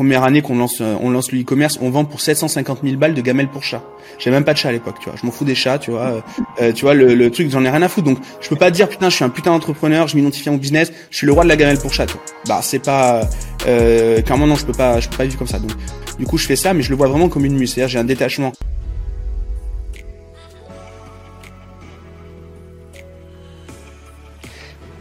première 0.00 0.24
année 0.24 0.40
qu'on 0.40 0.56
lance, 0.56 0.80
on 0.80 1.10
lance 1.10 1.30
le 1.30 1.42
e-commerce, 1.42 1.78
on 1.82 1.90
vend 1.90 2.06
pour 2.06 2.22
750 2.22 2.78
000 2.82 2.96
balles 2.96 3.12
de 3.12 3.20
gamelles 3.20 3.48
pour 3.48 3.62
chat. 3.62 3.82
J'ai 4.18 4.30
même 4.30 4.44
pas 4.44 4.54
de 4.54 4.58
chat 4.58 4.70
à 4.70 4.72
l'époque, 4.72 4.94
tu 4.98 5.10
vois. 5.10 5.18
Je 5.20 5.26
m'en 5.26 5.30
fous 5.30 5.44
des 5.44 5.54
chats, 5.54 5.78
tu 5.78 5.90
vois. 5.90 6.24
Euh, 6.62 6.72
tu 6.72 6.86
vois 6.86 6.94
le, 6.94 7.30
truc, 7.30 7.50
j'en 7.50 7.62
ai 7.66 7.68
rien 7.68 7.82
à 7.82 7.88
foutre. 7.88 8.06
Donc, 8.06 8.16
je 8.40 8.48
peux 8.48 8.56
pas 8.56 8.70
dire 8.70 8.88
putain, 8.88 9.10
je 9.10 9.16
suis 9.16 9.24
un 9.26 9.28
putain 9.28 9.50
d'entrepreneur, 9.50 10.08
je 10.08 10.16
m'identifie 10.16 10.48
à 10.48 10.52
mon 10.52 10.56
business, 10.56 10.90
je 11.10 11.16
suis 11.18 11.26
le 11.26 11.34
roi 11.34 11.44
de 11.44 11.50
la 11.50 11.56
gamelle 11.56 11.76
pour 11.76 11.92
chat. 11.92 12.06
Tu. 12.06 12.14
Bah, 12.46 12.60
c'est 12.62 12.78
pas, 12.78 13.28
euh, 13.66 14.22
clairement 14.22 14.46
non, 14.46 14.54
je 14.54 14.64
peux 14.64 14.72
pas, 14.72 15.00
je 15.00 15.08
peux 15.10 15.18
pas 15.18 15.24
vivre 15.24 15.36
comme 15.36 15.46
ça. 15.46 15.58
Donc, 15.58 15.72
du 16.18 16.24
coup, 16.24 16.38
je 16.38 16.46
fais 16.46 16.56
ça, 16.56 16.72
mais 16.72 16.80
je 16.80 16.88
le 16.88 16.96
vois 16.96 17.08
vraiment 17.08 17.28
comme 17.28 17.44
une 17.44 17.58
muse. 17.58 17.74
C'est-à-dire, 17.74 17.90
j'ai 17.90 17.98
un 17.98 18.04
détachement. 18.04 18.52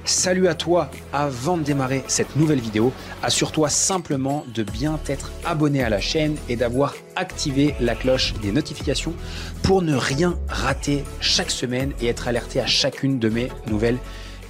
Salut 0.09 0.47
à 0.47 0.55
toi, 0.55 0.89
avant 1.13 1.55
de 1.55 1.61
démarrer 1.61 2.03
cette 2.07 2.35
nouvelle 2.35 2.59
vidéo, 2.59 2.91
assure-toi 3.21 3.69
simplement 3.69 4.43
de 4.55 4.63
bien 4.63 4.97
t'être 5.03 5.31
abonné 5.45 5.83
à 5.83 5.89
la 5.89 5.99
chaîne 5.99 6.35
et 6.49 6.55
d'avoir 6.55 6.95
activé 7.15 7.75
la 7.79 7.93
cloche 7.93 8.33
des 8.41 8.51
notifications 8.51 9.13
pour 9.61 9.83
ne 9.83 9.93
rien 9.93 10.35
rater 10.47 11.03
chaque 11.19 11.51
semaine 11.51 11.93
et 12.01 12.07
être 12.07 12.27
alerté 12.27 12.59
à 12.59 12.65
chacune 12.65 13.19
de 13.19 13.29
mes 13.29 13.49
nouvelles 13.69 13.99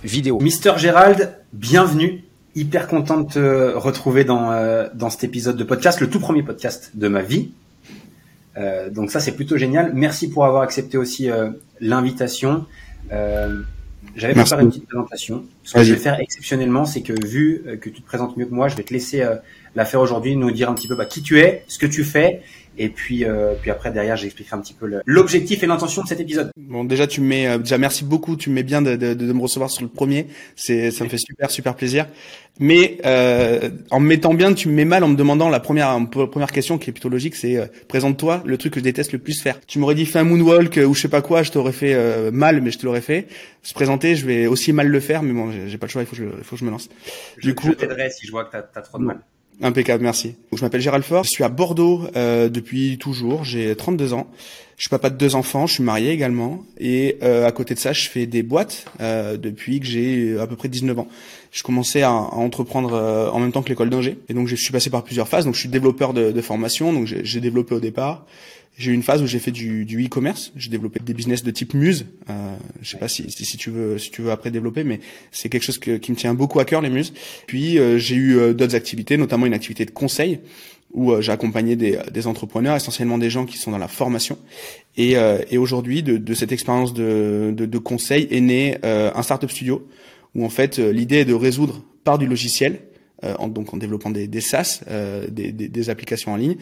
vidéos. 0.01 0.39
Mister 0.39 0.71
Gérald, 0.77 1.37
bienvenue. 1.51 2.23
Hyper 2.55 2.87
content 2.87 3.19
de 3.19 3.29
te 3.29 3.75
retrouver 3.75 4.23
dans, 4.23 4.53
euh, 4.53 4.87
dans 4.93 5.09
cet 5.09 5.25
épisode 5.25 5.57
de 5.57 5.65
podcast, 5.65 5.99
le 5.99 6.09
tout 6.09 6.21
premier 6.21 6.41
podcast 6.41 6.91
de 6.93 7.09
ma 7.09 7.21
vie. 7.21 7.51
Euh, 8.55 8.89
donc 8.89 9.11
ça 9.11 9.19
c'est 9.19 9.33
plutôt 9.33 9.57
génial. 9.57 9.91
Merci 9.93 10.29
pour 10.29 10.45
avoir 10.45 10.61
accepté 10.61 10.97
aussi 10.97 11.29
euh, 11.29 11.49
l'invitation. 11.81 12.65
Euh, 13.11 13.61
j'avais 14.19 14.33
préparé 14.33 14.63
une 14.63 14.69
petite 14.69 14.87
présentation. 14.87 15.45
Ce 15.63 15.73
que 15.73 15.83
je 15.83 15.93
vais 15.93 15.99
faire 15.99 16.19
exceptionnellement, 16.19 16.85
c'est 16.85 17.01
que 17.01 17.13
vu 17.25 17.63
euh, 17.65 17.77
que 17.77 17.89
tu 17.89 18.01
te 18.01 18.05
présentes 18.05 18.37
mieux 18.37 18.45
que 18.45 18.53
moi, 18.53 18.67
je 18.67 18.75
vais 18.75 18.83
te 18.83 18.93
laisser 18.93 19.21
euh, 19.21 19.35
la 19.75 19.85
faire 19.85 20.01
aujourd'hui, 20.01 20.35
nous 20.35 20.51
dire 20.51 20.69
un 20.69 20.75
petit 20.75 20.87
peu 20.87 20.95
bah, 20.95 21.05
qui 21.05 21.21
tu 21.21 21.39
es, 21.39 21.63
ce 21.67 21.79
que 21.79 21.85
tu 21.85 22.03
fais, 22.03 22.41
et 22.79 22.89
puis, 22.89 23.25
euh, 23.25 23.53
puis 23.61 23.69
après 23.69 23.91
derrière, 23.91 24.15
j'expliquerai 24.15 24.55
un 24.55 24.61
petit 24.61 24.73
peu 24.73 24.89
l'objectif 25.05 25.61
et 25.61 25.67
l'intention 25.67 26.01
de 26.01 26.07
cet 26.07 26.19
épisode. 26.19 26.49
Bon, 26.57 26.83
déjà 26.85 27.05
tu 27.05 27.21
me 27.21 27.27
mets, 27.27 27.47
euh, 27.47 27.57
déjà 27.57 27.77
merci 27.77 28.05
beaucoup, 28.05 28.35
tu 28.35 28.49
me 28.49 28.55
mets 28.55 28.63
bien 28.63 28.81
de, 28.81 28.95
de, 28.95 29.13
de 29.13 29.33
me 29.33 29.41
recevoir 29.41 29.69
sur 29.69 29.83
le 29.83 29.89
premier, 29.89 30.27
c'est, 30.55 30.89
ça 30.89 31.03
me 31.03 31.09
fait 31.09 31.17
super 31.17 31.51
super 31.51 31.75
plaisir. 31.75 32.07
Mais 32.61 32.97
euh, 33.05 33.69
en 33.89 34.01
me 34.01 34.07
mettant 34.07 34.33
bien, 34.33 34.53
tu 34.53 34.67
me 34.67 34.73
mets 34.73 34.85
mal 34.85 35.03
en 35.03 35.07
me 35.07 35.15
demandant 35.15 35.47
la 35.49 35.61
première 35.61 35.97
première 36.09 36.51
question 36.51 36.77
qui 36.77 36.89
est 36.89 36.93
plutôt 36.93 37.07
logique, 37.07 37.35
c'est 37.35 37.55
euh, 37.55 37.67
présente-toi 37.87 38.43
le 38.45 38.57
truc 38.57 38.73
que 38.73 38.79
je 38.79 38.83
déteste 38.83 39.13
le 39.13 39.19
plus 39.19 39.41
faire. 39.41 39.59
Tu 39.65 39.79
m'aurais 39.79 39.95
dit 39.95 40.05
fais 40.05 40.19
un 40.19 40.25
moonwalk 40.25 40.77
ou 40.85 40.93
je 40.93 41.01
sais 41.01 41.07
pas 41.07 41.21
quoi, 41.21 41.43
je 41.43 41.51
t'aurais 41.51 41.71
fait 41.71 41.93
euh, 41.93 42.31
mal, 42.31 42.61
mais 42.61 42.71
je 42.71 42.79
te 42.79 42.85
l'aurais 42.85 43.01
fait. 43.01 43.27
Se 43.61 43.73
présenter, 43.73 44.15
je 44.15 44.25
vais 44.25 44.47
aussi 44.47 44.73
mal 44.73 44.87
le 44.87 44.99
faire, 44.99 45.23
mais 45.23 45.33
bon, 45.33 45.51
j'ai 45.67 45.77
pas 45.77 45.87
le 45.87 45.91
choix, 45.91 46.01
il 46.01 46.05
faut 46.05 46.15
que 46.15 46.21
je, 46.21 46.25
il 46.37 46.43
faut 46.43 46.55
que 46.55 46.59
je 46.59 46.65
me 46.65 46.71
lance. 46.71 46.89
Du 47.41 47.55
coup, 47.55 47.67
je 47.67 47.73
t'aiderai 47.73 48.09
si 48.09 48.27
je 48.27 48.31
vois 48.31 48.43
que 48.45 48.51
t'as 48.51 48.63
as 48.75 48.81
trop 48.81 48.99
de 48.99 49.03
mal. 49.05 49.19
Impeccable, 49.61 50.03
merci. 50.03 50.35
Je 50.53 50.61
m'appelle 50.61 50.79
Gérald 50.79 51.03
Fort, 51.03 51.25
je 51.25 51.29
suis 51.29 51.43
à 51.43 51.49
Bordeaux 51.49 52.03
euh, 52.15 52.47
depuis 52.47 52.97
toujours, 52.97 53.43
j'ai 53.43 53.75
32 53.75 54.13
ans. 54.13 54.27
Je 54.79 54.83
suis 54.83 54.89
papa 54.89 55.09
de 55.09 55.17
deux 55.17 55.35
enfants, 55.35 55.67
je 55.67 55.73
suis 55.73 55.83
marié 55.83 56.11
également. 56.11 56.63
Et 56.79 57.17
euh, 57.21 57.45
à 57.45 57.51
côté 57.51 57.73
de 57.73 57.79
ça, 57.79 57.91
je 57.91 58.07
fais 58.07 58.25
des 58.25 58.43
boîtes 58.43 58.85
euh, 59.01 59.35
depuis 59.35 59.81
que 59.81 59.85
j'ai 59.85 60.39
à 60.39 60.47
peu 60.47 60.55
près 60.55 60.69
19 60.69 60.99
ans. 60.99 61.07
Je 61.51 61.63
commençais 61.63 62.01
à, 62.01 62.11
à 62.11 62.13
entreprendre 62.13 62.93
euh, 62.93 63.29
en 63.29 63.39
même 63.41 63.51
temps 63.51 63.61
que 63.61 63.67
l'école 63.67 63.89
d'ingé. 63.89 64.17
Et 64.29 64.33
donc 64.33 64.47
je 64.47 64.55
suis 64.55 64.71
passé 64.71 64.89
par 64.89 65.03
plusieurs 65.03 65.27
phases. 65.27 65.43
Donc 65.43 65.55
je 65.55 65.59
suis 65.59 65.67
développeur 65.67 66.13
de, 66.13 66.31
de 66.31 66.41
formation, 66.41 66.93
donc 66.93 67.07
j'ai 67.07 67.41
développé 67.41 67.75
au 67.75 67.81
départ. 67.81 68.25
J'ai 68.79 68.91
eu 68.91 68.93
une 68.93 69.03
phase 69.03 69.21
où 69.21 69.27
j'ai 69.27 69.39
fait 69.39 69.51
du, 69.51 69.83
du 69.83 70.05
e-commerce. 70.05 70.53
J'ai 70.55 70.69
développé 70.69 71.01
des 71.03 71.13
business 71.13 71.43
de 71.43 71.51
type 71.51 71.73
muse. 71.73 72.05
Euh, 72.29 72.55
je 72.81 72.91
sais 72.91 72.97
pas 72.97 73.09
si, 73.09 73.29
si, 73.29 73.43
si, 73.43 73.57
tu 73.57 73.71
veux, 73.71 73.97
si 73.97 74.09
tu 74.09 74.21
veux 74.21 74.31
après 74.31 74.51
développer, 74.51 74.85
mais 74.85 75.01
c'est 75.31 75.49
quelque 75.49 75.63
chose 75.63 75.77
que, 75.77 75.97
qui 75.97 76.11
me 76.13 76.15
tient 76.15 76.33
beaucoup 76.33 76.61
à 76.61 76.65
cœur 76.65 76.81
les 76.81 76.89
muses. 76.89 77.11
Puis 77.45 77.77
euh, 77.77 77.97
j'ai 77.97 78.15
eu 78.15 78.37
euh, 78.37 78.53
d'autres 78.53 78.75
activités, 78.75 79.17
notamment 79.17 79.45
une 79.45 79.53
activité 79.53 79.83
de 79.83 79.91
conseil 79.91 80.39
où 80.93 81.11
euh, 81.11 81.19
j'ai 81.19 81.33
accompagné 81.33 81.75
des, 81.75 81.99
des, 82.09 82.25
entrepreneurs, 82.25 82.77
essentiellement 82.77 83.17
des 83.17 83.29
gens 83.29 83.45
qui 83.45 83.57
sont 83.57 83.71
dans 83.71 83.77
la 83.77 83.89
formation. 83.89 84.37
Et, 84.95 85.17
euh, 85.17 85.39
et 85.51 85.57
aujourd'hui, 85.57 86.01
de, 86.01 86.15
de, 86.15 86.33
cette 86.33 86.53
expérience 86.53 86.93
de, 86.93 87.53
de, 87.53 87.65
de, 87.65 87.77
conseil 87.79 88.29
est 88.31 88.39
né 88.39 88.77
un 88.83 89.21
startup 89.23 89.51
studio 89.51 89.85
où 90.35 90.45
en 90.45 90.49
fait 90.49 90.77
l'idée 90.77 91.17
est 91.17 91.25
de 91.25 91.33
résoudre 91.33 91.83
par 92.05 92.17
du 92.17 92.27
logiciel 92.27 92.79
en, 93.23 93.47
donc 93.47 93.73
en 93.73 93.77
développant 93.77 94.09
des, 94.09 94.27
des 94.27 94.41
SaaS, 94.41 94.81
euh, 94.89 95.27
des, 95.29 95.51
des, 95.51 95.67
des, 95.67 95.89
applications 95.89 96.33
en 96.33 96.35
ligne, 96.35 96.55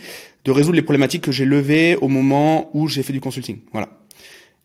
de 0.45 0.51
résoudre 0.51 0.75
les 0.75 0.81
problématiques 0.81 1.23
que 1.23 1.31
j'ai 1.31 1.45
levées 1.45 1.95
au 1.97 2.07
moment 2.07 2.69
où 2.73 2.87
j'ai 2.87 3.03
fait 3.03 3.13
du 3.13 3.21
consulting. 3.21 3.59
Voilà. 3.71 3.89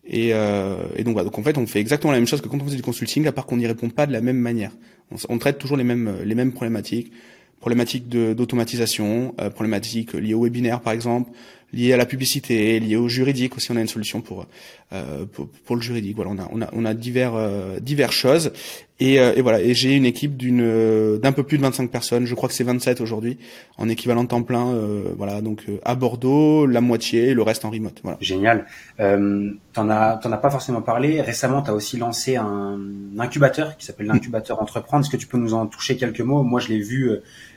Et, 0.05 0.33
euh, 0.33 0.77
et 0.95 1.03
donc, 1.03 1.13
voilà, 1.13 1.29
donc 1.29 1.37
en 1.37 1.43
fait, 1.43 1.57
on 1.57 1.65
fait 1.65 1.79
exactement 1.79 2.11
la 2.11 2.19
même 2.19 2.27
chose 2.27 2.41
que 2.41 2.47
quand 2.47 2.61
on 2.61 2.65
faisait 2.65 2.75
du 2.75 2.81
consulting, 2.81 3.25
à 3.27 3.31
part 3.31 3.45
qu'on 3.45 3.57
n'y 3.57 3.67
répond 3.67 3.89
pas 3.89 4.05
de 4.05 4.11
la 4.11 4.21
même 4.21 4.37
manière. 4.37 4.71
On, 5.11 5.15
on, 5.29 5.37
traite 5.37 5.59
toujours 5.59 5.77
les 5.77 5.83
mêmes 5.83 6.17
les 6.23 6.35
mêmes 6.35 6.51
problématiques, 6.51 7.11
problématiques 7.59 8.09
d'automatisation, 8.09 9.33
euh, 9.39 9.49
problématiques 9.49 10.13
liées 10.13 10.33
au 10.33 10.43
webinaire 10.43 10.81
par 10.81 10.93
exemple, 10.93 11.31
liées 11.73 11.93
à 11.93 11.97
la 11.97 12.05
publicité, 12.05 12.79
liées 12.79 12.95
au 12.95 13.07
juridique 13.07 13.57
aussi. 13.57 13.71
On 13.71 13.75
a 13.75 13.81
une 13.81 13.87
solution 13.87 14.21
pour 14.21 14.45
euh, 14.93 15.25
pour, 15.25 15.47
pour, 15.65 15.75
le 15.75 15.81
juridique. 15.81 16.15
Voilà, 16.15 16.31
on 16.31 16.39
a 16.39 16.49
on 16.51 16.61
a 16.61 16.69
on 16.73 16.85
a 16.85 16.93
divers 16.93 17.35
euh, 17.35 17.79
divers 17.79 18.11
choses 18.11 18.51
et, 18.99 19.19
euh, 19.19 19.33
et, 19.35 19.41
voilà. 19.41 19.59
Et 19.59 19.73
j'ai 19.73 19.95
une 19.95 20.05
équipe 20.05 20.37
d'une 20.37 20.61
euh, 20.61 21.17
d'un 21.17 21.31
peu 21.31 21.43
plus 21.43 21.57
de 21.57 21.63
25 21.63 21.89
personnes. 21.89 22.25
Je 22.25 22.35
crois 22.35 22.47
que 22.47 22.55
c'est 22.55 22.63
27 22.63 23.01
aujourd'hui 23.01 23.37
en 23.77 23.89
équivalent 23.89 24.25
temps 24.25 24.43
plein. 24.43 24.69
Euh, 24.69 25.13
voilà, 25.17 25.41
donc 25.41 25.65
à 25.83 25.95
Bordeaux, 25.95 26.65
la 26.65 26.79
moitié, 26.79 27.33
le 27.33 27.41
reste 27.41 27.65
en 27.65 27.69
remote. 27.69 27.99
Voilà. 28.03 28.17
Génial. 28.21 28.65
Euh, 28.99 29.51
t'en 29.73 29.89
as 29.89 30.17
t'en 30.17 30.31
as 30.31 30.37
pas 30.37 30.51
forcément 30.51 30.81
parlé. 30.81 31.21
Récemment, 31.21 31.61
tu 31.63 31.71
as 31.71 31.73
aussi 31.73 31.97
lancé 31.97 32.35
un 32.37 32.79
incubateur 33.17 33.75
qui 33.77 33.85
s'appelle 33.85 34.07
l'incubateur 34.07 34.61
entreprendre. 34.61 35.03
Est-ce 35.03 35.11
que 35.11 35.17
tu 35.17 35.27
peux 35.27 35.37
nous 35.37 35.53
en 35.53 35.65
toucher 35.65 35.97
quelques 35.97 36.21
mots? 36.21 36.43
Moi, 36.43 36.59
je 36.59 36.69
l'ai 36.69 36.79
vu 36.79 37.11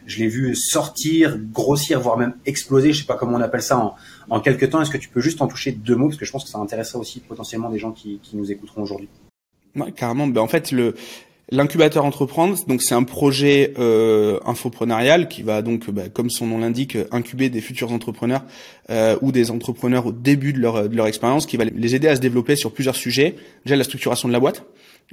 je 0.07 0.19
l'ai 0.19 0.29
vu 0.29 0.55
sortir, 0.55 1.39
grossir, 1.53 2.01
voire 2.01 2.17
même 2.17 2.35
exploser. 2.47 2.93
Je 2.93 3.01
sais 3.01 3.07
pas 3.07 3.17
comment 3.17 3.37
on 3.37 3.41
appelle 3.41 3.63
ça 3.63 3.79
en, 3.79 3.95
en 4.31 4.41
quelques 4.41 4.71
temps. 4.71 4.81
Est-ce 4.81 4.91
que 4.91 4.99
tu 4.99 5.09
peux 5.09 5.21
juste 5.21 5.43
en 5.43 5.49
toucher 5.49 5.73
deux 5.73 5.97
mots? 5.97 6.09
Parce 6.09 6.19
que 6.19 6.25
je 6.25 6.33
pense 6.33 6.45
que 6.45 6.51
ça 6.51 6.59
intéresserait 6.59 6.99
aussi 6.99 7.21
potentiellement 7.21 7.71
des 7.71 7.79
gens 7.79 7.93
qui, 7.93 8.21
qui 8.23 8.37
nous 8.37 8.51
écouteront 8.51 8.83
aujourd'hui. 8.83 9.09
Ouais, 9.75 9.93
carrément. 9.93 10.27
Ben, 10.27 10.41
en 10.41 10.49
fait, 10.49 10.73
le 10.73 10.95
L'incubateur 11.53 12.05
entreprendre, 12.05 12.59
donc 12.67 12.83
c'est 12.83 12.97
un 12.97 13.05
projet 13.05 13.73
euh, 13.79 14.41
infoprenarial 14.45 15.29
qui 15.29 15.43
va 15.43 15.63
donc, 15.63 15.89
bah, 15.91 16.09
comme 16.09 16.29
son 16.29 16.49
nom 16.49 16.59
l'indique, 16.59 16.99
incuber 17.13 17.51
des 17.51 17.61
futurs 17.61 17.93
entrepreneurs 17.93 18.43
euh, 18.91 19.17
ou 19.23 19.31
des 19.31 19.53
entrepreneurs 19.53 20.07
au 20.07 20.13
début 20.13 20.53
de 20.53 20.59
leur, 20.59 20.89
de 20.89 20.97
leur 20.97 21.07
expérience, 21.07 21.47
qui 21.47 21.57
va 21.57 21.63
les 21.63 21.95
aider 21.95 22.09
à 22.09 22.17
se 22.17 22.21
développer 22.21 22.57
sur 22.57 22.73
plusieurs 22.73 22.97
sujets. 22.97 23.37
Déjà 23.65 23.77
la 23.77 23.85
structuration 23.85 24.27
de 24.27 24.33
la 24.33 24.41
boîte, 24.41 24.65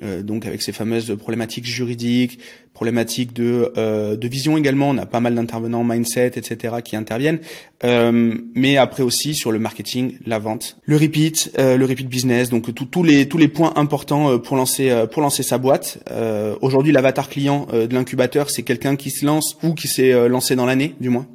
donc 0.01 0.45
avec 0.45 0.61
ces 0.61 0.71
fameuses 0.71 1.15
problématiques 1.17 1.65
juridiques, 1.65 2.39
problématiques 2.73 3.33
de, 3.33 3.71
euh, 3.77 4.15
de 4.15 4.27
vision 4.27 4.57
également. 4.57 4.89
On 4.89 4.97
a 4.97 5.05
pas 5.05 5.19
mal 5.19 5.35
d'intervenants 5.35 5.83
mindset, 5.83 6.33
etc. 6.35 6.75
qui 6.83 6.95
interviennent. 6.95 7.39
Euh, 7.83 8.35
mais 8.55 8.77
après 8.77 9.03
aussi 9.03 9.35
sur 9.35 9.51
le 9.51 9.59
marketing, 9.59 10.17
la 10.25 10.39
vente, 10.39 10.77
le 10.83 10.97
repeat, 10.97 11.51
euh, 11.59 11.77
le 11.77 11.85
repeat 11.85 12.07
business. 12.07 12.49
Donc 12.49 12.73
tous 12.73 13.03
les 13.03 13.27
tous 13.27 13.37
les 13.37 13.47
points 13.47 13.73
importants 13.75 14.31
euh, 14.31 14.37
pour 14.37 14.57
lancer 14.57 15.05
pour 15.11 15.21
lancer 15.21 15.43
sa 15.43 15.57
boîte. 15.57 15.99
Aujourd'hui, 16.61 16.91
l'avatar 16.91 17.29
client 17.29 17.67
de 17.71 17.93
l'incubateur, 17.93 18.49
c'est 18.49 18.63
quelqu'un 18.63 18.95
qui 18.95 19.11
se 19.11 19.25
lance 19.25 19.57
ou 19.63 19.73
qui 19.73 19.87
s'est 19.87 20.27
lancé 20.27 20.55
dans 20.55 20.65
l'année, 20.65 20.95
du 20.99 21.09
moins. 21.09 21.27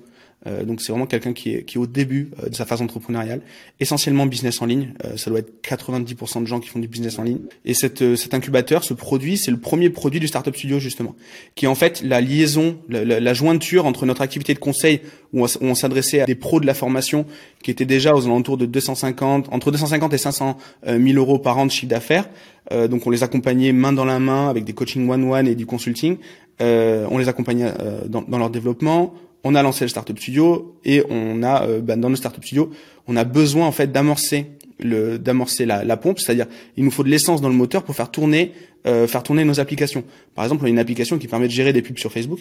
Euh, 0.47 0.65
donc 0.65 0.81
c'est 0.81 0.93
vraiment 0.93 1.06
quelqu'un 1.06 1.32
qui 1.32 1.54
est, 1.54 1.65
qui 1.65 1.78
est 1.78 1.81
au 1.81 1.87
début 1.87 2.31
euh, 2.43 2.49
de 2.49 2.54
sa 2.54 2.65
phase 2.65 2.81
entrepreneuriale, 2.81 3.41
essentiellement 3.81 4.26
business 4.26 4.62
en 4.62 4.66
ligne. 4.66 4.94
Euh, 5.04 5.16
ça 5.16 5.31
doit 5.31 5.41
être 5.41 5.53
90% 5.62 6.43
de 6.43 6.47
gens 6.47 6.60
qui 6.60 6.69
font 6.69 6.78
du 6.78 6.87
business 6.87 7.19
en 7.19 7.25
ligne. 7.25 7.41
Et 7.65 7.75
cette, 7.75 8.16
cet 8.16 8.34
incubateur, 8.34 8.84
ce 8.84 8.94
produit, 8.94 9.37
c'est 9.37 9.50
le 9.50 9.59
premier 9.59 9.91
produit 9.91 10.21
du 10.21 10.28
Startup 10.28 10.54
Studio 10.54 10.78
justement, 10.78 11.16
qui 11.54 11.65
est 11.65 11.69
en 11.69 11.75
fait 11.75 12.03
la 12.03 12.21
liaison, 12.21 12.78
la, 12.88 13.04
la, 13.04 13.19
la 13.21 13.34
jointure 13.34 13.87
entre 13.87 14.06
notre 14.06 14.22
activité 14.22 14.54
de 14.54 14.59
conseil 14.60 15.00
où 15.32 15.44
on, 15.60 15.75
s'adressait 15.75 16.21
à 16.21 16.25
des 16.25 16.34
pros 16.34 16.59
de 16.59 16.66
la 16.66 16.72
formation 16.72 17.27
qui 17.62 17.71
étaient 17.71 17.84
déjà 17.84 18.15
aux 18.15 18.25
alentours 18.25 18.56
de 18.56 18.65
250, 18.65 19.53
entre 19.53 19.71
250 19.71 20.15
et 20.15 20.19
500 20.19 20.56
000 20.87 21.03
euros 21.19 21.38
par 21.38 21.59
an 21.59 21.66
de 21.66 21.71
chiffre 21.71 21.88
d'affaires. 21.91 22.31
donc 22.71 23.06
on 23.06 23.10
les 23.10 23.22
accompagnait 23.22 23.72
main 23.72 23.93
dans 23.93 24.06
la 24.06 24.19
main 24.21 24.48
avec 24.48 24.65
des 24.65 24.72
coaching 24.72 25.06
one-one 25.06 25.47
et 25.47 25.54
du 25.54 25.66
consulting. 25.66 26.16
on 26.60 27.19
les 27.19 27.28
accompagnait 27.28 27.71
dans, 28.06 28.22
dans 28.22 28.38
leur 28.38 28.48
développement 28.48 29.12
on 29.44 29.54
a 29.54 29.62
lancé 29.62 29.84
le 29.84 29.88
Startup 29.88 30.19
Studio 30.19 30.75
et 30.84 31.03
on 31.10 31.42
a 31.42 31.66
bah, 31.80 31.97
dans 31.97 32.09
le 32.09 32.16
Startup 32.16 32.42
Studio, 32.42 32.71
on 33.07 33.16
a 33.16 33.24
besoin 33.24 33.66
en 33.66 33.72
fait 33.72 33.91
d'amorcer 33.91 34.47
le 34.80 35.18
d'amorcer 35.18 35.66
la, 35.66 35.97
pompe, 35.97 36.21
c'est-à-dire 36.21 36.47
il 36.77 36.84
nous 36.84 36.91
faut 36.91 37.03
de 37.03 37.09
l'essence 37.09 37.41
dans 37.41 37.48
le 37.48 37.54
moteur 37.54 37.83
pour 37.84 37.95
faire 37.95 38.10
tourner 38.10 38.53
euh, 38.86 39.07
faire 39.07 39.22
tourner 39.22 39.45
nos 39.45 39.60
applications. 39.60 40.04
Par 40.34 40.45
exemple, 40.45 40.62
on 40.65 40.66
a 40.66 40.71
une 40.71 40.78
application 40.78 41.18
qui 41.18 41.27
permet 41.27 41.47
de 41.47 41.53
gérer 41.53 41.72
des 41.72 41.83
pubs 41.83 41.98
sur 41.98 42.12
Facebook. 42.12 42.41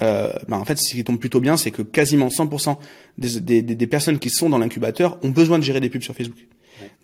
Bah, 0.00 0.40
en 0.52 0.64
fait, 0.64 0.78
ce 0.78 0.94
qui 0.94 1.04
tombe 1.04 1.18
plutôt 1.18 1.40
bien, 1.40 1.58
c'est 1.58 1.70
que 1.70 1.82
quasiment 1.82 2.28
100% 2.28 2.76
des, 3.18 3.40
des, 3.40 3.62
des, 3.62 3.86
personnes 3.86 4.18
qui 4.18 4.30
sont 4.30 4.48
dans 4.48 4.56
l'incubateur 4.56 5.18
ont 5.22 5.28
besoin 5.28 5.58
de 5.58 5.62
gérer 5.62 5.80
des 5.80 5.90
pubs 5.90 6.00
sur 6.00 6.14
Facebook. 6.14 6.38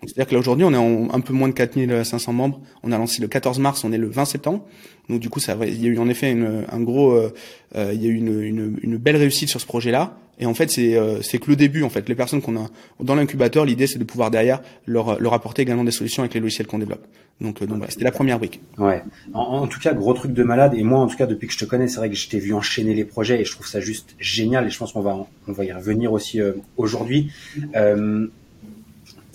C'est-à-dire 0.03 0.27
que 0.27 0.33
là 0.33 0.39
aujourd'hui, 0.39 0.65
on 0.65 0.73
est 0.73 0.77
en 0.77 1.13
un 1.13 1.19
peu 1.19 1.33
moins 1.33 1.47
de 1.47 1.53
4500 1.53 2.33
membres. 2.33 2.61
On 2.83 2.91
a 2.91 2.97
lancé 2.97 3.21
le 3.21 3.27
14 3.27 3.59
mars, 3.59 3.83
on 3.83 3.91
est 3.91 3.97
le 3.97 4.07
20 4.07 4.25
septembre. 4.25 4.65
Donc 5.09 5.19
du 5.19 5.29
coup, 5.29 5.39
ça, 5.39 5.55
il 5.65 5.81
y 5.81 5.85
a 5.85 5.89
eu 5.89 5.99
en 5.99 6.09
effet 6.09 6.31
une, 6.31 6.65
un 6.69 6.81
gros, 6.81 7.11
euh, 7.11 7.33
euh, 7.75 7.91
il 7.93 8.03
y 8.03 8.07
a 8.07 8.09
eu 8.09 8.15
une, 8.15 8.41
une, 8.41 8.79
une, 8.81 8.97
belle 8.97 9.15
réussite 9.15 9.49
sur 9.49 9.61
ce 9.61 9.65
projet-là. 9.65 10.17
Et 10.39 10.45
en 10.45 10.53
fait, 10.53 10.69
c'est 10.69 10.95
euh, 10.95 11.19
que 11.19 11.49
le 11.49 11.55
début. 11.55 11.83
En 11.83 11.89
fait, 11.89 12.07
les 12.09 12.15
personnes 12.15 12.41
qu'on 12.41 12.57
a 12.57 12.67
dans 12.99 13.15
l'incubateur, 13.15 13.65
l'idée 13.65 13.87
c'est 13.87 13.99
de 13.99 14.03
pouvoir 14.03 14.31
derrière 14.31 14.61
leur 14.85 15.19
leur 15.19 15.33
apporter 15.33 15.61
également 15.61 15.83
des 15.83 15.91
solutions 15.91 16.23
avec 16.23 16.33
les 16.33 16.39
logiciels 16.39 16.67
qu'on 16.67 16.79
développe. 16.79 17.05
Donc 17.39 17.59
donc 17.63 17.77
voilà, 17.77 17.89
c'était 17.89 18.03
la 18.03 18.11
première 18.11 18.37
brique. 18.37 18.59
Ouais. 18.77 19.01
En, 19.33 19.41
en, 19.41 19.67
tout 19.67 19.79
cas, 19.79 19.93
gros 19.93 20.13
truc 20.13 20.33
de 20.33 20.43
malade. 20.43 20.73
Et 20.75 20.83
moi, 20.83 20.99
en 20.99 21.07
tout 21.07 21.17
cas, 21.17 21.25
depuis 21.25 21.47
que 21.47 21.53
je 21.53 21.59
te 21.59 21.65
connais, 21.65 21.87
c'est 21.87 21.97
vrai 21.97 22.09
que 22.09 22.15
je 22.15 22.27
t'ai 22.27 22.39
vu 22.39 22.53
enchaîner 22.53 22.93
les 22.93 23.05
projets 23.05 23.39
et 23.39 23.45
je 23.45 23.51
trouve 23.51 23.67
ça 23.67 23.79
juste 23.79 24.15
génial. 24.19 24.67
Et 24.67 24.69
je 24.69 24.77
pense 24.77 24.91
qu'on 24.91 25.01
va 25.01 25.25
on 25.47 25.51
va 25.53 25.63
y 25.63 25.71
revenir 25.71 26.11
aussi 26.11 26.39
aujourd'hui. 26.75 27.31
Euh, 27.75 28.27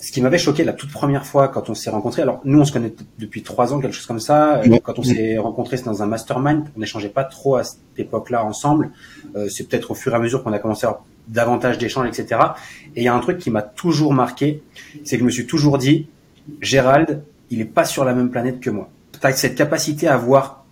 ce 0.03 0.11
qui 0.11 0.19
m'avait 0.19 0.37
choqué 0.37 0.65
la 0.65 0.73
toute 0.73 0.91
première 0.91 1.25
fois 1.25 1.47
quand 1.47 1.69
on 1.69 1.75
s'est 1.75 1.89
rencontrés, 1.89 2.23
alors 2.23 2.41
nous 2.43 2.59
on 2.59 2.65
se 2.65 2.73
connaît 2.73 2.93
depuis 3.19 3.41
trois 3.41 3.73
ans, 3.73 3.79
quelque 3.79 3.93
chose 3.93 4.05
comme 4.05 4.19
ça. 4.19 4.57
Euh, 4.57 4.77
quand 4.83 4.99
on 4.99 5.03
s'est 5.03 5.37
rencontrés, 5.37 5.77
c'était 5.77 5.89
dans 5.89 6.03
un 6.03 6.07
mastermind. 6.07 6.65
On 6.75 6.81
n'échangeait 6.81 7.07
pas 7.07 7.23
trop 7.23 7.55
à 7.55 7.63
cette 7.63 7.79
époque-là 7.97 8.43
ensemble. 8.43 8.91
Euh, 9.37 9.47
c'est 9.47 9.65
peut-être 9.65 9.91
au 9.91 9.95
fur 9.95 10.11
et 10.11 10.15
à 10.15 10.19
mesure 10.19 10.43
qu'on 10.43 10.51
a 10.51 10.59
commencé 10.59 10.85
à 10.85 10.89
avoir 10.89 11.05
davantage 11.29 11.77
d'échanges, 11.77 12.05
etc. 12.05 12.41
Et 12.97 13.01
il 13.01 13.03
y 13.05 13.07
a 13.07 13.15
un 13.15 13.19
truc 13.21 13.37
qui 13.37 13.49
m'a 13.49 13.61
toujours 13.61 14.13
marqué, 14.13 14.61
c'est 15.05 15.15
que 15.15 15.21
je 15.21 15.25
me 15.25 15.31
suis 15.31 15.47
toujours 15.47 15.77
dit, 15.77 16.07
Gérald, 16.59 17.23
il 17.49 17.61
est 17.61 17.65
pas 17.65 17.85
sur 17.85 18.03
la 18.03 18.13
même 18.13 18.29
planète 18.29 18.59
que 18.59 18.69
moi. 18.69 18.89
Tu 19.13 19.25
as 19.25 19.31
cette 19.31 19.55
capacité 19.55 20.09
à 20.09 20.17
voir 20.17 20.65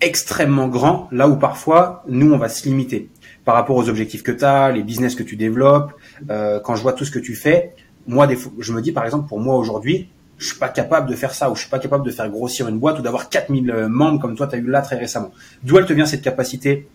extrêmement 0.00 0.68
grand, 0.68 1.06
là 1.12 1.28
où 1.28 1.36
parfois 1.36 2.02
nous 2.08 2.32
on 2.32 2.38
va 2.38 2.48
se 2.48 2.66
limiter 2.66 3.10
par 3.44 3.54
rapport 3.54 3.76
aux 3.76 3.88
objectifs 3.90 4.22
que 4.22 4.32
tu 4.32 4.44
as, 4.44 4.70
les 4.70 4.82
business 4.82 5.14
que 5.14 5.22
tu 5.22 5.36
développes. 5.36 5.92
Euh, 6.30 6.60
quand 6.60 6.76
je 6.76 6.82
vois 6.82 6.94
tout 6.94 7.04
ce 7.04 7.10
que 7.10 7.18
tu 7.18 7.34
fais, 7.34 7.74
moi, 8.06 8.26
des 8.26 8.36
fois, 8.36 8.52
je 8.58 8.72
me 8.72 8.80
dis 8.80 8.92
par 8.92 9.04
exemple, 9.04 9.28
pour 9.28 9.40
moi 9.40 9.56
aujourd'hui, 9.56 10.08
je 10.38 10.46
suis 10.46 10.58
pas 10.58 10.68
capable 10.68 11.10
de 11.10 11.14
faire 11.14 11.34
ça, 11.34 11.50
ou 11.50 11.54
je 11.54 11.60
suis 11.60 11.70
pas 11.70 11.78
capable 11.78 12.04
de 12.04 12.10
faire 12.10 12.28
grossir 12.30 12.66
une 12.68 12.78
boîte, 12.78 12.98
ou 12.98 13.02
d'avoir 13.02 13.28
4000 13.28 13.70
euh, 13.70 13.88
membres 13.88 14.20
comme 14.20 14.36
toi, 14.36 14.46
tu 14.46 14.56
as 14.56 14.58
eu 14.58 14.66
là 14.66 14.80
très 14.80 14.96
récemment. 14.96 15.32
D'où 15.62 15.78
elle 15.78 15.86
te 15.86 15.92
vient 15.92 16.06
cette 16.06 16.22
capacité? 16.22 16.88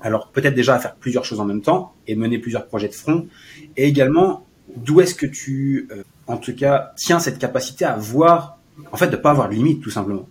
Alors 0.00 0.28
peut-être 0.28 0.54
déjà 0.54 0.74
à 0.74 0.78
faire 0.78 0.94
plusieurs 0.94 1.24
choses 1.24 1.40
en 1.40 1.44
même 1.44 1.60
temps 1.62 1.92
et 2.06 2.14
mener 2.14 2.38
plusieurs 2.38 2.66
projets 2.66 2.88
de 2.88 2.94
front, 2.94 3.26
et 3.76 3.86
également 3.86 4.44
d'où 4.76 5.00
est-ce 5.00 5.14
que 5.14 5.26
tu, 5.26 5.88
euh, 5.92 6.02
en 6.26 6.36
tout 6.36 6.54
cas, 6.54 6.92
tiens 6.96 7.18
cette 7.20 7.38
capacité 7.38 7.84
à 7.84 7.96
voir, 7.96 8.58
en 8.92 8.96
fait, 8.96 9.08
de 9.08 9.16
pas 9.16 9.30
avoir 9.30 9.48
de 9.48 9.54
limite, 9.54 9.80
tout 9.82 9.90
simplement? 9.90 10.28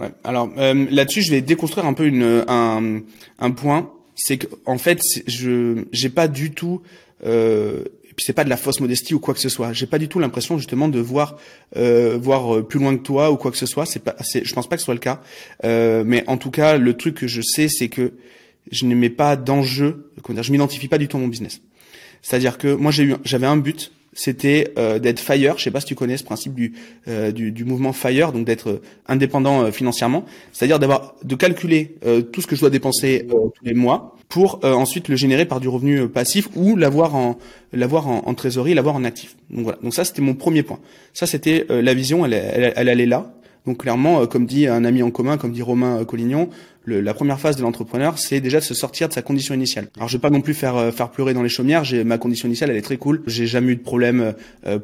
Ouais. 0.00 0.10
Alors 0.24 0.50
euh, 0.58 0.86
là-dessus, 0.90 1.22
je 1.22 1.30
vais 1.30 1.40
déconstruire 1.42 1.86
un 1.86 1.92
peu 1.92 2.06
une, 2.06 2.44
un, 2.48 3.00
un 3.38 3.50
point. 3.52 3.90
C'est 4.16 4.38
que 4.38 4.46
en 4.64 4.78
fait, 4.78 5.00
je 5.26 5.84
j'ai 5.92 6.08
pas 6.08 6.26
du 6.26 6.50
tout 6.50 6.82
euh, 7.24 7.84
puis 8.16 8.24
c'est 8.24 8.32
pas 8.32 8.44
de 8.44 8.48
la 8.48 8.56
fausse 8.56 8.80
modestie 8.80 9.14
ou 9.14 9.20
quoi 9.20 9.34
que 9.34 9.40
ce 9.40 9.50
soit. 9.50 9.74
J'ai 9.74 9.86
pas 9.86 9.98
du 9.98 10.08
tout 10.08 10.18
l'impression 10.18 10.56
justement 10.56 10.88
de 10.88 10.98
voir 10.98 11.36
euh, 11.76 12.18
voir 12.18 12.56
euh, 12.56 12.62
plus 12.62 12.80
loin 12.80 12.96
que 12.96 13.02
toi 13.02 13.30
ou 13.30 13.36
quoi 13.36 13.50
que 13.50 13.58
ce 13.58 13.66
soit. 13.66 13.84
C'est 13.84 14.02
pas, 14.02 14.16
je 14.20 14.52
pense 14.54 14.66
pas 14.68 14.76
que 14.76 14.80
ce 14.80 14.86
soit 14.86 14.94
le 14.94 15.00
cas. 15.00 15.20
Euh, 15.64 16.02
mais 16.04 16.24
en 16.26 16.38
tout 16.38 16.50
cas, 16.50 16.78
le 16.78 16.94
truc 16.94 17.16
que 17.16 17.26
je 17.26 17.42
sais, 17.42 17.68
c'est 17.68 17.88
que 17.88 18.14
je 18.70 18.86
ne 18.86 18.94
mets 18.94 19.10
pas 19.10 19.36
d'enjeu. 19.36 20.10
Je 20.40 20.50
m'identifie 20.50 20.88
pas 20.88 20.98
du 20.98 21.08
tout 21.08 21.18
à 21.18 21.20
mon 21.20 21.28
business. 21.28 21.60
C'est-à-dire 22.22 22.56
que 22.56 22.74
moi 22.74 22.90
j'ai 22.90 23.04
eu, 23.04 23.14
j'avais 23.24 23.46
un 23.46 23.58
but, 23.58 23.92
c'était 24.16 24.72
euh, 24.78 24.98
d'être 24.98 25.20
fire. 25.20 25.58
Je 25.58 25.62
sais 25.62 25.70
pas 25.70 25.80
si 25.80 25.86
tu 25.86 25.94
connais 25.94 26.16
ce 26.16 26.24
principe 26.24 26.54
du 26.54 26.72
euh, 27.06 27.30
du, 27.30 27.52
du, 27.52 27.64
mouvement 27.64 27.92
fire, 27.92 28.32
donc 28.32 28.46
d'être 28.46 28.70
euh, 28.70 28.82
indépendant 29.06 29.70
financièrement. 29.70 30.24
C'est-à-dire 30.52 30.78
d'avoir 30.80 31.14
de 31.22 31.34
calculer 31.36 31.96
tout 32.32 32.40
ce 32.40 32.46
que 32.46 32.56
je 32.56 32.60
dois 32.60 32.70
dépenser 32.70 33.26
tous 33.28 33.52
les 33.64 33.74
mois 33.74 34.16
pour 34.28 34.64
ensuite 34.64 35.08
le 35.08 35.16
générer 35.16 35.44
par 35.44 35.60
du 35.60 35.68
revenu 35.68 36.08
passif 36.08 36.48
ou 36.56 36.76
l'avoir 36.76 37.14
en 37.14 37.38
l'avoir 37.72 38.08
en, 38.08 38.22
en, 38.26 38.34
trésorerie, 38.34 38.74
l'avoir 38.74 38.96
en 38.96 39.04
actif. 39.04 39.36
Donc 39.50 39.64
voilà. 39.64 39.78
Donc 39.82 39.94
ça 39.94 40.04
c'était 40.04 40.22
mon 40.22 40.34
premier 40.34 40.62
point. 40.62 40.80
Ça 41.12 41.26
c'était 41.26 41.66
la 41.68 41.94
vision. 41.94 42.24
Elle, 42.24 42.32
elle, 42.32 42.72
elle 42.74 42.88
allait 42.88 43.06
là. 43.06 43.34
Donc 43.66 43.78
clairement, 43.78 44.22
euh, 44.22 44.26
comme 44.26 44.46
dit 44.46 44.66
un 44.66 44.84
ami 44.84 45.02
en 45.02 45.10
commun, 45.10 45.36
comme 45.36 45.52
dit 45.52 45.62
Romain 45.62 46.00
euh, 46.00 46.04
Collignon, 46.04 46.48
la 46.88 47.14
première 47.14 47.40
phase 47.40 47.56
de 47.56 47.62
l'entrepreneur, 47.62 48.16
c'est 48.16 48.40
déjà 48.40 48.60
de 48.60 48.64
se 48.64 48.72
sortir 48.72 49.08
de 49.08 49.12
sa 49.12 49.20
condition 49.20 49.54
initiale. 49.54 49.88
Alors 49.96 50.08
je 50.08 50.16
vais 50.16 50.20
pas 50.20 50.30
non 50.30 50.40
plus 50.40 50.54
faire 50.54 50.76
euh, 50.76 50.92
faire 50.92 51.10
pleurer 51.10 51.34
dans 51.34 51.42
les 51.42 51.48
chaumières. 51.48 51.82
Ma 52.04 52.16
condition 52.16 52.46
initiale, 52.46 52.70
elle 52.70 52.76
est 52.76 52.82
très 52.82 52.96
cool. 52.96 53.22
J'ai 53.26 53.48
jamais 53.48 53.72
eu 53.72 53.76
de 53.76 53.82
problème 53.82 54.34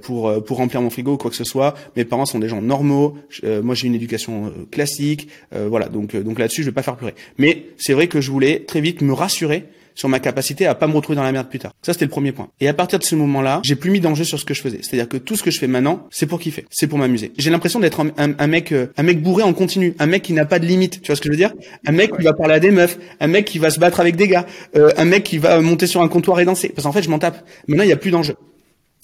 pour 0.02 0.42
pour 0.44 0.56
remplir 0.56 0.82
mon 0.82 0.90
frigo 0.90 1.12
ou 1.12 1.16
quoi 1.16 1.30
que 1.30 1.36
ce 1.36 1.44
soit. 1.44 1.74
Mes 1.96 2.04
parents 2.04 2.26
sont 2.26 2.40
des 2.40 2.48
gens 2.48 2.60
normaux. 2.60 3.16
moi 3.62 3.74
j'ai 3.76 3.86
une 3.86 3.94
éducation 3.94 4.52
classique. 4.72 5.28
voilà, 5.52 5.88
donc 5.88 6.16
donc 6.16 6.38
là-dessus 6.38 6.62
je 6.62 6.68
vais 6.68 6.74
pas 6.74 6.82
faire 6.82 6.96
pleurer. 6.96 7.14
Mais 7.38 7.66
c'est 7.76 7.92
vrai 7.92 8.08
que 8.08 8.20
je 8.20 8.30
voulais 8.30 8.64
très 8.66 8.80
vite 8.80 9.00
me 9.02 9.12
rassurer 9.12 9.66
sur 9.94 10.08
ma 10.08 10.20
capacité 10.20 10.66
à 10.66 10.74
pas 10.74 10.86
me 10.86 10.94
retrouver 10.94 11.16
dans 11.16 11.22
la 11.22 11.32
merde 11.32 11.48
plus 11.48 11.58
tard. 11.58 11.72
Ça 11.82 11.92
c'était 11.92 12.04
le 12.04 12.10
premier 12.10 12.32
point. 12.32 12.48
Et 12.60 12.68
à 12.68 12.74
partir 12.74 12.98
de 12.98 13.04
ce 13.04 13.14
moment-là, 13.14 13.60
j'ai 13.62 13.76
plus 13.76 13.90
mis 13.90 14.00
d'enjeu 14.00 14.24
sur 14.24 14.38
ce 14.38 14.44
que 14.44 14.54
je 14.54 14.62
faisais. 14.62 14.78
C'est-à-dire 14.82 15.08
que 15.08 15.16
tout 15.16 15.36
ce 15.36 15.42
que 15.42 15.50
je 15.50 15.58
fais 15.58 15.66
maintenant, 15.66 16.06
c'est 16.10 16.26
pour 16.26 16.40
kiffer, 16.40 16.66
c'est 16.70 16.86
pour 16.86 16.98
m'amuser. 16.98 17.32
J'ai 17.38 17.50
l'impression 17.50 17.80
d'être 17.80 18.00
un, 18.16 18.46
mec, 18.46 18.72
euh, 18.72 18.86
un 18.96 19.02
mec 19.02 19.22
bourré 19.22 19.42
en 19.42 19.52
continu, 19.52 19.94
un 19.98 20.06
mec 20.06 20.22
qui 20.22 20.32
n'a 20.32 20.44
pas 20.44 20.58
de 20.58 20.66
limite. 20.66 21.00
Tu 21.02 21.08
vois 21.08 21.16
ce 21.16 21.20
que 21.20 21.28
je 21.28 21.32
veux 21.32 21.36
dire? 21.36 21.52
Un 21.86 21.92
mec 21.92 22.16
qui 22.16 22.22
va 22.22 22.32
parler 22.32 22.54
à 22.54 22.60
des 22.60 22.70
meufs, 22.70 22.98
un 23.20 23.26
mec 23.26 23.44
qui 23.44 23.58
va 23.58 23.70
se 23.70 23.78
battre 23.78 24.00
avec 24.00 24.16
des 24.16 24.28
gars, 24.28 24.46
euh, 24.76 24.90
un 24.96 25.04
mec 25.04 25.24
qui 25.24 25.38
va 25.38 25.60
monter 25.60 25.86
sur 25.86 26.02
un 26.02 26.08
comptoir 26.08 26.40
et 26.40 26.44
danser. 26.44 26.68
Parce 26.68 26.84
qu'en 26.84 26.92
fait, 26.92 27.02
je 27.02 27.10
m'en 27.10 27.18
tape. 27.18 27.44
Maintenant, 27.68 27.84
il 27.84 27.88
y 27.88 27.92
a 27.92 27.96
plus 27.96 28.10
d'enjeu. 28.10 28.34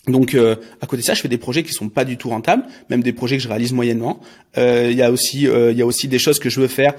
Donc 0.09 0.35
euh, 0.35 0.57
à 0.81 0.87
côté 0.87 1.03
de 1.03 1.07
ça, 1.07 1.15
je 1.15 1.21
fais 1.21 1.29
des 1.29 1.39
projets 1.39 1.63
qui 1.63 1.73
sont 1.73 1.89
pas 1.89 2.05
du 2.05 2.17
tout 2.17 2.29
rentables, 2.31 2.65
même 2.91 3.03
des 3.03 3.13
projets 3.13 3.37
que 3.37 3.43
je 3.43 3.49
réalise 3.49 3.73
moyennement. 3.73 4.21
Euh, 4.57 4.89
il 4.91 4.97
y 4.97 5.03
a 5.03 5.11
aussi 5.11 5.47
euh, 5.47 5.71
il 5.73 5.79
y 5.79 5.83
a 5.83 5.87
aussi 5.87 6.09
des 6.09 6.19
choses 6.19 6.39
que 6.39 6.51
je 6.51 6.61
veux 6.61 6.69
faire 6.69 6.95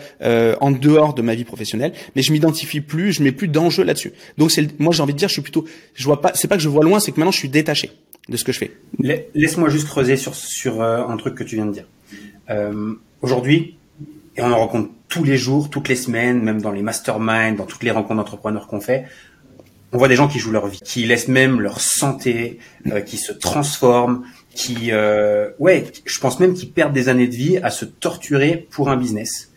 en 0.61 0.71
dehors 0.71 1.13
de 1.13 1.21
ma 1.21 1.35
vie 1.35 1.43
professionnelle, 1.43 1.93
mais 2.15 2.21
je 2.21 2.31
m'identifie 2.31 2.81
plus, 2.81 3.13
je 3.13 3.23
mets 3.23 3.31
plus 3.31 3.47
d'enjeux 3.47 3.83
là-dessus. 3.83 4.13
Donc 4.37 4.51
c'est 4.51 4.79
moi 4.79 4.93
j'ai 4.93 5.03
envie 5.03 5.13
de 5.13 5.19
dire, 5.19 5.27
je 5.27 5.33
suis 5.33 5.41
plutôt 5.41 5.65
je 5.93 6.03
vois 6.05 6.21
pas 6.21 6.31
c'est 6.35 6.47
pas 6.47 6.57
que 6.57 6.63
je 6.63 6.69
vois 6.69 6.83
loin, 6.83 6.99
c'est 6.99 7.11
que 7.11 7.19
maintenant 7.19 7.31
je 7.31 7.39
suis 7.39 7.49
détaché 7.49 7.91
de 8.27 8.37
ce 8.37 8.43
que 8.43 8.51
je 8.51 8.59
fais. 8.59 8.71
Laisse-moi 9.33 9.69
juste 9.69 9.87
creuser 9.87 10.17
sur 10.17 10.35
sur 10.35 10.81
un 10.81 11.17
truc 11.17 11.35
que 11.35 11.43
tu 11.43 11.55
viens 11.55 11.65
de 11.65 11.73
dire. 11.73 11.85
Aujourd'hui, 13.21 13.75
et 14.37 14.41
on 14.41 14.51
en 14.51 14.57
rencontre 14.57 14.89
tous 15.09 15.23
les 15.23 15.37
jours, 15.37 15.69
toutes 15.69 15.89
les 15.89 15.95
semaines, 15.95 16.41
même 16.41 16.61
dans 16.61 16.71
les 16.71 16.81
masterminds, 16.81 17.55
dans 17.55 17.65
toutes 17.65 17.83
les 17.83 17.91
rencontres 17.91 18.15
d'entrepreneurs 18.15 18.67
qu'on 18.67 18.79
fait, 18.79 19.05
on 19.91 19.97
voit 19.97 20.07
des 20.07 20.15
gens 20.15 20.27
qui 20.27 20.39
jouent 20.39 20.51
leur 20.51 20.67
vie, 20.67 20.79
qui 20.79 21.05
laissent 21.05 21.27
même 21.27 21.59
leur 21.59 21.79
santé, 21.79 22.59
euh, 22.87 23.01
qui 23.01 23.17
se 23.17 23.31
transforment, 23.31 24.23
qui, 24.53 24.91
euh, 24.91 25.49
ouais, 25.59 25.85
je 26.05 26.19
pense 26.19 26.39
même 26.39 26.53
qu'ils 26.53 26.71
perdent 26.71 26.93
des 26.93 27.09
années 27.09 27.27
de 27.27 27.35
vie 27.35 27.57
à 27.57 27.69
se 27.69 27.85
torturer 27.85 28.67
pour 28.69 28.89
un 28.89 28.97
business, 28.97 29.51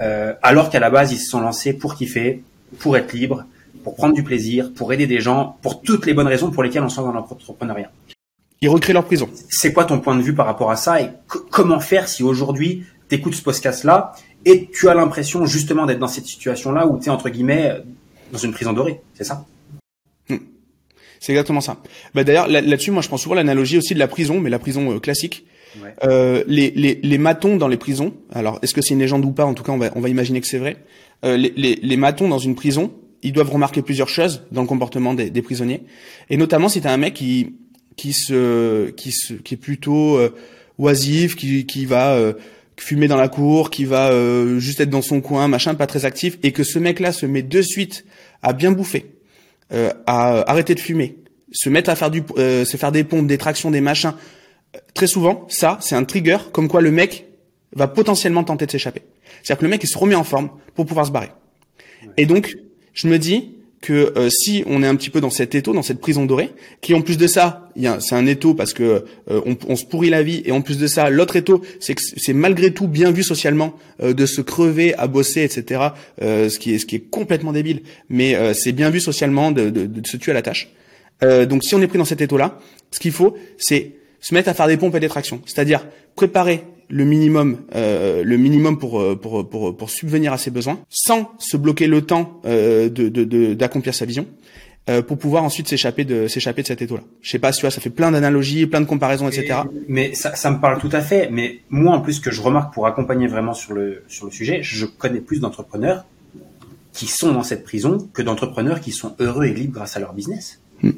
euh, 0.00 0.34
alors 0.42 0.70
qu'à 0.70 0.80
la 0.80 0.90
base 0.90 1.12
ils 1.12 1.18
se 1.18 1.30
sont 1.30 1.40
lancés 1.40 1.72
pour 1.72 1.94
kiffer, 1.94 2.42
pour 2.78 2.96
être 2.96 3.12
libre, 3.12 3.44
pour 3.82 3.94
prendre 3.94 4.14
du 4.14 4.22
plaisir, 4.22 4.72
pour 4.74 4.92
aider 4.92 5.06
des 5.06 5.20
gens, 5.20 5.56
pour 5.62 5.80
toutes 5.80 6.06
les 6.06 6.14
bonnes 6.14 6.26
raisons 6.26 6.50
pour 6.50 6.62
lesquelles 6.62 6.82
on 6.82 6.88
se 6.88 7.00
lance 7.00 7.06
dans 7.06 7.12
l'entrepreneuriat. 7.12 7.90
Ils 8.60 8.68
recréent 8.68 8.94
leur 8.94 9.04
prison. 9.04 9.30
C'est 9.48 9.72
quoi 9.72 9.84
ton 9.84 10.00
point 10.00 10.16
de 10.16 10.22
vue 10.22 10.34
par 10.34 10.46
rapport 10.46 10.70
à 10.70 10.76
ça 10.76 11.00
et 11.00 11.10
comment 11.28 11.80
faire 11.80 12.08
si 12.08 12.24
aujourd'hui 12.24 12.84
tu 13.08 13.14
écoutes 13.14 13.34
ce 13.34 13.42
podcast-là 13.42 14.12
et 14.44 14.68
tu 14.72 14.88
as 14.88 14.94
l'impression 14.94 15.46
justement 15.46 15.86
d'être 15.86 16.00
dans 16.00 16.08
cette 16.08 16.26
situation-là 16.26 16.86
où 16.86 16.98
tu 16.98 17.06
es 17.06 17.10
entre 17.10 17.28
guillemets 17.28 17.76
dans 18.32 18.38
une 18.38 18.52
prison 18.52 18.72
dorée, 18.72 19.00
c'est 19.14 19.24
ça? 19.24 19.46
C'est 21.20 21.32
exactement 21.32 21.60
ça. 21.60 21.82
Bah, 22.14 22.24
D'ailleurs, 22.24 22.48
là-dessus, 22.48 22.90
moi, 22.90 23.02
je 23.02 23.08
prends 23.08 23.16
souvent 23.16 23.34
l'analogie 23.34 23.78
aussi 23.78 23.94
de 23.94 23.98
la 23.98 24.08
prison, 24.08 24.40
mais 24.40 24.50
la 24.50 24.58
prison 24.58 24.94
euh, 24.94 24.98
classique. 24.98 25.44
Euh, 26.02 26.42
les, 26.46 26.70
les, 26.70 26.98
les 27.02 27.18
matons 27.18 27.56
dans 27.56 27.68
les 27.68 27.76
prisons, 27.76 28.14
alors 28.32 28.58
est-ce 28.62 28.74
que 28.74 28.80
c'est 28.80 28.94
une 28.94 29.00
légende 29.00 29.24
ou 29.24 29.32
pas? 29.32 29.44
En 29.44 29.54
tout 29.54 29.62
cas, 29.62 29.72
on 29.72 29.78
va, 29.78 29.90
on 29.94 30.00
va 30.00 30.08
imaginer 30.08 30.40
que 30.40 30.46
c'est 30.46 30.58
vrai. 30.58 30.78
Euh, 31.24 31.36
les, 31.36 31.52
les, 31.56 31.76
les, 31.76 31.96
matons 31.96 32.28
dans 32.28 32.38
une 32.38 32.54
prison, 32.54 32.92
ils 33.22 33.32
doivent 33.32 33.50
remarquer 33.50 33.82
plusieurs 33.82 34.08
choses 34.08 34.42
dans 34.50 34.62
le 34.62 34.66
comportement 34.66 35.14
des, 35.14 35.30
des 35.30 35.42
prisonniers, 35.42 35.82
et 36.30 36.36
notamment 36.36 36.68
si 36.68 36.80
t'as 36.80 36.92
un 36.92 36.96
mec 36.96 37.14
qui 37.14 37.54
qui 37.96 38.12
se 38.12 38.90
qui 38.90 39.12
se 39.12 39.34
qui 39.34 39.54
est 39.54 39.58
plutôt 39.58 40.16
euh, 40.16 40.34
oisif, 40.78 41.36
qui 41.36 41.66
qui 41.66 41.84
va 41.84 42.14
euh, 42.14 42.32
fumer 42.76 43.08
dans 43.08 43.16
la 43.16 43.28
cour, 43.28 43.70
qui 43.70 43.84
va 43.84 44.10
euh, 44.10 44.58
juste 44.58 44.80
être 44.80 44.90
dans 44.90 45.02
son 45.02 45.20
coin, 45.20 45.48
machin, 45.48 45.74
pas 45.74 45.86
très 45.86 46.04
actif, 46.04 46.38
et 46.42 46.52
que 46.52 46.62
ce 46.62 46.78
mec-là 46.78 47.12
se 47.12 47.26
met 47.26 47.42
de 47.42 47.60
suite 47.60 48.04
à 48.42 48.52
bien 48.52 48.70
bouffer, 48.70 49.06
euh, 49.72 49.92
à 50.06 50.50
arrêter 50.50 50.74
de 50.74 50.80
fumer, 50.80 51.18
se 51.52 51.68
mettre 51.68 51.90
à 51.90 51.96
faire 51.96 52.10
du, 52.10 52.22
euh, 52.36 52.64
se 52.64 52.76
faire 52.76 52.92
des 52.92 53.04
pompes, 53.04 53.26
des 53.26 53.38
tractions, 53.38 53.70
des 53.70 53.80
machins, 53.80 54.14
très 54.94 55.06
souvent, 55.06 55.46
ça, 55.48 55.78
c'est 55.80 55.94
un 55.94 56.04
trigger 56.04 56.38
comme 56.52 56.68
quoi 56.68 56.80
le 56.80 56.90
mec 56.90 57.26
va 57.74 57.86
potentiellement 57.86 58.44
tenter 58.44 58.66
de 58.66 58.70
s'échapper. 58.70 59.02
C'est-à-dire 59.42 59.58
que 59.58 59.64
le 59.64 59.70
mec, 59.70 59.82
il 59.82 59.88
se 59.88 59.98
remet 59.98 60.14
en 60.14 60.24
forme 60.24 60.50
pour 60.74 60.86
pouvoir 60.86 61.06
se 61.06 61.10
barrer. 61.10 61.30
Et 62.16 62.26
donc, 62.26 62.56
je 62.94 63.08
me 63.08 63.18
dis 63.18 63.57
que 63.80 64.12
euh, 64.16 64.28
si 64.30 64.64
on 64.66 64.82
est 64.82 64.86
un 64.86 64.96
petit 64.96 65.10
peu 65.10 65.20
dans 65.20 65.30
cet 65.30 65.54
étau, 65.54 65.72
dans 65.72 65.82
cette 65.82 66.00
prison 66.00 66.26
dorée, 66.26 66.50
qui 66.80 66.94
en 66.94 67.00
plus 67.00 67.16
de 67.16 67.26
ça, 67.26 67.68
c'est 68.00 68.14
un 68.14 68.26
étau 68.26 68.54
parce 68.54 68.72
que 68.72 69.04
on, 69.28 69.56
on, 69.68 69.76
se 69.76 69.84
pourrit 69.84 70.10
la 70.10 70.24
vie, 70.24 70.42
et 70.44 70.50
en 70.50 70.62
plus 70.62 70.78
de 70.78 70.88
ça, 70.88 71.10
l'autre 71.10 71.36
étau, 71.36 71.62
c'est 71.78 71.94
que 71.94 72.02
c'est 72.02 72.32
malgré 72.32 72.72
tout 72.72 72.88
bien 72.88 73.12
vu 73.12 73.22
socialement 73.22 73.74
de 74.02 74.26
se 74.26 74.40
crever, 74.40 74.94
à 74.94 75.06
bosser, 75.06 75.42
etc. 75.42 75.90
ce 76.20 76.58
qui 76.58 76.74
est 76.74 76.78
ce 76.78 76.86
qui 76.86 76.96
est 76.96 77.08
complètement 77.08 77.52
débile, 77.52 77.82
mais 78.08 78.36
c'est 78.52 78.72
bien 78.72 78.90
vu 78.90 78.98
socialement 78.98 79.52
de, 79.52 79.70
de, 79.70 79.86
de 79.86 80.06
se 80.08 80.16
tuer 80.16 80.32
à 80.32 80.34
la 80.34 80.42
tâche. 80.42 80.72
Euh, 81.22 81.46
donc 81.46 81.64
si 81.64 81.74
on 81.74 81.82
est 81.82 81.86
pris 81.86 81.98
dans 81.98 82.04
cet 82.04 82.20
étau-là, 82.20 82.58
ce 82.90 83.00
qu'il 83.00 83.12
faut, 83.12 83.36
c'est 83.56 83.92
se 84.20 84.34
mettre 84.34 84.48
à 84.48 84.54
faire 84.54 84.66
des 84.66 84.76
pompes 84.76 84.94
et 84.94 85.00
des 85.00 85.08
tractions, 85.08 85.40
c'est-à-dire 85.46 85.86
préparer 86.14 86.64
le 86.88 87.04
minimum, 87.04 87.58
euh, 87.74 88.22
le 88.24 88.36
minimum 88.36 88.78
pour, 88.78 89.00
euh, 89.00 89.16
pour, 89.16 89.48
pour, 89.48 89.76
pour 89.76 89.90
subvenir 89.90 90.32
à 90.32 90.38
ses 90.38 90.50
besoins, 90.50 90.80
sans 90.88 91.30
se 91.38 91.56
bloquer 91.56 91.86
le 91.86 92.02
temps 92.02 92.40
euh, 92.44 92.88
de, 92.88 93.54
d'accomplir 93.54 93.94
sa 93.94 94.04
vision. 94.06 94.26
euh, 94.88 95.02
pour 95.02 95.18
pouvoir 95.18 95.44
ensuite 95.44 95.68
s'échapper 95.68 96.04
de 96.04 96.28
s'échapper 96.28 96.62
de 96.62 96.66
cet 96.66 96.82
étau-là. 96.82 97.02
Je 97.20 97.30
sais 97.30 97.38
pas 97.38 97.52
tu 97.52 97.60
vois, 97.60 97.70
ça 97.70 97.80
fait 97.80 97.90
plein 97.90 98.10
d'analogies, 98.10 98.66
plein 98.66 98.80
de 98.80 98.86
comparaisons, 98.86 99.28
etc. 99.28 99.60
mais 99.88 100.14
ça, 100.14 100.34
ça 100.34 100.50
me 100.50 100.60
parle 100.60 100.80
tout 100.80 100.88
à 100.92 101.02
fait. 101.02 101.28
Mais 101.30 101.60
moi, 101.68 101.94
en 101.94 102.00
plus, 102.00 102.20
que 102.20 102.30
je 102.30 102.40
remarque 102.40 102.72
pour 102.72 102.86
accompagner 102.86 103.26
vraiment 103.26 103.54
sur 103.54 103.74
le 103.74 104.02
sur 104.08 104.26
le 104.26 104.32
sujet, 104.32 104.60
je 104.62 104.86
connais 104.86 105.20
plus 105.20 105.40
d'entrepreneurs 105.40 106.06
qui 106.92 107.06
sont 107.06 107.32
dans 107.32 107.42
cette 107.42 107.64
prison 107.64 108.08
que 108.12 108.22
d'entrepreneurs 108.22 108.80
qui 108.80 108.92
sont 108.92 109.14
heureux 109.20 109.44
et 109.44 109.52
libres 109.52 109.74
grâce 109.74 109.96
à 109.96 110.00
leur 110.00 110.14
business. 110.14 110.60
Hmm. 110.82 110.92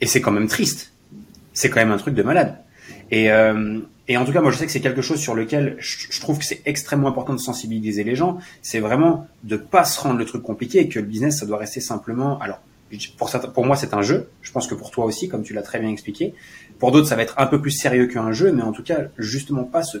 Et 0.00 0.06
c'est 0.06 0.20
quand 0.20 0.30
même 0.30 0.46
triste. 0.46 0.92
C'est 1.54 1.70
quand 1.70 1.80
même 1.80 1.90
un 1.90 1.96
truc 1.96 2.14
de 2.14 2.22
malade. 2.22 2.58
Et, 3.10 3.32
euh, 3.32 3.80
et 4.08 4.16
en 4.16 4.24
tout 4.24 4.32
cas, 4.32 4.40
moi, 4.40 4.50
je 4.50 4.56
sais 4.56 4.64
que 4.64 4.72
c'est 4.72 4.80
quelque 4.80 5.02
chose 5.02 5.20
sur 5.20 5.34
lequel 5.34 5.76
je, 5.78 6.20
trouve 6.20 6.38
que 6.38 6.44
c'est 6.44 6.62
extrêmement 6.64 7.08
important 7.08 7.34
de 7.34 7.38
sensibiliser 7.38 8.04
les 8.04 8.16
gens. 8.16 8.38
C'est 8.62 8.80
vraiment 8.80 9.28
de 9.44 9.56
pas 9.56 9.84
se 9.84 10.00
rendre 10.00 10.18
le 10.18 10.24
truc 10.24 10.42
compliqué 10.42 10.80
et 10.80 10.88
que 10.88 10.98
le 10.98 11.04
business, 11.04 11.38
ça 11.38 11.46
doit 11.46 11.58
rester 11.58 11.80
simplement. 11.80 12.38
Alors, 12.40 12.60
pour, 13.52 13.66
moi, 13.66 13.76
c'est 13.76 13.92
un 13.92 14.00
jeu. 14.00 14.30
Je 14.40 14.50
pense 14.50 14.66
que 14.66 14.74
pour 14.74 14.90
toi 14.90 15.04
aussi, 15.04 15.28
comme 15.28 15.42
tu 15.42 15.52
l'as 15.52 15.62
très 15.62 15.78
bien 15.78 15.90
expliqué. 15.90 16.34
Pour 16.78 16.90
d'autres, 16.90 17.06
ça 17.06 17.16
va 17.16 17.22
être 17.22 17.34
un 17.38 17.46
peu 17.46 17.60
plus 17.60 17.70
sérieux 17.70 18.06
qu'un 18.06 18.32
jeu, 18.32 18.50
mais 18.50 18.62
en 18.62 18.72
tout 18.72 18.82
cas, 18.82 19.08
justement 19.18 19.64
pas 19.64 19.82
se, 19.82 19.98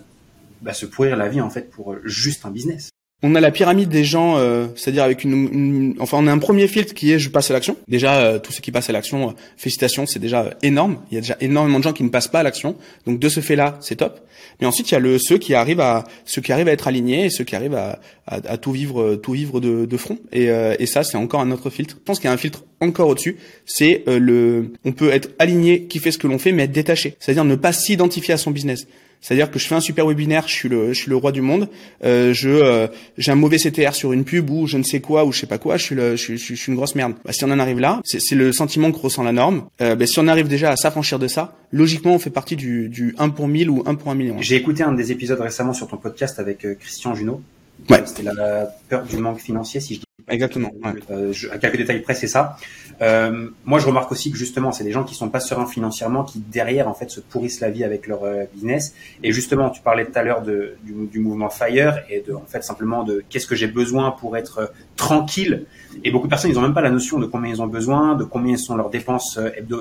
bah, 0.62 0.72
se 0.72 0.86
pourrir 0.86 1.16
la 1.16 1.28
vie 1.28 1.42
en 1.42 1.50
fait 1.50 1.70
pour 1.70 1.96
juste 2.04 2.46
un 2.46 2.50
business. 2.50 2.88
On 3.20 3.34
a 3.34 3.40
la 3.40 3.50
pyramide 3.50 3.88
des 3.88 4.04
gens, 4.04 4.36
euh, 4.36 4.68
c'est-à-dire 4.76 5.02
avec 5.02 5.24
une, 5.24 5.96
enfin 5.98 6.18
on 6.20 6.28
a 6.28 6.32
un 6.32 6.38
premier 6.38 6.68
filtre 6.68 6.94
qui 6.94 7.10
est 7.10 7.18
je 7.18 7.30
passe 7.30 7.50
à 7.50 7.54
l'action. 7.54 7.76
Déjà 7.88 8.20
euh, 8.20 8.38
tous 8.38 8.52
ceux 8.52 8.60
qui 8.60 8.70
passent 8.70 8.90
à 8.90 8.92
l'action, 8.92 9.30
euh, 9.30 9.32
félicitations, 9.56 10.06
c'est 10.06 10.20
déjà 10.20 10.54
énorme. 10.62 10.98
Il 11.10 11.16
y 11.16 11.18
a 11.18 11.20
déjà 11.20 11.36
énormément 11.40 11.80
de 11.80 11.84
gens 11.84 11.92
qui 11.92 12.04
ne 12.04 12.10
passent 12.10 12.28
pas 12.28 12.38
à 12.38 12.42
l'action. 12.44 12.76
Donc 13.06 13.18
de 13.18 13.28
ce 13.28 13.40
fait-là, 13.40 13.76
c'est 13.80 13.96
top. 13.96 14.20
Mais 14.60 14.68
ensuite 14.68 14.92
il 14.92 14.94
y 14.94 14.96
a 14.96 15.00
le 15.00 15.18
ceux 15.18 15.38
qui 15.38 15.54
arrivent 15.54 15.80
à 15.80 16.04
ceux 16.24 16.40
qui 16.40 16.52
arrivent 16.52 16.68
à 16.68 16.72
être 16.72 16.86
alignés 16.86 17.24
et 17.24 17.30
ceux 17.30 17.42
qui 17.42 17.56
arrivent 17.56 17.74
à, 17.74 17.98
à, 18.28 18.56
tout 18.56 18.70
vivre 18.70 19.16
tout 19.16 19.32
vivre 19.32 19.58
de, 19.58 19.84
de 19.84 19.96
front. 19.96 20.18
Et, 20.32 20.44
et 20.44 20.86
ça 20.86 21.02
c'est 21.02 21.16
encore 21.16 21.40
un 21.40 21.50
autre 21.50 21.70
filtre. 21.70 21.96
Je 21.98 22.04
pense 22.04 22.20
qu'il 22.20 22.28
y 22.28 22.30
a 22.30 22.34
un 22.34 22.36
filtre 22.36 22.62
encore 22.80 23.08
au-dessus. 23.08 23.36
C'est 23.66 24.04
le 24.06 24.70
on 24.84 24.92
peut 24.92 25.10
être 25.10 25.30
aligné, 25.40 25.86
qui 25.86 25.98
fait 25.98 26.12
ce 26.12 26.18
que 26.18 26.28
l'on 26.28 26.38
fait, 26.38 26.52
mais 26.52 26.64
être 26.64 26.72
détaché. 26.72 27.16
C'est-à-dire 27.18 27.44
ne 27.44 27.56
pas 27.56 27.72
s'identifier 27.72 28.34
à 28.34 28.36
son 28.38 28.52
business. 28.52 28.86
C'est-à-dire 29.20 29.50
que 29.50 29.58
je 29.58 29.66
fais 29.66 29.74
un 29.74 29.80
super 29.80 30.06
webinaire, 30.06 30.46
je 30.46 30.54
suis 30.54 30.68
le, 30.68 30.92
je 30.92 30.98
suis 30.98 31.10
le 31.10 31.16
roi 31.16 31.32
du 31.32 31.40
monde. 31.40 31.68
Euh, 32.04 32.32
je, 32.32 32.48
euh, 32.48 32.86
j'ai 33.16 33.32
un 33.32 33.36
mauvais 33.36 33.58
CTR 33.58 33.94
sur 33.94 34.12
une 34.12 34.24
pub 34.24 34.48
ou 34.50 34.66
je 34.66 34.78
ne 34.78 34.82
sais 34.82 35.00
quoi 35.00 35.24
ou 35.24 35.32
je 35.32 35.40
sais 35.40 35.46
pas 35.46 35.58
quoi. 35.58 35.76
Je 35.76 35.84
suis, 35.84 35.94
le, 35.94 36.16
je, 36.16 36.36
suis, 36.36 36.38
je 36.38 36.54
suis 36.54 36.70
une 36.70 36.76
grosse 36.76 36.94
merde. 36.94 37.14
Bah, 37.24 37.32
si 37.32 37.44
on 37.44 37.50
en 37.50 37.58
arrive 37.58 37.80
là, 37.80 38.00
c'est, 38.04 38.20
c'est 38.20 38.34
le 38.34 38.52
sentiment 38.52 38.92
que 38.92 38.98
ressent 38.98 39.22
la 39.22 39.32
norme. 39.32 39.64
Euh, 39.80 39.96
bah, 39.96 40.06
si 40.06 40.18
on 40.18 40.28
arrive 40.28 40.48
déjà 40.48 40.70
à 40.70 40.76
s'affranchir 40.76 41.18
de 41.18 41.28
ça, 41.28 41.56
logiquement, 41.72 42.14
on 42.14 42.18
fait 42.18 42.30
partie 42.30 42.56
du, 42.56 42.88
du 42.88 43.14
1 43.18 43.30
pour 43.30 43.48
1000 43.48 43.70
ou 43.70 43.82
1 43.86 43.94
pour 43.96 44.10
1 44.10 44.14
million. 44.14 44.36
J'ai 44.40 44.56
écouté 44.56 44.82
un 44.82 44.92
des 44.92 45.12
épisodes 45.12 45.40
récemment 45.40 45.72
sur 45.72 45.88
ton 45.88 45.96
podcast 45.96 46.38
avec 46.38 46.64
euh, 46.64 46.74
Christian 46.74 47.14
Junot. 47.14 47.40
Ouais. 47.88 48.02
C'était 48.06 48.22
la 48.22 48.68
peur 48.88 49.04
du 49.04 49.16
manque 49.18 49.40
financier, 49.40 49.80
si 49.80 49.94
je 49.94 50.00
dis. 50.00 50.07
Exactement. 50.26 50.72
Ouais. 50.82 50.92
Euh, 51.10 51.32
je, 51.32 51.48
à 51.48 51.58
quelques 51.58 51.76
détails 51.76 52.02
près, 52.02 52.14
c'est 52.14 52.26
ça. 52.26 52.56
Euh, 53.00 53.48
moi, 53.64 53.78
je 53.78 53.86
remarque 53.86 54.10
aussi 54.10 54.30
que 54.30 54.36
justement, 54.36 54.72
c'est 54.72 54.84
des 54.84 54.92
gens 54.92 55.04
qui 55.04 55.14
sont 55.14 55.28
pas 55.28 55.40
sereins 55.40 55.66
financièrement, 55.66 56.24
qui 56.24 56.40
derrière 56.40 56.88
en 56.88 56.94
fait 56.94 57.10
se 57.10 57.20
pourrissent 57.20 57.60
la 57.60 57.70
vie 57.70 57.84
avec 57.84 58.06
leur 58.06 58.24
euh, 58.24 58.44
business. 58.52 58.94
Et 59.22 59.32
justement, 59.32 59.70
tu 59.70 59.80
parlais 59.82 60.04
tout 60.04 60.18
à 60.18 60.22
l'heure 60.22 60.42
du, 60.42 60.52
du, 60.84 61.18
mouvement 61.20 61.50
Fire 61.50 62.00
et 62.10 62.20
de 62.20 62.32
en 62.32 62.44
fait 62.46 62.62
simplement 62.64 63.04
de 63.04 63.22
qu'est-ce 63.28 63.46
que 63.46 63.54
j'ai 63.54 63.66
besoin 63.66 64.10
pour 64.10 64.36
être 64.36 64.58
euh, 64.58 64.66
tranquille. 64.96 65.66
Et 66.04 66.10
beaucoup 66.10 66.26
de 66.26 66.30
personnes, 66.30 66.50
ils 66.50 66.58
ont 66.58 66.62
même 66.62 66.74
pas 66.74 66.82
la 66.82 66.90
notion 66.90 67.18
de 67.18 67.26
combien 67.26 67.50
ils 67.50 67.62
ont 67.62 67.66
besoin, 67.66 68.14
de 68.14 68.24
combien 68.24 68.56
sont 68.56 68.76
leurs 68.76 68.90
dépenses 68.90 69.38
hebdo, 69.56 69.80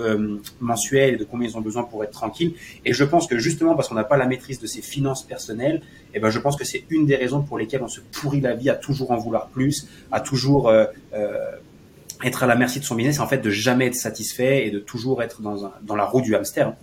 mensuelles, 0.62 1.16
et 1.16 1.18
de 1.18 1.26
combien 1.26 1.50
ils 1.50 1.58
ont 1.58 1.62
besoin 1.62 1.84
pour 1.84 2.04
être 2.04 2.12
tranquille. 2.12 2.54
Et 2.86 2.94
je 2.94 3.04
pense 3.04 3.28
que 3.28 3.38
justement 3.38 3.76
parce 3.76 3.90
qu'on 3.90 3.96
n'a 3.96 4.04
pas 4.04 4.18
la 4.18 4.26
maîtrise 4.26 4.60
de 4.60 4.68
ses 4.68 4.82
finances 4.82 5.24
personnelles, 5.24 5.82
et 6.14 6.18
eh 6.18 6.20
ben 6.20 6.30
je 6.30 6.40
pense 6.40 6.56
que 6.56 6.64
c'est 6.64 6.86
une 6.90 7.06
des 7.06 7.16
raisons 7.16 7.42
pour 7.42 7.60
lesquelles 7.60 7.84
on 7.84 7.88
se 7.88 8.00
pourrit 8.00 8.40
la 8.40 8.56
vie 8.56 8.70
à 8.70 8.76
toujours 8.76 9.12
en 9.12 9.18
vouloir 9.18 9.50
plus, 9.50 9.88
à 10.12 10.22
toujours 10.28 10.70
euh, 10.70 10.86
être 12.24 12.44
à 12.44 12.48
la 12.48 12.56
merci 12.56 12.80
de 12.80 12.86
son 12.86 12.96
business, 12.96 13.20
en 13.20 13.28
fait 13.28 13.40
de 13.40 13.50
jamais 13.50 13.88
être 13.88 13.96
satisfait 13.96 14.68
et 14.68 14.72
de 14.72 14.80
toujours 14.80 15.22
être 15.24 15.42
dans, 15.42 15.96
la 15.96 16.06
roue 16.06 16.22
du 16.22 16.36
hamster. 16.36 16.74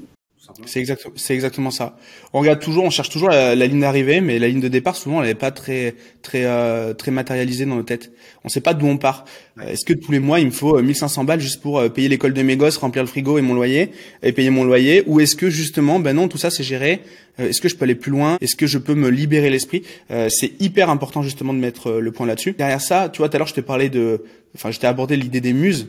C'est 0.66 0.80
exactement, 0.80 1.14
c'est 1.16 1.34
exactement 1.34 1.70
ça. 1.70 1.96
On 2.32 2.40
regarde 2.40 2.60
toujours, 2.60 2.84
on 2.84 2.90
cherche 2.90 3.08
toujours 3.08 3.28
la, 3.28 3.54
ligne 3.54 3.80
d'arrivée, 3.80 4.20
mais 4.20 4.38
la 4.38 4.48
ligne 4.48 4.60
de 4.60 4.68
départ 4.68 4.96
souvent 4.96 5.22
elle 5.22 5.28
n'est 5.28 5.34
pas 5.34 5.50
très 5.50 5.94
très 6.22 6.44
euh, 6.44 6.94
très 6.94 7.10
matérialisée 7.10 7.64
dans 7.64 7.76
nos 7.76 7.82
têtes. 7.82 8.12
On 8.44 8.48
sait 8.48 8.60
pas 8.60 8.74
d'où 8.74 8.86
on 8.86 8.96
part. 8.96 9.24
Est-ce 9.60 9.84
que 9.84 9.92
tous 9.92 10.12
les 10.12 10.18
mois 10.18 10.40
il 10.40 10.46
me 10.46 10.50
faut 10.50 10.80
1500 10.80 11.22
euh, 11.22 11.24
balles 11.24 11.40
juste 11.40 11.62
pour 11.62 11.78
euh, 11.78 11.88
payer 11.88 12.08
l'école 12.08 12.34
de 12.34 12.42
mes 12.42 12.56
gosses, 12.56 12.76
remplir 12.76 13.02
le 13.02 13.08
frigo 13.08 13.38
et 13.38 13.42
mon 13.42 13.54
loyer 13.54 13.90
et 14.22 14.32
payer 14.32 14.50
mon 14.50 14.64
loyer, 14.64 15.02
ou 15.06 15.20
est-ce 15.20 15.36
que 15.36 15.50
justement, 15.50 15.98
ben 15.98 16.14
non, 16.14 16.28
tout 16.28 16.38
ça 16.38 16.50
c'est 16.50 16.64
géré. 16.64 17.00
Est-ce 17.38 17.60
que 17.60 17.68
je 17.68 17.74
peux 17.74 17.84
aller 17.84 17.96
plus 17.96 18.12
loin? 18.12 18.36
Est-ce 18.40 18.54
que 18.54 18.66
je 18.66 18.78
peux 18.78 18.94
me 18.94 19.08
libérer 19.08 19.50
l'esprit? 19.50 19.82
C'est 20.28 20.52
hyper 20.60 20.88
important 20.88 21.22
justement 21.22 21.52
de 21.52 21.58
mettre 21.58 21.90
le 21.92 22.12
point 22.12 22.26
là-dessus. 22.26 22.52
Derrière 22.52 22.80
ça, 22.80 23.08
tu 23.08 23.18
vois, 23.18 23.28
tout 23.28 23.36
à 23.36 23.38
l'heure 23.38 23.48
je 23.48 23.54
te 23.54 23.60
parlais 23.60 23.88
de, 23.88 24.22
enfin 24.54 24.70
je 24.70 24.78
t'ai 24.78 24.86
abordé 24.86 25.16
l'idée 25.16 25.40
des 25.40 25.52
muses 25.52 25.88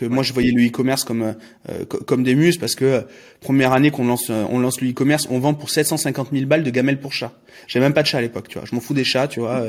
que 0.00 0.06
moi 0.06 0.22
je 0.22 0.32
voyais 0.32 0.50
le 0.50 0.66
e-commerce 0.66 1.04
comme 1.04 1.34
euh, 1.68 1.84
comme 1.84 2.22
des 2.22 2.34
muses 2.34 2.56
parce 2.56 2.74
que 2.74 2.84
euh, 2.86 3.00
première 3.40 3.74
année 3.74 3.90
qu'on 3.90 4.06
lance 4.06 4.28
euh, 4.30 4.44
on 4.48 4.58
lance 4.58 4.80
le 4.80 4.88
e-commerce 4.88 5.28
on 5.30 5.38
vend 5.38 5.52
pour 5.52 5.68
750 5.68 6.28
000 6.32 6.46
balles 6.46 6.62
de 6.62 6.70
gamelles 6.70 6.98
pour 6.98 7.12
chat. 7.12 7.32
J'ai 7.66 7.80
même 7.80 7.92
pas 7.92 8.02
de 8.02 8.06
chat 8.06 8.18
à 8.18 8.20
l'époque 8.22 8.48
tu 8.48 8.58
vois. 8.58 8.66
Je 8.66 8.74
m'en 8.74 8.80
fous 8.80 8.94
des 8.94 9.04
chats 9.04 9.28
tu 9.28 9.40
vois. 9.40 9.66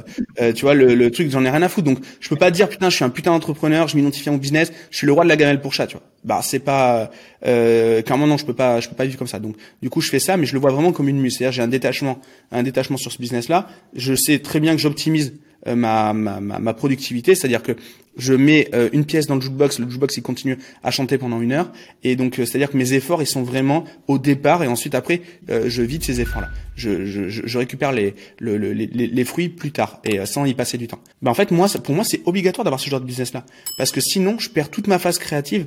Tu 0.56 0.62
vois 0.62 0.74
le, 0.74 0.96
le 0.96 1.12
truc 1.12 1.30
j'en 1.30 1.44
ai 1.44 1.50
rien 1.50 1.62
à 1.62 1.68
foutre. 1.68 1.86
Donc 1.86 2.00
je 2.22 2.30
peux 2.30 2.38
pas 2.38 2.50
dire 2.50 2.70
putain 2.70 2.90
je 2.90 2.96
suis 2.96 3.04
un 3.04 3.10
putain 3.10 3.32
d'entrepreneur 3.32 3.90
je 3.90 3.98
m'identifie 3.98 4.30
à 4.30 4.32
mon 4.32 4.38
business 4.38 4.72
je 4.90 4.98
suis 4.98 5.06
le 5.06 5.12
roi 5.12 5.26
de 5.26 5.30
la 5.30 5.36
gamelle 5.36 5.60
pour 5.60 5.74
chat 5.74 5.88
tu 5.88 5.98
vois. 5.98 6.06
Bah 6.24 6.40
c'est 6.42 6.60
pas 6.60 7.12
clairement 7.42 8.28
non 8.28 8.38
je 8.38 8.46
peux 8.46 8.54
pas 8.54 8.80
je 8.80 8.88
peux 8.88 8.96
pas 8.96 9.06
vivre 9.06 9.18
comme 9.18 9.28
ça. 9.28 9.40
Donc 9.40 9.58
du 9.82 9.90
coup 9.90 10.00
je 10.00 10.10
fais 10.10 10.20
ça 10.20 10.38
mais 10.38 10.46
je 10.46 10.54
le 10.54 10.60
vois 10.60 10.72
vraiment 10.72 10.94
comme 10.94 11.10
une 11.10 11.20
muse. 11.20 11.38
C'est-à-dire 11.38 11.52
j'ai 11.52 11.62
un 11.62 11.68
détachement 11.68 12.22
un 12.54 12.64
détachement 12.64 12.98
sur 12.98 13.12
ce 13.12 13.18
business 13.18 13.50
là 13.50 13.68
je 13.94 14.16
sais 14.16 14.40
très 14.40 14.62
bien 14.62 14.74
que 14.76 14.82
j'optimise 14.82 15.34
ma, 15.66 16.14
ma, 16.14 16.40
ma, 16.40 16.74
productivité, 16.74 17.36
c'est-à-dire 17.36 17.64
que 17.64 17.76
je 18.18 18.34
mets 18.34 18.68
euh, 18.74 18.90
une 18.94 19.06
pièce 19.06 19.28
dans 19.28 19.36
le 19.36 19.42
jukebox, 19.42 19.80
le 19.80 19.90
jukebox 19.90 20.18
il 20.18 20.24
continue 20.24 20.58
à 20.84 20.92
chanter 20.92 21.18
pendant 21.18 21.42
une 21.42 21.52
heure, 21.52 21.72
et 22.04 22.16
donc 22.16 22.40
euh, 22.40 22.46
c'est-à-dire 22.46 22.70
que 22.70 22.78
mes 22.78 22.94
efforts 22.94 23.22
ils 23.22 23.28
sont 23.28 23.44
vraiment 23.44 23.86
au 24.08 24.18
départ, 24.18 24.64
et 24.64 24.68
ensuite 24.68 24.96
après 24.96 25.22
euh, 25.50 25.66
je 25.68 25.82
vide 25.82 26.04
ces 26.04 26.22
efforts-là. 26.22 26.50
Je, 26.76 27.06
je, 27.06 27.30
je, 27.30 27.58
récupère 27.58 27.92
les, 27.92 28.16
le, 28.40 28.58
les, 28.58 28.74
les, 28.74 29.26
fruits 29.26 29.50
plus 29.50 29.72
tard 29.72 30.02
et 30.04 30.26
sans 30.26 30.46
y 30.46 30.54
passer 30.54 30.78
du 30.78 30.88
temps. 30.88 31.00
Ben 31.22 31.30
en 31.30 31.34
fait 31.34 31.52
moi, 31.52 31.68
pour 31.84 31.94
moi 31.94 32.04
c'est 32.04 32.22
obligatoire 32.26 32.64
d'avoir 32.64 32.80
ce 32.80 32.90
genre 32.90 33.02
de 33.02 33.06
business-là, 33.06 33.46
parce 33.78 33.92
que 33.92 34.02
sinon 34.02 34.40
je 34.40 34.50
perds 34.50 34.70
toute 34.70 34.88
ma 34.88 34.98
phase 34.98 35.20
créative. 35.20 35.66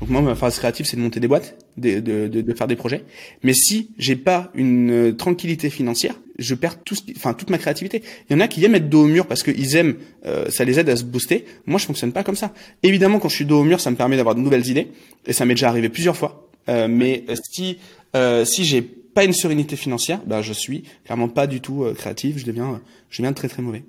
Donc 0.00 0.10
moi, 0.10 0.20
ma 0.20 0.34
phase 0.34 0.58
créative, 0.58 0.86
c'est 0.86 0.96
de 0.96 1.02
monter 1.02 1.20
des 1.20 1.28
boîtes, 1.28 1.56
de, 1.76 2.00
de, 2.00 2.28
de, 2.28 2.54
faire 2.54 2.66
des 2.66 2.76
projets. 2.76 3.04
Mais 3.42 3.52
si 3.52 3.90
j'ai 3.98 4.16
pas 4.16 4.50
une 4.54 5.14
tranquillité 5.16 5.70
financière, 5.70 6.20
je 6.38 6.54
perds 6.54 6.82
tout, 6.82 6.96
enfin 7.16 7.34
toute 7.34 7.50
ma 7.50 7.58
créativité. 7.58 8.02
Il 8.28 8.32
y 8.34 8.36
en 8.36 8.40
a 8.40 8.48
qui 8.48 8.64
aiment 8.64 8.74
être 8.74 8.88
dos 8.88 9.04
au 9.04 9.06
mur 9.06 9.26
parce 9.26 9.42
qu'ils 9.42 9.76
aiment, 9.76 9.96
euh, 10.26 10.50
ça 10.50 10.64
les 10.64 10.78
aide 10.78 10.88
à 10.88 10.96
se 10.96 11.04
booster. 11.04 11.44
Moi, 11.66 11.78
je 11.78 11.86
fonctionne 11.86 12.12
pas 12.12 12.22
comme 12.22 12.36
ça. 12.36 12.52
Évidemment, 12.82 13.18
quand 13.18 13.28
je 13.28 13.36
suis 13.36 13.44
dos 13.44 13.60
au 13.60 13.64
mur, 13.64 13.80
ça 13.80 13.90
me 13.90 13.96
permet 13.96 14.16
d'avoir 14.16 14.34
de 14.34 14.40
nouvelles 14.40 14.66
idées 14.66 14.88
et 15.26 15.32
ça 15.32 15.44
m'est 15.44 15.54
déjà 15.54 15.68
arrivé 15.68 15.88
plusieurs 15.88 16.16
fois. 16.16 16.48
Euh, 16.68 16.88
mais 16.88 17.24
euh, 17.28 17.34
si 17.50 17.78
euh, 18.16 18.44
si 18.44 18.64
j'ai 18.64 18.82
pas 18.82 19.24
une 19.24 19.32
sérénité 19.32 19.76
financière, 19.76 20.20
ben 20.26 20.42
je 20.42 20.52
suis 20.52 20.84
clairement 21.04 21.28
pas 21.28 21.46
du 21.46 21.60
tout 21.60 21.84
euh, 21.84 21.94
créatif. 21.94 22.38
Je 22.38 22.44
deviens 22.44 22.80
je 23.10 23.22
deviens 23.22 23.32
très 23.32 23.48
très 23.48 23.62
mauvais. 23.62 23.84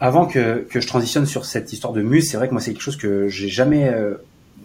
Avant 0.00 0.26
que, 0.26 0.66
que 0.68 0.80
je 0.80 0.86
transitionne 0.86 1.24
sur 1.24 1.46
cette 1.46 1.72
histoire 1.72 1.92
de 1.92 2.02
muse, 2.02 2.30
c'est 2.30 2.36
vrai 2.36 2.48
que 2.48 2.52
moi 2.52 2.60
c'est 2.60 2.72
quelque 2.72 2.82
chose 2.82 2.98
que 2.98 3.28
j'ai 3.28 3.48
jamais 3.48 3.90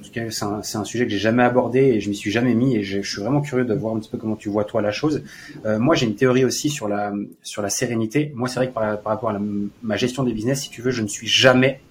c'est 0.03 0.77
un, 0.77 0.83
sujet 0.83 1.05
que 1.05 1.11
j'ai 1.11 1.17
jamais 1.17 1.43
abordé 1.43 1.79
et 1.79 1.99
je 1.99 2.09
m'y 2.09 2.15
suis 2.15 2.31
jamais 2.31 2.53
mis 2.53 2.75
et 2.75 2.83
je, 2.83 3.01
suis 3.01 3.21
vraiment 3.21 3.41
curieux 3.41 3.65
de 3.65 3.73
voir 3.73 3.95
un 3.95 3.99
petit 3.99 4.09
peu 4.09 4.17
comment 4.17 4.35
tu 4.35 4.49
vois 4.49 4.63
toi 4.63 4.81
la 4.81 4.91
chose. 4.91 5.23
Euh, 5.65 5.79
moi, 5.79 5.95
j'ai 5.95 6.05
une 6.05 6.15
théorie 6.15 6.45
aussi 6.45 6.69
sur 6.69 6.87
la 6.87 7.13
sur 7.43 7.61
la 7.61 7.69
sérénité. 7.69 8.31
Moi, 8.35 8.47
c'est 8.47 8.55
vrai 8.55 8.67
que 8.69 8.73
par 8.73 8.99
rapport 9.03 9.29
à 9.29 9.39
ma 9.83 9.97
gestion 9.97 10.23
des 10.23 10.33
business, 10.33 10.61
si 10.61 10.69
tu 10.69 10.81
veux, 10.81 10.91
je 10.91 11.01
ne 11.01 11.07
suis 11.07 11.27
jamais 11.27 11.81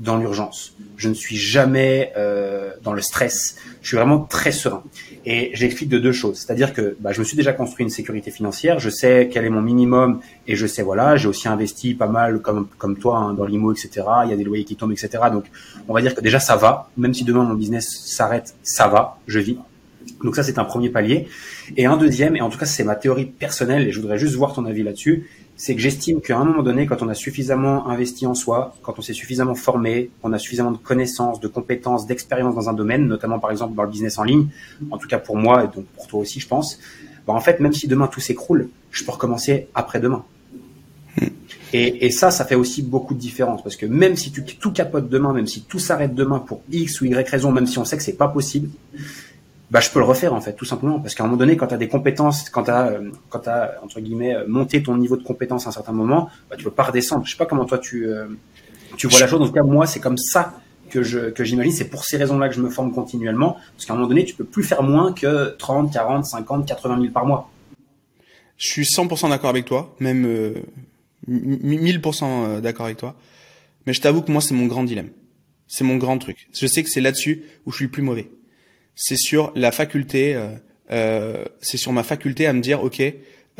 dans 0.00 0.16
l'urgence. 0.16 0.74
Je 0.96 1.08
ne 1.08 1.14
suis 1.14 1.36
jamais 1.36 2.12
euh, 2.16 2.70
dans 2.82 2.92
le 2.92 3.00
stress. 3.00 3.56
Je 3.82 3.88
suis 3.88 3.96
vraiment 3.96 4.20
très 4.20 4.52
serein. 4.52 4.82
Et 5.26 5.50
j'explique 5.54 5.88
de 5.88 5.98
deux 5.98 6.12
choses. 6.12 6.38
C'est-à-dire 6.38 6.72
que 6.72 6.96
bah, 7.00 7.12
je 7.12 7.20
me 7.20 7.24
suis 7.24 7.36
déjà 7.36 7.52
construit 7.52 7.84
une 7.84 7.90
sécurité 7.90 8.30
financière. 8.30 8.78
Je 8.78 8.90
sais 8.90 9.28
quel 9.32 9.44
est 9.44 9.50
mon 9.50 9.60
minimum 9.60 10.20
et 10.46 10.56
je 10.56 10.66
sais 10.66 10.82
voilà. 10.82 11.16
J'ai 11.16 11.28
aussi 11.28 11.48
investi 11.48 11.94
pas 11.94 12.06
mal 12.06 12.40
comme 12.40 12.68
comme 12.78 12.96
toi 12.96 13.18
hein, 13.18 13.34
dans 13.34 13.44
l'IMO, 13.44 13.72
etc. 13.72 14.06
Il 14.24 14.30
y 14.30 14.32
a 14.32 14.36
des 14.36 14.44
loyers 14.44 14.64
qui 14.64 14.76
tombent, 14.76 14.92
etc. 14.92 15.24
Donc 15.32 15.44
on 15.88 15.94
va 15.94 16.00
dire 16.00 16.14
que 16.14 16.20
déjà 16.20 16.38
ça 16.38 16.56
va. 16.56 16.90
Même 16.96 17.14
si 17.14 17.24
demain 17.24 17.44
mon 17.44 17.54
business 17.54 17.88
s'arrête, 18.06 18.54
ça 18.62 18.88
va. 18.88 19.18
Je 19.26 19.40
vis. 19.40 19.58
Donc 20.24 20.36
ça 20.36 20.42
c'est 20.42 20.58
un 20.58 20.64
premier 20.64 20.90
palier. 20.90 21.28
Et 21.76 21.86
un 21.86 21.96
deuxième, 21.96 22.36
et 22.36 22.40
en 22.40 22.50
tout 22.50 22.58
cas 22.58 22.66
c'est 22.66 22.84
ma 22.84 22.96
théorie 22.96 23.26
personnelle 23.26 23.86
et 23.86 23.92
je 23.92 24.00
voudrais 24.00 24.18
juste 24.18 24.34
voir 24.34 24.54
ton 24.54 24.64
avis 24.64 24.82
là-dessus 24.82 25.28
c'est 25.60 25.74
que 25.74 25.80
j'estime 25.80 26.20
qu'à 26.20 26.38
un 26.38 26.44
moment 26.44 26.62
donné, 26.62 26.86
quand 26.86 27.02
on 27.02 27.08
a 27.08 27.14
suffisamment 27.14 27.88
investi 27.88 28.26
en 28.26 28.34
soi, 28.34 28.76
quand 28.82 28.96
on 28.96 29.02
s'est 29.02 29.12
suffisamment 29.12 29.56
formé, 29.56 30.08
qu'on 30.22 30.32
a 30.32 30.38
suffisamment 30.38 30.70
de 30.70 30.78
connaissances, 30.78 31.40
de 31.40 31.48
compétences, 31.48 32.06
d'expérience 32.06 32.54
dans 32.54 32.68
un 32.68 32.72
domaine, 32.72 33.08
notamment 33.08 33.40
par 33.40 33.50
exemple 33.50 33.74
dans 33.74 33.82
le 33.82 33.90
business 33.90 34.18
en 34.18 34.22
ligne, 34.22 34.46
en 34.92 34.98
tout 34.98 35.08
cas 35.08 35.18
pour 35.18 35.36
moi 35.36 35.64
et 35.64 35.66
donc 35.66 35.84
pour 35.96 36.06
toi 36.06 36.20
aussi, 36.20 36.38
je 36.38 36.46
pense, 36.46 36.78
bah 37.26 37.32
en 37.32 37.40
fait, 37.40 37.58
même 37.58 37.72
si 37.72 37.88
demain 37.88 38.06
tout 38.06 38.20
s'écroule, 38.20 38.68
je 38.92 39.04
peux 39.04 39.10
recommencer 39.10 39.66
après-demain. 39.74 40.24
Et, 41.72 42.06
et, 42.06 42.10
ça, 42.10 42.30
ça 42.30 42.44
fait 42.44 42.54
aussi 42.54 42.82
beaucoup 42.82 43.12
de 43.12 43.18
différence 43.18 43.62
parce 43.62 43.74
que 43.74 43.84
même 43.84 44.16
si 44.16 44.30
tu, 44.30 44.44
tout 44.44 44.70
capote 44.70 45.08
demain, 45.08 45.32
même 45.32 45.48
si 45.48 45.62
tout 45.62 45.80
s'arrête 45.80 46.14
demain 46.14 46.38
pour 46.38 46.62
X 46.70 47.00
ou 47.00 47.06
Y 47.06 47.28
raison, 47.28 47.50
même 47.50 47.66
si 47.66 47.78
on 47.78 47.84
sait 47.84 47.96
que 47.96 48.02
c'est 48.04 48.16
pas 48.16 48.28
possible, 48.28 48.70
bah 49.70 49.80
je 49.80 49.90
peux 49.90 49.98
le 49.98 50.04
refaire 50.04 50.32
en 50.32 50.40
fait 50.40 50.54
tout 50.54 50.64
simplement 50.64 50.98
parce 50.98 51.14
qu'à 51.14 51.24
un 51.24 51.26
moment 51.26 51.38
donné 51.38 51.56
quand 51.56 51.66
tu 51.66 51.74
as 51.74 51.78
des 51.78 51.88
compétences 51.88 52.48
quand 52.48 52.64
tu 52.64 52.70
as 52.70 52.86
euh, 52.86 53.10
quand 53.28 53.46
as 53.48 53.74
entre 53.82 54.00
guillemets 54.00 54.34
euh, 54.34 54.44
monté 54.48 54.82
ton 54.82 54.96
niveau 54.96 55.16
de 55.16 55.22
compétence 55.22 55.66
à 55.66 55.68
un 55.68 55.72
certain 55.72 55.92
moment 55.92 56.30
bah 56.48 56.56
tu 56.56 56.64
peux 56.64 56.70
pas 56.70 56.84
redescendre 56.84 57.26
je 57.26 57.32
sais 57.32 57.36
pas 57.36 57.44
comment 57.44 57.66
toi 57.66 57.78
tu 57.78 58.06
euh, 58.06 58.28
tu 58.96 59.08
vois 59.08 59.20
la 59.20 59.26
chose 59.26 59.42
en 59.42 59.46
tout 59.46 59.52
cas 59.52 59.62
moi 59.62 59.86
c'est 59.86 60.00
comme 60.00 60.16
ça 60.16 60.54
que 60.88 61.02
je 61.02 61.30
que 61.30 61.44
j'imagine. 61.44 61.72
C'est 61.72 61.88
pour 61.88 62.04
ces 62.04 62.16
raisons-là 62.16 62.48
que 62.48 62.54
je 62.54 62.60
me 62.60 62.70
forme 62.70 62.92
continuellement, 62.92 63.56
parce 63.74 63.86
qu'à 63.86 63.92
un 63.92 63.96
moment 63.96 64.08
donné, 64.08 64.24
tu 64.24 64.34
peux 64.34 64.44
plus 64.44 64.64
faire 64.64 64.82
moins 64.82 65.12
que 65.12 65.56
30, 65.56 65.92
40, 65.92 66.24
50, 66.24 66.66
80 66.66 67.00
000 67.00 67.12
par 67.12 67.26
mois. 67.26 67.50
Je 68.56 68.66
suis 68.66 68.82
100% 68.82 69.30
d'accord 69.30 69.50
avec 69.50 69.66
toi, 69.66 69.94
même 70.00 70.24
euh, 70.26 70.54
1000% 71.28 72.24
euh, 72.24 72.60
d'accord 72.60 72.86
avec 72.86 72.98
toi. 72.98 73.14
Mais 73.86 73.92
je 73.92 74.00
t'avoue 74.00 74.22
que 74.22 74.32
moi, 74.32 74.40
c'est 74.40 74.54
mon 74.54 74.66
grand 74.66 74.82
dilemme. 74.82 75.10
C'est 75.68 75.84
mon 75.84 75.96
grand 75.96 76.18
truc. 76.18 76.48
Je 76.52 76.66
sais 76.66 76.82
que 76.82 76.88
c'est 76.88 77.00
là-dessus 77.00 77.44
où 77.66 77.70
je 77.70 77.76
suis 77.76 77.84
le 77.84 77.90
plus 77.90 78.02
mauvais. 78.02 78.30
C'est 79.00 79.16
sur 79.16 79.52
la 79.54 79.70
faculté, 79.70 80.34
euh, 80.34 80.48
euh, 80.90 81.44
c'est 81.60 81.76
sur 81.76 81.92
ma 81.92 82.02
faculté 82.02 82.46
à 82.46 82.52
me 82.52 82.60
dire, 82.60 82.82
ok, 82.82 83.00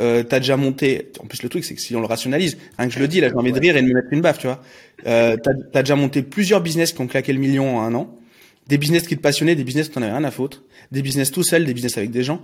euh, 0.01 0.25
t'as 0.25 0.41
déjà 0.41 0.57
monté. 0.57 1.13
En 1.21 1.27
plus, 1.27 1.45
le 1.45 1.49
truc, 1.49 1.65
c'est 1.65 1.77
que 1.77 1.81
si 1.81 1.95
on 1.95 2.01
le 2.01 2.07
rationalise, 2.07 2.59
rien 2.77 2.89
que 2.89 2.95
je 2.95 2.99
le 2.99 3.07
dis, 3.07 3.21
là, 3.21 3.29
j'ai 3.29 3.37
envie 3.37 3.53
de 3.53 3.61
rire 3.61 3.77
et 3.77 3.83
de 3.83 3.87
me 3.87 3.95
mettre 3.95 4.09
une 4.11 4.21
baffe, 4.21 4.39
tu 4.39 4.49
vois. 4.49 4.61
Euh, 5.07 5.37
t'as 5.37 5.53
as 5.75 5.83
déjà 5.83 5.95
monté 5.95 6.23
plusieurs 6.23 6.61
business 6.61 6.93
qui 6.93 7.01
ont 7.01 7.07
claqué 7.07 7.33
le 7.33 7.39
million 7.39 7.79
en 7.79 7.83
un 7.83 7.95
an, 7.95 8.19
des 8.67 8.79
business 8.79 9.07
qui 9.07 9.17
te 9.17 9.23
passionnaient, 9.23 9.55
des 9.55 9.65
business 9.65 9.89
qui 9.89 9.95
t'en 9.95 10.03
avais 10.03 10.13
rien 10.13 10.25
à 10.25 10.31
foutre, 10.33 10.65
des 10.91 11.03
business 11.03 11.31
tout 11.31 11.45
seul, 11.45 11.65
des 11.65 11.75
business 11.75 11.97
avec 11.99 12.11
des 12.11 12.25
gens. 12.25 12.41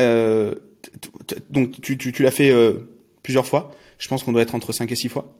Euh, 0.00 0.54
donc, 1.50 1.80
tu, 1.80 1.96
tu, 1.96 2.12
tu 2.12 2.22
l'as 2.24 2.32
fait 2.32 2.50
euh, 2.50 2.88
plusieurs 3.22 3.46
fois. 3.46 3.72
Je 3.98 4.08
pense 4.08 4.24
qu'on 4.24 4.32
doit 4.32 4.42
être 4.42 4.54
entre 4.54 4.72
5 4.72 4.90
et 4.90 4.96
6 4.96 5.08
fois. 5.08 5.32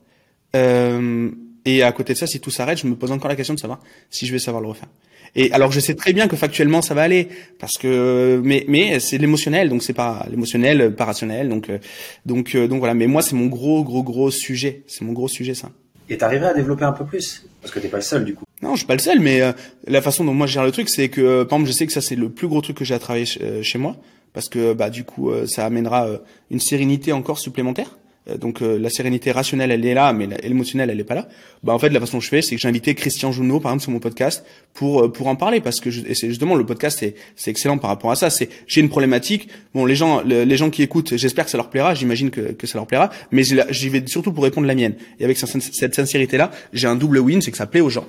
Euh, 0.55 1.31
et 1.65 1.83
à 1.83 1.93
côté 1.93 2.13
de 2.13 2.19
ça, 2.19 2.27
si 2.27 2.41
tout 2.41 2.51
s'arrête, 2.51 2.79
je 2.79 2.87
me 2.87 2.95
pose 2.95 3.13
encore 3.13 3.29
la 3.29 3.37
question 3.37 3.55
de 3.55 3.61
savoir 3.61 3.81
si 4.09 4.27
je 4.27 4.33
vais 4.33 4.39
savoir 4.39 4.63
le 4.63 4.69
refaire. 4.69 4.89
Et 5.37 5.53
alors 5.53 5.71
je 5.71 5.81
sais 5.81 5.95
très 5.95 6.15
bien 6.15 6.29
que 6.29 6.35
factuellement 6.35 6.81
ça 6.81 6.95
va 6.95 7.03
aller 7.03 7.29
parce 7.61 7.77
que 7.77 8.41
mais 8.43 8.65
mais 8.69 8.99
c'est 9.01 9.19
l'émotionnel 9.19 9.69
donc 9.69 9.83
c'est 9.83 9.93
pas 9.93 10.27
l'émotionnel 10.31 10.95
pas 10.95 11.05
rationnel 11.05 11.51
donc 11.51 11.69
euh, 11.69 11.79
donc 12.25 12.55
euh, 12.55 12.67
donc 12.67 12.79
voilà 12.79 12.95
mais 12.95 13.07
moi 13.07 13.21
c'est 13.21 13.37
mon 13.37 13.47
gros 13.47 13.85
gros 13.85 14.03
gros 14.03 14.31
sujet 14.31 14.83
c'est 14.87 15.05
mon 15.05 15.13
gros 15.13 15.29
sujet 15.29 15.55
ça. 15.55 15.71
Et 16.09 16.17
t'arriverais 16.17 16.51
à 16.51 16.55
développer 16.55 16.85
un 16.85 16.93
peu 16.93 17.05
plus? 17.05 17.45
Parce 17.61 17.75
que 17.75 17.81
t'es 17.81 17.89
pas 17.89 17.99
le 17.99 18.03
seul 18.03 18.25
du 18.25 18.35
coup. 18.35 18.45
Non, 18.63 18.73
je 18.73 18.79
suis 18.79 18.87
pas 18.87 18.95
le 18.95 19.01
seul, 19.01 19.19
mais 19.21 19.43
euh, 19.43 19.53
la 19.87 20.01
façon 20.01 20.25
dont 20.25 20.33
moi 20.33 20.47
je 20.47 20.53
gère 20.53 20.65
le 20.65 20.71
truc, 20.71 20.89
c'est 20.89 21.09
que 21.09 21.43
par 21.43 21.59
exemple, 21.59 21.73
je 21.73 21.77
sais 21.77 21.87
que 21.87 21.93
ça 21.93 22.01
c'est 22.01 22.15
le 22.15 22.31
plus 22.31 22.47
gros 22.47 22.61
truc 22.61 22.77
que 22.77 22.85
j'ai 22.85 22.95
à 22.95 23.01
travailler 23.01 23.27
chez 23.27 23.79
moi, 23.79 23.97
parce 24.33 24.49
que 24.49 24.73
bah 24.73 24.89
du 24.89 25.03
coup, 25.03 25.33
ça 25.47 25.67
amènera 25.67 26.09
une 26.53 26.61
sérénité 26.61 27.13
encore 27.13 27.41
supplémentaire. 27.41 27.99
Euh, 28.29 28.37
donc 28.37 28.63
euh, 28.63 28.79
la 28.79 28.91
sérénité 28.91 29.31
rationnelle 29.31 29.71
elle 29.71 29.85
est 29.85 29.95
là 29.95 30.13
mais 30.13 30.29
l'émotionnelle 30.43 30.91
elle 30.91 31.01
est 31.01 31.05
pas 31.05 31.15
là. 31.15 31.29
Bah 31.63 31.73
en 31.73 31.79
fait 31.79 31.91
la 31.91 32.01
façon 32.01 32.19
que 32.19 32.25
je 32.25 32.29
fais 32.29 32.43
c'est 32.43 32.57
que 32.57 32.61
j'ai 32.61 32.69
invité 32.69 32.95
Christian 32.95 33.33
Junot 33.33 33.61
par 33.61 33.71
exemple 33.71 33.83
sur 33.83 33.93
mon 33.93 33.99
podcast 33.99 34.45
pour 34.75 35.05
euh, 35.05 35.13
pour 35.13 35.29
en 35.29 35.37
parler 35.37 35.61
parce 35.61 35.81
que 35.81 35.91
je, 35.91 36.01
et 36.01 36.15
justement 36.15 36.55
le 36.55 36.67
podcast 36.67 36.99
c'est 36.99 37.15
c'est 37.37 37.51
excellent 37.51 37.79
par 37.79 37.91
rapport 37.91 38.11
à 38.11 38.17
ça. 38.17 38.31
C'est 38.31 38.49
j'ai 38.67 38.81
une 38.81 38.89
problématique. 38.89 39.49
Bon 39.75 39.85
les 39.85 39.97
gens 39.97 40.23
les 40.23 40.57
gens 40.57 40.71
qui 40.71 40.83
écoutent 40.83 41.17
j'espère 41.17 41.45
que 41.45 41.51
ça 41.51 41.57
leur 41.57 41.71
plaira. 41.71 41.95
J'imagine 41.95 42.31
que 42.31 42.53
que 42.53 42.67
ça 42.67 42.79
leur 42.79 42.87
plaira. 42.87 43.11
Mais 43.31 43.43
j'y 43.45 43.89
vais 43.89 44.03
surtout 44.07 44.33
pour 44.33 44.45
répondre 44.45 44.67
la 44.67 44.75
mienne. 44.75 44.95
Et 45.21 45.25
avec 45.25 45.39
cette 45.39 45.95
sincérité 45.95 46.37
là 46.37 46.51
j'ai 46.73 46.89
un 46.89 46.97
double 46.97 47.19
win 47.19 47.41
c'est 47.43 47.51
que 47.51 47.57
ça 47.57 47.67
plaît 47.67 47.81
aux 47.81 47.91
gens. 47.91 48.07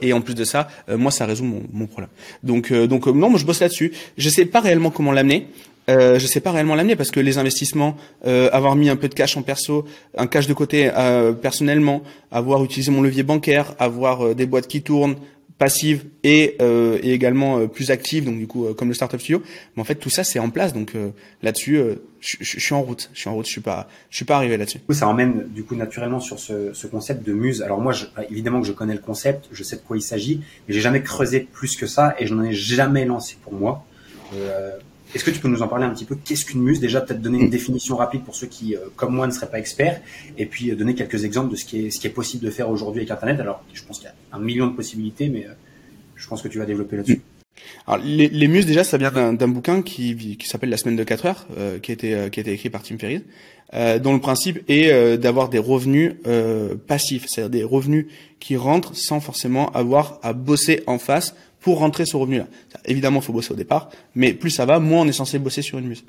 Et 0.00 0.12
en 0.12 0.20
plus 0.20 0.34
de 0.34 0.44
ça 0.44 0.68
moi 0.88 1.10
ça 1.10 1.26
résout 1.26 1.44
mon, 1.44 1.62
mon 1.72 1.86
problème. 1.86 2.10
Donc 2.42 2.72
donc 2.72 3.06
non 3.06 3.30
moi 3.30 3.38
je 3.38 3.44
bosse 3.44 3.60
là-dessus. 3.60 3.92
Je 4.18 4.28
sais 4.28 4.44
pas 4.44 4.60
réellement 4.60 4.90
comment 4.90 5.12
l'amener 5.12 5.48
euh, 5.88 6.18
je 6.18 6.26
sais 6.26 6.40
pas 6.40 6.52
réellement 6.52 6.74
l'amener 6.74 6.96
parce 6.96 7.10
que 7.10 7.20
les 7.20 7.38
investissements, 7.38 7.96
euh, 8.26 8.48
avoir 8.52 8.76
mis 8.76 8.88
un 8.88 8.96
peu 8.96 9.08
de 9.08 9.14
cash 9.14 9.36
en 9.36 9.42
perso, 9.42 9.84
un 10.16 10.26
cash 10.26 10.46
de 10.46 10.54
côté 10.54 10.90
euh, 10.94 11.32
personnellement, 11.32 12.02
avoir 12.30 12.64
utilisé 12.64 12.90
mon 12.90 13.02
levier 13.02 13.22
bancaire, 13.22 13.74
avoir 13.78 14.26
euh, 14.26 14.34
des 14.34 14.46
boîtes 14.46 14.66
qui 14.66 14.82
tournent, 14.82 15.16
passives 15.56 16.04
et, 16.24 16.56
euh, 16.60 16.98
et 17.02 17.12
également 17.12 17.68
plus 17.68 17.92
actives, 17.92 18.24
donc 18.24 18.38
du 18.38 18.48
coup 18.48 18.66
comme 18.74 18.88
le 18.88 18.94
startup 18.94 19.20
studio. 19.20 19.40
Mais 19.76 19.82
en 19.82 19.84
fait 19.84 19.94
tout 19.94 20.10
ça 20.10 20.24
c'est 20.24 20.40
en 20.40 20.50
place, 20.50 20.72
donc 20.72 20.94
là-dessus 21.42 21.80
je, 22.18 22.36
je, 22.40 22.58
suis 22.58 22.74
en 22.74 22.82
route, 22.82 23.08
je 23.12 23.20
suis 23.20 23.30
en 23.30 23.34
route, 23.34 23.46
je 23.46 23.52
suis 23.52 23.60
pas, 23.60 23.86
je 24.10 24.16
suis 24.16 24.24
pas 24.24 24.34
arrivé 24.34 24.56
là-dessus. 24.56 24.80
Ça 24.90 25.06
emmène 25.06 25.44
du 25.50 25.62
coup 25.62 25.76
naturellement 25.76 26.18
sur 26.18 26.40
ce, 26.40 26.72
ce 26.72 26.88
concept 26.88 27.24
de 27.24 27.32
muse. 27.32 27.62
Alors 27.62 27.80
moi, 27.80 27.92
je, 27.92 28.06
évidemment 28.30 28.62
que 28.62 28.66
je 28.66 28.72
connais 28.72 28.94
le 28.94 28.98
concept, 28.98 29.46
je 29.52 29.62
sais 29.62 29.76
de 29.76 29.82
quoi 29.82 29.96
il 29.96 30.02
s'agit, 30.02 30.40
mais 30.66 30.74
j'ai 30.74 30.80
jamais 30.80 31.02
creusé 31.02 31.40
plus 31.40 31.76
que 31.76 31.86
ça 31.86 32.16
et 32.18 32.26
je 32.26 32.34
n'en 32.34 32.42
ai 32.42 32.52
jamais 32.52 33.04
lancé 33.04 33.36
pour 33.44 33.52
moi. 33.52 33.86
Euh, 34.34 34.72
est-ce 35.14 35.24
que 35.24 35.30
tu 35.30 35.38
peux 35.38 35.48
nous 35.48 35.62
en 35.62 35.68
parler 35.68 35.84
un 35.84 35.90
petit 35.90 36.04
peu? 36.04 36.16
Qu'est-ce 36.16 36.44
qu'une 36.44 36.62
muse? 36.62 36.80
Déjà, 36.80 37.00
peut-être 37.00 37.22
donner 37.22 37.38
une 37.38 37.50
définition 37.50 37.96
rapide 37.96 38.24
pour 38.24 38.34
ceux 38.34 38.48
qui, 38.48 38.74
euh, 38.74 38.80
comme 38.96 39.14
moi, 39.14 39.26
ne 39.26 39.32
seraient 39.32 39.50
pas 39.50 39.60
experts, 39.60 40.00
et 40.36 40.46
puis 40.46 40.70
euh, 40.70 40.76
donner 40.76 40.94
quelques 40.94 41.24
exemples 41.24 41.52
de 41.52 41.56
ce 41.56 41.64
qui 41.64 41.86
est, 41.86 41.90
ce 41.90 42.00
qui 42.00 42.06
est 42.08 42.10
possible 42.10 42.44
de 42.44 42.50
faire 42.50 42.68
aujourd'hui 42.68 43.00
avec 43.00 43.10
Internet. 43.12 43.38
Alors, 43.40 43.62
je 43.72 43.82
pense 43.84 43.98
qu'il 43.98 44.08
y 44.08 44.10
a 44.10 44.36
un 44.36 44.40
million 44.40 44.66
de 44.66 44.72
possibilités, 44.72 45.28
mais 45.28 45.46
euh, 45.46 45.52
je 46.16 46.26
pense 46.26 46.42
que 46.42 46.48
tu 46.48 46.58
vas 46.58 46.66
développer 46.66 46.96
là-dessus. 46.96 47.22
Alors, 47.86 48.04
les, 48.04 48.28
les, 48.28 48.48
muses, 48.48 48.66
déjà, 48.66 48.84
ça 48.84 48.98
vient 48.98 49.10
d'un 49.10 49.48
bouquin 49.48 49.82
qui, 49.82 50.36
qui 50.36 50.48
s'appelle 50.48 50.70
La 50.70 50.76
semaine 50.76 50.96
de 50.96 51.04
4 51.04 51.26
heures, 51.26 51.46
qui, 51.82 51.92
a 51.92 51.94
été, 51.94 52.30
qui 52.30 52.40
a 52.40 52.42
été 52.42 52.52
écrit 52.52 52.70
par 52.70 52.82
Tim 52.82 52.98
Ferriss, 52.98 53.22
dont 54.02 54.12
le 54.12 54.20
principe 54.20 54.62
est 54.68 55.18
d'avoir 55.18 55.48
des 55.48 55.58
revenus 55.58 56.14
passifs, 56.86 57.26
c'est-à-dire 57.26 57.50
des 57.50 57.64
revenus 57.64 58.06
qui 58.40 58.56
rentrent 58.56 58.96
sans 58.96 59.20
forcément 59.20 59.70
avoir 59.72 60.18
à 60.22 60.32
bosser 60.32 60.82
en 60.86 60.98
face 60.98 61.34
pour 61.64 61.78
rentrer 61.78 62.04
ce 62.04 62.16
revenu-là. 62.18 62.46
Évidemment, 62.84 63.20
il 63.20 63.24
faut 63.24 63.32
bosser 63.32 63.52
au 63.52 63.56
départ, 63.56 63.88
mais 64.14 64.34
plus 64.34 64.50
ça 64.50 64.66
va, 64.66 64.78
moins 64.80 65.00
on 65.00 65.08
est 65.08 65.12
censé 65.12 65.38
bosser 65.38 65.62
sur 65.62 65.78
une 65.78 65.88
muse. 65.88 66.04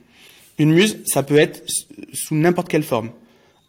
Une 0.58 0.74
muse, 0.74 1.00
ça 1.06 1.24
peut 1.24 1.38
être 1.38 1.64
sous 2.14 2.36
n'importe 2.36 2.68
quelle 2.68 2.84
forme. 2.84 3.12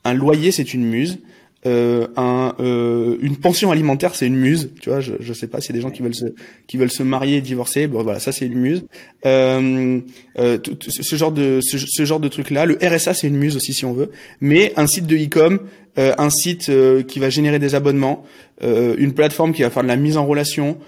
Un 0.04 0.14
loyer, 0.14 0.50
c'est 0.50 0.74
une 0.74 0.84
muse. 0.84 1.18
Euh, 1.66 2.06
un, 2.16 2.54
euh, 2.60 3.16
une 3.20 3.36
pension 3.36 3.72
alimentaire, 3.72 4.14
c'est 4.14 4.26
une 4.26 4.36
muse. 4.36 4.70
Tu 4.80 4.88
vois, 4.88 5.00
je, 5.00 5.14
je 5.18 5.32
sais 5.32 5.48
pas 5.48 5.58
a 5.58 5.72
des 5.72 5.80
gens 5.80 5.90
qui 5.90 6.02
veulent 6.02 6.14
se, 6.14 6.26
qui 6.68 6.76
veulent 6.76 6.92
se 6.92 7.02
marier, 7.02 7.40
divorcer. 7.40 7.88
Bon, 7.88 8.02
voilà, 8.02 8.20
ça 8.20 8.30
c'est 8.30 8.46
une 8.46 8.54
muse. 8.54 8.84
Euh, 9.24 10.00
euh 10.38 10.58
ce 10.88 11.16
genre 11.16 11.32
de, 11.32 11.60
ce, 11.60 12.04
genre 12.04 12.20
de 12.20 12.28
truc 12.28 12.50
là. 12.50 12.66
Le 12.66 12.78
RSA, 12.80 13.14
c'est 13.14 13.26
une 13.26 13.36
muse 13.36 13.56
aussi 13.56 13.74
si 13.74 13.84
on 13.84 13.92
veut. 13.92 14.10
Mais 14.40 14.72
un 14.76 14.86
site 14.86 15.06
de 15.06 15.16
e-com, 15.16 15.60
euh, 15.98 16.14
un 16.18 16.30
site 16.30 16.68
euh, 16.68 17.02
qui 17.02 17.18
va 17.18 17.30
générer 17.30 17.58
des 17.58 17.74
abonnements, 17.74 18.24
une 18.62 19.12
plateforme 19.12 19.52
qui 19.52 19.62
va 19.62 19.70
faire 19.70 19.82
de 19.82 19.88
la 19.88 19.96
mise 19.96 20.16
en 20.16 20.24
relation, 20.24 20.78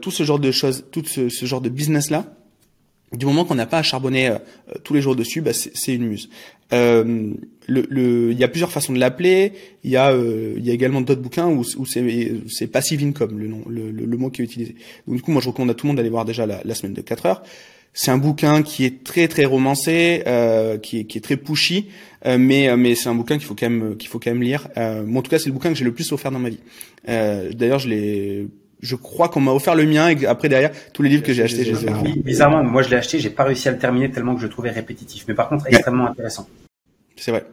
tout 0.00 0.10
ce 0.10 0.22
genre 0.22 0.38
de 0.38 0.52
choses, 0.52 0.84
tout 0.92 1.02
ce, 1.04 1.28
ce 1.28 1.46
genre 1.46 1.60
de 1.60 1.68
business 1.68 2.10
là. 2.10 2.37
Du 3.12 3.24
moment 3.24 3.44
qu'on 3.44 3.54
n'a 3.54 3.66
pas 3.66 3.78
à 3.78 3.82
charbonner 3.82 4.30
tous 4.84 4.92
les 4.92 5.00
jours 5.00 5.16
dessus, 5.16 5.40
bah 5.40 5.52
c'est 5.54 5.94
une 5.94 6.06
muse. 6.06 6.28
Euh, 6.72 7.32
le, 7.66 7.86
le, 7.88 8.32
il 8.32 8.38
y 8.38 8.44
a 8.44 8.48
plusieurs 8.48 8.72
façons 8.72 8.92
de 8.92 8.98
l'appeler. 8.98 9.52
Il 9.84 9.90
y 9.90 9.96
a, 9.96 10.10
euh, 10.10 10.54
y 10.58 10.70
a 10.70 10.72
également 10.72 11.00
d'autres 11.00 11.20
bouquins 11.20 11.48
où, 11.48 11.60
où 11.60 11.86
c'est 11.86 12.66
passive 12.66 13.04
income 13.04 13.38
le 13.38 13.46
nom, 13.46 13.62
le, 13.68 13.90
le, 13.90 14.16
mot 14.16 14.30
qui 14.30 14.42
est 14.42 14.44
utilisé. 14.44 14.74
Donc 15.06 15.16
du 15.16 15.22
coup, 15.22 15.30
moi, 15.30 15.42
je 15.42 15.48
recommande 15.48 15.70
à 15.70 15.74
tout 15.74 15.86
le 15.86 15.88
monde 15.88 15.96
d'aller 15.96 16.08
voir 16.08 16.24
déjà 16.24 16.46
la, 16.46 16.60
la, 16.64 16.74
semaine 16.74 16.94
de 16.94 17.00
4 17.00 17.26
heures. 17.26 17.42
C'est 17.94 18.10
un 18.10 18.18
bouquin 18.18 18.62
qui 18.62 18.84
est 18.84 19.02
très 19.02 19.28
très 19.28 19.44
romancé, 19.44 20.22
euh, 20.26 20.78
qui, 20.78 21.00
est, 21.00 21.04
qui 21.04 21.18
est 21.18 21.20
très 21.20 21.36
pushy, 21.36 21.88
euh, 22.26 22.38
mais 22.38 22.74
mais 22.76 22.94
c'est 22.94 23.08
un 23.08 23.14
bouquin 23.14 23.38
qu'il 23.38 23.46
faut 23.46 23.54
quand 23.54 23.68
même 23.68 23.96
qu'il 23.96 24.08
faut 24.08 24.18
quand 24.18 24.30
même 24.30 24.42
lire. 24.42 24.68
Euh, 24.76 25.04
en 25.12 25.22
tout 25.22 25.30
cas, 25.30 25.38
c'est 25.38 25.46
le 25.46 25.52
bouquin 25.52 25.70
que 25.70 25.74
j'ai 25.74 25.84
le 25.84 25.94
plus 25.94 26.12
offert 26.12 26.30
dans 26.30 26.38
ma 26.38 26.50
vie. 26.50 26.60
Euh, 27.08 27.50
D'ailleurs, 27.52 27.80
je 27.80 27.88
l'ai 27.88 28.46
je 28.80 28.96
crois 28.96 29.28
qu'on 29.28 29.40
m'a 29.40 29.52
offert 29.52 29.74
le 29.74 29.84
mien 29.84 30.08
et 30.08 30.26
après 30.26 30.48
derrière 30.48 30.70
tous 30.92 31.02
les 31.02 31.08
livres 31.08 31.22
que 31.22 31.32
j'ai 31.32 31.42
achetés, 31.42 31.64
j'ai 31.64 32.22
Bizarrement, 32.22 32.62
moi 32.62 32.82
je 32.82 32.90
l'ai 32.90 32.96
acheté, 32.96 33.18
j'ai 33.18 33.30
pas 33.30 33.44
réussi 33.44 33.68
à 33.68 33.72
le 33.72 33.78
terminer 33.78 34.10
tellement 34.10 34.34
que 34.34 34.40
je 34.40 34.46
le 34.46 34.50
trouvais 34.50 34.70
répétitif, 34.70 35.24
mais 35.28 35.34
par 35.34 35.48
contre 35.48 35.66
extrêmement 35.66 36.06
intéressant. 36.06 36.48
C'est 37.16 37.32
vrai. 37.32 37.44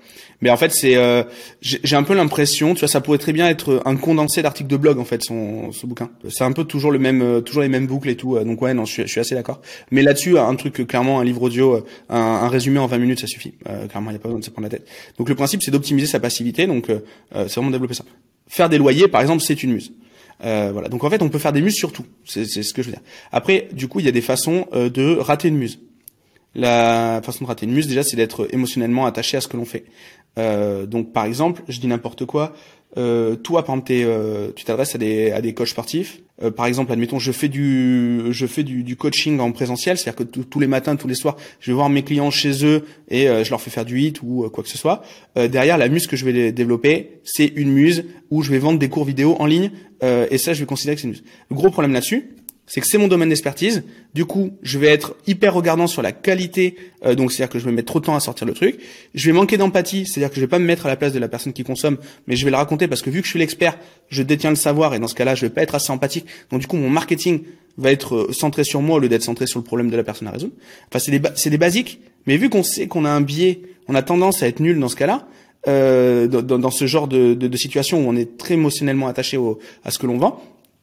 Mais 0.42 0.50
en 0.50 0.58
fait, 0.58 0.72
c'est 0.72 0.96
euh, 0.96 1.24
j'ai 1.62 1.96
un 1.96 2.04
peu 2.04 2.14
l'impression, 2.14 2.74
tu 2.74 2.82
vois, 2.82 2.88
ça 2.88 3.02
pourrait 3.02 3.18
très 3.18 3.34
bien 3.34 3.48
être 3.48 3.82
un 3.86 3.96
condensé 3.96 4.42
d'articles 4.42 4.70
de 4.70 4.78
blog 4.78 5.00
en 5.00 5.06
fait, 5.06 5.24
son 5.24 5.72
ce 5.72 5.88
bouquin. 5.88 6.10
C'est 6.30 6.44
un 6.44 6.52
peu 6.52 6.66
toujours 6.66 6.92
le 6.92 7.00
même, 7.00 7.22
euh, 7.22 7.42
toujours 7.42 7.64
les 7.64 7.70
mêmes 7.70 7.88
boucles 7.88 8.10
et 8.10 8.16
tout. 8.16 8.36
Euh, 8.36 8.44
donc 8.44 8.62
ouais, 8.62 8.74
non, 8.74 8.86
je 8.86 8.92
suis, 8.92 9.02
je 9.04 9.08
suis 9.08 9.20
assez 9.20 9.34
d'accord. 9.34 9.62
Mais 9.92 10.02
là-dessus, 10.02 10.38
un 10.38 10.56
truc 10.56 10.86
clairement, 10.88 11.20
un 11.20 11.24
livre 11.24 11.42
audio, 11.42 11.86
un, 12.10 12.18
un, 12.18 12.50
résumé 12.50 12.80
en 12.80 12.88
20 12.88 12.98
minutes, 12.98 13.22
ça 13.22 13.28
suffit. 13.28 13.54
clairement, 13.90 14.12
il 14.12 14.14
n'y 14.14 14.18
a 14.18 14.20
pas 14.20 14.28
besoin 14.28 14.40
de 14.40 14.46
se 14.46 14.50
prendre 14.50 14.66
la 14.66 14.78
tête. 14.78 14.88
Donc 15.18 15.30
le 15.30 15.36
principe, 15.36 15.64
c'est 15.64 15.72
d'optimiser 15.72 16.08
sa 16.08 16.20
passivité. 16.20 16.68
Donc 16.68 16.88
c'est 17.32 17.56
vraiment 17.56 17.72
développer 17.72 17.94
ça. 17.94 18.04
Faire 18.48 18.70
des 18.70 18.78
loyers, 18.78 19.08
par 19.08 19.22
exemple, 19.22 19.42
c'est 19.42 19.64
une 19.64 19.74
muse. 19.74 19.92
Euh, 20.44 20.72
voilà. 20.74 20.90
Donc 20.90 21.04
en 21.04 21.10
fait, 21.10 21.22
on 21.22 21.30
peut 21.30 21.40
faire 21.40 21.54
des 21.54 21.62
muses 21.62 21.76
sur 21.76 21.94
tout. 21.94 22.06
C'est 22.26 22.46
ce 22.46 22.74
que 22.74 22.82
je 22.82 22.90
veux 22.90 22.94
dire. 22.94 23.04
Après, 23.32 23.70
du 23.72 23.88
coup, 23.88 24.00
il 24.00 24.06
y 24.06 24.10
a 24.10 24.12
des 24.12 24.22
façons 24.22 24.68
de 24.74 25.18
rater 25.18 25.48
une 25.48 25.58
muse. 25.58 25.80
La 26.56 27.22
façon 27.24 27.44
de 27.44 27.50
rater 27.50 27.66
une 27.66 27.74
muse, 27.74 27.88
déjà, 27.88 28.02
c'est 28.02 28.16
d'être 28.16 28.48
émotionnellement 28.52 29.06
attaché 29.06 29.36
à 29.36 29.42
ce 29.42 29.48
que 29.50 29.58
l'on 29.58 29.66
fait. 29.66 29.86
Euh, 30.40 30.86
donc, 30.86 31.12
par 31.12 31.26
exemple, 31.26 31.62
je 31.68 31.80
dis 31.80 31.88
n'importe 31.88 32.26
quoi. 32.26 32.54
Euh, 32.98 33.36
toi, 33.36 33.66
par 33.66 33.76
exemple, 33.76 33.92
euh, 33.94 34.52
tu 34.56 34.64
t'adresses 34.64 34.96
à 34.96 34.98
des 34.98 35.32
à 35.32 35.42
des 35.42 35.54
coachs 35.54 35.68
sportifs. 35.68 36.22
Euh, 36.42 36.52
par 36.52 36.66
exemple, 36.66 36.92
admettons, 36.92 37.20
je 37.20 37.32
fais 37.32 37.48
du 37.48 38.24
je 38.32 38.46
fais 38.46 38.64
du, 38.64 38.84
du 38.84 38.96
coaching 38.96 39.40
en 39.40 39.52
présentiel, 39.52 39.98
c'est-à-dire 39.98 40.26
que 40.26 40.40
tous 40.40 40.60
les 40.60 40.68
matins, 40.68 40.96
tous 40.96 41.08
les 41.08 41.16
soirs, 41.16 41.38
je 41.60 41.72
vais 41.72 41.76
voir 41.76 41.90
mes 41.90 42.04
clients 42.04 42.32
chez 42.32 42.66
eux 42.66 42.86
et 43.10 43.26
je 43.26 43.50
leur 43.50 43.62
fais 43.62 43.72
faire 43.72 43.86
du 43.86 44.00
hit 44.00 44.22
ou 44.22 44.50
quoi 44.52 44.64
que 44.64 44.70
ce 44.70 44.78
soit. 44.78 45.04
derrière, 45.36 45.78
la 45.78 45.88
muse 45.88 46.08
que 46.08 46.16
je 46.16 46.26
vais 46.26 46.52
développer, 46.52 47.20
c'est 47.24 47.52
une 47.56 47.72
muse 47.72 48.06
où 48.32 48.42
je 48.42 48.52
vais 48.52 48.60
vendre 48.60 48.80
des 48.80 48.90
cours 48.90 49.06
vidéo 49.06 49.36
en 49.40 49.46
ligne 49.46 49.72
et 50.02 50.38
ça, 50.38 50.54
je 50.54 50.60
vais 50.60 50.66
considérer 50.66 50.96
que 50.96 51.02
c'est 51.02 51.08
une 51.08 51.14
muse. 51.14 51.24
Gros 51.52 51.70
problème 51.70 51.94
là-dessus, 51.94 52.32
c'est 52.68 52.82
que 52.82 52.88
c'est 52.88 52.98
mon 52.98 53.08
domaine 53.08 53.30
d'expertise. 53.30 53.84
Du 54.14 54.26
coup, 54.26 54.52
je 54.64 54.80
vais 54.80 54.88
être 54.88 55.16
hyper 55.28 55.54
regardant 55.54 55.88
sur 55.88 56.02
la 56.02 56.12
qualité, 56.12 56.76
euh, 57.06 57.16
donc 57.16 57.32
c'est-à-dire 57.32 57.52
que 57.52 57.60
je 57.60 57.66
vais 57.66 57.72
mettre 57.72 57.88
trop 57.88 58.00
de 58.00 58.06
temps 58.06 58.16
à 58.16 58.20
sortir 58.20 58.48
le 58.48 58.54
truc. 58.54 58.80
Je 59.14 59.26
vais 59.28 59.34
manquer 59.34 59.58
d'empathie, 59.58 60.06
c'est-à-dire 60.06 60.30
que 60.30 60.36
je 60.36 60.42
vais 60.42 60.48
pas 60.48 60.60
me 60.60 60.66
mettre 60.66 60.86
à 60.86 60.90
la 60.90 60.96
place 60.96 61.14
de 61.14 61.20
la 61.20 61.28
personne 61.28 61.54
qui 61.54 61.64
consomme, 61.64 61.98
mais 62.28 62.36
je 62.36 62.44
vais 62.46 62.52
le 62.52 62.58
raconter 62.58 62.88
parce 62.88 63.02
que 63.02 63.10
vu 63.10 63.22
que 63.22 63.26
je 63.26 63.32
suis 63.32 63.40
l'expert, 63.40 63.78
je 64.10 64.24
détiens 64.24 64.50
le 64.50 64.56
savoir 64.56 64.96
et 64.96 65.00
dans 65.00 65.08
ce 65.08 65.16
cas-là, 65.16 65.36
je 65.36 65.42
vais 65.42 65.52
pas 65.52 65.62
être 65.62 65.76
assez 65.76 65.92
empathique. 65.92 66.26
Donc 66.52 66.62
du 66.62 66.68
coup, 66.68 66.78
mon 66.78 66.90
marketing 66.90 67.44
va 67.78 67.92
être 67.92 68.16
euh, 68.16 68.34
centré 68.34 68.64
sur 68.64 68.82
moi 68.82 68.98
au 68.98 69.00
lieu 69.00 69.10
d'être 69.10 69.24
centré 69.24 69.46
sur 69.46 69.60
le 69.60 69.66
problème 69.66 69.90
de 69.90 69.98
la 69.98 70.04
personne 70.04 70.28
à 70.28 70.32
résoudre. 70.32 70.54
Enfin, 70.90 71.00
c'est 71.00 71.12
des, 71.12 71.22
c'est 71.36 71.50
des 71.50 71.58
basiques, 71.58 72.00
mais 72.26 72.38
vu 72.38 72.50
qu'on 72.50 72.64
sait 72.64 72.88
qu'on 72.88 73.06
a 73.06 73.10
un 73.10 73.22
biais, 73.22 73.62
on 73.88 73.96
a 73.96 74.02
tendance 74.02 74.42
à 74.42 74.48
être 74.48 74.60
nul 74.60 74.80
dans 74.80 74.90
ce 74.90 74.96
cas-là. 74.96 75.28
Euh, 75.68 76.28
dans, 76.28 76.60
dans, 76.60 76.70
ce 76.70 76.86
genre 76.86 77.08
de, 77.08 77.34
de, 77.34 77.48
de, 77.48 77.58
situation 77.58 78.06
où 78.06 78.08
on 78.08 78.16
est 78.16 78.38
très 78.38 78.54
émotionnellement 78.54 79.08
attaché 79.08 79.36
au, 79.36 79.58
à 79.84 79.90
ce 79.90 79.98
que 79.98 80.06
l'on 80.06 80.20
vend, 80.20 80.40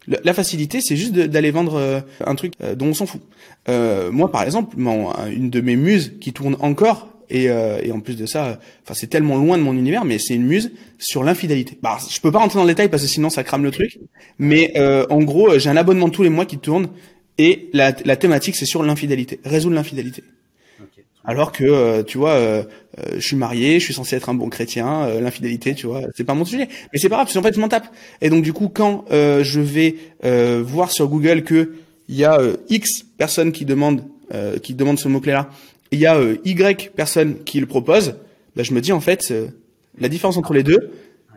La, 0.08 0.34
facilité, 0.34 0.80
c'est 0.80 0.96
juste 0.96 1.12
d'aller 1.12 1.50
vendre 1.50 1.76
euh, 1.76 2.00
un 2.26 2.34
truc 2.34 2.54
euh, 2.62 2.74
dont 2.74 2.86
on 2.86 2.94
s'en 2.94 3.06
fout. 3.06 3.20
Euh, 3.68 4.10
moi, 4.10 4.32
par 4.32 4.42
exemple, 4.42 4.76
une 4.76 5.50
de 5.50 5.60
mes 5.60 5.76
muses 5.76 6.14
qui 6.20 6.32
tourne 6.32 6.56
encore, 6.60 7.08
et, 7.30 7.44
et 7.44 7.92
en 7.92 8.00
plus 8.00 8.16
de 8.16 8.26
ça, 8.26 8.60
enfin 8.82 8.92
c'est 8.92 9.06
tellement 9.06 9.38
loin 9.38 9.56
de 9.56 9.62
mon 9.62 9.72
univers, 9.72 10.04
mais 10.04 10.18
c'est 10.18 10.34
une 10.34 10.44
muse 10.44 10.72
sur 10.98 11.24
l'infidélité. 11.24 11.78
Bah, 11.80 11.96
je 12.10 12.20
peux 12.20 12.30
pas 12.30 12.40
rentrer 12.40 12.58
dans 12.58 12.64
le 12.64 12.70
détail 12.70 12.90
parce 12.90 13.02
que 13.02 13.08
sinon 13.08 13.30
ça 13.30 13.42
crame 13.42 13.64
le 13.64 13.70
truc. 13.70 13.98
Mais 14.38 14.74
en 15.08 15.22
gros, 15.22 15.58
j'ai 15.58 15.70
un 15.70 15.78
abonnement 15.78 16.10
tous 16.10 16.22
les 16.22 16.28
mois 16.28 16.44
qui 16.44 16.58
tourne 16.58 16.88
et 17.38 17.70
la, 17.72 17.94
la 18.04 18.16
thématique 18.16 18.54
c'est 18.54 18.66
sur 18.66 18.82
l'infidélité, 18.82 19.40
résoudre 19.46 19.76
l'infidélité. 19.76 20.22
Alors 21.24 21.52
que 21.52 21.64
euh, 21.64 22.02
tu 22.02 22.18
vois, 22.18 22.32
euh, 22.32 22.64
euh, 22.98 23.14
je 23.14 23.20
suis 23.20 23.37
marié, 23.37 23.78
je 23.78 23.85
suis 23.85 23.94
censé 23.94 24.16
être 24.16 24.28
un 24.28 24.35
bon 24.35 24.48
chrétien, 24.48 25.20
l'infidélité, 25.20 25.74
tu 25.74 25.87
vois, 25.87 26.02
c'est 26.16 26.24
pas 26.24 26.35
mon 26.35 26.44
sujet. 26.44 26.68
Mais 26.92 26.98
c'est 26.98 27.08
pas 27.08 27.16
grave, 27.16 27.26
parce 27.26 27.35
qu'en 27.35 27.42
fait 27.42 27.54
je 27.54 27.61
m'en 27.61 27.68
tape. 27.68 27.87
Et 28.20 28.30
donc 28.30 28.42
du 28.42 28.52
coup, 28.52 28.68
quand 28.68 29.04
je 29.11 29.61
vais 29.61 29.96
voir 30.62 30.90
sur 30.90 31.08
Google 31.08 31.42
que 31.44 31.74
il 32.08 32.16
y 32.16 32.24
a 32.24 32.40
X 32.68 33.04
personnes 33.16 33.52
qui 33.52 33.64
demandent 33.64 34.04
qui 34.62 34.74
demandent 34.74 34.98
ce 34.98 35.08
mot 35.08 35.20
clé-là, 35.20 35.50
il 35.90 36.00
y 36.00 36.06
a 36.06 36.18
Y 36.44 36.92
personnes 36.94 37.42
qui 37.44 37.61
le 37.61 37.66
proposent, 37.66 38.16
bah, 38.56 38.62
je 38.62 38.72
me 38.72 38.80
dis 38.80 38.92
en 38.92 39.00
fait 39.00 39.32
la 39.98 40.08
différence 40.08 40.37
entre 40.37 40.54
les 40.54 40.62
deux, 40.62 40.90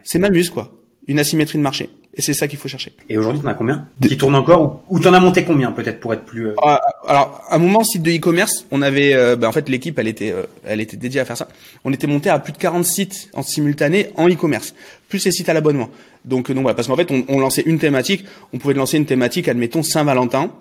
c'est 0.04 0.20
m'amuse 0.20 0.50
quoi, 0.50 0.74
une 1.08 1.20
asymétrie 1.20 1.58
de 1.58 1.64
marché. 1.64 1.90
Et 2.18 2.22
c'est 2.22 2.34
ça 2.34 2.48
qu'il 2.48 2.58
faut 2.58 2.70
chercher. 2.70 2.94
Et 3.10 3.18
aujourd'hui, 3.18 3.42
t'en 3.42 3.50
as 3.50 3.54
combien 3.54 3.88
Qui 4.02 4.18
tourne 4.18 4.36
encore 4.36 4.84
Ou 4.90 5.00
t'en 5.00 5.14
as 5.14 5.20
monté 5.20 5.44
combien 5.44 5.72
peut-être 5.74 6.00
pour 6.00 6.14
être 6.14 6.24
plus 6.24 6.48
euh... 6.48 6.56
Ah, 6.62 6.82
alors, 7.08 7.42
à 7.50 7.56
un 7.56 7.58
moment, 7.58 7.84
site 7.84 8.04
de 8.04 8.12
e-commerce, 8.12 8.66
on 8.72 8.82
avait, 8.82 9.14
euh, 9.14 9.36
bah, 9.36 9.50
en 9.50 9.52
fait, 9.52 9.68
l'équipe, 9.68 10.00
elle 10.00 10.08
était, 10.08 10.32
euh, 10.32 10.44
elle 10.64 10.80
était 10.80 10.96
dédiée 10.96 11.20
à 11.20 11.26
faire 11.26 11.36
ça. 11.36 11.50
On 11.84 11.92
était 11.92 12.08
monté 12.08 12.30
à 12.30 12.40
plus 12.40 12.54
de 12.54 12.58
40 12.58 12.86
sites 12.86 13.30
en 13.34 13.44
simultané 13.44 14.12
en 14.16 14.30
e-commerce, 14.30 14.74
plus 15.10 15.26
les 15.26 15.32
sites 15.32 15.50
à 15.50 15.54
l'abonnement. 15.54 15.90
Donc, 16.24 16.50
non, 16.50 16.62
voilà, 16.62 16.74
parce 16.74 16.88
qu'en 16.88 16.96
fait, 16.96 17.12
on, 17.12 17.26
on, 17.28 17.40
lançait 17.40 17.64
une 17.66 17.80
thématique. 17.80 18.24
On 18.54 18.60
pouvait 18.60 18.74
lancer 18.74 18.96
une 18.98 19.06
thématique, 19.06 19.50
admettons 19.50 19.84
Saint-Valentin. 19.84 20.52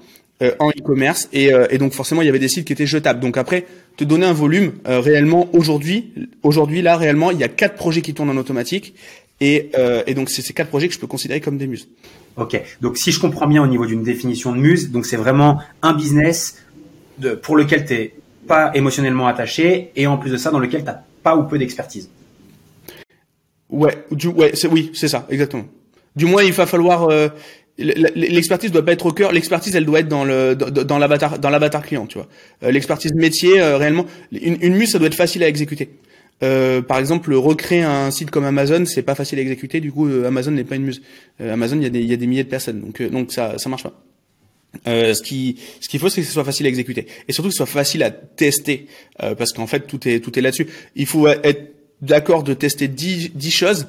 Euh, 0.43 0.51
en 0.59 0.71
e-commerce 0.71 1.29
et, 1.33 1.53
et, 1.71 1.79
donc 1.79 1.93
forcément 1.93 2.21
il 2.21 2.25
y 2.25 2.29
avait 2.29 2.41
des 2.41 2.49
sites 2.49 2.67
qui 2.67 2.73
étaient 2.73 2.89
jetables 2.89 3.21
donc 3.21 3.37
après 3.37 3.67
te 3.97 4.03
donner 4.03 4.27
un 4.27 4.33
volume 4.33 4.73
réellement 4.85 5.49
aujourd'hui 5.53 6.13
aujourd'hui 6.43 6.83
là 6.83 6.97
réellement 6.97 7.31
il 7.31 7.39
y 7.39 7.45
a 7.45 7.49
quatre 7.49 7.77
projets 7.77 8.03
qui 8.03 8.15
tournent 8.15 8.31
en 8.31 8.37
automatique 8.37 8.97
et, 9.41 9.71
euh, 9.79 10.03
et 10.07 10.15
donc 10.15 10.31
c'est 10.31 10.43
ces 10.43 10.53
quatre 10.53 10.69
projets 10.69 10.89
que 10.89 10.95
je 10.95 10.99
peux 10.99 11.07
considérer 11.07 11.41
comme 11.41 11.59
des 11.59 11.67
muses. 11.67 11.89
Ok, 12.37 12.61
donc 12.81 12.97
si 12.97 13.13
je 13.13 13.21
comprends 13.21 13.47
bien 13.47 13.63
au 13.63 13.67
niveau 13.67 13.87
d'une 13.87 14.03
définition 14.03 14.53
de 14.53 14.59
muse, 14.59 14.91
donc 14.91 15.07
c'est 15.07 15.17
vraiment 15.17 15.61
un 15.83 15.95
business 15.95 16.57
de, 17.19 17.35
pour 17.35 17.57
lequel 17.57 17.87
tu 17.87 17.95
n'es 17.95 18.15
pas 18.47 18.73
émotionnellement 18.75 19.27
attaché 19.27 19.91
et 19.95 20.07
en 20.07 20.19
plus 20.19 20.31
de 20.31 20.37
ça 20.37 20.51
dans 20.51 20.59
lequel 20.59 20.81
tu 20.81 20.87
n'as 20.87 21.01
pas 21.23 21.37
ou 21.37 21.45
peu 21.45 21.59
d'expertise. 21.59 22.11
Ouais, 23.71 24.05
du, 24.11 24.29
ouais, 24.29 24.53
c'est, 24.55 24.69
oui, 24.69 24.91
c'est 24.95 25.09
ça, 25.09 25.27
exactement. 25.31 25.65
Du 26.17 26.27
moins, 26.27 26.43
il 26.43 26.53
va 26.53 26.67
falloir 26.67 27.09
euh, 27.09 27.29
l'expertise 27.79 28.71
doit 28.71 28.85
pas 28.85 28.93
être 28.93 29.07
au 29.07 29.13
cœur. 29.13 29.33
L'expertise, 29.33 29.75
elle 29.75 29.85
doit 29.85 30.01
être 30.01 30.09
dans 30.09 30.25
le 30.25 30.55
dans, 30.55 30.99
l'avatar 30.99 31.39
dans 31.39 31.51
l'avatar 31.51 31.83
client, 31.83 32.07
tu 32.07 32.19
vois. 32.19 32.29
Euh, 32.63 32.71
l'expertise 32.71 33.13
métier, 33.15 33.61
euh, 33.61 33.77
réellement, 33.77 34.07
une, 34.33 34.59
une 34.61 34.75
muse, 34.77 34.93
ça 34.93 34.99
doit 34.99 35.09
être 35.09 35.15
facile 35.15 35.43
à 35.43 35.49
exécuter. 35.49 35.91
Euh, 36.43 36.83
par 36.83 36.99
exemple, 36.99 37.33
recréer 37.35 37.83
un 37.83 38.11
site 38.11 38.31
comme 38.31 38.45
Amazon, 38.45 38.85
c'est 38.87 39.03
pas 39.03 39.15
facile 39.15 39.39
à 39.39 39.43
exécuter. 39.43 39.81
Du 39.81 39.93
coup, 39.93 40.09
euh, 40.09 40.27
Amazon 40.27 40.51
n'est 40.51 40.65
pas 40.65 40.77
une 40.77 40.85
muse. 40.85 41.03
Euh, 41.41 41.53
Amazon, 41.53 41.77
il 41.77 41.85
y, 41.85 41.87
a 41.87 41.91
des, 41.91 42.03
y 42.03 42.13
a 42.13 42.17
des 42.17 42.27
milliers 42.27 42.45
de 42.45 42.49
personnes, 42.49 42.81
donc 42.81 43.01
donc 43.03 43.33
ça 43.33 43.57
ça 43.59 43.69
marche 43.69 43.85
pas. 43.85 43.95
ce 44.85 45.23
qui 45.23 45.59
ce 45.81 45.89
qu'il 45.89 46.01
faut, 46.01 46.09
c'est 46.09 46.21
que 46.21 46.27
ce 46.27 46.33
soit 46.33 46.45
facile 46.45 46.67
à 46.67 46.69
exécuter 46.69 47.07
et 47.29 47.33
surtout 47.33 47.49
que 47.49 47.55
ce 47.55 47.59
soit 47.59 47.67
facile 47.67 48.03
à 48.03 48.11
tester, 48.11 48.89
parce 49.19 49.53
qu'en 49.53 49.67
fait 49.67 49.87
tout 49.87 50.07
est 50.09 50.21
tout 50.21 50.37
est 50.39 50.43
là-dessus. 50.43 50.67
Il 50.97 51.07
faut 51.07 51.29
être 51.29 51.73
d'accord 52.03 52.43
de 52.43 52.53
tester 52.53 52.89
10, 52.89 53.33
10 53.35 53.51
choses 53.51 53.87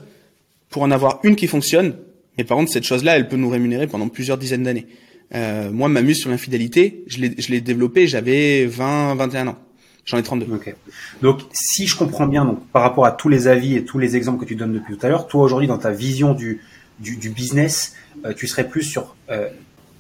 pour 0.70 0.84
en 0.84 0.92
avoir 0.92 1.20
une 1.24 1.36
qui 1.36 1.48
fonctionne. 1.48 1.96
Mais 2.38 2.44
par 2.44 2.58
contre, 2.58 2.72
cette 2.72 2.84
chose-là, 2.84 3.16
elle 3.16 3.30
peut 3.30 3.38
nous 3.38 3.50
rémunérer 3.50 3.88
pendant 3.88 4.10
plusieurs 4.10 4.38
dizaines 4.38 4.64
d'années. 4.64 4.88
moi, 5.34 5.90
ma 5.90 6.02
muse 6.02 6.20
sur 6.20 6.30
l'infidélité, 6.30 7.04
je 7.08 7.20
l'ai 7.20 7.34
je 7.38 7.50
l'ai 7.50 7.62
développée, 7.62 8.08
j'avais 8.08 8.66
20 8.66 9.16
21 9.16 9.48
ans. 9.48 9.58
J'en 10.06 10.18
ai 10.18 10.24
32. 10.24 10.54
Ok. 10.54 10.76
Donc, 11.22 11.42
si 11.52 11.88
je 11.88 11.96
comprends 11.96 12.28
bien, 12.28 12.46
donc 12.46 12.66
par 12.68 12.84
rapport 12.84 13.06
à 13.06 13.12
tous 13.12 13.30
les 13.30 13.48
avis 13.48 13.76
et 13.76 13.86
tous 13.86 13.98
les 13.98 14.16
exemples 14.16 14.40
que 14.40 14.48
tu 14.48 14.56
donnes 14.56 14.74
depuis 14.74 14.96
tout 14.96 15.06
à 15.06 15.10
l'heure, 15.10 15.28
toi 15.28 15.44
aujourd'hui, 15.44 15.68
dans 15.68 15.80
ta 15.80 15.92
vision 15.92 16.34
du 16.34 16.62
du, 17.00 17.18
du 17.18 17.30
business, 17.30 17.94
euh, 18.26 18.34
tu 18.34 18.48
serais 18.48 18.68
plus 18.68 18.84
sur 18.84 19.16
euh, 19.30 19.50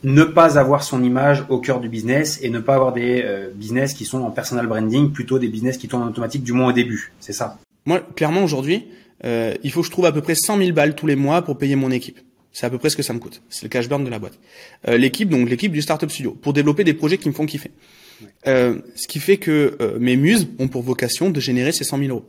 ne 0.03 0.23
pas 0.23 0.57
avoir 0.57 0.83
son 0.83 1.03
image 1.03 1.45
au 1.49 1.59
cœur 1.59 1.79
du 1.79 1.89
business 1.89 2.39
et 2.41 2.49
ne 2.49 2.59
pas 2.59 2.75
avoir 2.75 2.93
des 2.93 3.23
euh, 3.23 3.49
business 3.53 3.93
qui 3.93 4.05
sont 4.05 4.21
en 4.21 4.31
personal 4.31 4.67
branding, 4.67 5.11
plutôt 5.11 5.39
des 5.39 5.47
business 5.47 5.77
qui 5.77 5.87
tournent 5.87 6.03
en 6.03 6.07
automatique, 6.07 6.43
du 6.43 6.53
moins 6.53 6.69
au 6.69 6.73
début. 6.73 7.13
C'est 7.19 7.33
ça? 7.33 7.57
Moi, 7.85 8.01
clairement, 8.15 8.43
aujourd'hui, 8.43 8.87
il 9.23 9.71
faut 9.71 9.81
que 9.81 9.87
je 9.87 9.91
trouve 9.91 10.05
à 10.05 10.11
peu 10.11 10.21
près 10.21 10.35
100 10.35 10.57
000 10.57 10.71
balles 10.71 10.93
tous 10.93 11.07
les 11.07 11.15
mois 11.15 11.41
pour 11.41 11.57
payer 11.57 11.75
mon 11.75 11.89
équipe. 11.89 12.19
C'est 12.51 12.65
à 12.65 12.69
peu 12.69 12.77
près 12.77 12.89
ce 12.89 12.95
que 12.95 13.01
ça 13.03 13.11
me 13.13 13.19
coûte. 13.19 13.41
C'est 13.49 13.63
le 13.63 13.69
cash 13.69 13.89
burn 13.89 14.03
de 14.03 14.09
la 14.09 14.19
boîte. 14.19 14.39
l'équipe, 14.87 15.29
donc 15.29 15.49
l'équipe 15.49 15.71
du 15.71 15.81
startup 15.81 16.11
studio, 16.11 16.31
pour 16.31 16.53
développer 16.53 16.83
des 16.83 16.93
projets 16.93 17.17
qui 17.17 17.27
me 17.27 17.33
font 17.33 17.45
kiffer. 17.45 17.71
Euh, 18.47 18.79
ce 18.95 19.07
qui 19.07 19.19
fait 19.19 19.37
que 19.37 19.77
euh, 19.81 19.97
mes 19.99 20.15
muses 20.15 20.47
ont 20.59 20.67
pour 20.67 20.83
vocation 20.83 21.29
de 21.29 21.39
générer 21.39 21.71
ces 21.71 21.83
100 21.83 21.99
000 21.99 22.09
euros. 22.09 22.25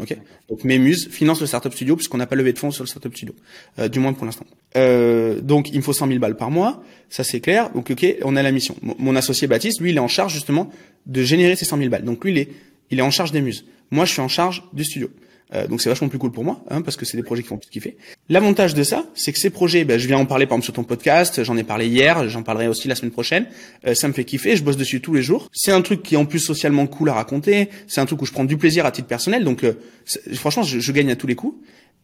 Ok? 0.00 0.16
Donc 0.48 0.64
mes 0.64 0.78
muses 0.78 1.08
financent 1.08 1.40
le 1.40 1.46
startup 1.46 1.72
studio 1.72 1.96
puisqu'on 1.96 2.18
n'a 2.18 2.26
pas 2.26 2.36
levé 2.36 2.52
de 2.52 2.58
fonds 2.58 2.70
sur 2.70 2.84
le 2.84 2.88
startup 2.88 3.14
studio, 3.14 3.34
euh, 3.78 3.88
du 3.88 3.98
moins 3.98 4.12
pour 4.12 4.26
l'instant. 4.26 4.46
Euh, 4.76 5.40
donc 5.40 5.70
il 5.70 5.76
me 5.76 5.82
faut 5.82 5.92
100 5.92 6.06
000 6.06 6.18
balles 6.20 6.36
par 6.36 6.50
mois, 6.50 6.82
ça 7.10 7.24
c'est 7.24 7.40
clair. 7.40 7.70
Donc 7.70 7.90
ok, 7.90 8.06
on 8.22 8.36
a 8.36 8.42
la 8.42 8.52
mission. 8.52 8.76
Mon, 8.82 9.16
associé 9.16 9.48
Baptiste, 9.48 9.80
lui, 9.80 9.90
il 9.90 9.96
est 9.96 10.00
en 10.00 10.08
charge 10.08 10.32
justement 10.32 10.70
de 11.06 11.22
générer 11.22 11.56
ces 11.56 11.64
100 11.64 11.78
000 11.78 11.90
balles. 11.90 12.04
Donc 12.04 12.24
lui, 12.24 12.32
il 12.32 12.38
est, 12.38 12.48
il 12.90 12.98
est 12.98 13.02
en 13.02 13.10
charge 13.10 13.32
des 13.32 13.40
muses. 13.40 13.64
Moi, 13.90 14.04
je 14.04 14.12
suis 14.12 14.20
en 14.20 14.28
charge 14.28 14.62
du 14.72 14.84
studio. 14.84 15.10
Euh, 15.54 15.66
donc 15.66 15.80
c'est 15.80 15.88
vachement 15.88 16.08
plus 16.08 16.18
cool 16.18 16.30
pour 16.30 16.44
moi, 16.44 16.60
hein, 16.68 16.82
parce 16.82 16.96
que 16.96 17.04
c'est 17.04 17.16
des 17.16 17.22
projets 17.22 17.42
qui 17.42 17.48
font 17.48 17.56
plus 17.56 17.70
kiffer. 17.70 17.96
L'avantage 18.28 18.74
de 18.74 18.82
ça, 18.82 19.06
c'est 19.14 19.32
que 19.32 19.38
ces 19.38 19.50
projets, 19.50 19.84
ben, 19.84 19.98
je 19.98 20.06
viens 20.06 20.18
en 20.18 20.26
parler 20.26 20.46
par 20.46 20.56
exemple 20.56 20.64
sur 20.64 20.74
ton 20.74 20.84
podcast, 20.84 21.42
j'en 21.42 21.56
ai 21.56 21.64
parlé 21.64 21.86
hier, 21.86 22.28
j'en 22.28 22.42
parlerai 22.42 22.68
aussi 22.68 22.88
la 22.88 22.94
semaine 22.94 23.12
prochaine. 23.12 23.46
Euh, 23.86 23.94
ça 23.94 24.08
me 24.08 24.12
fait 24.12 24.24
kiffer, 24.24 24.56
je 24.56 24.62
bosse 24.62 24.76
dessus 24.76 25.00
tous 25.00 25.14
les 25.14 25.22
jours. 25.22 25.48
C'est 25.52 25.72
un 25.72 25.80
truc 25.80 26.02
qui 26.02 26.14
est 26.14 26.18
en 26.18 26.26
plus 26.26 26.40
socialement 26.40 26.86
cool 26.86 27.08
à 27.08 27.14
raconter, 27.14 27.70
c'est 27.86 28.00
un 28.00 28.06
truc 28.06 28.20
où 28.22 28.26
je 28.26 28.32
prends 28.32 28.44
du 28.44 28.56
plaisir 28.58 28.84
à 28.84 28.92
titre 28.92 29.08
personnel, 29.08 29.44
donc 29.44 29.64
euh, 29.64 29.74
franchement, 30.34 30.62
je, 30.62 30.80
je, 30.80 30.92
gagne 30.92 31.10
à 31.10 31.16
tous 31.16 31.26
les 31.26 31.34
coups. 31.34 31.56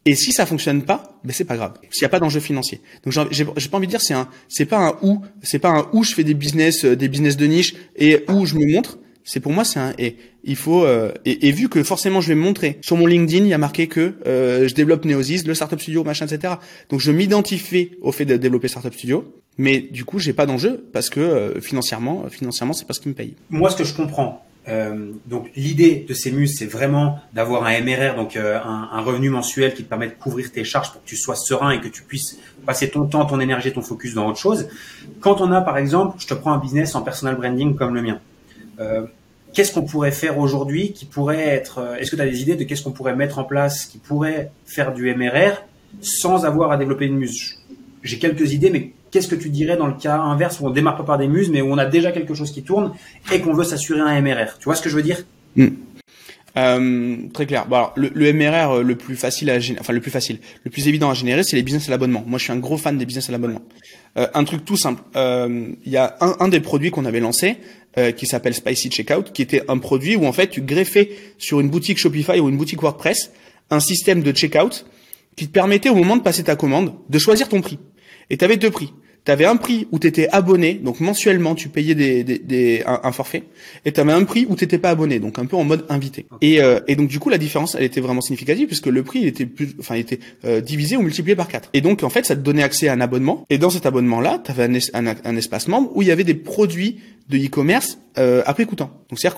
Et 0.07 0.13
si 0.13 0.33
ça 0.33 0.45
fonctionne 0.45 0.83
pas, 0.83 1.19
ben 1.23 1.33
c'est 1.33 1.45
pas 1.45 1.55
grave. 1.55 1.73
S'il 1.89 2.03
y 2.03 2.05
a 2.05 2.09
pas 2.09 2.19
d'enjeu 2.19 2.39
financier. 2.39 2.79
Donc 3.03 3.27
j'ai 3.31 3.43
pas 3.43 3.77
envie 3.77 3.87
de 3.87 3.91
dire 3.91 4.01
c'est 4.01 4.13
un, 4.13 4.29
c'est 4.47 4.65
pas 4.65 4.77
un 4.77 4.97
où, 5.01 5.23
c'est 5.41 5.57
pas 5.57 5.69
un 5.69 5.87
où 5.93 6.03
je 6.03 6.13
fais 6.13 6.23
des 6.23 6.35
business, 6.35 6.85
des 6.85 7.07
business 7.07 7.37
de 7.37 7.45
niche 7.47 7.73
et 7.95 8.23
où 8.29 8.45
je 8.45 8.53
me 8.53 8.71
montre 8.71 8.99
c'est 9.25 9.39
pour 9.39 9.51
moi 9.51 9.65
c'est 9.65 9.79
un 9.79 9.93
et 9.97 10.17
il 10.43 10.55
faut 10.55 10.85
euh, 10.85 11.11
et, 11.25 11.51
vu 11.51 11.67
que 11.67 11.83
forcément 11.83 12.21
je 12.21 12.29
vais 12.29 12.35
me 12.35 12.41
montrer 12.41 12.77
sur 12.81 12.95
mon 12.95 13.07
LinkedIn 13.07 13.43
il 13.43 13.49
y 13.49 13.53
a 13.53 13.57
marqué 13.57 13.87
que 13.87 14.13
euh, 14.25 14.67
je 14.67 14.75
développe 14.75 15.03
Neosis 15.03 15.45
le 15.45 15.53
startup 15.55 15.81
studio 15.81 16.03
machin 16.03 16.27
etc 16.27 16.53
donc 16.89 17.01
je 17.01 17.11
m'identifie 17.11 17.91
au 18.01 18.11
fait 18.11 18.25
de 18.25 18.37
développer 18.37 18.67
startup 18.67 18.93
studio 18.93 19.33
mais 19.57 19.79
du 19.79 20.05
coup 20.05 20.19
j'ai 20.19 20.33
pas 20.33 20.45
d'enjeu 20.45 20.85
parce 20.93 21.09
que 21.09 21.19
euh, 21.19 21.59
financièrement 21.59 22.25
financièrement 22.29 22.73
c'est 22.73 22.85
pas 22.87 22.93
ce 22.93 23.01
qui 23.01 23.09
me 23.09 23.13
paye. 23.13 23.35
Moi 23.49 23.69
ce 23.71 23.75
que 23.75 23.83
je 23.83 23.93
comprends 23.93 24.43
donc 25.27 25.51
l'idée 25.55 26.07
de 26.09 26.13
ces 26.15 26.33
c'est 26.47 26.65
vraiment 26.65 27.19
d'avoir 27.33 27.65
un 27.65 27.81
MRR 27.81 28.15
donc 28.15 28.35
un, 28.35 28.89
un, 28.91 29.01
revenu 29.01 29.29
mensuel 29.29 29.75
qui 29.75 29.83
te 29.83 29.89
permet 29.89 30.07
de 30.07 30.13
couvrir 30.13 30.51
tes 30.51 30.63
charges 30.63 30.91
pour 30.91 31.03
que 31.03 31.07
tu 31.07 31.15
sois 31.15 31.35
serein 31.35 31.69
et 31.69 31.81
que 31.81 31.87
tu 31.87 32.01
puisses 32.01 32.39
passer 32.65 32.89
ton 32.89 33.05
temps 33.05 33.25
ton 33.25 33.39
énergie 33.39 33.71
ton 33.71 33.83
focus 33.83 34.15
dans 34.15 34.27
autre 34.27 34.39
chose. 34.39 34.67
Quand 35.19 35.39
on 35.39 35.51
a 35.51 35.61
par 35.61 35.77
exemple 35.77 36.15
je 36.17 36.25
te 36.25 36.33
prends 36.33 36.51
un 36.51 36.57
business 36.57 36.95
en 36.95 37.03
personal 37.03 37.35
branding 37.35 37.75
comme 37.75 37.93
le 37.93 38.01
mien. 38.01 38.19
euh, 38.19 38.34
qu'est-ce 39.55 39.73
qu'on 39.73 39.83
pourrait 39.83 40.11
faire 40.11 40.37
aujourd'hui 40.37 40.91
qui 40.91 41.05
pourrait 41.05 41.47
être 41.47 41.79
euh, 41.79 41.95
Est-ce 41.95 42.11
que 42.11 42.15
tu 42.15 42.21
as 42.21 42.27
des 42.27 42.41
idées 42.41 42.55
de 42.55 42.63
qu'est-ce 42.63 42.83
qu'on 42.83 42.91
pourrait 42.91 43.15
mettre 43.15 43.39
en 43.39 43.43
place 43.43 43.85
qui 43.85 43.97
pourrait 43.97 44.51
faire 44.65 44.93
du 44.93 45.13
MRR 45.15 45.63
sans 46.01 46.45
avoir 46.45 46.71
à 46.71 46.77
développer 46.77 47.05
une 47.05 47.17
muse? 47.17 47.57
J'ai 48.03 48.19
quelques 48.19 48.53
idées, 48.53 48.69
mais 48.69 48.91
qu'est-ce 49.09 49.27
que 49.27 49.35
tu 49.35 49.49
dirais 49.49 49.77
dans 49.77 49.87
le 49.87 49.93
cas 49.93 50.17
inverse 50.17 50.59
où 50.59 50.67
on 50.67 50.69
démarre 50.69 50.97
pas 50.97 51.03
par 51.03 51.17
des 51.17 51.27
muses, 51.27 51.49
mais 51.49 51.61
où 51.61 51.71
on 51.71 51.77
a 51.77 51.85
déjà 51.85 52.11
quelque 52.11 52.35
chose 52.35 52.51
qui 52.51 52.63
tourne 52.63 52.93
et 53.33 53.39
qu'on 53.39 53.53
veut 53.53 53.63
s'assurer 53.63 54.01
un 54.01 54.21
MRR 54.21 54.57
Tu 54.59 54.65
vois 54.65 54.75
ce 54.75 54.81
que 54.81 54.89
je 54.89 54.95
veux 54.95 55.03
dire? 55.03 55.23
Hmm. 55.55 55.69
Euh, 56.57 57.15
très 57.33 57.45
clair. 57.45 57.65
Bon, 57.67 57.75
alors, 57.75 57.93
le, 57.95 58.09
le, 58.13 58.33
MRR 58.33 58.81
le 58.83 58.95
plus 58.95 59.15
facile 59.15 59.49
à 59.49 59.57
enfin 59.79 59.93
le 59.93 60.01
plus 60.01 60.11
facile, 60.11 60.39
le 60.63 60.71
plus 60.71 60.87
évident 60.87 61.09
à 61.09 61.13
générer, 61.13 61.43
c'est 61.43 61.55
les 61.55 61.63
business 61.63 61.87
à 61.87 61.91
l'abonnement. 61.91 62.23
Moi, 62.25 62.39
je 62.39 62.45
suis 62.45 62.53
un 62.53 62.57
gros 62.57 62.77
fan 62.77 62.97
des 62.97 63.05
business 63.05 63.29
à 63.29 63.31
l'abonnement. 63.31 63.61
Euh, 64.17 64.27
un 64.33 64.43
truc 64.45 64.63
tout 64.63 64.77
simple. 64.77 65.01
Il 65.15 65.91
y 65.91 65.97
a 65.97 66.15
un, 66.21 66.35
un 66.39 66.47
des 66.47 66.61
produits 66.61 66.91
qu'on 66.91 67.05
avait 67.05 67.19
lancé, 67.19 67.57
euh, 67.97 68.11
qui 68.11 68.25
s'appelle 68.25 68.53
Spicy 68.53 68.89
Checkout, 68.89 69.31
qui 69.33 69.41
était 69.41 69.63
un 69.69 69.77
produit 69.77 70.17
où 70.17 70.25
en 70.25 70.33
fait 70.33 70.49
tu 70.49 70.61
greffais 70.61 71.11
sur 71.37 71.61
une 71.61 71.69
boutique 71.69 71.97
Shopify 71.97 72.41
ou 72.41 72.49
une 72.49 72.57
boutique 72.57 72.81
WordPress 72.81 73.31
un 73.69 73.79
système 73.79 74.21
de 74.21 74.33
checkout 74.33 74.85
qui 75.37 75.47
te 75.47 75.51
permettait 75.53 75.87
au 75.87 75.95
moment 75.95 76.17
de 76.17 76.21
passer 76.21 76.43
ta 76.43 76.57
commande 76.57 76.93
de 77.07 77.17
choisir 77.19 77.47
ton 77.47 77.61
prix. 77.61 77.79
Et 78.29 78.35
tu 78.35 78.43
avais 78.43 78.57
deux 78.57 78.69
prix 78.69 78.91
tu 79.25 79.31
avais 79.31 79.45
un 79.45 79.55
prix 79.55 79.87
où 79.91 79.99
tu 79.99 80.07
étais 80.07 80.29
abonné, 80.29 80.75
donc 80.75 80.99
mensuellement 80.99 81.55
tu 81.55 81.67
payais 81.69 81.95
des, 81.95 82.23
des, 82.23 82.37
des 82.37 82.83
un, 82.85 83.11
forfait, 83.11 83.43
et 83.83 83.91
tu 83.91 83.99
avais 83.99 84.13
un 84.13 84.23
prix 84.23 84.45
où 84.47 84.55
tu 84.55 84.63
n'étais 84.63 84.77
pas 84.77 84.91
abonné, 84.91 85.19
donc 85.19 85.39
un 85.39 85.45
peu 85.45 85.55
en 85.55 85.63
mode 85.63 85.85
invité. 85.89 86.27
Et, 86.41 86.61
euh, 86.61 86.79
et 86.87 86.95
donc 86.95 87.07
du 87.07 87.19
coup 87.19 87.29
la 87.29 87.39
différence 87.39 87.75
elle 87.75 87.83
était 87.83 88.01
vraiment 88.01 88.21
significative 88.21 88.67
puisque 88.67 88.87
le 88.87 89.03
prix 89.03 89.19
il 89.19 89.27
était 89.27 89.45
plus, 89.45 89.75
enfin 89.79 89.95
il 89.95 90.01
était 90.01 90.19
euh, 90.45 90.61
divisé 90.61 90.95
ou 90.95 91.01
multiplié 91.01 91.35
par 91.35 91.47
4. 91.47 91.69
Et 91.73 91.81
donc 91.81 92.03
en 92.03 92.09
fait 92.09 92.25
ça 92.25 92.35
te 92.35 92.41
donnait 92.41 92.63
accès 92.63 92.87
à 92.87 92.93
un 92.93 93.01
abonnement, 93.01 93.45
et 93.49 93.57
dans 93.57 93.71
cet 93.71 93.85
abonnement 93.85 94.21
là 94.21 94.41
tu 94.43 94.51
avais 94.51 94.63
un, 94.63 95.07
un, 95.07 95.15
un, 95.23 95.35
espace 95.35 95.67
membre 95.67 95.91
où 95.95 96.03
il 96.03 96.07
y 96.07 96.11
avait 96.11 96.23
des 96.23 96.35
produits 96.35 96.99
de 97.29 97.37
e-commerce 97.37 97.99
euh, 98.17 98.43
après 98.45 98.65
coûtant. 98.65 98.91
Donc 99.09 99.19
c'est 99.19 99.31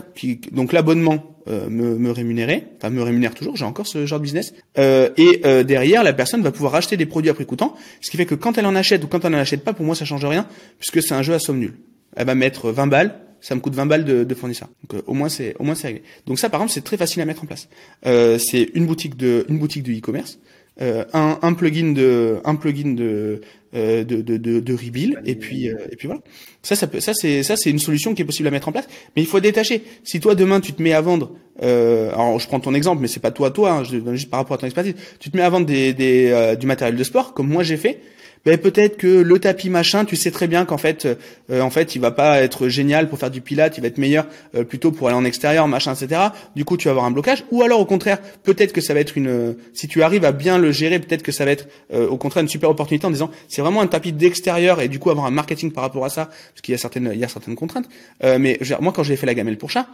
donc 0.51 0.73
l'abonnement 0.73 1.37
euh, 1.47 1.69
me, 1.69 1.97
me 1.97 2.11
rémunérait, 2.11 2.67
enfin 2.75 2.89
me 2.89 3.01
rémunère 3.01 3.33
toujours, 3.33 3.55
j'ai 3.55 3.63
encore 3.63 3.87
ce 3.87 4.05
genre 4.05 4.19
de 4.19 4.23
business. 4.23 4.53
Euh, 4.77 5.09
et 5.15 5.41
euh, 5.45 5.63
derrière, 5.63 6.03
la 6.03 6.11
personne 6.11 6.41
va 6.41 6.51
pouvoir 6.51 6.75
acheter 6.75 6.97
des 6.97 7.05
produits 7.05 7.29
après 7.29 7.45
coûtant, 7.45 7.73
ce 8.01 8.11
qui 8.11 8.17
fait 8.17 8.25
que 8.25 8.35
quand 8.35 8.57
elle 8.57 8.65
en 8.65 8.75
achète 8.75 9.03
ou 9.05 9.07
quand 9.07 9.23
elle 9.23 9.31
n'en 9.31 9.37
achète 9.37 9.63
pas, 9.63 9.71
pour 9.71 9.85
moi 9.85 9.95
ça 9.95 10.03
change 10.03 10.25
rien, 10.25 10.45
puisque 10.77 11.01
c'est 11.01 11.13
un 11.13 11.21
jeu 11.21 11.33
à 11.33 11.39
somme 11.39 11.59
nulle. 11.59 11.75
Elle 12.17 12.25
va 12.25 12.35
mettre 12.35 12.71
20 12.71 12.87
balles, 12.87 13.19
ça 13.39 13.55
me 13.55 13.61
coûte 13.61 13.75
20 13.75 13.85
balles 13.85 14.03
de, 14.03 14.25
de 14.25 14.35
fournisseur. 14.35 14.67
Donc 14.89 15.01
au 15.07 15.13
moins 15.13 15.29
c'est 15.29 15.55
au 15.57 15.63
moins 15.63 15.75
c'est 15.75 15.87
réglé. 15.87 16.03
Donc 16.25 16.37
ça 16.37 16.49
par 16.49 16.59
exemple 16.59 16.73
c'est 16.73 16.83
très 16.83 16.97
facile 16.97 17.21
à 17.21 17.25
mettre 17.25 17.43
en 17.43 17.47
place. 17.47 17.69
c'est 18.03 18.69
une 18.73 18.85
boutique 18.85 19.15
de 19.15 19.45
une 19.47 19.57
boutique 19.57 19.83
de 19.83 19.93
e-commerce. 19.93 20.39
Euh, 20.79 21.05
un, 21.13 21.39
un, 21.41 21.53
plugin 21.53 21.93
de 21.93 22.37
un 22.45 22.55
plugin 22.55 22.93
de 22.93 23.41
euh, 23.73 24.03
de, 24.03 24.21
de, 24.21 24.37
de, 24.37 24.59
de 24.59 24.73
rebuild 24.73 25.19
et 25.25 25.33
puis 25.33 25.69
euh, 25.69 25.75
et 25.91 25.95
puis 25.95 26.07
voilà. 26.07 26.21
Ça 26.61 26.75
ça 26.75 26.85
peut 26.85 26.99
ça 26.99 27.15
c'est 27.15 27.41
ça 27.41 27.57
c'est 27.57 27.71
une 27.71 27.79
solution 27.79 28.13
qui 28.13 28.21
est 28.21 28.25
possible 28.25 28.47
à 28.47 28.51
mettre 28.51 28.67
en 28.67 28.71
place 28.71 28.87
mais 29.15 29.23
il 29.23 29.27
faut 29.27 29.39
détacher. 29.39 29.81
Si 30.03 30.19
toi 30.19 30.35
demain 30.35 30.59
tu 30.59 30.73
te 30.73 30.81
mets 30.83 30.93
à 30.93 31.01
vendre 31.01 31.31
alors 31.59 32.37
je 32.37 32.47
prends 32.47 32.59
ton 32.59 32.75
exemple 32.75 33.01
mais 33.01 33.07
c'est 33.07 33.19
pas 33.19 33.31
toi 33.31 33.49
toi 33.49 33.71
hein, 33.71 33.83
je 33.83 33.97
donne 33.97 34.15
juste 34.15 34.29
par 34.29 34.39
rapport 34.39 34.53
à 34.55 34.59
ton 34.59 34.67
expertise. 34.67 34.93
Tu 35.19 35.31
te 35.31 35.37
mets 35.37 35.41
à 35.41 35.49
vendre 35.49 35.65
des, 35.65 35.93
des 35.93 36.55
du 36.59 36.67
matériel 36.67 36.95
de 36.95 37.03
sport 37.03 37.33
comme 37.33 37.47
moi 37.47 37.63
j'ai 37.63 37.77
fait 37.77 37.99
ben 38.47 38.57
peut-être 38.57 38.95
que 38.95 39.07
le 39.07 39.39
tapis 39.39 39.69
machin, 39.69 40.05
tu 40.05 40.15
sais 40.15 40.31
très 40.31 40.47
bien 40.47 40.63
qu'en 40.63 40.77
fait, 40.77 41.05
euh, 41.51 41.59
en 41.59 41.69
fait, 41.69 41.95
il 41.95 41.99
va 41.99 42.11
pas 42.11 42.41
être 42.41 42.69
génial 42.69 43.09
pour 43.09 43.19
faire 43.19 43.29
du 43.29 43.41
pilate, 43.41 43.77
il 43.77 43.81
va 43.81 43.87
être 43.87 43.97
meilleur 43.97 44.25
euh, 44.55 44.63
plutôt 44.63 44.93
pour 44.93 45.09
aller 45.09 45.17
en 45.17 45.25
extérieur, 45.25 45.67
machin, 45.67 45.93
etc. 45.93 46.21
Du 46.55 46.63
coup, 46.63 46.77
tu 46.77 46.85
vas 46.85 46.91
avoir 46.91 47.03
un 47.03 47.11
blocage. 47.11 47.43
Ou 47.51 47.61
alors, 47.61 47.81
au 47.81 47.85
contraire, 47.85 48.19
peut-être 48.43 48.71
que 48.71 48.79
ça 48.79 48.93
va 48.93 49.01
être 49.01 49.17
une, 49.17 49.57
si 49.73 49.89
tu 49.89 50.01
arrives 50.01 50.23
à 50.23 50.31
bien 50.31 50.59
le 50.59 50.71
gérer, 50.71 50.97
peut-être 50.97 51.23
que 51.23 51.33
ça 51.33 51.43
va 51.43 51.51
être 51.51 51.67
euh, 51.93 52.07
au 52.07 52.15
contraire 52.15 52.41
une 52.41 52.47
super 52.47 52.69
opportunité 52.69 53.05
en 53.05 53.11
disant, 53.11 53.31
c'est 53.49 53.61
vraiment 53.61 53.81
un 53.81 53.87
tapis 53.87 54.13
d'extérieur 54.13 54.79
et 54.79 54.87
du 54.87 54.97
coup 54.97 55.09
avoir 55.09 55.25
un 55.25 55.31
marketing 55.31 55.73
par 55.73 55.83
rapport 55.83 56.05
à 56.05 56.09
ça, 56.09 56.27
parce 56.27 56.61
qu'il 56.61 56.71
y 56.71 56.75
a 56.75 56.77
certaines, 56.77 57.11
il 57.13 57.19
y 57.19 57.25
a 57.25 57.27
certaines 57.27 57.55
contraintes. 57.55 57.89
mais 58.23 58.57
moi, 58.79 58.93
quand 58.95 59.03
j'ai 59.03 59.17
fait 59.17 59.25
la 59.25 59.33
gamelle 59.33 59.57
pour 59.57 59.71
chat, 59.71 59.87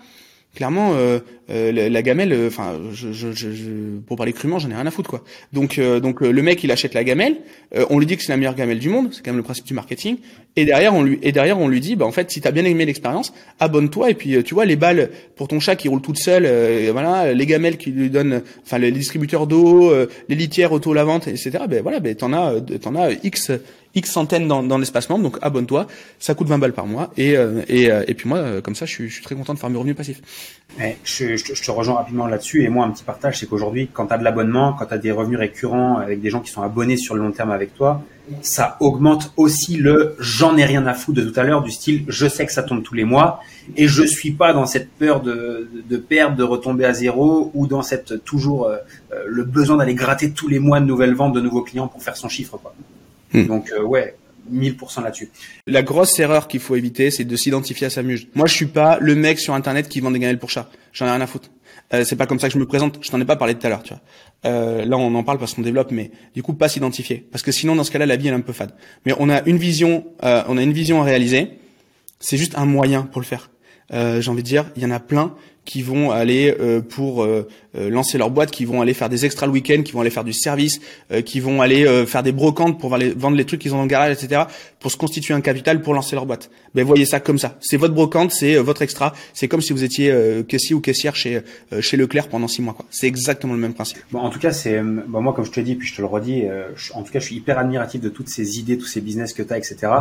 clairement 0.54 0.94
euh, 0.94 1.20
euh, 1.50 1.90
la, 1.90 2.02
gamelle 2.04 2.32
euh, 2.32 2.48
enfin 2.48 2.80
je, 2.92 3.12
je, 3.12 3.32
je, 3.32 3.98
pour 4.06 4.18
parler 4.18 4.34
crûment 4.34 4.60
j'en 4.60 4.70
ai 4.70 4.76
rien 4.76 4.86
à 4.86 4.92
foutre 4.92 5.10
quoi. 5.10 5.24
Donc 5.52 5.80
donc 5.80 6.22
le 6.22 6.42
mec 6.42 6.64
il 6.64 6.72
achète 6.72 6.94
la 6.94 7.04
gamelle 7.04 7.38
on 7.90 8.00
lui 8.00 8.06
dit 8.06 8.18
que 8.18 8.24
c'est 8.24 8.32
la 8.32 8.38
meilleure 8.38 8.56
gamelle 8.56 8.80
du 8.80 8.90
monde 8.90 9.10
c'est 9.12 9.24
quand 9.24 9.32
même 9.32 9.38
le 9.38 9.44
principe 9.44 9.66
du 9.66 9.74
marketing 9.74 10.18
et 10.56 10.66
derrière 10.66 10.94
on 10.94 11.02
lui 11.02 11.20
et 11.24 11.32
derrière 11.32 11.60
on 11.60 11.68
lui 11.68 11.80
dit 11.80 11.96
bah 11.96 12.06
en 12.06 12.12
fait 12.12 12.30
si 12.32 12.40
t'as 12.40 12.52
bien 12.52 12.66
aimé 12.66 12.86
l'expérience 12.86 13.34
abonne-toi 13.60 14.12
et 14.12 14.14
puis 14.14 14.44
tu 14.44 14.54
vois 14.54 14.66
les 14.66 14.76
balles 14.76 15.10
pour 15.36 15.48
ton 15.48 15.60
chat 15.60 15.76
qui 15.76 15.88
roule 15.88 16.02
toute 16.02 16.20
seule 16.20 16.48
voilà 16.92 17.34
les 17.34 17.46
gamelles 17.46 17.78
qui 17.78 17.92
lui 17.92 18.10
donnent 18.10 18.44
enfin 18.64 18.78
les 18.78 18.92
distributeurs 18.92 19.48
d'eau 19.48 19.92
les 20.30 20.36
litières 20.36 20.72
auto 20.72 20.94
lavantes 20.94 21.28
etc 21.28 21.66
ben 21.68 21.82
voilà 21.82 22.00
ben 22.00 22.14
t'en 22.16 22.32
as 22.32 22.62
t'en 22.80 22.96
as 22.96 23.12
x 23.24 23.52
X 23.96 24.12
centaines 24.12 24.48
dans, 24.48 24.64
dans 24.64 24.78
l'espace 24.80 25.10
membre, 25.10 25.24
donc 25.24 25.38
abonne-toi, 25.42 25.86
ça 26.20 26.34
coûte 26.34 26.48
20 26.48 26.58
balles 26.58 26.74
par 26.74 26.88
mois, 26.88 27.12
et, 27.16 27.38
euh, 27.38 27.62
et, 27.68 27.92
euh, 27.92 28.04
et 28.08 28.16
puis 28.16 28.28
moi, 28.28 28.40
euh, 28.40 28.62
comme 28.62 28.74
ça, 28.74 28.86
je 28.86 28.92
suis, 28.92 29.10
je 29.10 29.14
suis 29.16 29.24
très 29.24 29.36
content 29.36 29.54
de 29.54 29.60
faire 29.60 29.70
mes 29.70 29.78
revenus 29.78 29.96
passifs. 29.96 30.20
Eh, 30.82 30.96
je, 31.04 31.36
je, 31.38 31.64
te 31.64 31.72
rejoins 31.72 31.96
rapidement 31.96 32.26
là-dessus, 32.26 32.64
et 32.64 32.70
moi, 32.70 32.86
un 32.86 32.92
petit 32.92 33.04
partage, 33.04 33.40
c'est 33.40 33.46
qu'aujourd'hui, 33.46 33.90
quand 33.94 34.08
tu 34.08 34.14
as 34.14 34.18
de 34.18 34.24
l'abonnement, 34.24 34.74
quand 34.74 34.88
tu 34.88 34.94
as 34.96 34.98
des 34.98 35.12
revenus 35.12 35.38
récurrents 35.38 35.98
avec 35.98 36.22
des 36.22 36.32
gens 36.32 36.40
qui 36.40 36.50
sont 36.50 36.64
abonnés 36.64 36.98
sur 36.98 37.14
le 37.14 37.22
long 37.22 37.32
terme 37.32 37.52
avec 37.52 37.76
toi, 37.76 38.02
ça 38.42 38.78
augmente 38.80 39.34
aussi 39.36 39.76
le 39.76 40.16
j'en 40.18 40.56
ai 40.58 40.64
rien 40.64 40.88
à 40.88 40.94
foutre 40.94 41.22
de 41.22 41.30
tout 41.30 41.38
à 41.38 41.44
l'heure, 41.44 41.62
du 41.62 41.72
style 41.72 42.06
je 42.08 42.26
sais 42.26 42.46
que 42.46 42.54
ça 42.54 42.64
tombe 42.64 42.82
tous 42.82 42.96
les 42.96 43.04
mois, 43.04 43.42
et 43.76 43.88
je 43.88 44.02
suis 44.04 44.32
pas 44.32 44.54
dans 44.54 44.66
cette 44.66 44.90
peur 44.90 45.22
de, 45.22 45.70
de 45.88 45.98
perdre, 45.98 46.36
de 46.36 46.44
retomber 46.44 46.86
à 46.86 46.94
zéro, 46.94 47.52
ou 47.54 47.68
dans 47.68 47.84
cette 47.84 48.24
toujours 48.24 48.72
le 49.28 49.44
besoin 49.44 49.78
d'aller 49.78 49.94
gratter 49.94 50.32
tous 50.32 50.48
les 50.48 50.58
mois 50.58 50.80
de 50.80 50.86
nouvelles 50.86 51.14
ventes, 51.14 51.34
de 51.34 51.42
nouveaux 51.42 51.62
clients 51.62 51.88
pour 51.88 52.02
faire 52.02 52.18
son 52.18 52.30
chiffre. 52.30 52.58
Quoi. 52.58 52.74
Hmm. 53.34 53.48
Donc 53.48 53.72
euh, 53.72 53.84
ouais, 53.84 54.16
1000% 54.52 55.04
là-dessus. 55.04 55.30
La 55.68 55.84
grosse 55.84 56.20
erreur 56.20 56.48
qu'il 56.48 56.60
faut 56.60 56.76
éviter, 56.76 57.12
c'est 57.12 57.24
de 57.24 57.36
s'identifier 57.36 57.88
à 57.88 57.90
sa 57.90 58.04
muse. 58.04 58.28
Moi, 58.36 58.48
je 58.48 58.54
suis 58.54 58.66
pas 58.66 58.98
le 59.00 59.16
mec 59.16 59.40
sur 59.40 59.54
internet 59.54 59.90
qui 59.90 60.00
vend 60.00 60.12
des 60.12 60.20
gamelles 60.20 60.40
pour 60.40 60.50
chat. 60.50 60.70
J'en 60.92 61.06
ai 61.08 61.12
rien 61.12 61.22
à 61.22 61.28
foutre. 61.28 61.50
Euh, 61.94 62.04
c'est 62.04 62.16
pas 62.16 62.28
comme 62.28 62.40
ça 62.40 62.48
que 62.48 62.54
je 62.54 62.60
me 62.60 62.66
présente. 62.66 63.00
Je 63.02 63.10
t'en 63.10 63.20
ai 63.20 63.26
pas 63.26 63.36
parlé 63.36 63.56
tout 63.56 63.66
à 63.66 63.70
l'heure, 63.70 63.84
tu 63.84 63.94
vois. 63.94 64.02
Euh, 64.46 64.86
là, 64.86 64.98
on 64.98 65.14
en 65.16 65.24
parle 65.24 65.38
parce 65.38 65.54
qu'on 65.54 65.62
développe, 65.62 65.92
mais 65.92 66.12
du 66.34 66.44
coup, 66.44 66.54
pas 66.54 66.68
s'identifier, 66.68 67.26
parce 67.32 67.44
que 67.44 67.52
sinon, 67.52 67.76
dans 67.76 67.84
ce 67.84 67.92
cas-là, 67.92 68.06
la 68.06 68.16
vie 68.16 68.28
elle 68.28 68.34
est 68.34 68.38
un 68.38 68.42
peu 68.42 68.54
fade. 68.54 68.74
Mais 69.06 69.14
on 69.20 69.30
a 69.30 69.42
une 69.44 69.58
vision, 69.58 70.06
euh, 70.24 70.44
on 70.48 70.58
a 70.58 70.62
une 70.62 70.74
vision 70.74 71.02
à 71.02 71.06
réaliser. 71.06 71.52
C'est 72.20 72.38
juste 72.38 72.58
un 72.58 72.66
moyen 72.66 73.04
pour 73.04 73.22
le 73.22 73.26
faire. 73.26 73.50
Euh, 73.94 74.22
J'ai 74.22 74.32
envie 74.32 74.44
de 74.44 74.48
dire, 74.48 74.66
il 74.76 74.84
y 74.84 74.86
en 74.86 74.92
a 74.92 75.00
plein 75.00 75.36
qui 75.66 75.82
vont 75.82 76.12
aller 76.12 76.56
euh, 76.60 76.82
pour 76.82 77.24
euh, 77.24 77.48
euh, 77.76 77.90
lancer 77.90 78.18
leur 78.18 78.30
boîte, 78.30 78.52
qui 78.52 78.66
vont 78.66 78.82
aller 78.82 78.94
faire 78.94 79.10
des 79.10 79.26
extras 79.26 79.46
le 79.46 79.54
week-end, 79.54 79.82
qui 79.84 79.94
vont 79.94 80.02
aller 80.02 80.10
faire 80.10 80.24
du 80.24 80.34
service, 80.34 80.82
qui 81.26 81.40
vont 81.40 81.62
aller 81.62 82.06
faire 82.06 82.24
des 82.24 82.32
brocantes 82.32 82.80
pour 82.80 82.90
vendre 82.90 83.36
les 83.36 83.46
trucs 83.46 83.62
qu'ils 83.62 83.74
ont 83.74 83.78
dans 83.78 83.84
le 83.84 83.88
garage, 83.88 84.12
etc. 84.12 84.44
pour 84.80 84.92
se 84.92 84.98
constituer 84.98 85.34
un 85.34 85.42
capital 85.42 85.82
pour 85.82 85.94
lancer 85.94 86.16
leur 86.16 86.26
boîte. 86.26 86.50
Ben 86.76 86.86
voyez 86.86 87.06
ça 87.06 87.20
comme 87.20 87.38
ça. 87.38 87.58
C'est 87.62 87.78
votre 87.78 87.94
brocante, 87.94 88.32
c'est 88.32 88.56
votre 88.58 88.82
extra. 88.82 89.14
C'est 89.34 89.48
comme 89.48 89.62
si 89.62 89.74
vous 89.74 89.84
étiez 89.84 90.14
caissier 90.48 90.76
ou 90.76 90.82
caissière 90.82 91.16
chez 91.16 91.42
chez 91.80 91.98
Leclerc 91.98 92.28
pendant 92.28 92.48
six 92.48 92.62
mois. 92.62 92.76
C'est 92.90 93.08
exactement 93.08 93.54
le 93.54 93.60
même 93.60 93.74
principe. 93.74 94.00
Bon, 94.12 94.20
en 94.20 94.30
tout 94.30 94.40
cas, 94.40 94.52
c'est 94.52 94.82
bon, 94.82 95.22
moi 95.22 95.34
comme 95.34 95.46
je 95.46 95.52
te 95.52 95.60
dis, 95.60 95.76
puis 95.76 95.88
je 95.88 95.96
te 95.96 96.02
le 96.02 96.08
redis. 96.08 96.44
en 96.94 97.04
tout 97.04 97.12
cas, 97.12 97.20
je 97.20 97.26
suis 97.26 97.36
hyper 97.36 97.58
admiratif 97.58 98.02
de 98.02 98.10
toutes 98.10 98.30
ces 98.30 98.60
idées, 98.60 98.78
tous 98.78 98.86
ces 98.86 99.02
business 99.02 99.34
que 99.34 99.44
tu 99.44 99.54
as, 99.54 99.58
etc. 99.58 99.92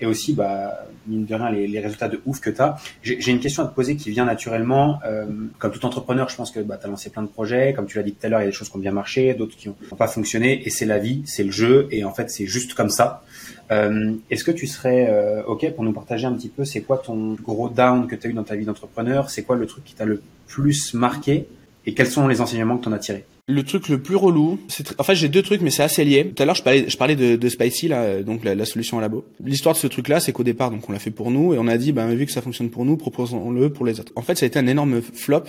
et 0.00 0.06
aussi, 0.06 0.34
bah, 0.34 0.86
mine 1.06 1.24
de 1.24 1.34
rien, 1.34 1.50
les, 1.50 1.66
les 1.66 1.80
résultats 1.80 2.08
de 2.08 2.20
ouf 2.26 2.40
que 2.40 2.50
tu 2.50 2.60
as. 2.60 2.76
J'ai 3.02 3.30
une 3.30 3.40
question 3.40 3.62
à 3.62 3.66
te 3.66 3.74
poser 3.74 3.96
qui 3.96 4.10
vient 4.10 4.24
naturellement 4.24 4.41
naturellement, 4.42 4.98
euh, 5.06 5.24
comme 5.60 5.70
tout 5.70 5.86
entrepreneur, 5.86 6.28
je 6.28 6.34
pense 6.34 6.50
que 6.50 6.58
bah, 6.58 6.76
tu 6.76 6.86
as 6.86 6.90
lancé 6.90 7.10
plein 7.10 7.22
de 7.22 7.28
projets. 7.28 7.74
Comme 7.74 7.86
tu 7.86 7.96
l'as 7.96 8.02
dit 8.02 8.12
tout 8.12 8.26
à 8.26 8.28
l'heure, 8.28 8.40
il 8.40 8.44
y 8.44 8.46
a 8.48 8.50
des 8.50 8.56
choses 8.56 8.68
qui 8.68 8.76
ont 8.76 8.80
bien 8.80 8.90
marché, 8.90 9.34
d'autres 9.34 9.56
qui 9.56 9.68
n'ont 9.68 9.96
pas 9.96 10.08
fonctionné. 10.08 10.66
Et 10.66 10.70
c'est 10.70 10.84
la 10.84 10.98
vie, 10.98 11.22
c'est 11.26 11.44
le 11.44 11.52
jeu. 11.52 11.86
Et 11.92 12.04
en 12.04 12.12
fait, 12.12 12.28
c'est 12.28 12.46
juste 12.46 12.74
comme 12.74 12.88
ça. 12.88 13.22
Euh, 13.70 14.14
Est-ce 14.30 14.42
que 14.42 14.50
tu 14.50 14.66
serais 14.66 15.06
euh, 15.08 15.44
OK 15.44 15.70
pour 15.74 15.84
nous 15.84 15.92
partager 15.92 16.26
un 16.26 16.32
petit 16.32 16.48
peu, 16.48 16.64
c'est 16.64 16.80
quoi 16.80 16.98
ton 16.98 17.34
gros 17.34 17.68
down 17.68 18.08
que 18.08 18.16
tu 18.16 18.26
as 18.26 18.30
eu 18.30 18.32
dans 18.32 18.42
ta 18.42 18.56
vie 18.56 18.64
d'entrepreneur? 18.64 19.30
C'est 19.30 19.44
quoi 19.44 19.54
le 19.54 19.66
truc 19.66 19.84
qui 19.84 19.94
t'a 19.94 20.06
le 20.06 20.20
plus 20.48 20.92
marqué? 20.94 21.46
Et 21.86 21.94
quels 21.94 22.08
sont 22.08 22.26
les 22.26 22.40
enseignements 22.40 22.78
que 22.78 22.82
tu 22.82 22.88
en 22.88 22.92
as 22.92 22.98
tirés? 22.98 23.24
Le 23.48 23.64
truc 23.64 23.88
le 23.88 24.00
plus 24.00 24.14
relou, 24.14 24.60
c'est 24.68 24.98
en 25.00 25.02
fait 25.02 25.16
j'ai 25.16 25.28
deux 25.28 25.42
trucs 25.42 25.62
mais 25.62 25.70
c'est 25.70 25.82
assez 25.82 26.04
lié. 26.04 26.32
Tout 26.34 26.42
à 26.42 26.46
l'heure 26.46 26.54
je 26.54 26.62
parlais 26.62 26.88
je 26.88 26.96
parlais 26.96 27.16
de, 27.16 27.34
de 27.34 27.48
Spicy 27.48 27.88
là 27.88 28.22
donc 28.22 28.44
la, 28.44 28.64
solution 28.64 28.98
à 28.98 29.00
labo. 29.00 29.24
L'histoire 29.42 29.74
de 29.74 29.80
ce 29.80 29.88
truc 29.88 30.08
là 30.08 30.20
c'est 30.20 30.32
qu'au 30.32 30.44
départ 30.44 30.70
donc 30.70 30.88
on 30.88 30.92
l'a 30.92 31.00
fait 31.00 31.10
pour 31.10 31.32
nous 31.32 31.52
et 31.52 31.58
on 31.58 31.66
a 31.66 31.76
dit 31.76 31.90
ben 31.90 32.14
vu 32.14 32.26
que 32.26 32.32
ça 32.32 32.40
fonctionne 32.40 32.70
pour 32.70 32.84
nous 32.84 32.96
proposons-le 32.96 33.72
pour 33.72 33.84
les 33.84 33.98
autres. 33.98 34.12
En 34.14 34.22
fait 34.22 34.36
ça 34.36 34.44
a 34.44 34.46
été 34.46 34.60
un 34.60 34.66
énorme 34.68 35.02
flop 35.02 35.44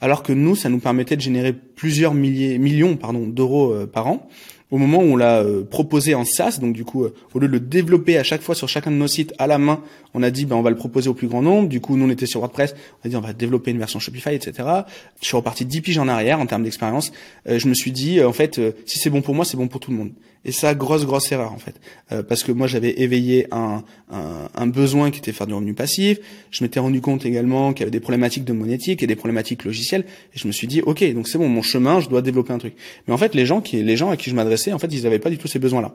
alors 0.00 0.22
que 0.22 0.32
nous 0.32 0.56
ça 0.56 0.70
nous 0.70 0.78
permettait 0.78 1.16
de 1.16 1.20
générer 1.20 1.52
plusieurs 1.52 2.14
milliers 2.14 2.56
millions 2.56 2.96
pardon 2.96 3.26
d'euros 3.26 3.70
euh, 3.72 3.86
par 3.86 4.06
an 4.06 4.28
au 4.70 4.78
moment 4.78 4.98
où 4.98 5.12
on 5.12 5.16
l'a 5.16 5.42
euh, 5.42 5.64
proposé 5.64 6.14
en 6.14 6.24
SaaS, 6.24 6.58
donc 6.60 6.72
du 6.74 6.84
coup, 6.84 7.04
euh, 7.04 7.14
au 7.34 7.38
lieu 7.38 7.46
de 7.46 7.52
le 7.52 7.60
développer 7.60 8.18
à 8.18 8.24
chaque 8.24 8.42
fois 8.42 8.54
sur 8.54 8.68
chacun 8.68 8.90
de 8.90 8.96
nos 8.96 9.06
sites 9.06 9.32
à 9.38 9.46
la 9.46 9.58
main, 9.58 9.80
on 10.12 10.22
a 10.22 10.30
dit 10.30 10.44
ben 10.44 10.56
on 10.56 10.62
va 10.62 10.70
le 10.70 10.76
proposer 10.76 11.08
au 11.08 11.14
plus 11.14 11.28
grand 11.28 11.42
nombre. 11.42 11.68
Du 11.68 11.80
coup, 11.80 11.96
nous 11.96 12.06
on 12.06 12.10
était 12.10 12.26
sur 12.26 12.40
WordPress, 12.40 12.74
on 13.02 13.06
a 13.06 13.10
dit 13.10 13.16
on 13.16 13.20
va 13.20 13.32
développer 13.32 13.70
une 13.70 13.78
version 13.78 14.00
Shopify, 14.00 14.34
etc. 14.34 14.68
Je 15.20 15.26
suis 15.26 15.36
reparti 15.36 15.64
10 15.64 15.80
piges 15.82 15.98
en 15.98 16.08
arrière 16.08 16.40
en 16.40 16.46
termes 16.46 16.64
d'expérience. 16.64 17.12
Euh, 17.48 17.58
je 17.58 17.68
me 17.68 17.74
suis 17.74 17.92
dit 17.92 18.22
en 18.22 18.32
fait, 18.32 18.60
si 18.86 18.98
c'est 18.98 19.10
bon 19.10 19.22
pour 19.22 19.34
moi, 19.34 19.44
c'est 19.44 19.56
bon 19.56 19.68
pour 19.68 19.80
tout 19.80 19.92
le 19.92 19.98
monde. 19.98 20.10
Et 20.44 20.52
ça, 20.52 20.76
grosse 20.76 21.04
grosse 21.04 21.32
erreur 21.32 21.52
en 21.52 21.58
fait, 21.58 21.74
parce 22.28 22.44
que 22.44 22.52
moi 22.52 22.68
j'avais 22.68 23.00
éveillé 23.00 23.48
un, 23.50 23.82
un, 24.12 24.48
un, 24.54 24.66
besoin 24.68 25.10
qui 25.10 25.18
était 25.18 25.32
faire 25.32 25.48
du 25.48 25.54
revenu 25.54 25.74
passif. 25.74 26.20
Je 26.52 26.62
m'étais 26.62 26.78
rendu 26.78 27.00
compte 27.00 27.26
également 27.26 27.72
qu'il 27.72 27.80
y 27.80 27.82
avait 27.82 27.90
des 27.90 27.98
problématiques 27.98 28.44
de 28.44 28.52
monétique 28.52 29.02
et 29.02 29.08
des 29.08 29.16
problématiques 29.16 29.64
logicielles. 29.64 30.04
Et 30.34 30.38
je 30.38 30.46
me 30.46 30.52
suis 30.52 30.68
dit 30.68 30.82
ok, 30.82 31.02
donc 31.14 31.26
c'est 31.26 31.38
bon, 31.38 31.48
mon 31.48 31.62
chemin, 31.62 31.98
je 31.98 32.08
dois 32.08 32.22
développer 32.22 32.52
un 32.52 32.58
truc. 32.58 32.74
Mais 33.08 33.14
en 33.14 33.18
fait, 33.18 33.34
les 33.34 33.44
gens 33.44 33.60
qui 33.60 33.82
les 33.82 33.96
gens 33.96 34.10
à 34.10 34.16
qui 34.16 34.30
je 34.30 34.36
m'adresse 34.36 34.55
en 34.72 34.78
fait, 34.78 34.88
ils 34.92 35.02
n'avaient 35.02 35.18
pas 35.18 35.30
du 35.30 35.38
tout 35.38 35.48
ces 35.48 35.58
besoins-là. 35.58 35.94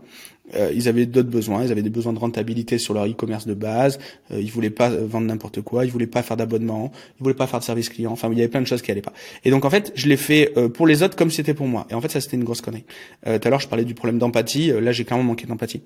Euh, 0.56 0.72
ils 0.74 0.88
avaient 0.88 1.06
d'autres 1.06 1.30
besoins. 1.30 1.64
Ils 1.64 1.72
avaient 1.72 1.82
des 1.82 1.90
besoins 1.90 2.14
de 2.14 2.20
rentabilité 2.20 2.78
sur 2.78 2.94
leur 2.94 3.06
e-commerce 3.06 3.48
de 3.48 3.54
base. 3.54 4.00
Euh, 4.32 4.42
ils 4.42 4.52
voulaient 4.52 4.70
pas 4.70 4.90
vendre 4.90 5.28
n'importe 5.28 5.62
quoi. 5.62 5.86
Ils 5.86 5.92
voulaient 5.92 6.08
pas 6.08 6.24
faire 6.24 6.38
d'abonnement. 6.38 6.92
Ils 7.20 7.24
voulaient 7.24 7.36
pas 7.36 7.48
faire 7.48 7.60
de 7.60 7.66
service 7.66 7.90
client. 7.90 8.12
Enfin, 8.12 8.30
il 8.32 8.38
y 8.38 8.42
avait 8.42 8.50
plein 8.50 8.62
de 8.62 8.68
choses 8.68 8.82
qui 8.82 8.92
allaient 8.92 9.02
pas. 9.02 9.14
Et 9.46 9.52
donc, 9.52 9.66
en 9.66 9.70
fait, 9.70 9.92
je 9.96 10.08
l'ai 10.08 10.18
fait 10.18 10.52
euh, 10.58 10.70
pour 10.70 10.88
les 10.88 11.04
autres 11.04 11.16
comme 11.16 11.32
c'était 11.32 11.54
pour 11.54 11.68
moi. 11.68 11.88
Et 11.90 11.94
en 11.94 12.02
fait, 12.02 12.12
ça, 12.12 12.22
c'était 12.22 12.38
une 12.38 12.44
grosse 12.44 12.62
connerie. 12.62 12.86
Euh, 13.28 13.40
tout 13.40 13.48
à 13.48 13.52
l'heure, 13.52 13.60
je 13.60 13.68
parlais 13.68 13.86
du 13.86 13.94
problème 13.94 14.20
d'empathie. 14.20 14.72
là, 14.82 14.92
j'ai 14.92 15.06
clairement 15.06 15.24
manqué 15.24 15.46
d'empathie. 15.46 15.82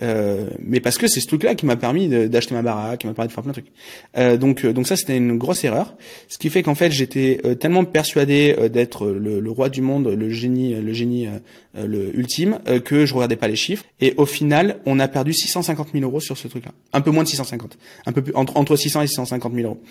mais 0.00 0.80
parce 0.80 0.98
que 0.98 1.06
c'est 1.06 1.20
ce 1.20 1.26
truc-là 1.26 1.54
qui 1.54 1.66
m'a 1.66 1.76
permis 1.76 2.08
d'acheter 2.08 2.54
ma 2.54 2.62
baraque, 2.62 3.00
qui 3.00 3.06
m'a 3.06 3.14
permis 3.14 3.28
de 3.28 3.32
faire 3.32 3.42
plein 3.42 3.52
de 3.52 3.60
trucs. 3.60 4.40
donc, 4.40 4.66
donc 4.66 4.86
ça, 4.86 4.96
c'était 4.96 5.16
une 5.16 5.36
grosse 5.36 5.64
erreur. 5.64 5.96
Ce 6.28 6.38
qui 6.38 6.50
fait 6.50 6.62
qu'en 6.62 6.74
fait, 6.74 6.90
j'étais 6.90 7.40
tellement 7.58 7.84
persuadé 7.84 8.56
d'être 8.70 9.06
le, 9.06 9.40
le, 9.40 9.50
roi 9.50 9.68
du 9.68 9.82
monde, 9.82 10.08
le 10.08 10.30
génie, 10.30 10.74
le 10.74 10.92
génie, 10.92 11.28
le 11.74 12.10
ultime, 12.20 12.60
que 12.84 13.06
je 13.06 13.14
regardais 13.14 13.36
pas 13.36 13.48
les 13.48 13.56
chiffres. 13.56 13.84
Et 14.00 14.14
au 14.16 14.26
final, 14.26 14.78
on 14.86 14.98
a 15.00 15.08
perdu 15.08 15.32
650 15.32 15.88
000 15.92 16.04
euros 16.04 16.20
sur 16.20 16.36
ce 16.36 16.48
truc-là. 16.48 16.72
Un 16.92 17.00
peu 17.00 17.10
moins 17.10 17.24
de 17.24 17.28
650. 17.28 17.78
Un 18.06 18.12
peu 18.12 18.22
plus, 18.22 18.34
entre, 18.34 18.56
entre 18.56 18.76
600 18.76 19.02
et 19.02 19.06
650 19.06 19.54
000 19.54 19.66
euros. 19.66 19.82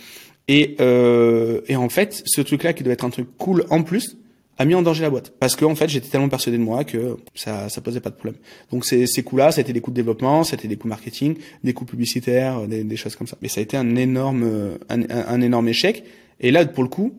Et, 0.47 0.75
euh, 0.79 1.61
et 1.67 1.75
en 1.75 1.89
fait, 1.89 2.23
ce 2.25 2.41
truc-là, 2.41 2.73
qui 2.73 2.83
doit 2.83 2.93
être 2.93 3.05
un 3.05 3.09
truc 3.09 3.27
cool 3.37 3.65
en 3.69 3.83
plus, 3.83 4.17
a 4.57 4.65
mis 4.65 4.75
en 4.75 4.81
danger 4.81 5.03
la 5.03 5.09
boîte. 5.09 5.33
Parce 5.39 5.55
que 5.55 5.63
en 5.63 5.75
fait, 5.75 5.87
j'étais 5.87 6.09
tellement 6.09 6.27
persuadé 6.27 6.57
de 6.57 6.63
moi 6.63 6.83
que 6.83 7.17
ça, 7.35 7.69
ça 7.69 7.81
posait 7.81 8.01
pas 8.01 8.09
de 8.09 8.15
problème. 8.15 8.39
Donc 8.71 8.85
ces, 8.85 9.07
ces 9.07 9.23
coûts-là, 9.23 9.51
c'était 9.51 9.73
des 9.73 9.79
coûts 9.79 9.91
de 9.91 9.95
développement, 9.95 10.43
c'était 10.43 10.67
des 10.67 10.75
coûts 10.75 10.87
marketing, 10.87 11.37
des 11.63 11.73
coûts 11.73 11.85
publicitaires, 11.85 12.67
des, 12.67 12.83
des, 12.83 12.95
choses 12.97 13.15
comme 13.15 13.27
ça. 13.27 13.37
Mais 13.41 13.47
ça 13.47 13.61
a 13.61 13.63
été 13.63 13.77
un 13.77 13.95
énorme, 13.95 14.77
un, 14.89 15.01
un, 15.09 15.41
énorme 15.41 15.69
échec. 15.69 16.03
Et 16.41 16.51
là, 16.51 16.65
pour 16.65 16.83
le 16.83 16.89
coup, 16.89 17.13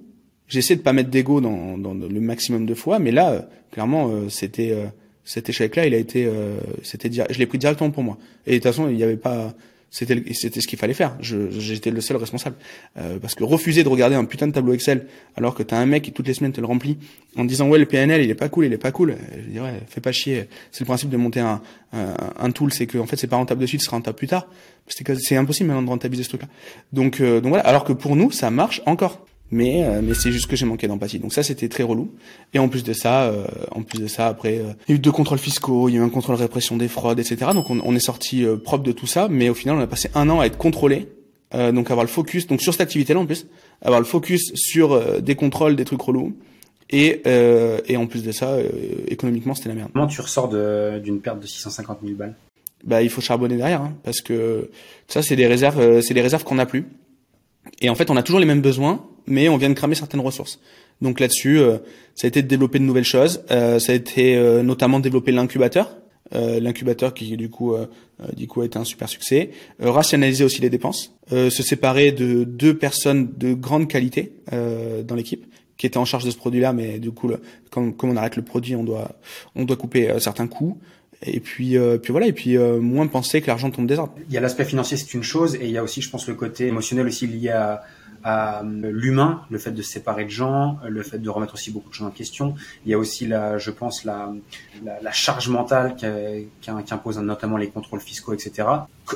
j'essaie 0.49 0.77
de 0.77 0.83
pas 0.83 0.93
mettre 0.93 1.09
d'ego 1.09 1.41
dans, 1.41 1.79
dans, 1.79 1.95
le 1.95 2.21
maximum 2.21 2.67
de 2.67 2.75
fois, 2.75 2.99
mais 2.99 3.13
là, 3.13 3.49
clairement, 3.71 4.09
euh, 4.09 4.29
c'était 4.29 4.73
euh, 4.73 4.87
cet 5.25 5.49
échec-là, 5.49 5.87
il 5.87 5.95
a 5.95 5.99
été, 5.99 6.27
euh, 6.27 6.59
c'était, 6.83 7.11
je 7.13 7.39
l'ai 7.39 7.47
pris 7.47 7.59
directement 7.59 7.91
pour 7.91 8.03
moi. 8.03 8.19
Et 8.47 8.53
de 8.53 8.57
toute 8.57 8.65
façon, 8.65 8.89
il 8.89 8.97
n'y 8.97 9.03
avait 9.03 9.17
pas, 9.17 9.55
C'était 9.93 10.23
c'était 10.35 10.61
ce 10.61 10.69
qu'il 10.69 10.79
fallait 10.79 10.95
faire. 10.95 11.17
J'étais 11.21 11.91
le 11.91 12.01
seul 12.01 12.17
responsable 12.17 12.55
euh, 12.97 13.19
parce 13.19 13.35
que 13.35 13.43
refuser 13.43 13.83
de 13.83 13.89
regarder 13.89 14.15
un 14.15 14.25
putain 14.25 14.47
de 14.47 14.53
tableau 14.53 14.73
Excel 14.73 15.07
alors 15.37 15.57
que 15.57 15.65
t'as 15.65 15.79
un 15.79 15.87
mec 15.87 16.05
qui 16.05 16.13
toutes 16.13 16.29
les 16.29 16.35
semaines 16.35 16.53
te 16.53 16.61
le 16.61 16.67
remplit 16.69 16.97
en 17.37 17.45
disant 17.45 17.69
ouais 17.69 17.79
le 17.79 17.87
PNL 17.87 18.23
il 18.23 18.31
est 18.31 18.37
pas 18.37 18.49
cool, 18.49 18.67
il 18.67 18.73
est 18.73 18.79
pas 18.79 18.93
cool. 18.93 19.17
Je 19.35 19.51
dirais 19.51 19.81
fais 19.89 20.01
pas 20.01 20.13
chier. 20.13 20.47
C'est 20.71 20.83
le 20.83 20.87
principe 20.87 21.11
de 21.11 21.17
monter 21.17 21.41
un 21.41 21.61
un, 21.93 22.15
un 22.39 22.51
tool, 22.53 22.73
c'est 22.73 22.87
que 22.87 22.99
en 22.99 23.07
fait 23.07 23.17
c'est 23.17 23.27
pas 23.27 23.35
rentable 23.35 23.61
de 23.61 23.67
suite, 23.67 23.81
ce 23.81 23.87
sera 23.87 23.97
rentable 23.97 24.17
plus 24.17 24.29
tard. 24.29 24.47
C'est 24.87 25.37
impossible 25.37 25.67
maintenant 25.67 25.83
de 25.83 25.91
rentabiliser 25.91 26.23
ce 26.23 26.29
truc-là. 26.29 26.49
Donc 26.93 27.21
euh, 27.21 27.41
donc 27.41 27.49
voilà. 27.51 27.67
Alors 27.67 27.83
que 27.83 27.93
pour 27.93 28.15
nous 28.15 28.31
ça 28.31 28.53
marche 28.53 28.83
encore 28.87 29.27
mais 29.51 29.85
euh, 29.85 30.01
mais 30.03 30.15
c'est 30.15 30.33
juste 30.33 30.47
que 30.47 30.57
j'ai 30.57 30.67
manqué 30.67 30.87
d'empathie. 30.87 31.19
Donc 31.19 31.33
ça 31.33 31.43
c'était 31.43 31.69
très 31.69 31.83
relou. 31.83 32.13
Et 32.55 32.59
en 32.59 32.69
plus 32.69 32.85
de 32.85 32.93
ça 32.93 33.25
euh, 33.25 33.47
en 33.73 33.83
plus 33.83 33.99
de 33.99 34.07
ça 34.07 34.29
après 34.29 34.59
euh, 34.59 34.73
il 34.89 34.93
y 34.93 34.93
a 34.93 34.97
eu 34.97 34.99
deux 34.99 35.13
contrôles 35.13 35.39
fiscaux 35.39 35.89
il 35.89 35.95
y 35.95 35.99
a 35.99 36.01
eu 36.01 36.05
un 36.05 36.09
contrôle 36.09 36.37
répression 36.37 36.77
des 36.77 36.89
fraudes 36.89 37.19
etc 37.19 37.51
donc 37.55 37.71
on, 37.71 37.81
on 37.85 37.95
est 37.95 38.01
sorti 38.01 38.45
propre 38.65 38.85
de 38.85 38.93
tout 38.93 39.07
ça. 39.07 39.29
Mais 39.29 39.49
au 39.49 39.55
final 39.55 39.77
on 39.77 39.81
a 39.81 39.87
passé 39.87 40.11
un 40.15 40.29
an 40.29 40.41
à 40.41 40.47
être 40.47 40.59
contrôlé 40.59 41.09
donc 41.53 41.91
avoir 41.91 42.05
le 42.05 42.11
focus. 42.11 42.47
Donc 42.47 42.63
sur 42.63 42.73
cette 42.73 42.81
activité 42.81 43.13
là 43.13 43.21
en 43.21 43.27
plus 43.27 43.47
avoir 43.83 44.01
le 44.01 44.07
focus 44.07 44.53
sur 44.55 45.21
des 45.21 45.35
contrôles 45.35 45.75
des 45.75 45.85
trucs 45.85 46.03
relous. 46.03 46.37
Et 46.91 47.23
et 47.25 47.97
en 47.97 48.07
plus 48.07 48.23
de 48.23 48.31
ça 48.31 48.59
économiquement 49.09 49.55
c'était 49.55 49.69
la 49.69 49.75
merde. 49.75 49.91
Comment 49.93 50.07
tu 50.07 50.21
ressors 50.21 50.49
d'une 50.49 51.21
perte 51.21 51.41
de 51.41 51.47
650 51.47 51.99
000 52.05 52.15
balles? 52.15 52.37
Bah 52.85 53.03
il 53.03 53.11
faut 53.11 53.21
charbonner 53.21 53.57
derrière 53.57 53.83
hein, 53.83 53.95
parce 54.05 54.21
que 54.23 54.71
ça 55.09 55.23
c'est 55.23 55.37
des 55.37 55.47
réserves 55.47 56.01
c'est 56.03 56.15
des 56.15 56.23
réserves 56.23 56.45
qu'on 56.45 56.55
n'a 56.55 56.67
plus. 56.67 56.87
Et 57.81 57.89
en 57.89 57.95
fait, 57.95 58.11
on 58.11 58.17
a 58.17 58.23
toujours 58.23 58.41
les 58.41 58.47
mêmes 58.47 58.63
besoins, 58.63 59.05
mais 59.31 59.49
on 59.49 59.57
vient 59.57 59.71
de 59.71 59.75
cramer 59.75 59.95
certaines 59.95 60.21
ressources. 60.21 60.61
Donc 61.01 61.21
là-dessus, 61.21 61.59
euh, 61.59 61.79
ça 62.15 62.27
a 62.27 62.29
été 62.29 62.43
de 62.43 62.49
développer 62.49 62.79
de 62.79 62.85
nouvelles 62.85 63.05
choses. 63.05 63.43
Euh, 63.51 63.79
ça 63.79 63.93
a 63.93 63.95
été 63.95 64.37
euh, 64.37 64.63
notamment 64.63 64.99
de 64.99 65.05
développer 65.05 65.33
l'incubateur, 65.33 65.97
l'incubateur 66.33 67.13
qui 67.13 67.37
du 67.37 67.51
coup, 67.51 67.75
du 68.37 68.47
coup 68.47 68.61
a 68.61 68.65
été 68.65 68.79
un 68.79 68.85
super 68.85 69.09
succès. 69.09 69.51
rationaliser 69.81 70.45
aussi 70.45 70.63
les 70.63 70.71
dépenses, 70.71 71.13
se 71.29 71.51
séparer 71.51 72.13
de 72.13 72.45
deux 72.45 72.79
personnes 72.79 73.33
de 73.37 73.53
grande 73.53 73.89
qualité 73.89 74.33
dans 74.53 75.17
l'équipe 75.17 75.45
qui 75.77 75.87
étaient 75.87 75.97
en 75.97 76.05
charge 76.05 76.25
de 76.25 76.31
ce 76.31 76.37
produit-là, 76.37 76.73
mais 76.73 77.01
du 77.01 77.11
coup, 77.11 77.33
comme, 77.71 77.97
comme 77.97 78.11
on 78.11 78.17
arrête 78.17 78.37
le 78.37 78.43
produit, 78.43 78.77
on 78.77 78.85
doit 78.85 79.11
on 79.57 79.65
doit 79.65 79.75
couper 79.75 80.09
certains 80.21 80.47
coûts 80.47 80.79
et 81.27 81.41
puis 81.41 81.77
puis 82.01 82.13
voilà 82.13 82.29
et 82.29 82.33
puis 82.33 82.57
moins 82.57 83.09
penser 83.09 83.43
que 83.43 83.49
l'argent 83.49 83.73
tombe 83.73 83.89
des 83.89 83.99
arbres. 83.99 84.15
Il 84.29 84.33
y 84.33 84.39
a 84.39 84.41
l'aspect 84.41 84.65
financier 84.65 84.97
c'est 84.97 85.13
une 85.15 85.25
chose 85.25 85.57
et 85.57 85.65
il 85.65 85.73
y 85.73 85.79
a 85.79 85.83
aussi 85.83 86.01
je 86.01 86.11
pense 86.11 86.29
le 86.29 86.35
côté 86.35 86.69
émotionnel 86.69 87.09
aussi 87.09 87.27
lié 87.27 87.49
à 87.49 87.83
à 88.23 88.61
euh, 88.63 88.91
l'humain, 88.93 89.43
le 89.51 89.59
fait 89.59 89.71
de 89.71 89.83
se 89.83 89.91
séparer 89.93 90.25
de 90.25 90.31
gens, 90.31 90.79
le 90.89 91.03
fait 91.03 91.19
de 91.19 91.31
remettre 91.31 91.55
aussi 91.55 91.71
beaucoup 91.71 91.89
de 91.89 91.95
choses 91.95 92.07
en 92.07 92.11
question. 92.11 92.55
Il 92.85 92.91
y 92.91 92.95
a 92.95 92.99
aussi, 92.99 93.27
la, 93.27 93.59
je 93.59 93.71
pense, 93.71 94.05
la, 94.05 94.33
la, 94.85 95.01
la 95.01 95.13
charge 95.13 95.49
mentale 95.49 95.97
qu'impose 95.97 97.19
notamment 97.19 97.57
les 97.57 97.69
contrôles 97.69 98.01
fiscaux, 98.01 98.33
etc. 98.35 98.69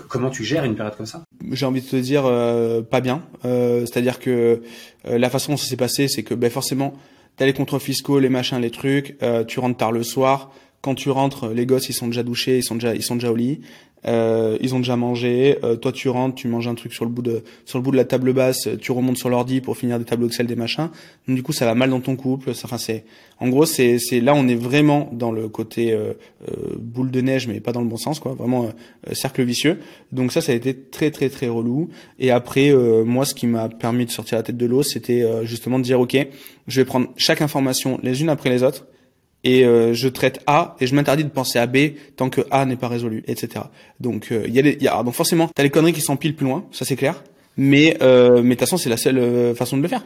comment 0.09 0.31
tu 0.31 0.45
gères 0.45 0.64
une 0.64 0.75
période 0.75 0.97
comme 0.97 1.07
ça? 1.07 1.23
J'ai 1.51 1.67
envie 1.67 1.83
de 1.83 1.87
te 1.87 1.97
dire 1.97 2.25
euh, 2.27 2.83
pas 2.83 3.01
bien. 3.01 3.23
Euh, 3.45 3.81
C'est-à-dire 3.81 4.19
que 4.19 4.62
euh, 5.07 5.19
la 5.19 5.31
façon 5.31 5.53
dont 5.53 5.59
ça 5.59 5.67
s'est 5.67 5.77
passé, 5.77 6.09
c'est 6.09 6.23
que 6.23 6.35
ben, 6.35 6.51
forcément, 6.51 6.95
t'as 7.37 7.47
les 7.47 7.53
contrôles 7.53 7.81
fiscaux, 7.81 8.19
les 8.19 8.29
machins, 8.29 8.59
les 8.59 8.71
trucs, 8.71 9.17
tu 9.49 9.61
rentres 9.61 9.77
tard 9.77 9.93
le 9.93 10.03
soir. 10.03 10.51
Quand 10.81 10.95
tu 10.95 11.11
rentres, 11.11 11.49
les 11.49 11.67
gosses 11.67 11.88
ils 11.88 11.95
sont 11.95 12.07
déjà 12.09 12.23
douchés, 12.23 12.59
ils 12.59 12.62
sont 12.62 12.75
déjà 12.75 12.95
ils 12.95 13.03
sont 13.03 13.14
déjà 13.17 13.31
au 13.31 13.37
lit. 13.37 13.61
Euh, 14.07 14.59
ils 14.61 14.75
ont 14.75 14.79
déjà 14.79 14.97
mangé. 14.97 15.59
Euh, 15.64 15.77
toi, 15.77 15.93
tu 15.93 16.09
rentres, 16.09 16.35
tu 16.35 16.49
manges 16.49 16.69
un 16.69 16.75
truc 16.75 16.93
sur 16.93 17.05
le 17.05 17.11
bout 17.11 17.23
de 17.23 17.43
sur 17.64 17.79
le 17.79 17.83
bout 17.83 17.90
de 17.90 17.97
la 17.97 18.05
table 18.05 18.33
basse. 18.33 18.69
Tu 18.81 18.93
remontes 18.93 19.17
sur 19.17 19.29
l'ordi 19.29 19.61
pour 19.61 19.77
finir 19.77 19.99
des 19.99 20.05
tableaux 20.05 20.27
Excel, 20.27 20.47
des 20.47 20.57
machins. 20.57 20.90
Du 21.29 21.43
coup, 21.43 21.53
ça 21.53 21.64
va 21.64 21.75
mal 21.75 21.90
dans 21.90 22.01
ton 22.01 22.17
couple. 22.17 22.51
Enfin, 22.51 22.79
c'est 22.79 23.05
en 23.40 23.49
gros, 23.49 23.67
c'est 23.67 23.99
c'est 23.99 24.21
là, 24.21 24.35
on 24.35 24.47
est 24.49 24.55
vraiment 24.55 25.09
dans 25.12 25.33
le 25.33 25.49
côté 25.49 25.93
euh, 25.93 26.12
euh 26.49 26.77
boule 26.79 27.11
de 27.11 27.21
neige, 27.21 27.49
mais 27.49 27.61
pas 27.61 27.73
dans 27.73 27.81
le 27.81 27.88
bon 27.88 27.97
sens, 27.97 28.21
quoi. 28.21 28.35
Vraiment 28.35 28.64
euh, 28.64 29.14
cercle 29.14 29.43
vicieux. 29.43 29.79
Donc 30.12 30.33
ça, 30.33 30.40
ça 30.40 30.53
a 30.53 30.55
été 30.55 30.75
très 30.75 31.11
très 31.11 31.29
très 31.29 31.49
relou. 31.49 31.88
Et 32.19 32.31
après, 32.31 32.73
moi, 33.05 33.25
ce 33.25 33.35
qui 33.35 33.47
m'a 33.47 33.69
permis 33.69 34.07
de 34.07 34.11
sortir 34.11 34.38
la 34.38 34.43
tête 34.43 34.57
de 34.57 34.67
l'eau, 34.67 34.83
c'était 34.83 35.25
justement 35.45 35.79
de 35.79 35.85
dire, 35.85 36.01
ok, 36.01 36.17
je 36.67 36.81
vais 36.81 36.85
prendre 36.85 37.09
chaque 37.17 37.43
information 37.43 37.99
les 38.03 38.23
unes 38.23 38.29
après 38.29 38.51
les 38.51 38.62
autres 38.62 38.87
et 39.45 39.65
euh, 39.65 39.93
je 39.93 40.09
traite 40.09 40.41
A 40.47 40.75
et 40.81 40.87
je 40.87 40.95
m'interdis 40.95 41.23
de 41.23 41.29
penser 41.29 41.59
à 41.59 41.67
B 41.67 41.93
tant 42.17 42.31
que 42.31 42.41
A 42.51 42.65
n'est 42.65 42.77
pas 42.77 42.89
résolu, 42.89 43.23
etc. 43.29 43.67
Donc 44.01 44.29
il 44.31 44.37
euh, 44.37 44.49
y 44.49 44.59
a, 44.59 44.63
y 44.63 44.89
a 44.89 45.03
donc 45.03 45.15
forcément 45.15 45.49
t'as 45.55 45.63
les 45.63 45.71
conneries 45.71 45.93
qui 45.93 46.01
s'empilent 46.01 46.35
plus 46.35 46.47
loin, 46.47 46.65
ça 46.73 46.85
c'est 46.85 46.97
clair. 46.97 47.23
Mais 47.57 47.97
euh, 48.03 48.43
mais 48.43 48.43
de 48.43 48.49
toute 48.51 48.61
façon 48.61 48.79
c'est 48.79 48.89
la 48.89 48.97
seule 48.97 49.19
euh, 49.19 49.55
façon 49.55 49.77
de 49.77 49.83
le 49.83 49.89
faire. 49.89 50.05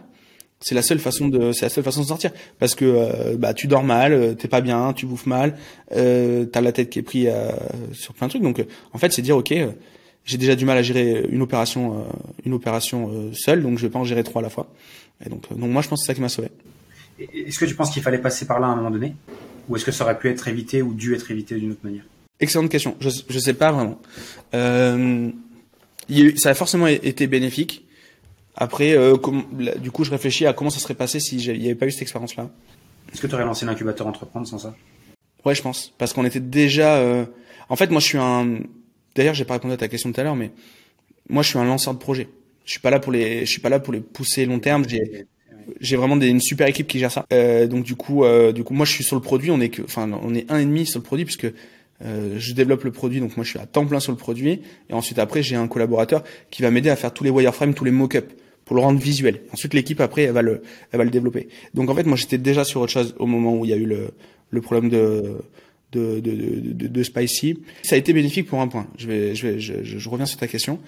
C'est 0.60 0.74
la 0.74 0.82
seule 0.82 0.98
façon 0.98 1.28
de 1.28 1.52
c'est 1.52 1.66
la 1.66 1.68
seule 1.68 1.84
façon 1.84 2.00
de 2.00 2.06
sortir 2.06 2.32
parce 2.58 2.74
que 2.74 3.36
bah 3.36 3.54
tu 3.54 3.68
dors 3.68 3.84
mal, 3.84 4.34
t'es 4.36 4.48
pas 4.48 4.60
bien, 4.60 4.92
tu 4.92 5.06
bouffes 5.06 5.26
mal, 5.26 5.56
euh, 5.92 6.46
t'as 6.46 6.60
la 6.60 6.72
tête 6.72 6.90
qui 6.90 6.98
est 6.98 7.02
prise 7.02 7.30
sur 7.92 8.12
plein 8.14 8.26
de 8.26 8.32
trucs. 8.32 8.42
Donc 8.42 8.64
en 8.92 8.98
fait 8.98 9.12
c'est 9.12 9.22
dire 9.22 9.36
ok 9.36 9.54
j'ai 10.24 10.36
déjà 10.36 10.56
du 10.56 10.64
mal 10.64 10.76
à 10.76 10.82
gérer 10.82 11.24
une 11.30 11.42
opération 11.42 12.06
une 12.44 12.54
opération 12.54 13.30
seule 13.32 13.62
donc 13.62 13.78
je 13.78 13.86
vais 13.86 13.92
pas 13.92 14.00
en 14.00 14.04
gérer 14.04 14.24
trois 14.24 14.42
à 14.42 14.42
la 14.42 14.50
fois. 14.50 14.66
Et 15.24 15.28
donc 15.28 15.48
donc 15.48 15.70
moi 15.70 15.80
je 15.80 15.88
pense 15.88 16.00
que 16.00 16.06
c'est 16.06 16.08
ça 16.08 16.14
qui 16.14 16.22
m'a 16.22 16.28
sauvé. 16.28 16.48
Est-ce 17.18 17.58
que 17.58 17.64
tu 17.64 17.74
penses 17.74 17.90
qu'il 17.90 18.02
fallait 18.02 18.18
passer 18.18 18.46
par 18.46 18.60
là 18.60 18.68
à 18.68 18.70
un 18.70 18.76
moment 18.76 18.90
donné? 18.90 19.14
Ou 19.68 19.76
est-ce 19.76 19.84
que 19.84 19.92
ça 19.92 20.04
aurait 20.04 20.18
pu 20.18 20.28
être 20.28 20.48
évité 20.48 20.82
ou 20.82 20.94
dû 20.94 21.14
être 21.14 21.30
évité 21.30 21.56
d'une 21.56 21.72
autre 21.72 21.80
manière? 21.82 22.04
Excellente 22.40 22.70
question. 22.70 22.96
Je 23.00 23.08
ne 23.08 23.38
sais 23.38 23.54
pas 23.54 23.72
vraiment. 23.72 24.00
Euh, 24.54 25.30
ça 26.36 26.50
a 26.50 26.54
forcément 26.54 26.86
été 26.86 27.26
bénéfique. 27.26 27.84
Après, 28.56 28.96
euh, 28.96 29.16
du 29.78 29.90
coup, 29.90 30.04
je 30.04 30.10
réfléchis 30.10 30.46
à 30.46 30.52
comment 30.52 30.70
ça 30.70 30.80
serait 30.80 30.94
passé 30.94 31.20
si 31.20 31.36
il 31.36 31.58
n'y 31.58 31.66
avait 31.66 31.74
pas 31.74 31.86
eu 31.86 31.92
cette 31.92 32.02
expérience-là. 32.02 32.50
Est-ce 33.12 33.20
que 33.20 33.26
tu 33.26 33.34
aurais 33.34 33.44
lancé 33.44 33.66
l'incubateur 33.66 34.06
entreprendre 34.06 34.46
sans 34.46 34.58
ça? 34.58 34.74
Ouais, 35.44 35.54
je 35.54 35.62
pense. 35.62 35.92
Parce 35.98 36.12
qu'on 36.12 36.24
était 36.24 36.40
déjà... 36.40 36.96
Euh... 36.96 37.24
En 37.68 37.76
fait, 37.76 37.90
moi, 37.90 38.00
je 38.00 38.06
suis 38.06 38.18
un... 38.18 38.60
D'ailleurs, 39.14 39.34
j'ai 39.34 39.44
pas 39.44 39.54
répondu 39.54 39.74
à 39.74 39.76
ta 39.76 39.88
question 39.88 40.12
tout 40.12 40.20
à 40.20 40.24
l'heure, 40.24 40.36
mais 40.36 40.52
moi, 41.28 41.42
je 41.42 41.48
suis 41.48 41.58
un 41.58 41.64
lanceur 41.64 41.94
de 41.94 41.98
projet. 41.98 42.28
Je 42.64 42.72
suis 42.72 42.80
pas 42.80 42.90
là 42.90 43.00
pour 43.00 43.12
les, 43.12 43.40
je 43.40 43.50
suis 43.50 43.60
pas 43.60 43.68
là 43.68 43.80
pour 43.80 43.92
les 43.92 44.00
pousser 44.00 44.46
long 44.46 44.58
terme. 44.58 44.88
J'ai, 44.88 45.26
j'ai 45.80 45.96
vraiment 45.96 46.16
des, 46.16 46.28
une 46.28 46.40
super 46.40 46.66
équipe 46.66 46.86
qui 46.86 46.98
gère 46.98 47.12
ça. 47.12 47.26
Euh, 47.32 47.66
donc 47.66 47.84
du 47.84 47.94
coup, 47.94 48.24
euh, 48.24 48.52
du 48.52 48.64
coup, 48.64 48.74
moi 48.74 48.86
je 48.86 48.92
suis 48.92 49.04
sur 49.04 49.16
le 49.16 49.22
produit. 49.22 49.50
On 49.50 49.60
est 49.60 49.68
que, 49.68 49.82
enfin, 49.82 50.10
on 50.22 50.34
est 50.34 50.50
un 50.50 50.58
et 50.58 50.64
demi 50.64 50.86
sur 50.86 50.98
le 50.98 51.04
produit 51.04 51.24
puisque 51.24 51.46
euh, 52.04 52.36
je 52.38 52.52
développe 52.54 52.84
le 52.84 52.92
produit. 52.92 53.20
Donc 53.20 53.36
moi 53.36 53.44
je 53.44 53.50
suis 53.50 53.58
à 53.58 53.66
temps 53.66 53.86
plein 53.86 54.00
sur 54.00 54.12
le 54.12 54.18
produit. 54.18 54.62
Et 54.90 54.92
ensuite 54.92 55.18
après 55.18 55.42
j'ai 55.42 55.56
un 55.56 55.68
collaborateur 55.68 56.24
qui 56.50 56.62
va 56.62 56.70
m'aider 56.70 56.90
à 56.90 56.96
faire 56.96 57.12
tous 57.12 57.24
les 57.24 57.30
wireframes, 57.30 57.74
tous 57.74 57.84
les 57.84 57.90
mock-ups 57.90 58.34
pour 58.64 58.76
le 58.76 58.82
rendre 58.82 59.00
visuel. 59.00 59.42
Ensuite 59.52 59.74
l'équipe 59.74 60.00
après 60.00 60.22
elle 60.22 60.32
va 60.32 60.42
le, 60.42 60.62
elle 60.92 60.98
va 60.98 61.04
le 61.04 61.10
développer. 61.10 61.48
Donc 61.74 61.90
en 61.90 61.94
fait 61.94 62.04
moi 62.04 62.16
j'étais 62.16 62.38
déjà 62.38 62.64
sur 62.64 62.80
autre 62.80 62.92
chose 62.92 63.14
au 63.18 63.26
moment 63.26 63.56
où 63.56 63.64
il 63.64 63.70
y 63.70 63.74
a 63.74 63.76
eu 63.76 63.86
le, 63.86 64.10
le 64.50 64.60
problème 64.60 64.88
de 64.88 65.38
de, 65.92 66.20
de, 66.20 66.32
de, 66.74 66.86
de, 66.86 67.02
Spicy. 67.02 67.60
Ça 67.82 67.94
a 67.94 67.98
été 67.98 68.12
bénéfique 68.12 68.46
pour 68.46 68.60
un 68.60 68.68
point. 68.68 68.86
Je 68.98 69.06
vais, 69.06 69.34
je 69.34 69.46
vais, 69.46 69.58
je, 69.58 69.72
je, 69.82 70.08
reviens 70.10 70.26
sur 70.26 70.38
ta 70.38 70.46
question. 70.46 70.80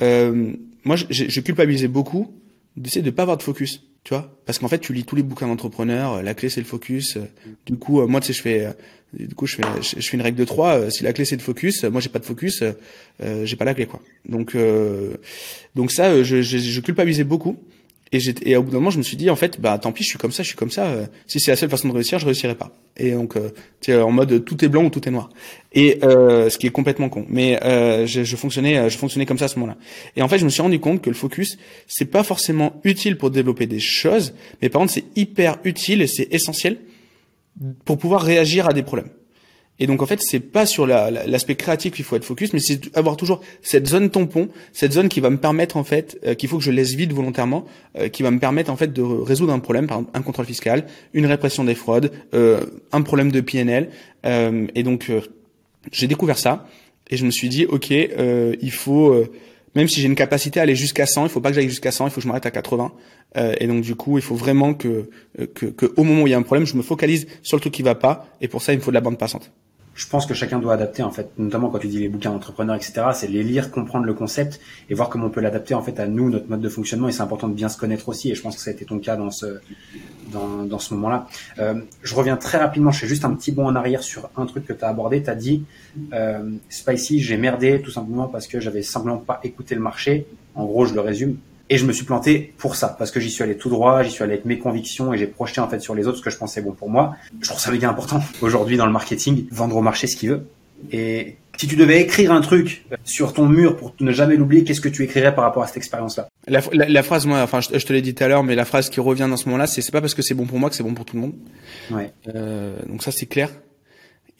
Euh, 0.00 0.54
moi, 0.84 0.96
je, 0.96 1.04
je 1.10 1.40
culpabilisais 1.42 1.86
beaucoup 1.86 2.32
d'essayer 2.78 3.02
de 3.02 3.10
pas 3.10 3.22
avoir 3.22 3.36
de 3.36 3.42
focus 3.42 3.82
tu 4.04 4.14
vois. 4.14 4.38
Parce 4.46 4.58
qu'en 4.58 4.68
fait 4.68 4.78
tu 4.78 4.92
lis 4.92 5.04
tous 5.04 5.16
les 5.16 5.22
bouquins 5.22 5.46
d'entrepreneurs 5.48 6.14
euh, 6.14 6.22
la 6.22 6.34
clé 6.34 6.48
c'est 6.48 6.60
le 6.60 6.66
focus 6.66 7.16
euh, 7.16 7.24
du 7.66 7.76
coup 7.76 8.00
euh, 8.00 8.06
moi 8.06 8.20
tu 8.20 8.28
sais 8.28 8.32
je 8.32 8.42
fais 8.42 8.68
du 9.12 9.34
coup 9.34 9.46
je 9.46 9.56
fais 9.56 9.62
je 9.82 10.08
fais 10.08 10.16
une 10.16 10.22
règle 10.22 10.38
de 10.38 10.44
trois 10.44 10.90
si 10.90 11.02
la 11.02 11.12
clé 11.12 11.24
c'est 11.24 11.36
le 11.36 11.42
focus 11.42 11.84
moi 11.84 12.00
j'ai 12.00 12.08
pas 12.08 12.18
de 12.18 12.24
focus 12.24 12.62
euh, 12.62 13.44
j'ai 13.44 13.56
pas 13.56 13.64
la 13.64 13.74
clé 13.74 13.86
quoi. 13.86 14.00
Donc 14.28 14.56
donc 15.74 15.90
ça 15.90 16.22
je, 16.22 16.42
je, 16.42 16.58
je 16.58 16.80
culpabilisais 16.80 17.24
beaucoup 17.24 17.58
et, 18.12 18.18
et 18.42 18.56
au 18.56 18.62
bout 18.62 18.70
d'un 18.70 18.78
moment, 18.78 18.90
je 18.90 18.98
me 18.98 19.02
suis 19.02 19.16
dit, 19.16 19.30
en 19.30 19.36
fait, 19.36 19.60
bah 19.60 19.78
tant 19.78 19.92
pis, 19.92 20.02
je 20.02 20.08
suis 20.08 20.18
comme 20.18 20.32
ça, 20.32 20.42
je 20.42 20.48
suis 20.48 20.56
comme 20.56 20.70
ça. 20.70 20.92
si 21.26 21.40
c'est 21.40 21.50
la 21.50 21.56
seule 21.56 21.70
façon 21.70 21.88
de 21.88 21.94
réussir, 21.94 22.18
je 22.18 22.26
réussirai 22.26 22.54
pas. 22.54 22.72
Et 22.96 23.12
donc, 23.12 23.36
euh, 23.36 24.02
en 24.02 24.10
mode 24.10 24.44
tout 24.44 24.64
est 24.64 24.68
blanc 24.68 24.84
ou 24.84 24.90
tout 24.90 25.06
est 25.08 25.10
noir. 25.10 25.30
Et 25.72 25.98
euh, 26.02 26.50
ce 26.50 26.58
qui 26.58 26.66
est 26.66 26.70
complètement 26.70 27.08
con. 27.08 27.26
Mais 27.28 27.62
euh, 27.64 28.06
je, 28.06 28.24
je, 28.24 28.36
fonctionnais, 28.36 28.90
je 28.90 28.98
fonctionnais 28.98 29.26
comme 29.26 29.38
ça 29.38 29.44
à 29.44 29.48
ce 29.48 29.58
moment-là. 29.58 29.78
Et 30.16 30.22
en 30.22 30.28
fait, 30.28 30.38
je 30.38 30.44
me 30.44 30.50
suis 30.50 30.62
rendu 30.62 30.80
compte 30.80 31.02
que 31.02 31.10
le 31.10 31.16
focus, 31.16 31.58
c'est 31.86 32.06
pas 32.06 32.22
forcément 32.22 32.80
utile 32.84 33.16
pour 33.16 33.30
développer 33.30 33.66
des 33.66 33.80
choses, 33.80 34.34
mais 34.60 34.68
par 34.68 34.80
contre, 34.80 34.92
c'est 34.94 35.04
hyper 35.16 35.58
utile 35.64 36.02
et 36.02 36.06
c'est 36.06 36.32
essentiel 36.32 36.78
pour 37.84 37.98
pouvoir 37.98 38.22
réagir 38.22 38.68
à 38.68 38.72
des 38.72 38.82
problèmes. 38.82 39.10
Et 39.80 39.86
donc 39.86 40.02
en 40.02 40.06
fait, 40.06 40.20
c'est 40.20 40.40
pas 40.40 40.66
sur 40.66 40.86
l'aspect 40.86 41.54
créatif 41.54 41.94
qu'il 41.94 42.04
faut 42.04 42.16
être 42.16 42.24
focus, 42.24 42.52
mais 42.52 42.58
c'est 42.58 42.96
avoir 42.96 43.16
toujours 43.16 43.40
cette 43.62 43.86
zone 43.86 44.10
tampon, 44.10 44.48
cette 44.72 44.92
zone 44.92 45.08
qui 45.08 45.20
va 45.20 45.30
me 45.30 45.36
permettre 45.36 45.76
en 45.76 45.84
fait, 45.84 46.18
euh, 46.26 46.34
qu'il 46.34 46.48
faut 46.48 46.58
que 46.58 46.64
je 46.64 46.70
laisse 46.70 46.94
vide 46.94 47.12
volontairement, 47.12 47.64
euh, 47.96 48.08
qui 48.08 48.22
va 48.22 48.30
me 48.30 48.38
permettre 48.38 48.70
en 48.70 48.76
fait 48.76 48.92
de 48.92 49.02
résoudre 49.02 49.52
un 49.52 49.60
problème, 49.60 49.86
par 49.86 49.98
exemple 49.98 50.18
un 50.18 50.22
contrôle 50.22 50.46
fiscal, 50.46 50.86
une 51.12 51.26
répression 51.26 51.64
des 51.64 51.74
fraudes, 51.74 52.10
euh, 52.34 52.64
un 52.92 53.02
problème 53.02 53.30
de 53.30 53.40
PNL. 53.40 53.90
et 54.24 54.82
donc 54.82 55.12
j'ai 55.92 56.06
découvert 56.08 56.38
ça 56.38 56.66
et 57.08 57.16
je 57.16 57.24
me 57.24 57.30
suis 57.30 57.48
dit 57.48 57.64
ok, 57.66 57.90
il 57.90 58.72
faut 58.72 59.24
même 59.74 59.86
si 59.86 60.00
j'ai 60.00 60.08
une 60.08 60.16
capacité 60.16 60.58
à 60.58 60.64
aller 60.64 60.74
jusqu'à 60.74 61.06
100, 61.06 61.26
il 61.26 61.28
faut 61.28 61.40
pas 61.40 61.50
que 61.50 61.54
j'aille 61.54 61.68
jusqu'à 61.68 61.92
100, 61.92 62.06
il 62.06 62.10
faut 62.10 62.16
que 62.16 62.22
je 62.22 62.26
m'arrête 62.26 62.46
à 62.46 62.50
80. 62.50 62.92
Euh, 63.36 63.54
et 63.60 63.66
donc 63.66 63.82
du 63.82 63.94
coup, 63.94 64.18
il 64.18 64.22
faut 64.22 64.34
vraiment 64.34 64.74
que, 64.74 65.08
que, 65.54 65.66
que, 65.66 65.92
au 65.96 66.02
moment 66.02 66.22
où 66.22 66.26
il 66.26 66.30
y 66.30 66.34
a 66.34 66.38
un 66.38 66.42
problème, 66.42 66.66
je 66.66 66.76
me 66.76 66.82
focalise 66.82 67.26
sur 67.42 67.56
le 67.56 67.60
truc 67.60 67.74
qui 67.74 67.82
va 67.82 67.94
pas. 67.94 68.26
Et 68.40 68.48
pour 68.48 68.62
ça, 68.62 68.72
il 68.72 68.78
me 68.78 68.82
faut 68.82 68.90
de 68.90 68.94
la 68.94 69.00
bande 69.00 69.18
passante. 69.18 69.52
Je 69.98 70.06
pense 70.06 70.26
que 70.26 70.32
chacun 70.32 70.60
doit 70.60 70.74
adapter 70.74 71.02
en 71.02 71.10
fait, 71.10 71.28
notamment 71.38 71.70
quand 71.70 71.80
tu 71.80 71.88
dis 71.88 71.98
les 71.98 72.08
bouquins 72.08 72.30
d'entrepreneurs, 72.30 72.76
etc. 72.76 73.02
C'est 73.14 73.26
les 73.26 73.42
lire, 73.42 73.72
comprendre 73.72 74.06
le 74.06 74.14
concept 74.14 74.60
et 74.88 74.94
voir 74.94 75.08
comment 75.08 75.26
on 75.26 75.30
peut 75.30 75.40
l'adapter 75.40 75.74
en 75.74 75.82
fait 75.82 75.98
à 75.98 76.06
nous, 76.06 76.30
notre 76.30 76.48
mode 76.48 76.60
de 76.60 76.68
fonctionnement. 76.68 77.08
Et 77.08 77.12
c'est 77.12 77.22
important 77.22 77.48
de 77.48 77.54
bien 77.54 77.68
se 77.68 77.76
connaître 77.76 78.08
aussi. 78.08 78.30
Et 78.30 78.36
je 78.36 78.40
pense 78.40 78.54
que 78.54 78.62
ça 78.62 78.70
a 78.70 78.72
été 78.72 78.84
ton 78.84 79.00
cas 79.00 79.16
dans 79.16 79.32
ce 79.32 79.58
dans, 80.30 80.62
dans 80.62 80.78
ce 80.78 80.94
moment-là. 80.94 81.26
Euh, 81.58 81.80
je 82.04 82.14
reviens 82.14 82.36
très 82.36 82.58
rapidement. 82.58 82.92
Je 82.92 83.00
fais 83.00 83.08
juste 83.08 83.24
un 83.24 83.34
petit 83.34 83.50
bond 83.50 83.66
en 83.66 83.74
arrière 83.74 84.04
sur 84.04 84.30
un 84.36 84.46
truc 84.46 84.66
que 84.66 84.72
tu 84.72 84.84
as 84.84 84.88
abordé. 84.88 85.20
Tu 85.20 85.30
as 85.30 85.34
dit 85.34 85.64
euh, 86.12 86.48
Spicy, 86.68 87.18
j'ai 87.18 87.36
merdé 87.36 87.82
tout 87.82 87.90
simplement 87.90 88.28
parce 88.28 88.46
que 88.46 88.60
j'avais 88.60 88.82
simplement 88.82 89.16
pas 89.16 89.40
écouté 89.42 89.74
le 89.74 89.80
marché. 89.80 90.28
En 90.54 90.64
gros, 90.64 90.86
je 90.86 90.94
le 90.94 91.00
résume. 91.00 91.38
Et 91.70 91.76
je 91.76 91.84
me 91.84 91.92
suis 91.92 92.04
planté 92.04 92.54
pour 92.56 92.76
ça, 92.76 92.96
parce 92.98 93.10
que 93.10 93.20
j'y 93.20 93.30
suis 93.30 93.42
allé 93.42 93.56
tout 93.56 93.68
droit, 93.68 94.02
j'y 94.02 94.10
suis 94.10 94.22
allé 94.22 94.34
avec 94.34 94.44
mes 94.44 94.58
convictions 94.58 95.12
et 95.12 95.18
j'ai 95.18 95.26
projeté 95.26 95.60
en 95.60 95.68
fait 95.68 95.80
sur 95.80 95.94
les 95.94 96.06
autres 96.06 96.18
ce 96.18 96.22
que 96.22 96.30
je 96.30 96.38
pensais 96.38 96.62
bon 96.62 96.72
pour 96.72 96.88
moi. 96.88 97.16
Je 97.40 97.48
trouve 97.48 97.60
ça 97.60 97.70
méga 97.70 97.88
important 97.90 98.22
aujourd'hui 98.40 98.76
dans 98.76 98.86
le 98.86 98.92
marketing, 98.92 99.46
vendre 99.50 99.76
au 99.76 99.82
marché 99.82 100.06
ce 100.06 100.16
qu'il 100.16 100.30
veut. 100.30 100.46
Et 100.92 101.36
si 101.58 101.66
tu 101.66 101.76
devais 101.76 102.00
écrire 102.00 102.32
un 102.32 102.40
truc 102.40 102.86
sur 103.04 103.32
ton 103.32 103.46
mur 103.46 103.76
pour 103.76 103.92
ne 104.00 104.12
jamais 104.12 104.36
l'oublier, 104.36 104.64
qu'est-ce 104.64 104.80
que 104.80 104.88
tu 104.88 105.02
écrirais 105.02 105.34
par 105.34 105.44
rapport 105.44 105.62
à 105.62 105.66
cette 105.66 105.76
expérience-là? 105.76 106.28
La, 106.46 106.60
la, 106.72 107.02
phrase, 107.02 107.26
moi, 107.26 107.42
enfin, 107.42 107.60
je, 107.60 107.84
te 107.84 107.92
l'ai 107.92 108.00
dit 108.00 108.14
tout 108.14 108.22
à 108.24 108.28
l'heure, 108.28 108.44
mais 108.44 108.54
la 108.54 108.64
phrase 108.64 108.88
qui 108.88 109.00
revient 109.00 109.26
dans 109.28 109.36
ce 109.36 109.46
moment-là, 109.46 109.66
c'est 109.66 109.82
c'est 109.82 109.92
pas 109.92 110.00
parce 110.00 110.14
que 110.14 110.22
c'est 110.22 110.34
bon 110.34 110.46
pour 110.46 110.58
moi 110.58 110.70
que 110.70 110.76
c'est 110.76 110.84
bon 110.84 110.94
pour 110.94 111.04
tout 111.04 111.16
le 111.16 111.22
monde. 111.22 111.34
Ouais. 111.90 112.12
Euh, 112.34 112.78
donc 112.86 113.02
ça, 113.02 113.10
c'est 113.10 113.26
clair. 113.26 113.50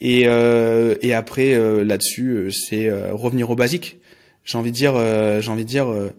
Et 0.01 0.23
euh, 0.27 0.95
et 1.01 1.13
après 1.13 1.53
euh, 1.53 1.83
là-dessus, 1.83 2.29
euh, 2.29 2.51
c'est 2.51 2.87
euh, 2.87 3.13
revenir 3.13 3.49
au 3.49 3.55
basique. 3.55 3.99
J'ai 4.45 4.57
envie 4.57 4.71
de 4.71 4.75
dire, 4.75 4.93
j'ai 5.41 5.51
envie 5.51 5.65
de 5.65 5.69
dire 5.69 5.91
euh, 5.91 6.09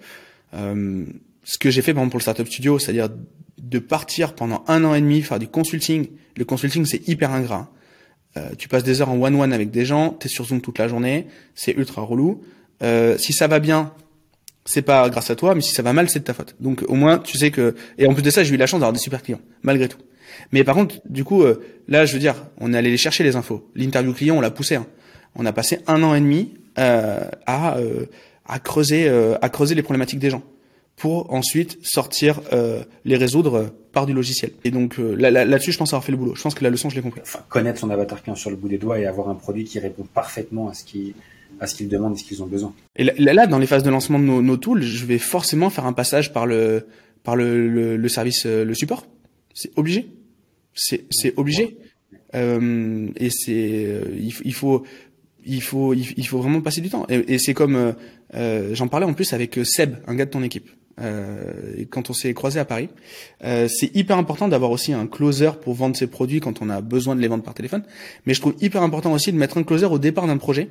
ce 0.52 1.58
que 1.58 1.70
j'ai 1.70 1.82
fait 1.82 1.92
par 1.94 2.02
exemple 2.02 2.12
pour 2.12 2.18
le 2.18 2.22
startup 2.22 2.46
studio, 2.46 2.78
c'est-à-dire 2.78 3.08
de 3.58 3.78
partir 3.78 4.34
pendant 4.34 4.64
un 4.68 4.84
an 4.84 4.94
et 4.94 5.00
demi 5.00 5.22
faire 5.22 5.38
du 5.38 5.48
consulting. 5.48 6.08
Le 6.36 6.44
consulting 6.44 6.84
c'est 6.84 7.06
hyper 7.08 7.32
ingrat. 7.32 7.70
Euh, 8.36 8.50
tu 8.56 8.68
passes 8.68 8.84
des 8.84 9.00
heures 9.00 9.10
en 9.10 9.20
one-one 9.20 9.52
avec 9.52 9.70
des 9.70 9.84
gens, 9.84 10.16
tu 10.18 10.26
es 10.26 10.30
sur 10.30 10.44
Zoom 10.44 10.60
toute 10.60 10.78
la 10.78 10.86
journée, 10.86 11.26
c'est 11.54 11.72
ultra 11.72 12.02
relou. 12.02 12.42
Euh, 12.82 13.18
si 13.18 13.32
ça 13.32 13.48
va 13.48 13.58
bien, 13.58 13.92
c'est 14.64 14.82
pas 14.82 15.08
grâce 15.10 15.30
à 15.30 15.36
toi, 15.36 15.54
mais 15.54 15.60
si 15.62 15.74
ça 15.74 15.82
va 15.82 15.92
mal, 15.92 16.08
c'est 16.08 16.20
de 16.20 16.24
ta 16.24 16.34
faute. 16.34 16.54
Donc 16.60 16.84
au 16.86 16.94
moins, 16.94 17.18
tu 17.18 17.36
sais 17.36 17.50
que... 17.50 17.74
Et 17.98 18.06
en 18.06 18.14
plus 18.14 18.22
de 18.22 18.30
ça, 18.30 18.44
j'ai 18.44 18.54
eu 18.54 18.56
la 18.56 18.66
chance 18.66 18.80
d'avoir 18.80 18.92
des 18.92 19.00
super 19.00 19.22
clients, 19.22 19.40
malgré 19.62 19.88
tout. 19.88 19.98
Mais 20.52 20.62
par 20.62 20.76
contre, 20.76 21.00
du 21.08 21.24
coup, 21.24 21.42
euh, 21.42 21.60
là, 21.88 22.06
je 22.06 22.12
veux 22.12 22.20
dire, 22.20 22.36
on 22.58 22.72
est 22.72 22.78
allé 22.78 22.90
les 22.90 22.96
chercher 22.96 23.24
les 23.24 23.34
infos. 23.34 23.68
L'interview 23.74 24.12
client, 24.12 24.36
on 24.36 24.40
l'a 24.40 24.50
poussé. 24.50 24.76
Hein. 24.76 24.86
On 25.34 25.44
a 25.44 25.52
passé 25.52 25.80
un 25.88 26.02
an 26.04 26.14
et 26.14 26.20
demi 26.20 26.54
euh, 26.78 27.20
à 27.46 27.76
à 28.50 28.58
creuser, 28.58 29.08
euh, 29.08 29.36
à 29.40 29.48
creuser 29.48 29.74
les 29.74 29.82
problématiques 29.82 30.18
des 30.18 30.28
gens 30.28 30.42
pour 30.96 31.32
ensuite 31.32 31.78
sortir 31.82 32.42
euh, 32.52 32.82
les 33.04 33.16
résoudre 33.16 33.54
euh, 33.54 33.66
par 33.92 34.06
du 34.06 34.12
logiciel. 34.12 34.50
Et 34.64 34.70
donc 34.70 34.98
là, 34.98 35.30
là-dessus, 35.30 35.72
je 35.72 35.78
pense 35.78 35.92
avoir 35.92 36.04
fait 36.04 36.12
le 36.12 36.18
boulot. 36.18 36.34
Je 36.34 36.42
pense 36.42 36.54
que 36.54 36.62
la 36.62 36.70
leçon, 36.70 36.90
je 36.90 36.96
l'ai 36.96 37.02
compris. 37.02 37.20
Enfin, 37.22 37.40
connaître 37.48 37.78
son 37.78 37.90
avatar 37.90 38.22
client 38.22 38.36
sur 38.36 38.50
le 38.50 38.56
bout 38.56 38.68
des 38.68 38.78
doigts 38.78 38.98
et 38.98 39.06
avoir 39.06 39.28
un 39.28 39.34
produit 39.34 39.64
qui 39.64 39.78
répond 39.78 40.04
parfaitement 40.12 40.68
à 40.68 40.74
ce 40.74 40.84
qui 40.84 41.14
à 41.58 41.66
ce 41.66 41.74
qu'ils 41.74 41.88
demandent 41.88 42.14
et 42.14 42.18
ce 42.18 42.24
qu'ils 42.24 42.42
ont 42.42 42.46
besoin. 42.46 42.72
Et 42.96 43.04
là, 43.04 43.34
là, 43.34 43.46
dans 43.46 43.58
les 43.58 43.66
phases 43.66 43.82
de 43.82 43.90
lancement 43.90 44.18
de 44.18 44.24
nos, 44.24 44.40
nos, 44.40 44.56
tools, 44.56 44.82
je 44.82 45.04
vais 45.04 45.18
forcément 45.18 45.68
faire 45.68 45.84
un 45.84 45.92
passage 45.92 46.32
par 46.32 46.46
le 46.46 46.86
par 47.22 47.36
le, 47.36 47.68
le, 47.68 47.96
le 47.96 48.08
service, 48.08 48.46
le 48.46 48.74
support. 48.74 49.06
C'est 49.54 49.70
obligé. 49.76 50.08
C'est 50.74 51.04
c'est 51.10 51.34
obligé. 51.36 51.76
Euh, 52.34 53.08
et 53.16 53.30
c'est 53.30 54.00
il, 54.16 54.32
il, 54.44 54.54
faut 54.54 54.84
il 55.44 55.62
faut 55.62 55.94
il, 55.94 56.26
faut 56.26 56.38
vraiment 56.38 56.60
passer 56.60 56.80
du 56.80 56.90
temps. 56.90 57.06
Et, 57.08 57.34
et 57.34 57.38
c'est 57.38 57.54
comme 57.54 57.76
euh, 57.76 57.88
euh 57.90 57.92
j'en 58.34 58.88
parlais 58.88 59.06
en 59.06 59.12
plus 59.12 59.32
avec 59.32 59.58
euh, 59.58 59.64
Seb, 59.64 59.96
un 60.06 60.14
gars 60.14 60.26
de 60.26 60.30
ton 60.30 60.42
équipe. 60.42 60.70
Euh, 61.00 61.84
quand 61.88 62.10
on 62.10 62.12
s'est 62.12 62.34
croisé 62.34 62.60
à 62.60 62.64
Paris, 62.64 62.90
euh, 63.44 63.68
c'est 63.68 63.94
hyper 63.96 64.18
important 64.18 64.48
d'avoir 64.48 64.70
aussi 64.70 64.92
un 64.92 65.06
closer 65.06 65.50
pour 65.62 65.74
vendre 65.74 65.96
ses 65.96 66.06
produits 66.06 66.40
quand 66.40 66.60
on 66.60 66.68
a 66.68 66.80
besoin 66.82 67.16
de 67.16 67.20
les 67.20 67.28
vendre 67.28 67.42
par 67.42 67.54
téléphone. 67.54 67.84
Mais 68.26 68.34
je 68.34 68.40
trouve 68.40 68.54
hyper 68.60 68.82
important 68.82 69.12
aussi 69.12 69.32
de 69.32 69.38
mettre 69.38 69.56
un 69.56 69.62
closer 69.62 69.86
au 69.86 69.98
départ 69.98 70.26
d'un 70.26 70.36
projet 70.36 70.68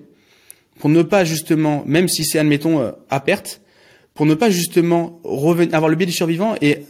pour 0.78 0.90
ne 0.90 1.02
pas 1.02 1.24
justement, 1.24 1.84
même 1.86 2.08
si 2.08 2.24
c'est 2.24 2.40
admettons 2.40 2.94
à 3.10 3.20
perte, 3.20 3.62
pour 4.14 4.26
ne 4.26 4.34
pas 4.34 4.50
justement 4.50 5.20
avoir 5.72 5.90
le 5.90 5.96
biais 5.96 6.06
du 6.06 6.14
survivant 6.14 6.56
et 6.62 6.86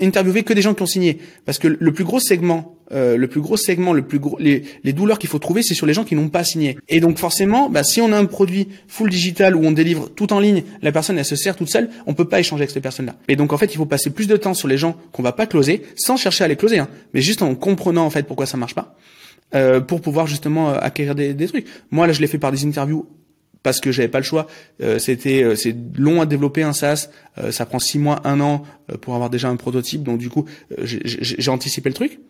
interviewer 0.00 0.42
que 0.42 0.52
des 0.52 0.62
gens 0.62 0.74
qui 0.74 0.82
ont 0.82 0.86
signé, 0.86 1.18
parce 1.44 1.58
que 1.58 1.68
le 1.68 1.92
plus 1.92 2.04
gros 2.04 2.20
segment, 2.20 2.76
euh, 2.92 3.16
le 3.16 3.26
plus 3.26 3.40
gros 3.40 3.56
segment, 3.56 3.92
le 3.92 4.02
plus 4.02 4.18
gros, 4.18 4.36
les, 4.38 4.62
douleurs 4.92 5.18
qu'il 5.18 5.30
faut 5.30 5.38
trouver, 5.38 5.62
c'est 5.62 5.74
sur 5.74 5.86
les 5.86 5.94
gens 5.94 6.04
qui 6.04 6.14
n'ont 6.14 6.28
pas 6.28 6.44
signé. 6.44 6.76
Et 6.88 7.00
donc 7.00 7.18
forcément, 7.18 7.70
bah, 7.70 7.84
si 7.84 8.00
on 8.00 8.12
a 8.12 8.18
un 8.18 8.26
produit 8.26 8.68
full 8.86 9.10
digital 9.10 9.56
où 9.56 9.64
on 9.64 9.72
délivre 9.72 10.08
tout 10.08 10.32
en 10.32 10.40
ligne, 10.40 10.62
la 10.82 10.92
personne 10.92 11.18
elle 11.18 11.24
se 11.24 11.36
sert 11.36 11.56
toute 11.56 11.70
seule, 11.70 11.90
on 12.06 12.14
peut 12.14 12.26
pas 12.28 12.40
échanger 12.40 12.62
avec 12.62 12.70
cette 12.70 12.82
personne-là. 12.82 13.16
Et 13.28 13.36
donc 13.36 13.52
en 13.52 13.58
fait, 13.58 13.72
il 13.72 13.76
faut 13.76 13.86
passer 13.86 14.10
plus 14.10 14.26
de 14.26 14.36
temps 14.36 14.54
sur 14.54 14.68
les 14.68 14.78
gens 14.78 14.96
qu'on 15.12 15.22
va 15.22 15.32
pas 15.32 15.46
closer, 15.46 15.82
sans 15.96 16.16
chercher 16.16 16.44
à 16.44 16.48
les 16.48 16.56
closer, 16.56 16.78
hein, 16.78 16.88
mais 17.14 17.22
juste 17.22 17.42
en 17.42 17.54
comprenant 17.54 18.04
en 18.04 18.10
fait 18.10 18.26
pourquoi 18.26 18.46
ça 18.46 18.56
marche 18.56 18.74
pas. 18.74 18.96
Euh, 19.54 19.80
pour 19.80 20.00
pouvoir 20.00 20.26
justement 20.26 20.70
euh, 20.70 20.78
acquérir 20.80 21.14
des, 21.14 21.34
des 21.34 21.46
trucs. 21.46 21.66
Moi 21.90 22.06
là, 22.06 22.14
je 22.14 22.20
l'ai 22.22 22.26
fait 22.26 22.38
par 22.38 22.52
des 22.52 22.64
interviews 22.64 23.06
parce 23.62 23.80
que 23.80 23.92
j'avais 23.92 24.08
pas 24.08 24.18
le 24.18 24.24
choix. 24.24 24.46
Euh, 24.82 24.98
c'était 24.98 25.42
euh, 25.42 25.54
c'est 25.54 25.74
long 25.96 26.20
à 26.20 26.26
développer 26.26 26.62
un 26.62 26.72
SaaS, 26.72 27.08
euh, 27.38 27.52
ça 27.52 27.66
prend 27.66 27.78
six 27.78 27.98
mois, 27.98 28.20
un 28.24 28.40
an 28.40 28.64
pour 29.00 29.14
avoir 29.14 29.30
déjà 29.30 29.48
un 29.48 29.56
prototype. 29.56 30.02
Donc 30.02 30.18
du 30.18 30.28
coup, 30.28 30.44
j'ai 30.82 31.50
anticipé 31.50 31.88
le 31.88 31.94
truc. 31.94 32.20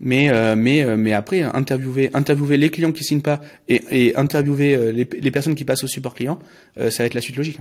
Mais 0.00 0.28
mais 0.56 0.84
mais 0.96 1.12
après 1.12 1.42
interviewer 1.42 2.10
interviewer 2.14 2.56
les 2.56 2.68
clients 2.68 2.90
qui 2.90 3.04
signent 3.04 3.20
pas 3.20 3.40
et, 3.68 3.80
et 3.92 4.16
interviewer 4.16 4.92
les, 4.92 5.08
les, 5.20 5.30
personnes 5.30 5.54
qui 5.54 5.64
passent 5.64 5.84
au 5.84 5.86
support 5.86 6.14
client, 6.14 6.40
ça 6.76 7.04
va 7.04 7.04
être 7.04 7.14
la 7.14 7.20
suite 7.20 7.36
logique. 7.36 7.60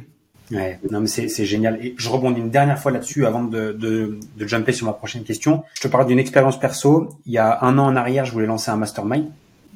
Ouais, 0.51 0.79
non 0.89 0.99
mais 0.99 1.07
c'est 1.07 1.45
génial. 1.45 1.77
Et 1.85 1.93
je 1.95 2.09
rebondis 2.09 2.41
une 2.41 2.49
dernière 2.49 2.79
fois 2.79 2.91
là-dessus 2.91 3.27
avant 3.27 3.43
de, 3.43 3.71
de, 3.73 4.17
de 4.35 4.47
jumper 4.47 4.73
sur 4.73 4.87
ma 4.87 4.93
prochaine 4.93 5.23
question. 5.23 5.63
Je 5.75 5.81
te 5.81 5.87
parle 5.87 6.07
d'une 6.07 6.17
expérience 6.17 6.59
perso. 6.59 7.09
Il 7.27 7.33
y 7.33 7.37
a 7.37 7.63
un 7.63 7.77
an 7.77 7.85
en 7.85 7.95
arrière, 7.95 8.25
je 8.25 8.31
voulais 8.31 8.47
lancer 8.47 8.71
un 8.71 8.77
mastermind 8.77 9.27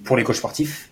pour 0.03 0.17
les 0.17 0.23
coachs 0.23 0.37
sportifs 0.37 0.89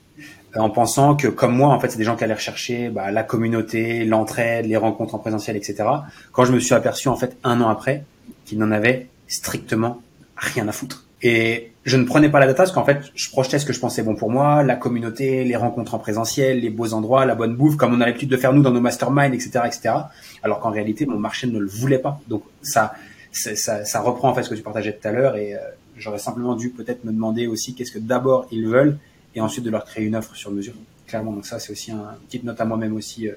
en 0.56 0.70
pensant 0.70 1.16
que 1.16 1.28
comme 1.28 1.56
moi, 1.56 1.70
en 1.70 1.80
fait, 1.80 1.90
c'est 1.90 1.98
des 1.98 2.04
gens 2.04 2.16
qui 2.16 2.24
allaient 2.24 2.34
rechercher 2.34 2.90
bah, 2.90 3.12
la 3.12 3.24
communauté, 3.24 4.06
l'entraide, 4.06 4.66
les 4.66 4.78
rencontres 4.78 5.16
en 5.16 5.20
présentiel, 5.20 5.56
etc. 5.56 5.84
Quand 6.32 6.46
je 6.46 6.54
me 6.54 6.60
suis 6.60 6.74
aperçu, 6.74 7.08
en 7.08 7.16
fait, 7.16 7.38
un 7.44 7.62
an 7.62 7.70
après, 7.70 8.04
qu'ils 8.46 8.60
n'en 8.60 8.72
avaient 8.72 9.08
strictement 9.28 10.02
rien 10.38 10.68
à 10.68 10.72
foutre. 10.72 11.06
Et 11.22 11.72
je 11.86 11.98
ne 11.98 12.04
prenais 12.04 12.30
pas 12.30 12.40
la 12.40 12.46
data 12.46 12.58
parce 12.64 12.72
qu'en 12.72 12.86
fait, 12.86 13.00
je 13.16 13.30
projetais 13.30 13.58
ce 13.58 13.66
que 13.66 13.74
je 13.74 13.80
pensais 13.80 14.04
bon 14.04 14.16
pour 14.16 14.30
moi, 14.30 14.64
la 14.64 14.76
communauté, 14.76 15.44
les 15.44 15.56
rencontres 15.56 15.96
en 15.96 16.00
présentiel, 16.00 16.60
les 16.60 16.70
beaux 16.70 16.94
endroits, 16.94 17.26
la 17.26 17.36
bonne 17.36 17.56
bouffe, 17.56 17.78
comme 17.78 17.94
on 17.94 18.02
a 18.02 18.06
l'habitude 18.06 18.30
de 18.30 18.38
faire 18.38 18.54
nous 18.54 18.62
dans 18.62 18.72
nos 18.72 18.82
masterminds, 18.82 19.34
etc., 19.34 19.62
etc. 19.66 19.96
Alors 20.44 20.60
qu'en 20.60 20.72
réalité, 20.72 21.06
mon 21.06 21.18
marché 21.18 21.48
ne 21.48 21.58
le 21.58 21.68
voulait 21.68 22.00
pas. 22.00 22.20
Donc 22.28 22.44
ça, 22.62 22.94
ça, 23.32 23.86
ça 23.86 24.02
reprend 24.02 24.30
en 24.30 24.36
fait 24.36 24.44
ce 24.44 24.50
que 24.50 24.56
tu 24.56 24.62
partageais 24.62 24.94
tout 24.94 25.08
à 25.08 25.12
l'heure 25.12 25.36
et 25.36 25.56
euh, 25.56 25.60
j'aurais 25.98 26.20
simplement 26.20 26.56
dû 26.56 26.70
peut-être 26.70 27.04
me 27.06 27.12
demander 27.12 27.48
aussi 27.48 27.74
qu'est-ce 27.74 27.92
que 27.92 28.00
d'abord 28.00 28.48
ils 28.52 28.68
veulent 28.68 28.98
et 29.36 29.42
ensuite 29.42 29.66
de 29.66 29.70
leur 29.70 29.86
créer 29.86 30.06
une 30.06 30.16
offre 30.16 30.36
sur 30.36 30.52
mesure. 30.52 30.74
Clairement, 31.08 31.34
donc 31.34 31.46
ça 31.46 31.60
c'est 31.60 31.72
aussi 31.72 31.92
un, 31.92 32.18
petite 32.26 32.44
note 32.44 32.60
à 32.60 32.66
moi-même 32.66 32.96
aussi 32.96 33.28
euh, 33.28 33.34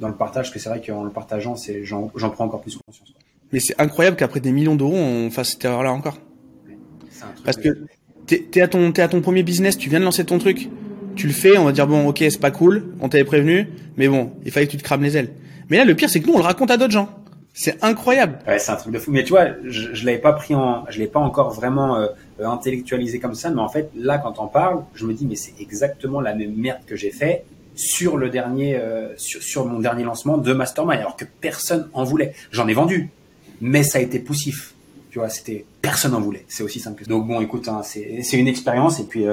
dans 0.00 0.08
le 0.08 0.14
partage, 0.14 0.52
que 0.52 0.58
c'est 0.58 0.68
vrai 0.68 0.82
qu'en 0.82 1.04
le 1.04 1.10
partageant, 1.10 1.56
c'est 1.56 1.84
j'en, 1.84 2.08
prends 2.08 2.44
encore 2.44 2.60
plus 2.60 2.78
conscience. 2.84 3.14
Mais 3.52 3.60
c'est 3.60 3.80
incroyable 3.80 4.16
qu'après 4.16 4.40
des 4.40 4.52
millions 4.52 4.74
d'euros, 4.74 4.96
on 4.96 5.30
fasse 5.30 5.52
cette 5.52 5.64
erreur-là 5.64 5.92
encore. 5.92 6.18
Parce 7.44 7.56
que 7.56 7.86
t'es, 8.26 8.46
es 8.54 8.60
à 8.60 8.68
ton 8.68 8.92
t'es 8.92 9.02
à 9.02 9.08
ton 9.08 9.22
premier 9.22 9.42
business, 9.42 9.78
tu 9.78 9.88
viens 9.88 10.00
de 10.00 10.04
lancer 10.04 10.24
ton 10.24 10.38
truc, 10.38 10.68
tu 11.14 11.26
le 11.26 11.32
fais, 11.32 11.56
on 11.56 11.64
va 11.64 11.72
dire 11.72 11.86
bon 11.86 12.06
ok 12.08 12.18
c'est 12.18 12.40
pas 12.40 12.50
cool, 12.50 12.92
on 13.00 13.08
t'avait 13.08 13.24
prévenu, 13.24 13.68
mais 13.96 14.08
bon 14.08 14.32
il 14.44 14.50
fallait 14.50 14.66
que 14.66 14.72
tu 14.72 14.78
te 14.78 14.82
crames 14.82 15.02
les 15.02 15.16
ailes. 15.16 15.30
Mais 15.70 15.78
là 15.78 15.84
le 15.84 15.94
pire 15.94 16.10
c'est 16.10 16.20
que 16.20 16.26
nous 16.26 16.34
on 16.34 16.38
le 16.38 16.44
raconte 16.44 16.70
à 16.70 16.76
d'autres 16.76 16.92
gens. 16.92 17.08
C'est 17.58 17.82
incroyable. 17.82 18.38
Ouais, 18.46 18.58
c'est 18.58 18.70
un 18.70 18.76
truc 18.76 18.92
de 18.92 18.98
fou. 18.98 19.10
Mais 19.10 19.24
tu 19.24 19.30
vois, 19.30 19.46
je, 19.64 19.94
je 19.94 20.04
l'avais 20.04 20.18
pas 20.18 20.34
pris 20.34 20.54
en, 20.54 20.84
je 20.90 20.98
l'ai 20.98 21.06
pas 21.06 21.20
encore 21.20 21.54
vraiment 21.54 21.96
euh, 21.96 22.08
euh, 22.38 22.46
intellectualisé 22.46 23.18
comme 23.18 23.34
ça. 23.34 23.48
Mais 23.48 23.62
en 23.62 23.68
fait, 23.70 23.90
là, 23.96 24.18
quand 24.18 24.38
on 24.38 24.46
parle, 24.46 24.84
je 24.94 25.06
me 25.06 25.14
dis, 25.14 25.24
mais 25.24 25.36
c'est 25.36 25.54
exactement 25.58 26.20
la 26.20 26.34
même 26.34 26.54
merde 26.54 26.80
que 26.86 26.96
j'ai 26.96 27.10
fait 27.10 27.46
sur 27.74 28.18
le 28.18 28.28
dernier, 28.28 28.76
euh, 28.76 29.08
sur, 29.16 29.42
sur, 29.42 29.64
mon 29.64 29.80
dernier 29.80 30.04
lancement 30.04 30.36
de 30.36 30.52
Mastermind, 30.52 31.00
alors 31.00 31.16
que 31.16 31.24
personne 31.24 31.88
en 31.94 32.04
voulait. 32.04 32.34
J'en 32.50 32.68
ai 32.68 32.74
vendu, 32.74 33.08
mais 33.62 33.82
ça 33.82 34.00
a 34.00 34.02
été 34.02 34.18
poussif. 34.18 34.74
Tu 35.10 35.18
vois, 35.18 35.30
c'était 35.30 35.64
personne 35.80 36.12
en 36.12 36.20
voulait. 36.20 36.44
C'est 36.48 36.62
aussi 36.62 36.78
simple 36.78 36.98
que 36.98 37.04
ça. 37.06 37.10
Donc 37.10 37.26
bon, 37.26 37.40
écoute, 37.40 37.68
hein, 37.68 37.80
c'est, 37.82 38.20
c'est 38.22 38.36
une 38.36 38.48
expérience 38.48 39.00
et 39.00 39.04
puis. 39.04 39.24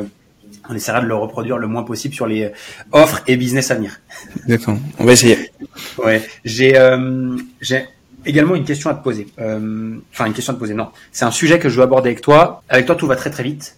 on 0.70 0.74
essaiera 0.74 1.02
de 1.02 1.08
le 1.08 1.16
reproduire 1.16 1.58
le 1.58 1.68
moins 1.68 1.84
possible 1.84 2.14
sur 2.14 2.26
les 2.26 2.52
offres 2.94 3.22
et 3.28 3.36
business 3.36 3.70
à 3.70 3.76
venir. 3.76 4.00
D'accord, 4.48 4.78
on 4.98 5.04
va 5.04 5.12
essayer. 5.12 5.52
Ouais, 5.98 6.22
j'ai 6.46 6.78
euh, 6.78 7.38
j'ai 7.60 7.86
également 8.26 8.56
une 8.56 8.66
question 8.66 8.90
à 8.90 8.94
te 8.94 9.04
poser. 9.04 9.28
Euh, 9.40 9.98
enfin, 10.12 10.26
une 10.26 10.34
question 10.34 10.54
à 10.54 10.56
te 10.56 10.60
poser, 10.60 10.74
non. 10.74 10.90
C'est 11.12 11.26
un 11.26 11.32
sujet 11.32 11.60
que 11.60 11.70
je 11.70 11.78
veux 11.78 11.84
aborder 11.84 12.10
avec 12.10 12.22
toi. 12.22 12.64
Avec 12.70 12.86
toi, 12.86 12.96
tout 12.96 13.08
va 13.08 13.16
très 13.16 13.30
très 13.30 13.44
vite. 13.44 13.78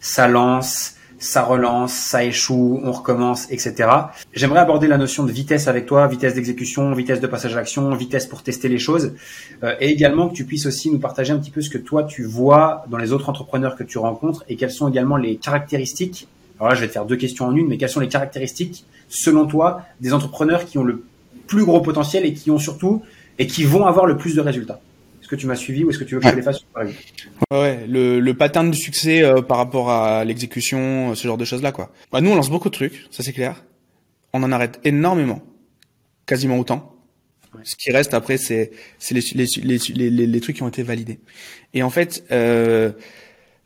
Ça 0.00 0.28
lance, 0.28 0.94
ça 1.20 1.42
relance, 1.42 1.92
ça 1.92 2.24
échoue, 2.24 2.80
on 2.82 2.90
recommence, 2.90 3.46
etc. 3.50 3.88
J'aimerais 4.32 4.60
aborder 4.60 4.86
la 4.86 4.96
notion 4.96 5.24
de 5.24 5.30
vitesse 5.30 5.68
avec 5.68 5.86
toi, 5.86 6.08
vitesse 6.08 6.34
d'exécution, 6.34 6.92
vitesse 6.94 7.20
de 7.20 7.26
passage 7.26 7.52
à 7.52 7.56
l'action, 7.56 7.94
vitesse 7.94 8.26
pour 8.26 8.42
tester 8.42 8.68
les 8.68 8.78
choses, 8.78 9.12
euh, 9.62 9.74
et 9.80 9.90
également 9.90 10.30
que 10.30 10.34
tu 10.34 10.44
puisses 10.44 10.66
aussi 10.66 10.90
nous 10.90 10.98
partager 10.98 11.32
un 11.32 11.38
petit 11.38 11.50
peu 11.50 11.60
ce 11.60 11.68
que 11.68 11.78
toi 11.78 12.04
tu 12.04 12.24
vois 12.24 12.84
dans 12.88 12.96
les 12.96 13.12
autres 13.12 13.28
entrepreneurs 13.28 13.76
que 13.76 13.84
tu 13.84 13.98
rencontres 13.98 14.44
et 14.48 14.56
quelles 14.56 14.70
sont 14.70 14.88
également 14.88 15.18
les 15.18 15.36
caractéristiques. 15.36 16.26
Alors 16.58 16.70
là, 16.70 16.74
je 16.74 16.80
vais 16.80 16.88
te 16.88 16.92
faire 16.92 17.04
deux 17.04 17.16
questions 17.16 17.46
en 17.46 17.54
une, 17.54 17.68
mais 17.68 17.76
quelles 17.76 17.90
sont 17.90 18.00
les 18.00 18.08
caractéristiques, 18.08 18.86
selon 19.08 19.46
toi, 19.46 19.82
des 20.00 20.14
entrepreneurs 20.14 20.64
qui 20.64 20.78
ont 20.78 20.84
le 20.84 21.04
plus 21.46 21.64
gros 21.64 21.80
potentiel 21.80 22.24
et 22.24 22.32
qui 22.32 22.50
ont 22.50 22.58
surtout 22.58 23.02
et 23.40 23.46
qui 23.46 23.64
vont 23.64 23.84
avoir 23.86 24.06
le 24.06 24.16
plus 24.16 24.36
de 24.36 24.40
résultats. 24.40 24.80
Est-ce 25.20 25.28
que 25.28 25.34
tu 25.34 25.46
m'as 25.46 25.56
suivi 25.56 25.82
ou 25.82 25.90
est-ce 25.90 25.98
que 25.98 26.04
tu 26.04 26.14
veux 26.14 26.20
que 26.20 26.28
je 26.28 26.36
les 26.36 26.42
fasse 26.42 26.60
ouais, 26.76 26.94
ouais, 27.52 27.86
le, 27.88 28.20
le 28.20 28.34
pattern 28.34 28.70
du 28.70 28.78
succès 28.78 29.24
par 29.48 29.56
rapport 29.56 29.90
à 29.90 30.24
l'exécution, 30.24 31.14
ce 31.14 31.26
genre 31.26 31.38
de 31.38 31.44
choses 31.44 31.62
là 31.62 31.72
quoi. 31.72 31.90
Bah, 32.12 32.20
nous 32.20 32.30
on 32.30 32.36
lance 32.36 32.50
beaucoup 32.50 32.68
de 32.68 32.74
trucs, 32.74 33.06
ça 33.10 33.24
c'est 33.24 33.32
clair. 33.32 33.64
On 34.32 34.42
en 34.44 34.52
arrête 34.52 34.78
énormément, 34.84 35.42
quasiment 36.26 36.58
autant. 36.58 36.94
Ce 37.64 37.74
qui 37.76 37.90
reste 37.90 38.14
après, 38.14 38.36
c'est 38.38 38.70
les, 39.10 39.20
les, 39.34 39.78
les, 39.94 40.26
les, 40.26 40.40
trucs 40.40 40.56
qui 40.56 40.62
ont 40.62 40.68
été 40.68 40.82
validés. 40.82 41.18
Et 41.74 41.82
en 41.82 41.90
fait, 41.90 42.24
euh, 42.30 42.92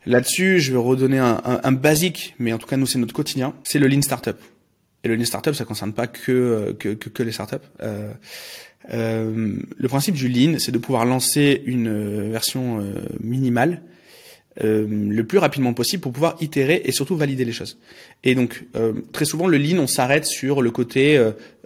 là-dessus, 0.05 0.59
je 0.59 0.71
vais 0.71 0.79
redonner 0.79 1.19
un, 1.19 1.41
un, 1.45 1.59
un, 1.63 1.71
basique, 1.71 2.35
mais 2.39 2.51
en 2.51 2.57
tout 2.57 2.67
cas 2.67 2.77
nous 2.77 2.87
c'est 2.87 2.97
notre 2.97 3.13
quotidien, 3.13 3.53
c'est 3.63 3.79
le 3.79 3.87
Lean 3.87 4.01
Startup. 4.01 4.37
Et 5.03 5.07
le 5.07 5.15
Lean 5.15 5.25
Startup, 5.25 5.53
ça 5.53 5.65
concerne 5.65 5.93
pas 5.93 6.07
que 6.07 6.75
que, 6.79 6.89
que, 6.95 7.09
que 7.09 7.23
les 7.23 7.31
startups. 7.31 7.57
Euh, 7.83 8.11
euh, 8.93 9.55
le 9.77 9.87
principe 9.87 10.15
du 10.15 10.27
Lean, 10.27 10.59
c'est 10.59 10.71
de 10.71 10.77
pouvoir 10.77 11.05
lancer 11.05 11.61
une 11.65 12.29
version 12.31 12.79
euh, 12.79 12.93
minimale 13.21 13.81
euh, 14.63 14.87
le 14.89 15.23
plus 15.25 15.37
rapidement 15.37 15.73
possible 15.73 16.01
pour 16.01 16.13
pouvoir 16.13 16.37
itérer 16.39 16.81
et 16.85 16.91
surtout 16.91 17.17
valider 17.17 17.43
les 17.43 17.51
choses. 17.51 17.77
Et 18.23 18.35
donc 18.35 18.65
euh, 18.75 18.93
très 19.11 19.25
souvent 19.25 19.47
le 19.47 19.57
lean 19.57 19.79
on 19.79 19.87
s'arrête 19.87 20.25
sur 20.25 20.61
le 20.61 20.71
côté 20.71 21.17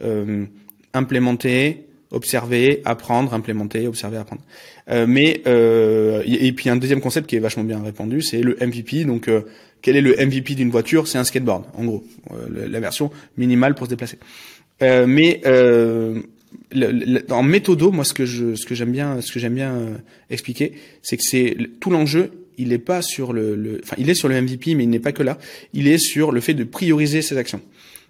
euh, 0.01 0.45
implémenter, 0.93 1.85
observer, 2.11 2.81
apprendre, 2.85 3.33
implémenter, 3.33 3.87
observer, 3.87 4.17
apprendre. 4.17 4.41
Euh, 4.89 5.05
mais 5.07 5.41
euh, 5.47 6.23
et 6.25 6.51
puis 6.51 6.69
un 6.69 6.75
deuxième 6.75 7.01
concept 7.01 7.27
qui 7.27 7.35
est 7.35 7.39
vachement 7.39 7.63
bien 7.63 7.81
répandu, 7.81 8.21
c'est 8.21 8.41
le 8.41 8.57
MVP. 8.59 9.05
Donc, 9.05 9.27
euh, 9.27 9.41
quel 9.81 9.95
est 9.95 10.01
le 10.01 10.15
MVP 10.15 10.55
d'une 10.55 10.71
voiture? 10.71 11.07
C'est 11.07 11.17
un 11.17 11.23
skateboard, 11.23 11.65
en 11.75 11.85
gros, 11.85 12.03
euh, 12.31 12.67
la 12.67 12.79
version 12.79 13.11
minimale 13.37 13.75
pour 13.75 13.85
se 13.85 13.91
déplacer. 13.91 14.17
Euh, 14.81 15.05
mais 15.07 15.41
en 17.29 17.43
méthodo, 17.43 17.91
moi, 17.91 18.05
ce 18.05 18.13
que 18.13 18.25
je, 18.25 18.55
ce 18.55 18.65
que 18.65 18.75
j'aime 18.75 18.91
bien, 18.91 19.21
ce 19.21 19.31
que 19.31 19.39
j'aime 19.39 19.55
bien 19.55 20.01
expliquer, 20.29 20.73
c'est 21.01 21.17
que 21.17 21.23
c'est 21.23 21.57
tout 21.79 21.89
l'enjeu. 21.89 22.31
Il 22.57 22.69
n'est 22.69 22.77
pas 22.77 23.01
sur 23.01 23.31
le, 23.31 23.55
le, 23.55 23.79
enfin, 23.83 23.95
il 23.97 24.09
est 24.09 24.13
sur 24.13 24.27
le 24.27 24.41
MVP, 24.41 24.75
mais 24.75 24.83
il 24.83 24.89
n'est 24.89 24.99
pas 24.99 25.13
que 25.13 25.23
là. 25.23 25.37
Il 25.73 25.87
est 25.87 25.97
sur 25.97 26.31
le 26.31 26.41
fait 26.41 26.53
de 26.53 26.65
prioriser 26.65 27.21
ses 27.21 27.37
actions. 27.37 27.61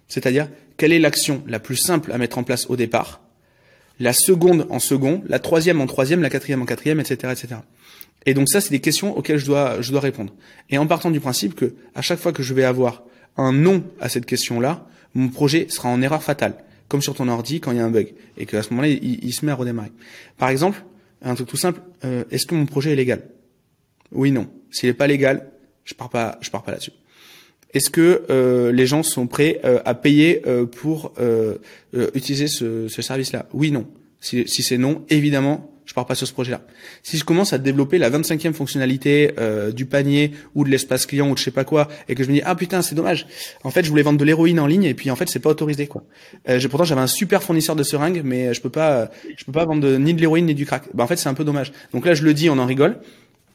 C'est-à-dire, 0.08 0.48
quelle 0.76 0.92
est 0.92 0.98
l'action 0.98 1.42
la 1.46 1.60
plus 1.60 1.76
simple 1.76 2.10
à 2.12 2.18
mettre 2.18 2.38
en 2.38 2.42
place 2.42 2.66
au 2.68 2.76
départ? 2.76 3.20
La 4.00 4.12
seconde 4.12 4.66
en 4.70 4.78
second, 4.78 5.22
la 5.28 5.38
troisième 5.38 5.80
en 5.80 5.86
troisième, 5.86 6.22
la 6.22 6.30
quatrième 6.30 6.62
en 6.62 6.64
quatrième, 6.64 7.00
etc., 7.00 7.32
etc. 7.32 7.60
Et 8.26 8.34
donc 8.34 8.48
ça, 8.48 8.60
c'est 8.60 8.70
des 8.70 8.80
questions 8.80 9.16
auxquelles 9.16 9.38
je 9.38 9.46
dois, 9.46 9.80
je 9.80 9.90
dois 9.92 10.00
répondre. 10.00 10.34
Et 10.68 10.78
en 10.78 10.86
partant 10.86 11.10
du 11.10 11.20
principe 11.20 11.54
que 11.54 11.74
à 11.94 12.02
chaque 12.02 12.18
fois 12.18 12.32
que 12.32 12.42
je 12.42 12.54
vais 12.54 12.64
avoir 12.64 13.02
un 13.36 13.52
non 13.52 13.84
à 14.00 14.08
cette 14.08 14.26
question-là, 14.26 14.86
mon 15.14 15.28
projet 15.28 15.66
sera 15.68 15.88
en 15.88 16.02
erreur 16.02 16.22
fatale, 16.22 16.54
comme 16.90 17.00
sur 17.00 17.14
ton 17.14 17.28
ordi 17.28 17.60
quand 17.60 17.70
il 17.70 17.78
y 17.78 17.80
a 17.80 17.84
un 17.84 17.90
bug, 17.90 18.12
et 18.36 18.44
qu'à 18.46 18.62
ce 18.62 18.70
moment-là, 18.70 18.88
il, 18.88 19.32
se 19.32 19.46
met 19.46 19.52
à 19.52 19.54
redémarrer. 19.54 19.92
Par 20.36 20.48
exemple, 20.48 20.84
un 21.22 21.36
truc 21.36 21.48
tout 21.48 21.56
simple, 21.56 21.80
euh, 22.04 22.24
est-ce 22.32 22.46
que 22.46 22.54
mon 22.56 22.66
projet 22.66 22.92
est 22.92 22.96
légal? 22.96 23.22
Oui, 24.10 24.32
non. 24.32 24.48
S'il 24.72 24.88
n'est 24.88 24.94
pas 24.94 25.06
légal, 25.06 25.50
je 25.84 25.94
pars 25.94 26.10
pas, 26.10 26.38
pars 26.50 26.64
pas 26.64 26.72
là-dessus. 26.72 26.92
Est-ce 27.72 27.90
que 27.90 28.24
euh, 28.28 28.72
les 28.72 28.86
gens 28.86 29.04
sont 29.04 29.28
prêts 29.28 29.60
euh, 29.64 29.78
à 29.84 29.94
payer 29.94 30.42
pour 30.76 31.12
utiliser 32.12 32.48
ce, 32.48 32.88
ce 32.88 33.02
service-là? 33.02 33.46
Oui, 33.52 33.70
non. 33.70 33.86
Si 34.18 34.44
c'est 34.48 34.76
non, 34.76 35.04
évidemment, 35.08 35.69
je 35.90 35.94
pars 35.94 36.06
pas 36.06 36.14
sur 36.14 36.24
ce 36.24 36.32
projet-là. 36.32 36.60
Si 37.02 37.18
je 37.18 37.24
commence 37.24 37.52
à 37.52 37.58
développer 37.58 37.98
la 37.98 38.10
25e 38.10 38.52
fonctionnalité 38.52 39.32
du 39.74 39.86
panier 39.86 40.30
ou 40.54 40.62
de 40.62 40.70
l'espace 40.70 41.04
client 41.04 41.28
ou 41.28 41.34
de 41.34 41.38
je 41.38 41.42
sais 41.42 41.50
pas 41.50 41.64
quoi, 41.64 41.88
et 42.08 42.14
que 42.14 42.22
je 42.22 42.28
me 42.28 42.34
dis 42.34 42.42
ah 42.44 42.54
putain 42.54 42.80
c'est 42.80 42.94
dommage, 42.94 43.26
en 43.64 43.70
fait 43.70 43.82
je 43.82 43.90
voulais 43.90 44.02
vendre 44.02 44.18
de 44.18 44.24
l'héroïne 44.24 44.60
en 44.60 44.66
ligne 44.66 44.84
et 44.84 44.94
puis 44.94 45.10
en 45.10 45.16
fait 45.16 45.28
c'est 45.28 45.40
pas 45.40 45.50
autorisé 45.50 45.88
quoi. 45.88 46.04
Euh, 46.48 46.60
pourtant 46.70 46.84
j'avais 46.84 47.00
un 47.00 47.08
super 47.08 47.42
fournisseur 47.42 47.74
de 47.74 47.82
seringues, 47.82 48.22
mais 48.24 48.54
je 48.54 48.60
peux 48.60 48.70
pas, 48.70 49.10
je 49.36 49.44
peux 49.44 49.52
pas 49.52 49.64
vendre 49.64 49.98
ni 49.98 50.14
de 50.14 50.20
l'héroïne 50.20 50.46
ni 50.46 50.54
du 50.54 50.64
crack. 50.64 50.84
Bah 50.94 51.02
en 51.02 51.06
fait 51.08 51.16
c'est 51.16 51.28
un 51.28 51.34
peu 51.34 51.44
dommage. 51.44 51.72
Donc 51.92 52.06
là 52.06 52.14
je 52.14 52.22
le 52.22 52.32
dis, 52.32 52.48
on 52.48 52.58
en 52.58 52.66
rigole. 52.66 52.98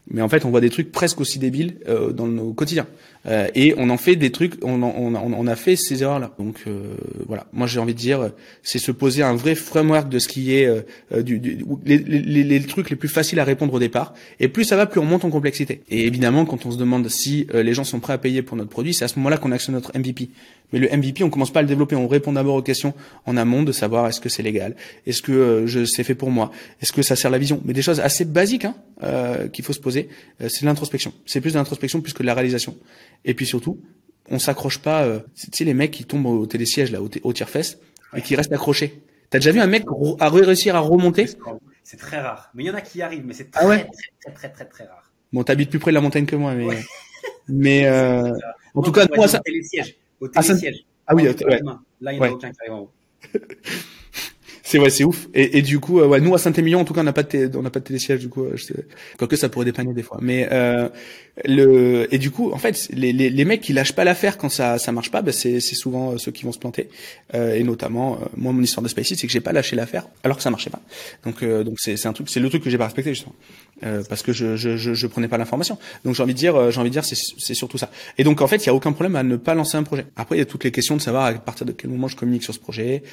Mais 0.08 0.22
en 0.22 0.30
fait, 0.30 0.46
on 0.46 0.52
voit 0.52 0.62
des 0.62 0.70
trucs 0.70 0.92
presque 0.92 1.20
aussi 1.20 1.40
débiles 1.40 1.78
euh, 1.88 2.12
dans 2.12 2.28
nos 2.28 2.54
quotidiens. 2.54 2.88
Euh, 3.28 3.48
et 3.56 3.74
on 3.78 3.90
en 3.90 3.98
fait 3.98 4.16
des 4.16 4.32
trucs, 4.32 4.64
on, 4.64 4.84
on, 4.84 5.16
on 5.16 5.48
a 5.48 5.56
fait 5.56 5.76
ces 5.76 6.04
erreurs-là. 6.04 6.36
Donc 6.38 6.64
euh, 6.68 6.94
voilà, 7.28 7.48
moi 7.54 7.66
j'ai 7.66 7.80
envie 7.80 7.94
de 7.94 8.00
dire, 8.00 8.32
c'est 8.62 8.78
se 8.78 8.92
poser 8.92 9.24
un 9.24 9.36
vrai 9.36 9.56
framework 9.56 10.10
de 10.10 10.20
ce 10.20 10.28
qui 10.28 10.54
est 10.56 10.68
euh, 10.68 11.24
du, 11.24 11.40
du 11.40 11.66
les, 11.86 11.98
les, 11.98 12.44
les, 12.44 12.62
trucs 12.62 12.90
les 12.90 12.96
plus 12.96 13.10
faciles 13.10 13.40
à 13.40 13.44
répondre 13.44 13.74
au 13.74 13.80
départ. 13.80 14.14
Et 14.40 14.48
plus 14.48 14.64
ça 14.64 14.76
va, 14.76 14.86
plus 14.86 15.00
on 15.00 15.06
monte 15.06 15.26
en 15.26 15.32
complexité. 15.32 15.82
Et 15.90 16.06
évidemment, 16.06 16.46
quand 16.46 16.66
on 16.66 16.72
se 16.72 16.78
demande 16.78 17.08
si 17.10 17.48
les 17.54 17.74
gens 17.74 17.84
sont 17.84 18.00
prêts 18.00 18.14
à 18.14 18.18
payer 18.18 18.42
pour 18.42 18.58
notre 18.58 18.70
produit, 18.70 18.94
c'est 18.94 19.06
à 19.06 19.08
ce 19.08 19.18
moment-là 19.20 19.38
qu'on 19.38 19.52
actionne 19.52 19.76
notre 19.76 19.98
MVP. 19.98 20.30
Mais 20.74 20.80
le 20.80 20.90
MVP, 20.90 21.24
on 21.24 21.30
commence 21.30 21.52
pas 21.52 21.60
à 21.60 21.62
le 21.64 21.68
développer, 21.68 21.96
on 21.96 22.08
répond 22.08 22.34
d'abord 22.34 22.56
aux 22.56 22.62
questions 22.62 22.94
en 23.26 23.38
amont 23.38 23.64
de 23.64 23.72
savoir 23.72 24.08
est-ce 24.08 24.20
que 24.20 24.30
c'est 24.30 24.44
légal, 24.44 24.76
est-ce 25.06 25.22
que 25.22 25.32
euh, 25.32 25.68
je 25.68 25.86
c'est 25.86 26.04
fait 26.04 26.16
pour 26.16 26.32
moi, 26.32 26.52
est-ce 26.82 26.92
que 26.92 27.02
ça 27.02 27.16
sert 27.16 27.32
la 27.32 27.38
vision. 27.38 27.62
Mais 27.66 27.74
des 27.74 27.82
choses 27.82 28.00
assez 28.00 28.26
basiques 28.26 28.66
hein, 28.66 28.76
euh, 29.04 29.48
qu'il 29.48 29.64
faut 29.64 29.74
se 29.74 29.80
poser, 29.80 30.10
euh, 30.42 30.50
c'est 30.50 30.66
l'introspection. 30.66 31.14
C'est 31.26 31.42
plus 31.42 31.54
de 31.54 31.58
l'introspection 31.58 32.02
plus 32.02 32.14
que 32.14 32.24
de 32.24 32.28
la 32.28 32.34
réalisation. 32.34 32.76
Et 33.24 33.34
puis 33.34 33.46
surtout, 33.46 33.80
on 34.30 34.40
s'accroche 34.40 34.80
pas. 34.80 35.04
Euh, 35.04 35.20
tu 35.36 35.50
sais 35.52 35.64
les 35.64 35.74
mecs 35.74 35.92
qui 35.92 36.06
tombent 36.06 36.26
au 36.26 36.46
télésiège 36.46 36.92
là, 36.92 37.02
au, 37.02 37.10
au 37.24 37.34
tire-fesse 37.34 37.78
et 38.16 38.22
qui 38.22 38.36
restent 38.36 38.54
accrochés. 38.54 39.02
T'as 39.30 39.40
déjà 39.40 39.52
vu 39.52 39.60
un 39.60 39.68
mec 39.68 39.84
à 40.20 40.30
réussir 40.30 40.76
à 40.76 40.80
remonter? 40.80 41.28
C'est 41.84 41.98
très 41.98 42.20
rare. 42.20 42.50
Mais 42.54 42.64
il 42.64 42.68
y 42.68 42.70
en 42.70 42.76
a 42.76 42.82
qui 42.82 43.02
arrivent, 43.02 43.26
mais 43.26 43.34
c'est 43.34 43.52
très, 43.52 43.64
ah 43.64 43.68
ouais? 43.68 43.88
très, 44.22 44.34
très, 44.34 44.50
très, 44.50 44.66
très, 44.66 44.86
rare. 44.86 45.12
Bon, 45.34 45.44
t'habites 45.44 45.70
plus 45.70 45.80
près 45.80 45.92
de 45.92 45.96
la 45.96 46.02
montagne 46.02 46.26
que 46.26 46.36
moi, 46.36 46.54
mais 46.54 46.68
mais 47.48 47.86
euh, 47.86 48.32
en 48.74 48.82
tout 48.82 48.92
cas, 48.92 49.06
moi, 49.16 49.28
ça. 49.28 49.42
Au 50.22 50.28
ah. 50.36 50.42
Ah, 51.08 51.16
oui, 51.16 51.28
ouais. 51.28 51.60
Là, 52.02 52.14
il 52.14 52.20
n'y 52.20 52.26
en 52.26 52.30
a 52.30 52.32
aucun 52.32 52.52
qui 52.52 52.58
arrive 52.62 52.74
en 52.74 52.80
haut. 52.82 52.92
c'est 54.68 54.80
ouais, 54.80 54.90
c'est 54.90 55.04
ouf. 55.04 55.28
Et, 55.36 55.60
et, 55.60 55.62
du 55.62 55.80
coup, 55.80 56.00
euh, 56.00 56.08
ouais, 56.08 56.20
nous 56.20 56.34
à 56.34 56.40
Saint-Émilion, 56.40 56.80
en 56.80 56.86
tout 56.86 56.96
cas, 56.96 57.02
on 57.02 57.04
n'a 57.04 57.14
pas 57.14 57.22
de 57.22 57.52
on 57.56 57.62
n'a 57.62 57.70
télésiège 57.70 58.20
du 58.20 58.30
coup. 58.30 58.46
Euh, 58.46 58.54
je 58.56 58.74
Quoique 59.16 59.36
ça 59.36 59.48
pourrait 59.48 59.66
dépanner 59.66 59.94
des 59.94 60.02
fois. 60.02 60.18
Mais 60.22 60.48
euh, 60.52 60.90
le 61.46 62.08
et 62.12 62.18
du 62.18 62.32
coup, 62.32 62.52
en 62.52 62.58
fait, 62.58 62.90
les, 62.92 63.14
les, 63.14 63.30
les 63.30 63.46
mecs 63.46 63.62
qui 63.62 63.74
lâchent 63.74 63.94
pas 63.94 64.04
l'affaire 64.04 64.40
quand 64.40 64.50
ça 64.50 64.80
ça 64.80 64.92
marche 64.92 65.12
pas, 65.12 65.22
bah, 65.22 65.32
c'est 65.32 65.60
c'est 65.60 65.76
souvent 65.76 66.14
euh, 66.14 66.18
ceux 66.18 66.32
qui 66.32 66.46
vont 66.46 66.52
se 66.52 66.58
planter. 66.58 66.90
Euh, 67.36 67.54
et 67.54 67.64
notamment, 67.64 68.18
moi, 68.36 68.54
mon 68.54 68.64
histoire 68.64 68.84
de 68.84 68.88
SpaceX, 68.88 69.18
c'est 69.20 69.28
que 69.28 69.34
j'ai 69.34 69.40
pas 69.40 69.54
lâché 69.54 69.76
l'affaire 69.76 70.08
alors 70.24 70.38
que 70.38 70.44
ça 70.44 70.50
marchait 70.50 70.72
pas. 70.72 70.82
Donc 71.26 71.44
donc 71.44 71.76
c'est 71.78 71.96
c'est 71.96 72.08
un 72.08 72.14
truc, 72.14 72.28
c'est 72.28 72.40
le 72.40 72.50
truc 72.50 72.64
que 72.64 72.72
j'ai 72.72 72.80
pas 72.80 72.86
respecté 72.86 73.14
justement. 73.14 73.36
Parce 74.10 74.24
que 74.24 74.32
je, 74.32 74.56
je, 74.56 74.78
je, 74.78 75.08
prenais 75.08 75.28
pas 75.28 75.38
l'information. 75.38 75.78
Donc 76.06 76.16
j'ai 76.16 76.24
envie 76.24 76.34
de 76.34 76.40
dire, 76.40 76.72
j'ai 76.72 76.80
envie 76.80 76.90
de 76.90 76.94
dire, 76.94 77.04
c'est, 77.04 77.18
c'est 77.38 77.54
surtout 77.54 77.78
ça. 77.78 77.92
Et 78.18 78.24
donc 78.24 78.42
en 78.42 78.48
fait, 78.48 78.64
il 78.64 78.68
y 78.68 78.70
a 78.70 78.74
aucun 78.74 78.94
problème 78.94 79.16
à 79.16 79.22
ne 79.22 79.36
pas 79.36 79.54
lancer 79.54 79.78
un 79.78 79.84
projet. 79.84 80.08
Après, 80.16 80.38
il 80.38 80.40
y 80.40 80.42
a 80.42 80.46
toutes 80.46 80.64
les 80.64 80.72
questions 80.72 80.96
de 80.96 81.02
savoir 81.02 81.26
à 81.26 81.34
partir 81.34 81.68
de 81.68 81.74
quel 81.74 81.92
moment 81.92 82.08
je 82.08 82.16
communique 82.16 82.44
sur 82.44 82.54
ce 82.54 82.60
projet, 82.60 83.04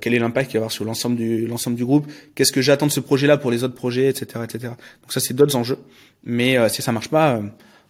quel 0.00 0.14
est 0.14 0.18
l'impact 0.18 0.50
qu'il 0.50 0.54
va 0.54 0.58
y 0.58 0.62
avoir 0.62 0.72
sur 0.72 0.85
l'ensemble 0.86 1.16
du 1.16 1.46
l'ensemble 1.46 1.76
du 1.76 1.84
groupe, 1.84 2.06
qu'est-ce 2.34 2.52
que 2.52 2.62
j'attends 2.62 2.86
de 2.86 2.92
ce 2.92 3.00
projet-là 3.00 3.36
pour 3.36 3.50
les 3.50 3.64
autres 3.64 3.74
projets, 3.74 4.08
etc., 4.08 4.44
etc. 4.44 4.72
Donc 5.02 5.12
ça, 5.12 5.20
c'est 5.20 5.34
d'autres 5.34 5.56
enjeux. 5.56 5.78
Mais 6.24 6.56
si 6.68 6.82
ça 6.82 6.92
marche 6.92 7.08
pas 7.08 7.40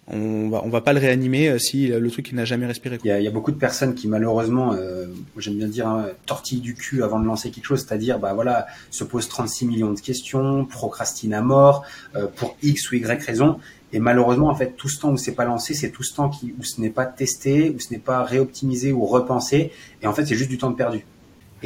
on 0.08 0.48
va 0.48 0.62
on 0.64 0.68
va 0.68 0.80
pas 0.80 0.92
le 0.92 1.00
réanimer 1.00 1.48
euh, 1.48 1.58
si 1.58 1.88
le 1.88 2.10
truc 2.10 2.32
n'a 2.32 2.44
jamais 2.44 2.66
respiré. 2.66 2.98
Il 3.04 3.08
y, 3.08 3.26
a, 3.26 3.30
beaucoup 3.30 3.50
de 3.50 3.56
personnes 3.56 3.94
qui 3.94 4.08
malheureusement, 4.08 4.72
euh, 4.72 5.06
j'aime 5.36 5.56
bien 5.56 5.68
dire, 5.68 5.88
hein, 5.88 6.06
tortillent 6.26 6.60
du 6.60 6.74
cul 6.74 7.02
avant 7.02 7.18
de 7.18 7.26
lancer 7.26 7.50
quelque 7.50 7.64
chose, 7.64 7.84
c'est-à-dire 7.86 8.18
bah 8.18 8.32
voilà, 8.32 8.66
se 8.90 9.04
posent 9.04 9.28
36 9.28 9.66
millions 9.66 9.92
de 9.92 10.00
questions, 10.00 10.64
procrastinent 10.64 11.38
à 11.38 11.42
mort 11.42 11.84
euh, 12.14 12.26
pour 12.26 12.56
X 12.62 12.90
ou 12.90 12.96
Y 12.96 13.22
raison, 13.24 13.58
et 13.92 13.98
malheureusement 13.98 14.48
en 14.48 14.54
fait 14.54 14.76
tout 14.76 14.88
ce 14.88 15.00
temps 15.00 15.10
où 15.10 15.16
c'est 15.16 15.34
pas 15.34 15.44
lancé, 15.44 15.74
c'est 15.74 15.90
tout 15.90 16.02
ce 16.02 16.14
temps 16.14 16.30
où 16.58 16.62
ce 16.62 16.80
n'est 16.80 16.90
pas 16.90 17.06
testé, 17.06 17.70
où 17.70 17.80
ce 17.80 17.90
n'est 17.92 18.00
pas 18.00 18.22
réoptimisé 18.22 18.92
ou 18.92 19.06
repensé, 19.06 19.72
et 20.02 20.06
en 20.06 20.12
fait 20.12 20.26
c'est 20.26 20.36
juste 20.36 20.50
du 20.50 20.58
temps 20.58 20.72
perdu. 20.72 21.04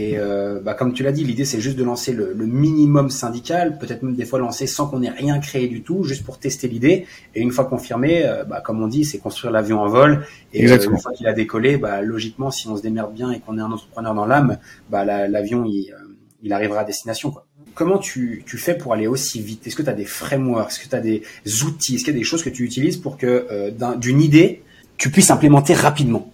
Et 0.01 0.15
euh, 0.17 0.61
bah, 0.61 0.73
comme 0.73 0.95
tu 0.95 1.03
l'as 1.03 1.13
dit, 1.13 1.25
l'idée 1.25 1.45
c'est 1.45 1.61
juste 1.61 1.77
de 1.77 1.85
lancer 1.85 2.13
le, 2.13 2.33
le 2.33 2.47
minimum 2.47 3.11
syndical, 3.11 3.77
peut-être 3.77 4.03
même 4.03 4.15
des 4.15 4.25
fois 4.25 4.39
lancer 4.39 4.67
sans 4.67 4.87
qu'on 4.87 5.03
ait 5.03 5.11
rien 5.11 5.39
créé 5.41 5.69
du 5.69 5.83
tout, 5.83 6.05
juste 6.05 6.25
pour 6.25 6.39
tester 6.39 6.69
l'idée. 6.69 7.07
Et 7.35 7.43
une 7.43 7.53
fois 7.53 7.67
confirmé, 7.67 8.25
euh, 8.25 8.45
bah, 8.45 8.63
comme 8.65 8.83
on 8.83 8.89
dit, 8.89 9.05
c'est 9.05 9.19
construire 9.19 9.53
l'avion 9.53 9.79
en 9.81 9.89
vol. 9.89 10.25
Et 10.55 10.67
euh, 10.67 10.79
une 10.79 10.99
fois 10.99 11.13
qu'il 11.13 11.27
a 11.27 11.35
décollé, 11.35 11.77
bah, 11.77 12.01
logiquement, 12.01 12.51
si 12.51 12.67
on 12.67 12.79
se 12.79 12.83
démerde 12.83 13.13
bien 13.13 13.31
et 13.31 13.41
qu'on 13.41 13.59
est 13.59 13.61
un 13.61 13.71
entrepreneur 13.71 14.15
dans 14.15 14.25
l'âme, 14.25 14.57
bah, 14.89 15.05
l'avion 15.05 15.67
il, 15.67 15.93
euh, 15.93 16.17
il, 16.43 16.55
arrivera 16.55 16.81
à 16.81 16.85
destination. 16.85 17.31
Quoi. 17.31 17.45
Comment 17.75 17.99
tu, 17.99 18.43
tu 18.47 18.57
fais 18.57 18.75
pour 18.75 18.95
aller 18.95 19.07
aussi 19.07 19.43
vite? 19.43 19.67
Est-ce 19.67 19.77
que 19.77 19.83
tu 19.83 19.91
as 19.91 19.95
des 19.95 20.07
frameworks? 20.07 20.71
Est-ce 20.71 20.81
que 20.81 20.89
tu 20.89 20.97
as 20.97 21.01
des 21.01 21.23
outils? 21.63 21.97
Est-ce 21.97 22.05
qu'il 22.05 22.15
y 22.15 22.17
a 22.17 22.19
des 22.19 22.25
choses 22.25 22.43
que 22.43 22.49
tu 22.49 22.65
utilises 22.65 22.97
pour 22.97 23.19
que 23.19 23.47
euh, 23.51 23.71
d'une 23.97 24.23
idée, 24.23 24.63
tu 24.97 25.11
puisses 25.11 25.31
implémenter 25.31 25.75
rapidement? 25.75 26.33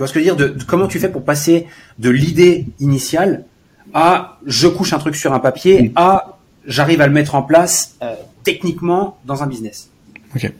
Vois 0.00 0.08
ce 0.08 0.12
que 0.12 0.20
je 0.20 0.28
veux 0.28 0.36
dire 0.36 0.48
de, 0.48 0.56
Comment 0.66 0.88
tu 0.88 0.98
fais 0.98 1.08
pour 1.08 1.24
passer 1.24 1.66
de 1.98 2.10
l'idée 2.10 2.66
initiale 2.80 3.44
à 3.94 4.38
je 4.46 4.68
couche 4.68 4.92
un 4.92 4.98
truc 4.98 5.16
sur 5.16 5.32
un 5.32 5.40
papier 5.40 5.82
mm. 5.82 5.92
à 5.96 6.38
j'arrive 6.66 7.00
à 7.00 7.06
le 7.06 7.12
mettre 7.12 7.34
en 7.34 7.42
place 7.42 7.96
euh, 8.02 8.14
techniquement 8.44 9.18
dans 9.24 9.42
un 9.42 9.46
business 9.46 9.90
Ok. 10.34 10.52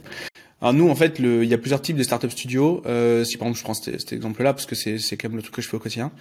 Alors 0.63 0.75
nous, 0.75 0.91
en 0.91 0.95
fait, 0.95 1.19
il 1.19 1.45
y 1.45 1.55
a 1.55 1.59
plusieurs 1.59 1.81
types 1.81 1.97
de 1.97 2.03
startup 2.03 2.31
studios. 2.31 2.83
Euh, 2.85 3.25
si 3.25 3.39
par 3.39 3.49
exemple 3.49 3.59
je 3.59 3.65
prends 3.65 3.75
cet, 3.75 4.13
exemple-là, 4.13 4.53
parce 4.53 4.67
que 4.67 4.75
c'est 4.75 5.17
quand 5.17 5.29
même 5.29 5.37
le 5.37 5.43
truc 5.43 5.55
que 5.55 5.63
je 5.63 5.69
fais 5.69 5.77
au 5.77 5.81
quotidien. 5.81 6.13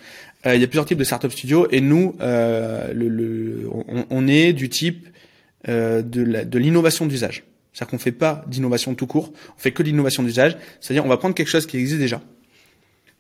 Euh, 0.46 0.56
il 0.56 0.62
y 0.62 0.64
a 0.64 0.68
plusieurs 0.68 0.86
types 0.86 0.98
de 0.98 1.04
startup 1.04 1.32
studios 1.32 1.68
et 1.72 1.82
nous, 1.82 2.16
euh, 2.22 2.94
le, 2.94 3.10
le, 3.10 3.70
on, 3.70 4.06
on, 4.10 4.28
est 4.28 4.54
du 4.54 4.70
type 4.70 5.08
de 5.68 6.58
l'innovation 6.58 7.06
d'usage. 7.06 7.44
C'est-à-dire 7.74 7.92
qu'on 7.92 8.00
fait 8.00 8.14
pas 8.14 8.46
d'innovation 8.48 8.96
tout 8.96 9.08
court, 9.08 9.34
on 9.58 9.60
fait 9.60 9.72
que 9.72 9.84
de 9.84 9.90
l'innovation 9.90 10.24
d'usage. 10.24 10.58
C'est-à-dire 10.80 11.06
on 11.06 11.10
va 11.10 11.18
prendre 11.18 11.36
quelque 11.36 11.50
chose 11.50 11.66
qui 11.66 11.78
existe 11.78 12.00
déjà, 12.00 12.22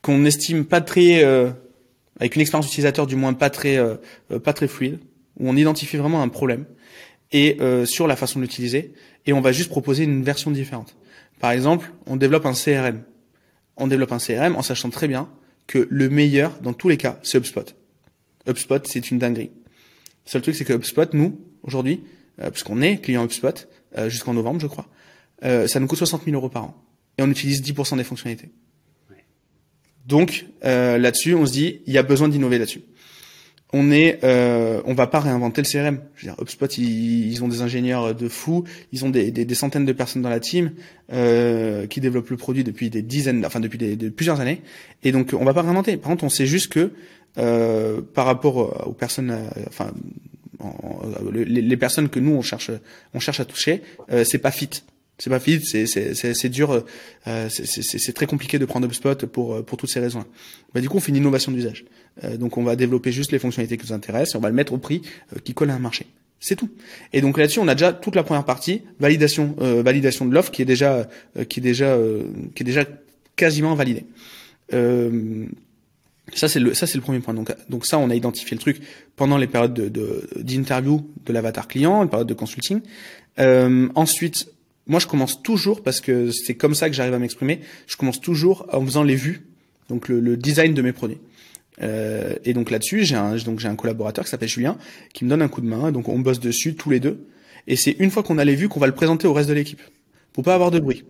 qu'on 0.02 0.26
estime 0.26 0.66
pas 0.66 0.82
très, 0.82 1.24
euh, 1.24 1.50
avec 2.20 2.36
une 2.36 2.42
expérience 2.42 2.68
utilisateur 2.68 3.08
du 3.08 3.16
moins 3.16 3.34
pas 3.34 3.50
très, 3.50 3.78
euh, 3.78 3.96
euh, 4.32 4.40
pas 4.40 4.54
très 4.54 4.68
fluide, 4.68 5.00
où 5.40 5.50
on 5.50 5.56
identifie 5.56 5.98
vraiment 5.98 6.22
un 6.22 6.30
problème, 6.30 6.66
et 7.32 7.60
sur 7.86 8.08
la 8.08 8.16
façon 8.16 8.40
de 8.40 8.44
l'utiliser, 8.44 8.92
et 9.28 9.34
on 9.34 9.40
va 9.40 9.52
juste 9.52 9.70
proposer 9.70 10.04
une 10.04 10.24
version 10.24 10.50
différente. 10.50 10.96
Par 11.40 11.52
exemple, 11.52 11.92
on 12.08 12.16
développe 12.16 12.48
un 12.48 12.54
CRM. 12.54 13.04
On 13.78 13.86
développe 13.86 14.12
un 14.12 14.18
CRM 14.18 14.56
en 14.56 14.64
sachant 14.64 14.90
très 14.90 15.08
bien 15.08 15.30
que 15.68 15.88
le 15.92 16.10
meilleur, 16.10 16.60
dans 16.64 16.74
tous 16.74 16.90
les 16.90 16.98
cas, 16.98 17.20
c'est 17.22 17.38
HubSpot. 17.38 17.76
HubSpot, 18.48 18.80
c'est 18.88 19.12
une 19.12 19.20
dinguerie. 19.20 19.52
Le 20.26 20.32
seul 20.32 20.42
truc, 20.42 20.56
c'est 20.56 20.66
que 20.66 20.74
HubSpot, 20.74 21.14
nous, 21.14 21.40
aujourd'hui, 21.62 22.02
puisqu'on 22.52 22.82
est 22.82 22.98
client 22.98 23.24
HubSpot, 23.24 23.68
jusqu'en 24.08 24.34
novembre, 24.34 24.60
je 24.60 24.68
crois, 24.68 24.88
ça 25.44 25.80
nous 25.80 25.86
coûte 25.86 26.00
60 26.00 26.26
000 26.26 26.36
euros 26.36 26.50
par 26.50 26.64
an. 26.64 26.84
Et 27.20 27.22
on 27.22 27.30
utilise 27.30 27.62
10% 27.62 27.98
des 27.98 28.04
fonctionnalités. 28.04 28.50
Donc, 30.10 30.48
euh, 30.66 30.98
là-dessus, 30.98 31.36
on 31.36 31.46
se 31.46 31.52
dit, 31.52 31.82
il 31.86 31.94
y 31.94 32.00
a 32.00 32.04
besoin 32.04 32.28
d'innover 32.28 32.58
là-dessus 32.58 32.82
on 33.72 33.92
est, 33.92 34.18
euh, 34.24 34.82
on 34.86 34.96
va 34.96 35.06
pas 35.06 35.20
réinventer 35.20 35.62
le 35.62 35.68
CRM. 35.68 36.00
Je 36.16 36.26
veux 36.26 36.32
dire, 36.32 36.42
HubSpot, 36.42 36.76
ils, 36.80 37.44
ont 37.44 37.48
des 37.48 37.62
ingénieurs 37.62 38.16
de 38.16 38.28
fous, 38.28 38.64
ils 38.92 39.06
ont 39.06 39.12
des, 39.12 39.54
centaines 39.54 39.86
de 39.86 39.94
personnes 39.94 40.24
dans 40.24 40.30
la 40.30 40.40
team 40.40 40.72
euh, 41.14 41.86
qui 41.86 42.02
développent 42.02 42.32
le 42.32 42.38
produit 42.38 42.64
depuis 42.64 42.90
des 42.90 43.04
dizaines, 43.04 43.46
enfin 43.46 43.60
depuis 43.60 43.78
plusieurs 44.10 44.40
années. 44.40 44.64
Et 45.04 45.12
donc, 45.12 45.36
on 45.40 45.46
va 45.46 45.54
pas 45.54 45.62
réinventer. 45.62 45.98
Par 45.98 46.10
contre, 46.10 46.24
on 46.24 46.30
sait 46.30 46.48
juste 46.48 46.74
que 46.74 46.94
par 47.36 48.26
rapport 48.26 48.88
aux 48.88 48.94
personnes, 48.94 49.38
enfin, 49.68 49.92
les, 51.32 51.78
personnes 51.78 52.10
que 52.10 52.20
nous 52.20 52.32
on 52.32 52.42
cherche, 52.42 52.72
on 53.14 53.20
cherche 53.20 53.40
à 53.40 53.46
toucher, 53.46 53.84
c'est 54.24 54.40
pas 54.40 54.50
fit 54.50 54.72
c'est 55.20 55.30
pas 55.30 55.40
fit, 55.40 55.62
c'est 55.62 56.50
dur, 56.50 56.84
euh, 57.28 57.50
c'est 57.50 58.14
très 58.14 58.26
compliqué 58.26 58.58
de 58.58 58.66
prendre 58.66 58.88
HubSpot 58.88 59.26
pour 59.28 59.64
pour 59.66 59.78
toutes 59.78 59.90
ces 59.90 60.00
raisons. 60.00 60.26
Bah, 60.74 60.82
du 60.82 60.90
coup, 60.90 60.98
on 60.98 61.00
fait 61.00 61.10
une 61.10 61.18
innovation 61.18 61.52
d'usage. 61.52 61.86
Euh, 62.24 62.38
donc, 62.38 62.58
on 62.58 62.64
va 62.64 62.76
développer 62.76 63.12
juste 63.12 63.32
les 63.32 63.40
fonctionnalités 63.40 63.78
qui 63.78 63.86
nous 63.86 63.94
intéressent 63.94 64.36
et 64.36 64.38
on 64.38 64.42
va 64.42 64.50
le 64.50 64.56
mettre 64.56 64.74
au 64.74 64.78
prix 64.78 65.02
euh, 65.36 65.40
qui 65.44 65.54
colle 65.54 65.70
à 65.70 65.76
un 65.76 65.80
marché. 65.80 66.08
C'est 66.40 66.56
tout. 66.56 66.70
Et 67.12 67.20
donc 67.20 67.38
là-dessus, 67.38 67.60
on 67.60 67.68
a 67.68 67.76
déjà 67.76 67.92
toute 67.92 68.16
la 68.16 68.24
première 68.24 68.46
partie 68.46 68.84
validation 69.02 69.58
euh, 69.60 69.84
validation 69.84 70.26
de 70.26 70.34
l'offre 70.34 70.52
qui 70.52 70.62
est 70.62 70.66
déjà 70.66 71.10
qui 71.50 71.60
est 71.60 71.64
déjà 71.64 71.98
qui 72.56 72.64
est 72.64 72.66
déjà 72.66 72.86
quasiment 73.36 73.76
validée. 73.76 74.06
ça 74.72 76.48
c'est 76.48 76.62
le 76.62 76.74
ça 76.74 76.88
c'est 76.88 76.96
le 76.96 77.02
premier 77.02 77.20
point. 77.20 77.34
Donc 77.34 77.54
donc 77.68 77.86
ça 77.86 78.00
on 78.00 78.10
a 78.10 78.16
identifié 78.16 78.56
le 78.56 78.62
truc 78.62 78.80
pendant 79.18 79.38
les 79.38 79.48
périodes 79.48 79.74
de 79.74 80.30
d'interview 80.42 81.00
de, 81.02 81.26
de 81.26 81.34
l'avatar 81.34 81.68
client, 81.68 82.04
les 82.04 82.10
périodes 82.10 82.30
de 82.30 82.34
consulting. 82.34 82.80
ensuite 83.96 84.48
moi, 84.90 85.00
je 85.00 85.06
commence 85.06 85.42
toujours, 85.44 85.84
parce 85.84 86.02
que 86.02 86.32
c'est 86.32 86.56
comme 86.56 86.74
ça 86.74 86.90
que 86.90 86.96
j'arrive 86.96 87.14
à 87.14 87.20
m'exprimer, 87.20 87.62
je 87.86 87.96
commence 87.96 88.20
toujours 88.20 88.66
en 88.74 88.84
faisant 88.84 89.04
les 89.04 89.16
vues, 89.16 89.46
donc 89.88 90.10
le, 90.10 90.36
design 90.36 90.74
de 90.74 90.82
mes 90.82 90.92
produits. 90.92 91.20
Euh, 91.82 92.34
et 92.44 92.54
donc 92.54 92.72
là-dessus, 92.72 93.06
j'ai 93.06 93.16
un, 93.16 93.36
donc 93.38 93.60
j'ai 93.60 93.68
un 93.68 93.76
collaborateur 93.76 94.26
qui 94.26 94.32
s'appelle 94.32 94.50
Julien, 94.50 94.78
qui 95.14 95.26
me 95.26 95.30
donne 95.30 95.44
un 95.44 95.48
coup 95.48 95.62
de 95.62 95.68
main, 95.68 95.92
donc 95.92 96.10
on 96.10 96.18
bosse 96.18 96.40
dessus 96.40 96.74
tous 96.74 96.90
les 96.90 97.00
deux. 97.00 97.28
Et 97.68 97.76
c'est 97.76 97.96
une 98.00 98.10
fois 98.10 98.24
qu'on 98.24 98.40
a 98.40 98.44
les 98.44 98.56
vues 98.56 98.68
qu'on 98.68 98.80
va 98.80 98.88
le 98.88 98.96
présenter 98.96 99.28
au 99.28 99.34
reste 99.34 99.48
de 99.48 99.54
l'équipe, 99.54 99.82
pour 100.34 100.44
pas 100.44 100.56
avoir 100.56 100.72
de 100.72 100.80
bruit. 100.80 101.06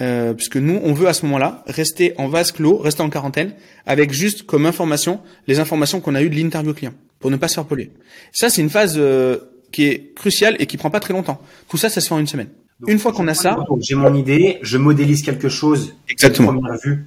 Euh, 0.00 0.32
puisque 0.32 0.56
nous, 0.56 0.80
on 0.82 0.94
veut 0.94 1.06
à 1.06 1.12
ce 1.12 1.26
moment-là 1.26 1.64
rester 1.66 2.14
en 2.16 2.28
vase 2.28 2.50
clos, 2.50 2.78
rester 2.78 3.02
en 3.02 3.10
quarantaine, 3.10 3.52
avec 3.84 4.10
juste 4.10 4.44
comme 4.44 4.64
information 4.64 5.20
les 5.46 5.58
informations 5.58 6.00
qu'on 6.00 6.14
a 6.14 6.22
eues 6.22 6.30
de 6.30 6.34
l'interview 6.34 6.72
client, 6.72 6.94
pour 7.20 7.30
ne 7.30 7.36
pas 7.36 7.48
se 7.48 7.54
faire 7.54 7.66
polluer. 7.66 7.90
Ça, 8.32 8.48
c'est 8.48 8.62
une 8.62 8.70
phase 8.70 8.94
euh, 8.96 9.38
qui 9.70 9.84
est 9.84 10.14
cruciale 10.14 10.56
et 10.60 10.66
qui 10.66 10.78
prend 10.78 10.90
pas 10.90 11.00
très 11.00 11.12
longtemps. 11.12 11.42
Tout 11.68 11.76
ça, 11.76 11.90
ça 11.90 12.00
se 12.00 12.08
fait 12.08 12.14
en 12.14 12.18
une 12.18 12.26
semaine 12.26 12.48
une 12.86 12.98
fois 12.98 13.12
qu'on 13.12 13.28
a 13.28 13.34
ça, 13.34 13.56
j'ai 13.80 13.94
mon 13.94 14.14
idée, 14.14 14.58
je 14.62 14.76
modélise 14.76 15.22
quelque 15.22 15.48
chose 15.48 15.94
exactement 16.08 16.52
première 16.52 16.78
vue, 16.78 17.06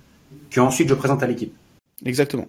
que 0.49 0.59
ensuite 0.59 0.89
je 0.89 0.93
présente 0.93 1.21
à 1.21 1.27
l'équipe. 1.27 1.53
Exactement. 2.05 2.47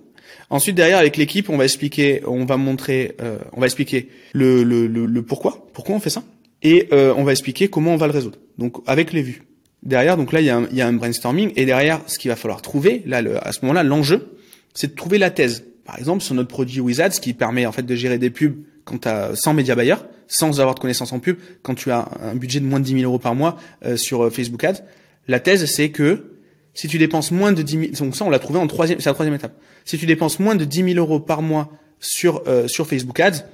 Ensuite 0.49 0.75
derrière 0.75 0.99
avec 0.99 1.16
l'équipe, 1.16 1.51
on 1.51 1.57
va 1.57 1.64
expliquer, 1.64 2.23
on 2.27 2.45
va 2.45 2.57
montrer, 2.57 3.16
euh, 3.21 3.39
on 3.53 3.61
va 3.61 3.66
expliquer 3.66 4.09
le, 4.33 4.64
le, 4.64 4.87
le, 4.87 5.23
pourquoi, 5.23 5.66
pourquoi 5.73 5.95
on 5.95 6.01
fait 6.01 6.11
ça, 6.11 6.23
et 6.62 6.89
euh, 6.93 7.14
on 7.16 7.25
va 7.25 7.33
expliquer 7.33 7.68
comment 7.68 7.93
on 7.93 7.97
va 7.97 8.07
le 8.07 8.12
résoudre. 8.12 8.39
Donc 8.59 8.77
avec 8.87 9.12
les 9.12 9.23
vues. 9.23 9.43
Derrière, 9.83 10.16
donc 10.16 10.33
là 10.33 10.41
il 10.41 10.47
y 10.47 10.51
a 10.51 10.57
un, 10.57 10.66
il 10.71 10.77
y 10.77 10.83
a 10.83 10.87
un 10.87 10.93
brainstorming 10.93 11.53
et 11.57 11.64
derrière, 11.64 12.01
ce 12.07 12.18
qu'il 12.18 12.31
va 12.31 12.37
falloir 12.37 12.62
trouver, 12.62 13.03
là 13.07 13.23
le, 13.23 13.45
à 13.47 13.53
ce 13.53 13.61
moment-là, 13.62 13.83
l'enjeu, 13.83 14.37
c'est 14.75 14.89
de 14.89 14.97
trouver 14.97 15.18
la 15.18 15.31
thèse. 15.31 15.64
Par 15.85 15.99
exemple, 15.99 16.23
sur 16.23 16.35
notre 16.35 16.49
produit 16.49 16.81
Wizards, 16.81 17.11
qui 17.21 17.33
permet 17.33 17.66
en 17.66 17.73
fait 17.73 17.83
de 17.83 17.95
gérer 17.95 18.18
des 18.18 18.31
pubs 18.31 18.57
quand 18.85 19.07
as 19.07 19.35
100 19.35 19.55
médias 19.55 19.75
buyers, 19.75 19.97
sans 20.31 20.61
avoir 20.61 20.76
de 20.76 20.81
connaissances 20.81 21.12
en 21.12 21.18
pub, 21.18 21.37
quand 21.62 21.74
tu 21.74 21.91
as 21.91 22.09
un 22.22 22.37
budget 22.37 22.61
de 22.61 22.64
moins 22.64 22.78
de 22.78 22.85
10 22.85 23.01
000 23.01 23.03
euros 23.03 23.18
par 23.18 23.35
mois 23.35 23.59
euh, 23.85 23.97
sur 23.97 24.24
euh, 24.24 24.31
Facebook 24.31 24.62
Ads, 24.62 24.85
la 25.26 25.41
thèse 25.41 25.66
c'est 25.66 25.91
que 25.91 26.37
si 26.72 26.87
tu 26.87 26.99
dépenses 26.99 27.33
moins 27.33 27.53
de 27.53 27.62
10 27.62 27.72
000, 27.72 27.87
donc 27.99 28.16
ça 28.16 28.24
on 28.24 28.31
l'a 28.31 28.39
trouvé 28.39 28.61
en 28.61 28.66
troisième, 28.68 29.01
c'est 29.01 29.11
la 29.11 29.14
troisième 29.14 29.35
étape. 29.35 29.61
Si 29.85 29.99
tu 29.99 30.07
dépenses 30.07 30.39
moins 30.39 30.55
de 30.55 30.64
10 30.64 30.95
000 30.95 30.99
euros 30.99 31.18
par 31.18 31.43
mois 31.43 31.72
sur 31.99 32.45
euh, 32.47 32.68
sur 32.68 32.87
Facebook 32.87 33.18
Ads, 33.18 33.45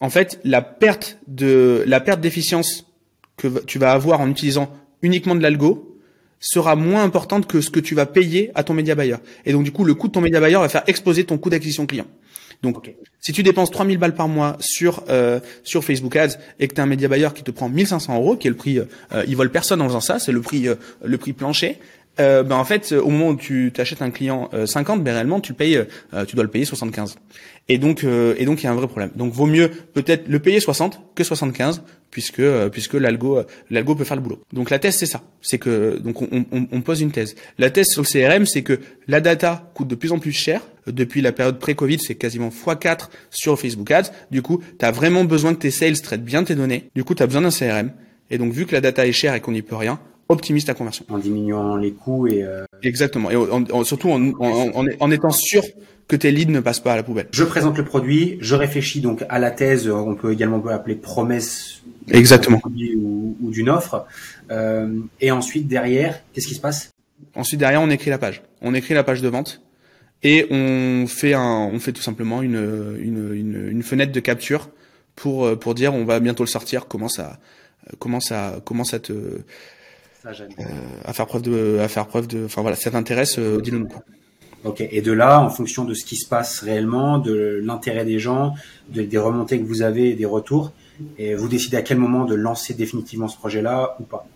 en 0.00 0.08
fait 0.08 0.38
la 0.44 0.62
perte 0.62 1.18
de 1.26 1.82
la 1.84 2.00
perte 2.00 2.20
d'efficience 2.20 2.86
que 3.36 3.64
tu 3.64 3.80
vas 3.80 3.90
avoir 3.90 4.20
en 4.20 4.30
utilisant 4.30 4.72
uniquement 5.02 5.34
de 5.34 5.42
l'algo 5.42 5.98
sera 6.38 6.76
moins 6.76 7.02
importante 7.02 7.48
que 7.48 7.60
ce 7.60 7.70
que 7.70 7.80
tu 7.80 7.96
vas 7.96 8.06
payer 8.06 8.52
à 8.54 8.62
ton 8.62 8.72
média 8.72 8.94
buyer. 8.94 9.16
Et 9.44 9.52
donc 9.52 9.64
du 9.64 9.72
coup 9.72 9.84
le 9.84 9.94
coût 9.94 10.06
de 10.06 10.12
ton 10.12 10.20
média 10.20 10.40
buyer 10.40 10.58
va 10.58 10.68
faire 10.68 10.84
exploser 10.86 11.24
ton 11.24 11.38
coût 11.38 11.50
d'acquisition 11.50 11.86
client. 11.86 12.06
Donc, 12.62 12.92
si 13.20 13.32
tu 13.32 13.42
dépenses 13.42 13.70
3000 13.70 13.98
balles 13.98 14.14
par 14.14 14.28
mois 14.28 14.56
sur 14.60 15.02
euh, 15.08 15.40
sur 15.64 15.84
Facebook 15.84 16.16
Ads 16.16 16.38
et 16.58 16.68
que 16.68 16.74
tu 16.74 16.80
as 16.80 16.84
un 16.84 16.86
média 16.86 17.08
buyer 17.08 17.28
qui 17.34 17.42
te 17.42 17.50
prend 17.50 17.68
1500 17.68 18.16
euros, 18.16 18.36
qui 18.36 18.46
est 18.46 18.50
le 18.50 18.56
prix, 18.56 18.78
euh, 18.78 19.24
ils 19.26 19.36
volent 19.36 19.50
personne 19.50 19.80
en 19.82 19.88
faisant 19.88 20.00
ça, 20.00 20.18
c'est 20.18 20.32
le 20.32 20.40
prix 20.40 20.68
euh, 20.68 20.76
le 21.04 21.18
prix 21.18 21.32
plancher. 21.32 21.78
Euh, 22.18 22.42
ben 22.42 22.56
en 22.56 22.64
fait, 22.64 22.92
au 22.92 23.10
moment 23.10 23.28
où 23.28 23.36
tu 23.36 23.72
t'achètes 23.74 24.02
un 24.02 24.10
client 24.10 24.50
50, 24.64 25.02
ben 25.04 25.12
réellement 25.12 25.40
tu 25.40 25.52
payes, 25.52 25.78
tu 26.26 26.34
dois 26.34 26.44
le 26.44 26.50
payer 26.50 26.64
75. 26.64 27.16
Et 27.68 27.78
donc 27.78 28.04
et 28.04 28.44
donc 28.44 28.62
il 28.62 28.64
y 28.64 28.66
a 28.66 28.72
un 28.72 28.74
vrai 28.74 28.86
problème. 28.86 29.10
Donc 29.16 29.32
vaut 29.32 29.46
mieux 29.46 29.68
peut-être 29.68 30.28
le 30.28 30.38
payer 30.38 30.60
60 30.60 31.00
que 31.14 31.24
75 31.24 31.82
puisque 32.10 32.40
euh, 32.40 32.70
puisque 32.70 32.94
l'algo 32.94 33.38
euh, 33.38 33.44
l'algo 33.70 33.94
peut 33.94 34.04
faire 34.04 34.16
le 34.16 34.22
boulot. 34.22 34.40
Donc 34.52 34.70
la 34.70 34.78
thèse 34.78 34.96
c'est 34.96 35.04
ça, 35.04 35.22
c'est 35.42 35.58
que 35.58 35.98
donc 35.98 36.22
on, 36.22 36.46
on, 36.50 36.66
on, 36.72 36.80
pose 36.80 37.02
une 37.02 37.10
thèse. 37.10 37.34
La 37.58 37.68
thèse 37.68 37.88
sur 37.88 38.02
le 38.02 38.06
CRM 38.06 38.46
c'est 38.46 38.62
que 38.62 38.80
la 39.06 39.20
data 39.20 39.70
coûte 39.74 39.88
de 39.88 39.94
plus 39.94 40.12
en 40.12 40.18
plus 40.18 40.32
cher. 40.32 40.62
Depuis 40.86 41.20
la 41.20 41.32
période 41.32 41.58
pré-Covid, 41.58 41.98
c'est 41.98 42.14
quasiment 42.14 42.48
x4 42.48 43.08
sur 43.30 43.58
Facebook 43.58 43.90
Ads. 43.90 44.12
Du 44.30 44.40
coup, 44.40 44.62
tu 44.78 44.84
as 44.84 44.92
vraiment 44.92 45.24
besoin 45.24 45.52
que 45.52 45.58
tes 45.58 45.72
sales 45.72 46.00
traitent 46.00 46.24
bien 46.24 46.44
tes 46.44 46.54
données. 46.54 46.90
Du 46.94 47.02
coup, 47.02 47.16
tu 47.16 47.24
as 47.24 47.26
besoin 47.26 47.42
d'un 47.42 47.50
CRM. 47.50 47.90
Et 48.30 48.38
donc 48.38 48.52
vu 48.52 48.66
que 48.66 48.72
la 48.72 48.80
data 48.80 49.04
est 49.04 49.12
chère 49.12 49.34
et 49.34 49.40
qu'on 49.40 49.50
n'y 49.50 49.62
peut 49.62 49.74
rien, 49.74 49.98
optimise 50.28 50.64
ta 50.64 50.74
conversion. 50.74 51.04
En 51.08 51.18
diminuant 51.18 51.76
les 51.76 51.92
coûts 51.92 52.26
et 52.26 52.42
euh... 52.42 52.64
exactement. 52.82 53.30
Et 53.30 53.36
surtout 53.84 54.10
en, 54.10 54.32
en, 54.40 54.84
en, 55.00 55.10
étant 55.10 55.30
sûr 55.30 55.62
que 56.08 56.16
tes 56.16 56.30
leads 56.30 56.50
ne 56.50 56.60
passent 56.60 56.80
pas 56.80 56.92
à 56.92 56.96
la 56.96 57.02
poubelle. 57.02 57.28
Je 57.32 57.44
présente 57.44 57.76
le 57.78 57.84
produit, 57.84 58.38
je 58.40 58.54
réfléchis 58.54 59.00
donc 59.00 59.24
à 59.28 59.38
la 59.38 59.50
thèse, 59.50 59.88
on 59.88 60.14
peut 60.14 60.32
également 60.32 60.64
appeler 60.66 60.94
promesse 60.94 61.82
Exactement. 62.08 62.60
Ou, 62.64 63.36
ou 63.42 63.50
d'une 63.50 63.68
offre. 63.68 64.06
Euh, 64.50 65.00
et 65.20 65.30
ensuite 65.30 65.66
derrière, 65.66 66.20
qu'est-ce 66.32 66.46
qui 66.46 66.54
se 66.54 66.60
passe? 66.60 66.90
Ensuite 67.34 67.58
derrière, 67.58 67.82
on 67.82 67.90
écrit 67.90 68.10
la 68.10 68.18
page. 68.18 68.42
On 68.62 68.74
écrit 68.74 68.94
la 68.94 69.02
page 69.02 69.22
de 69.22 69.28
vente 69.28 69.60
et 70.22 70.46
on 70.50 71.06
fait 71.08 71.34
un, 71.34 71.68
on 71.72 71.78
fait 71.78 71.92
tout 71.92 72.02
simplement 72.02 72.42
une, 72.42 72.96
une, 73.00 73.34
une, 73.34 73.68
une 73.70 73.82
fenêtre 73.82 74.12
de 74.12 74.20
capture 74.20 74.70
pour 75.14 75.58
pour 75.58 75.74
dire 75.74 75.94
on 75.94 76.04
va 76.04 76.20
bientôt 76.20 76.44
le 76.44 76.48
sortir. 76.48 76.86
Comment 76.86 77.08
ça, 77.08 77.38
comment 77.98 78.20
ça, 78.20 78.60
comment 78.64 78.84
ça 78.84 78.98
te 78.98 79.12
euh, 80.26 80.72
à 81.04 81.12
faire 81.12 81.26
preuve 81.26 81.42
de, 81.42 81.78
à 81.80 81.88
faire 81.88 82.06
preuve 82.06 82.26
de, 82.26 82.44
enfin 82.44 82.62
voilà, 82.62 82.76
ça 82.76 82.90
t'intéresse, 82.90 83.38
euh, 83.38 83.60
dis-le 83.60 83.78
nous. 83.78 83.88
Ok. 84.64 84.80
Et 84.80 85.00
de 85.00 85.12
là, 85.12 85.40
en 85.40 85.48
fonction 85.48 85.84
de 85.84 85.94
ce 85.94 86.04
qui 86.04 86.16
se 86.16 86.28
passe 86.28 86.60
réellement, 86.60 87.18
de 87.18 87.60
l'intérêt 87.62 88.04
des 88.04 88.18
gens, 88.18 88.54
de, 88.88 89.02
des 89.02 89.18
remontées 89.18 89.60
que 89.60 89.64
vous 89.64 89.82
avez, 89.82 90.14
des 90.14 90.24
retours, 90.24 90.72
et 91.18 91.34
vous 91.34 91.48
décidez 91.48 91.76
à 91.76 91.82
quel 91.82 91.98
moment 91.98 92.24
de 92.24 92.34
lancer 92.34 92.74
définitivement 92.74 93.28
ce 93.28 93.36
projet-là 93.36 93.96
ou 94.00 94.04
pas? 94.04 94.26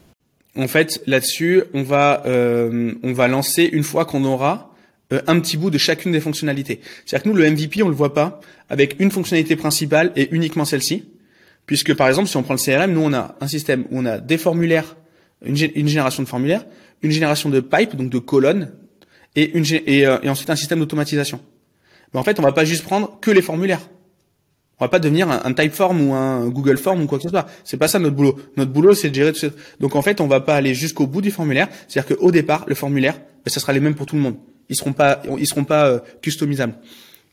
En 0.56 0.68
fait, 0.68 1.02
là-dessus, 1.06 1.62
on 1.74 1.82
va 1.82 2.22
euh, 2.26 2.92
on 3.02 3.12
va 3.12 3.28
lancer 3.28 3.68
une 3.72 3.84
fois 3.84 4.04
qu'on 4.04 4.24
aura 4.24 4.74
euh, 5.12 5.20
un 5.26 5.40
petit 5.40 5.56
bout 5.56 5.70
de 5.70 5.78
chacune 5.78 6.12
des 6.12 6.20
fonctionnalités. 6.20 6.80
C'est-à-dire 7.04 7.24
que 7.24 7.28
nous, 7.28 7.36
le 7.36 7.50
MVP, 7.50 7.82
on 7.82 7.88
le 7.88 7.94
voit 7.94 8.14
pas 8.14 8.40
avec 8.68 8.96
une 9.00 9.10
fonctionnalité 9.10 9.56
principale 9.56 10.12
et 10.16 10.28
uniquement 10.32 10.64
celle-ci, 10.64 11.04
puisque 11.66 11.94
par 11.94 12.08
exemple, 12.08 12.28
si 12.28 12.36
on 12.36 12.42
prend 12.42 12.54
le 12.54 12.58
CRM, 12.58 12.92
nous 12.92 13.00
on 13.00 13.12
a 13.12 13.36
un 13.40 13.48
système 13.48 13.84
où 13.90 13.98
on 13.98 14.06
a 14.06 14.18
des 14.18 14.38
formulaires, 14.38 14.96
une, 15.44 15.56
une 15.74 15.88
génération 15.88 16.22
de 16.22 16.28
formulaires, 16.28 16.64
une 17.02 17.10
génération 17.10 17.48
de 17.48 17.60
pipes, 17.60 17.96
donc 17.96 18.10
de 18.10 18.18
colonnes, 18.18 18.72
et, 19.36 19.56
une, 19.56 19.64
et, 19.86 20.06
euh, 20.06 20.18
et 20.22 20.28
ensuite 20.28 20.50
un 20.50 20.56
système 20.56 20.80
d'automatisation. 20.80 21.40
Mais 22.12 22.20
en 22.20 22.22
fait, 22.22 22.38
on 22.38 22.42
va 22.42 22.52
pas 22.52 22.64
juste 22.64 22.84
prendre 22.84 23.18
que 23.20 23.30
les 23.30 23.42
formulaires. 23.42 23.80
On 24.78 24.84
va 24.84 24.88
pas 24.88 24.98
devenir 24.98 25.30
un, 25.30 25.42
un, 25.44 25.52
Typeform 25.52 26.00
ou 26.00 26.14
un 26.14 26.48
Google 26.48 26.78
Form 26.78 27.02
ou 27.02 27.06
quoi 27.06 27.18
que 27.18 27.24
ce 27.24 27.28
soit. 27.28 27.46
C'est 27.64 27.76
pas 27.76 27.86
ça 27.86 27.98
notre 27.98 28.16
boulot. 28.16 28.38
Notre 28.56 28.72
boulot, 28.72 28.94
c'est 28.94 29.10
de 29.10 29.14
gérer 29.14 29.32
tout 29.32 29.38
ça. 29.38 29.48
Donc 29.78 29.94
en 29.94 30.02
fait, 30.02 30.20
on 30.20 30.26
va 30.26 30.40
pas 30.40 30.56
aller 30.56 30.74
jusqu'au 30.74 31.06
bout 31.06 31.20
du 31.20 31.30
formulaire. 31.30 31.68
C'est-à-dire 31.86 32.16
qu'au 32.16 32.30
départ, 32.30 32.64
le 32.66 32.74
formulaire, 32.74 33.14
ben, 33.14 33.50
ça 33.50 33.60
sera 33.60 33.72
les 33.72 33.80
mêmes 33.80 33.94
pour 33.94 34.06
tout 34.06 34.16
le 34.16 34.22
monde. 34.22 34.36
Ils 34.70 34.76
seront 34.76 34.92
pas, 34.92 35.22
ils 35.38 35.46
seront 35.46 35.64
pas 35.64 35.86
euh, 35.86 35.98
customisables. 36.22 36.74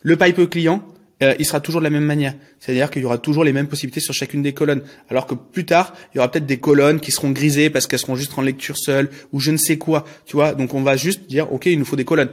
Le 0.02 0.18
pipe 0.18 0.50
client, 0.50 0.84
euh, 1.24 1.34
il 1.40 1.46
sera 1.46 1.60
toujours 1.60 1.82
de 1.82 1.84
la 1.84 1.90
même 1.90 2.04
manière. 2.04 2.36
C'est-à-dire 2.60 2.92
qu'il 2.92 3.02
y 3.02 3.06
aura 3.06 3.18
toujours 3.18 3.44
les 3.44 3.54
mêmes 3.54 3.68
possibilités 3.68 4.00
sur 4.00 4.14
chacune 4.14 4.42
des 4.44 4.54
colonnes. 4.54 4.82
Alors 5.10 5.26
que 5.26 5.34
plus 5.34 5.66
tard, 5.66 5.94
il 6.14 6.18
y 6.18 6.20
aura 6.20 6.30
peut-être 6.30 6.46
des 6.46 6.58
colonnes 6.58 7.00
qui 7.00 7.12
seront 7.12 7.32
grisées 7.32 7.70
parce 7.70 7.88
qu'elles 7.88 8.00
seront 8.00 8.16
juste 8.16 8.38
en 8.38 8.42
lecture 8.42 8.78
seule 8.78 9.10
ou 9.34 9.40
je 9.40 9.52
ne 9.52 9.58
sais 9.58 9.78
quoi. 9.78 10.06
Tu 10.26 10.36
vois, 10.36 10.54
donc 10.54 10.74
on 10.74 10.84
va 10.84 10.96
juste 10.96 11.28
dire, 11.28 11.52
ok, 11.52 11.66
il 11.66 11.80
nous 11.80 11.86
faut 11.86 11.96
des 11.96 12.06
colonnes. 12.06 12.30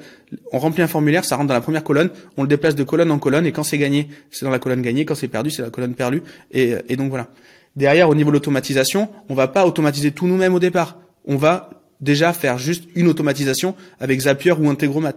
On 0.53 0.59
remplit 0.59 0.83
un 0.83 0.89
formulaire, 0.89 1.25
ça 1.25 1.37
rentre 1.37 1.49
dans 1.49 1.55
la 1.55 1.61
première 1.61 1.85
colonne, 1.85 2.11
on 2.37 2.43
le 2.43 2.49
déplace 2.49 2.75
de 2.75 2.85
colonne 2.85 3.11
en 3.11 3.19
colonne 3.19 3.47
et 3.47 3.53
quand 3.53 3.63
c'est 3.63 3.79
gagné, 3.79 4.09
c'est 4.31 4.45
dans 4.45 4.51
la 4.51 4.59
colonne 4.59 4.83
gagnée. 4.83 5.05
Quand 5.05 5.15
c'est 5.15 5.29
perdu, 5.29 5.51
c'est 5.51 5.63
la 5.63 5.71
colonne 5.71 5.95
perdue. 5.95 6.23
Et, 6.53 6.75
et 6.89 6.97
donc 6.97 7.09
voilà. 7.09 7.29
Derrière, 7.77 8.09
au 8.09 8.15
niveau 8.15 8.31
de 8.31 8.35
l'automatisation, 8.35 9.09
on 9.29 9.35
va 9.35 9.49
pas 9.49 9.67
automatiser 9.67 10.13
tout 10.13 10.27
nous-mêmes 10.27 10.55
au 10.55 10.61
départ. 10.61 10.99
On 11.27 11.37
va 11.37 11.71
déjà 12.01 12.33
faire 12.33 12.59
juste 12.59 12.85
une 12.95 13.09
automatisation 13.09 13.75
avec 14.01 14.21
Zapier 14.21 14.53
ou 14.53 14.69
Integromat. 14.69 15.15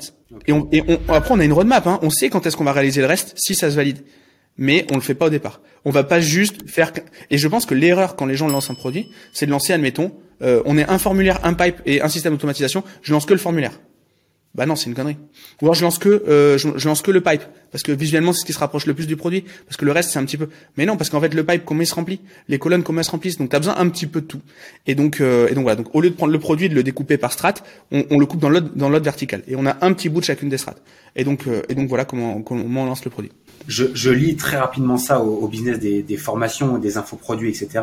Et, 0.48 0.54
on, 0.54 0.68
et 0.72 0.84
on, 0.88 1.14
après, 1.14 1.34
on 1.34 1.40
a 1.40 1.46
une 1.46 1.54
roadmap. 1.54 1.86
Hein. 1.88 2.00
On 2.02 2.10
sait 2.10 2.30
quand 2.30 2.46
est-ce 2.46 2.58
qu'on 2.58 2.64
va 2.64 2.74
réaliser 2.74 3.02
le 3.02 3.08
reste, 3.08 3.34
si 3.36 3.56
ça 3.56 3.70
se 3.70 3.76
valide. 3.76 4.00
Mais 4.58 4.86
on 4.92 4.96
le 4.96 5.02
fait 5.02 5.14
pas 5.14 5.28
au 5.28 5.30
départ. 5.30 5.62
On 5.86 5.92
va 5.92 6.04
pas 6.04 6.20
juste 6.20 6.70
faire. 6.70 6.92
Et 7.30 7.38
je 7.38 7.48
pense 7.48 7.66
que 7.66 7.76
l'erreur 7.76 8.16
quand 8.16 8.26
les 8.26 8.36
gens 8.36 8.48
lancent 8.48 8.70
un 8.70 8.76
produit, 8.76 9.08
c'est 9.34 9.46
de 9.46 9.52
lancer, 9.52 9.74
admettons, 9.74 10.12
euh, 10.42 10.62
on 10.66 10.78
est 10.78 10.90
un 10.90 10.98
formulaire, 10.98 11.40
un 11.44 11.54
pipe 11.54 11.82
et 11.86 12.02
un 12.02 12.10
système 12.10 12.34
d'automatisation. 12.34 12.84
Je 13.02 13.14
lance 13.14 13.26
que 13.26 13.34
le 13.34 13.40
formulaire. 13.40 13.80
Bah 14.58 14.66
non, 14.66 14.76
c'est 14.76 14.90
une 14.90 14.96
connerie. 14.96 15.18
Ou 15.62 15.66
alors 15.66 15.76
je 15.76 15.84
lance 15.84 16.00
que 16.00 16.10
euh, 16.10 16.58
je, 16.58 16.68
je, 16.78 16.88
lance 16.88 17.04
que 17.04 17.12
le 17.12 17.22
pipe 17.22 17.44
parce 17.72 17.84
que 17.84 17.92
visuellement 17.92 18.34
c'est 18.34 18.42
ce 18.42 18.46
qui 18.46 18.54
se 18.54 18.60
rapproche 18.60 18.88
le 18.88 18.96
plus 18.96 19.06
du 19.06 19.16
produit 19.16 19.44
parce 19.66 19.78
que 19.78 19.86
le 19.86 19.92
reste 19.92 20.10
c'est 20.10 20.18
un 20.18 20.26
petit 20.26 20.38
peu. 20.38 20.50
Mais 20.78 20.88
non, 20.88 20.98
parce 20.98 21.12
qu'en 21.12 21.22
fait 21.22 21.32
le 21.36 21.44
pipe 21.44 21.64
comment 21.64 21.82
il 21.82 21.86
se 21.86 21.94
remplit, 21.94 22.20
les 22.48 22.58
colonnes 22.58 22.84
elles 22.90 23.04
se 23.04 23.12
remplissent, 23.12 23.38
donc 23.38 23.52
tu 23.52 23.56
as 23.56 23.60
besoin 23.60 23.76
un 23.78 23.88
petit 23.90 24.08
peu 24.08 24.20
de 24.20 24.26
tout. 24.26 24.42
Et 24.88 24.96
donc 24.96 25.22
euh, 25.22 25.48
et 25.48 25.54
donc 25.54 25.62
voilà, 25.62 25.76
donc 25.76 25.94
au 25.94 26.02
lieu 26.02 26.10
de 26.10 26.16
prendre 26.16 26.34
le 26.34 26.40
produit 26.40 26.66
et 26.66 26.70
de 26.70 26.74
le 26.74 26.82
découper 26.82 27.18
par 27.18 27.32
strat, 27.32 27.54
on, 27.92 28.04
on 28.10 28.18
le 28.18 28.26
coupe 28.26 28.40
dans 28.40 28.50
l'autre 28.50 28.70
dans 28.74 28.90
l'autre 28.90 29.06
verticale 29.06 29.44
et 29.48 29.56
on 29.56 29.66
a 29.68 29.78
un 29.82 29.94
petit 29.94 30.10
bout 30.10 30.22
de 30.22 30.26
chacune 30.26 30.50
des 30.50 30.58
strates. 30.58 30.82
Et 31.16 31.24
donc 31.24 31.46
euh, 31.48 31.62
et 31.70 31.76
donc 31.76 31.88
voilà 31.88 32.06
comment 32.06 32.42
comment 32.42 32.82
on 32.82 32.86
lance 32.86 33.06
le 33.06 33.12
produit. 33.12 33.32
Je, 33.68 33.86
je 33.94 34.10
lis 34.10 34.38
très 34.38 34.58
rapidement 34.58 34.98
ça 34.98 35.20
au, 35.20 35.44
au 35.44 35.48
business 35.48 35.78
des, 35.78 36.02
des 36.02 36.18
formations, 36.18 36.80
des 36.80 36.98
infoproduits, 36.98 37.50
etc 37.50 37.82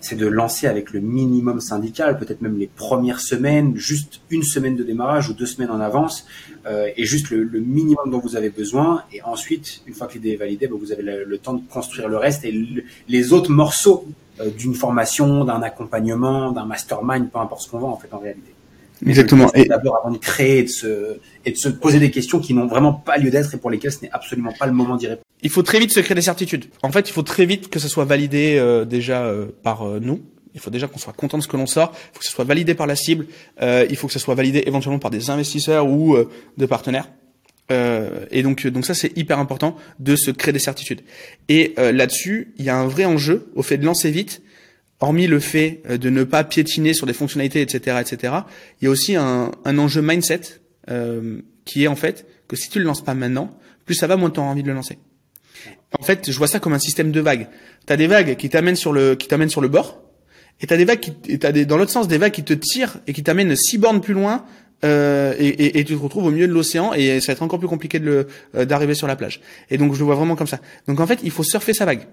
c'est 0.00 0.16
de 0.16 0.26
lancer 0.26 0.66
avec 0.66 0.92
le 0.92 1.00
minimum 1.00 1.60
syndical, 1.60 2.18
peut-être 2.18 2.42
même 2.42 2.58
les 2.58 2.66
premières 2.66 3.20
semaines, 3.20 3.76
juste 3.76 4.20
une 4.30 4.42
semaine 4.42 4.76
de 4.76 4.82
démarrage 4.82 5.30
ou 5.30 5.34
deux 5.34 5.46
semaines 5.46 5.70
en 5.70 5.80
avance, 5.80 6.26
euh, 6.66 6.88
et 6.96 7.04
juste 7.04 7.30
le, 7.30 7.44
minimum 7.60 8.10
dont 8.10 8.18
vous 8.18 8.36
avez 8.36 8.50
besoin. 8.50 9.02
Et 9.12 9.22
ensuite, 9.22 9.82
une 9.86 9.94
fois 9.94 10.06
que 10.06 10.14
l'idée 10.14 10.32
est 10.32 10.36
validée, 10.36 10.66
bah, 10.66 10.76
vous 10.78 10.92
avez 10.92 11.02
le, 11.02 11.38
temps 11.38 11.54
de 11.54 11.62
construire 11.68 12.08
le 12.08 12.16
reste 12.16 12.44
et 12.44 12.52
le, 12.52 12.82
les 13.08 13.32
autres 13.32 13.50
morceaux 13.50 14.06
euh, 14.40 14.50
d'une 14.50 14.74
formation, 14.74 15.44
d'un 15.44 15.62
accompagnement, 15.62 16.52
d'un 16.52 16.66
mastermind, 16.66 17.30
peu 17.30 17.38
importe 17.38 17.62
ce 17.62 17.70
qu'on 17.70 17.78
vend 17.78 17.92
en 17.92 17.96
fait 17.96 18.12
en 18.12 18.18
réalité. 18.18 18.55
Exactement. 19.04 19.52
Et 19.54 19.64
d'abord 19.64 19.98
avant 20.02 20.10
de 20.10 20.18
créer 20.18 20.58
et 20.58 20.62
de 20.62 20.68
se 20.68 21.18
et 21.44 21.52
de 21.52 21.56
se 21.56 21.68
poser 21.68 21.98
des 21.98 22.10
questions 22.10 22.38
qui 22.38 22.54
n'ont 22.54 22.66
vraiment 22.66 22.92
pas 22.92 23.18
lieu 23.18 23.30
d'être 23.30 23.54
et 23.54 23.58
pour 23.58 23.70
lesquelles 23.70 23.92
ce 23.92 24.02
n'est 24.02 24.10
absolument 24.10 24.52
pas 24.58 24.66
le 24.66 24.72
moment 24.72 24.96
d'y 24.96 25.06
répondre. 25.06 25.26
Il 25.42 25.50
faut 25.50 25.62
très 25.62 25.78
vite 25.78 25.92
se 25.92 26.00
créer 26.00 26.14
des 26.14 26.22
certitudes. 26.22 26.66
En 26.82 26.90
fait, 26.90 27.08
il 27.08 27.12
faut 27.12 27.22
très 27.22 27.46
vite 27.46 27.68
que 27.68 27.78
ça 27.78 27.88
soit 27.88 28.04
validé 28.04 28.56
euh, 28.58 28.84
déjà 28.84 29.22
euh, 29.24 29.46
par 29.62 29.86
euh, 29.86 30.00
nous. 30.00 30.22
Il 30.54 30.60
faut 30.60 30.70
déjà 30.70 30.86
qu'on 30.86 30.98
soit 30.98 31.12
content 31.12 31.36
de 31.36 31.42
ce 31.42 31.48
que 31.48 31.58
l'on 31.58 31.66
sort. 31.66 31.92
Il 31.94 32.14
faut 32.14 32.20
que 32.20 32.24
ce 32.24 32.32
soit 32.32 32.44
validé 32.44 32.74
par 32.74 32.86
la 32.86 32.96
cible. 32.96 33.26
il 33.60 33.96
faut 33.96 34.06
que 34.06 34.12
ça 34.14 34.18
soit 34.18 34.34
validé 34.34 34.62
éventuellement 34.66 34.98
par 34.98 35.10
des 35.10 35.28
investisseurs 35.28 35.86
ou 35.86 36.16
de 36.56 36.64
partenaires. 36.64 37.10
et 37.68 38.42
donc, 38.42 38.66
donc 38.66 38.86
ça 38.86 38.94
c'est 38.94 39.14
hyper 39.18 39.38
important 39.38 39.76
de 39.98 40.16
se 40.16 40.30
créer 40.30 40.54
des 40.54 40.58
certitudes. 40.58 41.02
Et 41.50 41.74
là-dessus, 41.76 42.54
il 42.56 42.64
y 42.64 42.70
a 42.70 42.76
un 42.78 42.86
vrai 42.86 43.04
enjeu 43.04 43.50
au 43.54 43.62
fait 43.62 43.76
de 43.76 43.84
lancer 43.84 44.10
vite 44.10 44.40
hormis 45.00 45.26
le 45.26 45.40
fait 45.40 45.82
de 45.88 46.10
ne 46.10 46.24
pas 46.24 46.44
piétiner 46.44 46.94
sur 46.94 47.06
des 47.06 47.12
fonctionnalités, 47.12 47.60
etc., 47.60 47.98
etc., 48.00 48.34
il 48.80 48.86
y 48.86 48.88
a 48.88 48.90
aussi 48.90 49.16
un, 49.16 49.50
un 49.64 49.78
enjeu 49.78 50.02
mindset 50.02 50.60
euh, 50.90 51.40
qui 51.64 51.84
est 51.84 51.88
en 51.88 51.96
fait 51.96 52.26
que 52.46 52.54
si 52.54 52.70
tu 52.70 52.78
le 52.78 52.84
lances 52.84 53.02
pas 53.02 53.14
maintenant, 53.14 53.58
plus 53.84 53.94
ça 53.94 54.06
va, 54.06 54.16
moins 54.16 54.30
tu 54.30 54.38
auras 54.38 54.48
envie 54.48 54.62
de 54.62 54.68
le 54.68 54.74
lancer. 54.74 54.98
En 55.98 56.04
fait, 56.04 56.30
je 56.30 56.38
vois 56.38 56.46
ça 56.46 56.60
comme 56.60 56.74
un 56.74 56.78
système 56.78 57.10
de 57.10 57.20
vagues. 57.20 57.48
Tu 57.86 57.92
as 57.92 57.96
des 57.96 58.06
vagues 58.06 58.36
qui 58.36 58.48
t'amènent 58.48 58.76
sur 58.76 58.92
le 58.92 59.14
qui 59.16 59.26
t'amènent 59.26 59.50
sur 59.50 59.60
le 59.60 59.68
bord, 59.68 60.02
et 60.60 60.66
t'as 60.66 60.76
des 60.76 60.84
vagues 60.84 61.00
qui 61.00 61.38
t'as 61.38 61.52
des 61.52 61.66
dans 61.66 61.76
l'autre 61.76 61.90
sens 61.90 62.06
des 62.06 62.18
vagues 62.18 62.32
qui 62.32 62.44
te 62.44 62.52
tirent 62.52 62.98
et 63.06 63.12
qui 63.12 63.22
t'amènent 63.22 63.56
six 63.56 63.78
bornes 63.78 64.00
plus 64.00 64.14
loin. 64.14 64.44
Euh, 64.84 65.34
et, 65.38 65.48
et, 65.48 65.78
et, 65.78 65.84
tu 65.84 65.94
te 65.94 65.98
retrouves 65.98 66.26
au 66.26 66.30
milieu 66.30 66.46
de 66.46 66.52
l'océan 66.52 66.92
et 66.92 67.18
ça 67.20 67.28
va 67.28 67.32
être 67.32 67.42
encore 67.42 67.58
plus 67.58 67.66
compliqué 67.66 67.98
de 67.98 68.26
euh, 68.54 68.66
d'arriver 68.66 68.94
sur 68.94 69.06
la 69.06 69.16
plage. 69.16 69.40
Et 69.70 69.78
donc 69.78 69.94
je 69.94 69.98
le 70.00 70.04
vois 70.04 70.16
vraiment 70.16 70.36
comme 70.36 70.46
ça. 70.46 70.60
Donc 70.86 71.00
en 71.00 71.06
fait, 71.06 71.18
il 71.22 71.30
faut 71.30 71.42
surfer 71.42 71.72
sa 71.72 71.86
vague. 71.86 72.06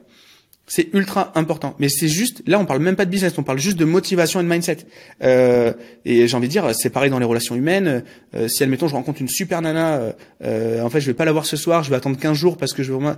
C'est 0.66 0.94
ultra 0.94 1.34
important. 1.36 1.76
Mais 1.80 1.90
c'est 1.90 2.08
juste, 2.08 2.42
là, 2.48 2.58
on 2.58 2.66
parle 2.66 2.82
même 2.82 2.96
pas 2.96 3.04
de 3.04 3.10
business, 3.10 3.38
on 3.38 3.44
parle 3.44 3.60
juste 3.60 3.78
de 3.78 3.84
motivation 3.84 4.40
et 4.40 4.44
de 4.44 4.48
mindset. 4.48 4.78
Euh, 5.22 5.74
et 6.06 6.26
j'ai 6.26 6.38
envie 6.38 6.48
de 6.48 6.52
dire, 6.52 6.74
c'est 6.74 6.90
pareil 6.90 7.10
dans 7.10 7.20
les 7.20 7.26
relations 7.26 7.56
humaines. 7.56 8.04
Euh, 8.34 8.48
si, 8.48 8.64
admettons, 8.64 8.88
je 8.88 8.94
rencontre 8.94 9.20
une 9.22 9.28
super 9.28 9.62
nana, 9.62 9.96
euh, 9.96 10.12
euh 10.46 10.82
en 10.82 10.90
fait, 10.90 11.02
je 11.02 11.08
vais 11.08 11.14
pas 11.14 11.26
la 11.26 11.34
voir 11.34 11.46
ce 11.46 11.58
soir, 11.58 11.84
je 11.84 11.90
vais 11.90 11.98
attendre 11.98 12.18
15 12.18 12.38
jours 12.38 12.56
parce 12.56 12.72
que 12.72 12.82
je 12.82 12.94
veux 12.94 13.00
moi, 13.00 13.18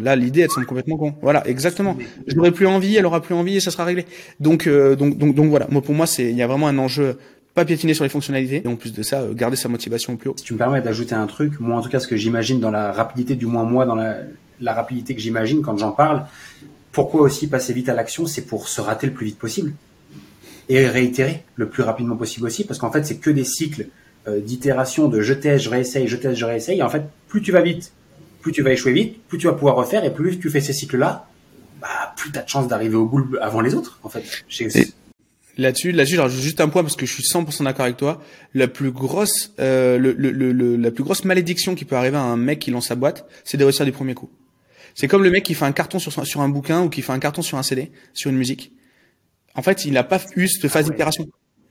là, 0.00 0.14
l'idée, 0.14 0.42
elle 0.42 0.50
semble 0.50 0.66
complètement 0.66 0.96
con. 0.96 1.14
Voilà, 1.20 1.46
exactement. 1.48 1.96
Je 2.28 2.36
n'aurai 2.36 2.52
plus 2.52 2.68
envie, 2.68 2.94
elle 2.94 3.06
aura 3.06 3.22
plus 3.22 3.34
envie 3.34 3.56
et 3.56 3.60
ça 3.60 3.72
sera 3.72 3.84
réglé. 3.84 4.06
Donc, 4.38 4.68
euh, 4.68 4.94
donc, 4.94 5.18
donc, 5.18 5.34
donc 5.34 5.50
voilà. 5.50 5.66
Moi, 5.70 5.82
pour 5.82 5.94
moi, 5.94 6.06
c'est, 6.06 6.30
il 6.30 6.36
y 6.36 6.42
a 6.42 6.46
vraiment 6.46 6.68
un 6.68 6.78
enjeu 6.78 7.18
pas 7.54 7.64
piétiner 7.64 7.92
sur 7.92 8.04
les 8.04 8.10
fonctionnalités 8.10 8.62
et 8.64 8.68
en 8.68 8.76
plus 8.76 8.92
de 8.92 9.02
ça 9.02 9.22
euh, 9.22 9.34
garder 9.34 9.56
sa 9.56 9.68
motivation 9.68 10.12
au 10.12 10.16
plus 10.16 10.30
haut. 10.30 10.34
Si 10.36 10.44
tu 10.44 10.52
me 10.52 10.58
permets 10.58 10.80
d'ajouter 10.80 11.16
un 11.16 11.26
truc, 11.26 11.58
moi 11.58 11.76
en 11.76 11.82
tout 11.82 11.88
cas 11.88 11.98
ce 11.98 12.06
que 12.06 12.16
j'imagine 12.16 12.60
dans 12.60 12.70
la 12.70 12.92
rapidité 12.92 13.34
du 13.34 13.46
moins 13.46 13.64
moi 13.64 13.84
dans 13.84 13.96
la, 13.96 14.18
la 14.60 14.74
rapidité 14.74 15.14
que 15.14 15.20
j'imagine 15.20 15.62
quand 15.62 15.76
j'en 15.76 15.92
parle, 15.92 16.24
pourquoi 16.92 17.22
aussi 17.22 17.46
passer 17.46 17.72
vite 17.72 17.88
à 17.88 17.94
l'action 17.94 18.26
C'est 18.26 18.42
pour 18.42 18.68
se 18.68 18.80
rater 18.80 19.06
le 19.06 19.12
plus 19.12 19.26
vite 19.26 19.38
possible 19.38 19.72
et 20.68 20.86
réitérer 20.86 21.44
le 21.56 21.68
plus 21.68 21.82
rapidement 21.82 22.16
possible 22.16 22.46
aussi, 22.46 22.64
parce 22.64 22.78
qu'en 22.78 22.92
fait, 22.92 23.04
c'est 23.04 23.16
que 23.16 23.30
des 23.30 23.44
cycles 23.44 23.88
euh, 24.26 24.40
d'itération, 24.40 25.08
de 25.08 25.20
je 25.20 25.34
teste, 25.34 25.64
je 25.64 25.70
réessaye, 25.70 26.08
je 26.08 26.16
teste, 26.16 26.38
je 26.38 26.44
réessaye. 26.44 26.78
Et 26.78 26.82
en 26.82 26.90
fait, 26.90 27.04
plus 27.28 27.40
tu 27.40 27.52
vas 27.52 27.62
vite, 27.62 27.92
plus 28.42 28.52
tu 28.52 28.62
vas 28.62 28.72
échouer 28.72 28.92
vite, 28.92 29.26
plus 29.28 29.38
tu 29.38 29.46
vas 29.46 29.54
pouvoir 29.54 29.76
refaire, 29.76 30.04
et 30.04 30.12
plus 30.12 30.38
tu 30.38 30.50
fais 30.50 30.60
ces 30.60 30.72
cycles-là, 30.72 31.26
bah, 31.80 32.14
plus 32.16 32.32
tu 32.32 32.38
as 32.38 32.42
de 32.42 32.48
chances 32.48 32.68
d'arriver 32.68 32.96
au 32.96 33.06
bout 33.06 33.36
avant 33.40 33.60
les 33.60 33.74
autres, 33.74 33.98
en 34.02 34.08
fait. 34.08 34.24
Là-dessus, 35.56 35.90
là-dessus, 35.90 36.14
je 36.14 36.20
rajoute 36.20 36.40
juste 36.40 36.60
un 36.60 36.68
point 36.68 36.82
parce 36.82 36.94
que 36.94 37.04
je 37.04 37.12
suis 37.12 37.24
100% 37.24 37.64
d'accord 37.64 37.84
avec 37.84 37.96
toi. 37.96 38.22
La 38.54 38.68
plus 38.68 38.92
grosse, 38.92 39.52
euh, 39.58 39.98
le, 39.98 40.12
le, 40.12 40.30
le, 40.30 40.76
la 40.76 40.90
plus 40.92 41.02
grosse 41.02 41.24
malédiction 41.24 41.74
qui 41.74 41.84
peut 41.84 41.96
arriver 41.96 42.16
à 42.16 42.22
un 42.22 42.36
mec 42.36 42.60
qui 42.60 42.70
lance 42.70 42.86
sa 42.86 42.94
boîte, 42.94 43.26
c'est 43.44 43.56
de 43.56 43.64
réussir 43.64 43.84
du 43.84 43.90
premier 43.90 44.14
coup. 44.14 44.30
C'est 44.98 45.06
comme 45.06 45.22
le 45.22 45.30
mec 45.30 45.44
qui 45.44 45.54
fait 45.54 45.64
un 45.64 45.70
carton 45.70 46.00
sur, 46.00 46.26
sur 46.26 46.40
un 46.40 46.48
bouquin 46.48 46.82
ou 46.82 46.88
qui 46.88 47.02
fait 47.02 47.12
un 47.12 47.20
carton 47.20 47.40
sur 47.40 47.56
un 47.56 47.62
CD, 47.62 47.92
sur 48.14 48.30
une 48.30 48.36
musique. 48.36 48.72
En 49.54 49.62
fait, 49.62 49.84
il 49.84 49.92
n'a 49.92 50.02
pas 50.02 50.20
eu 50.34 50.48
cette 50.48 50.68
phase 50.68 50.86
ah 50.88 50.90
d'itération. 50.90 51.24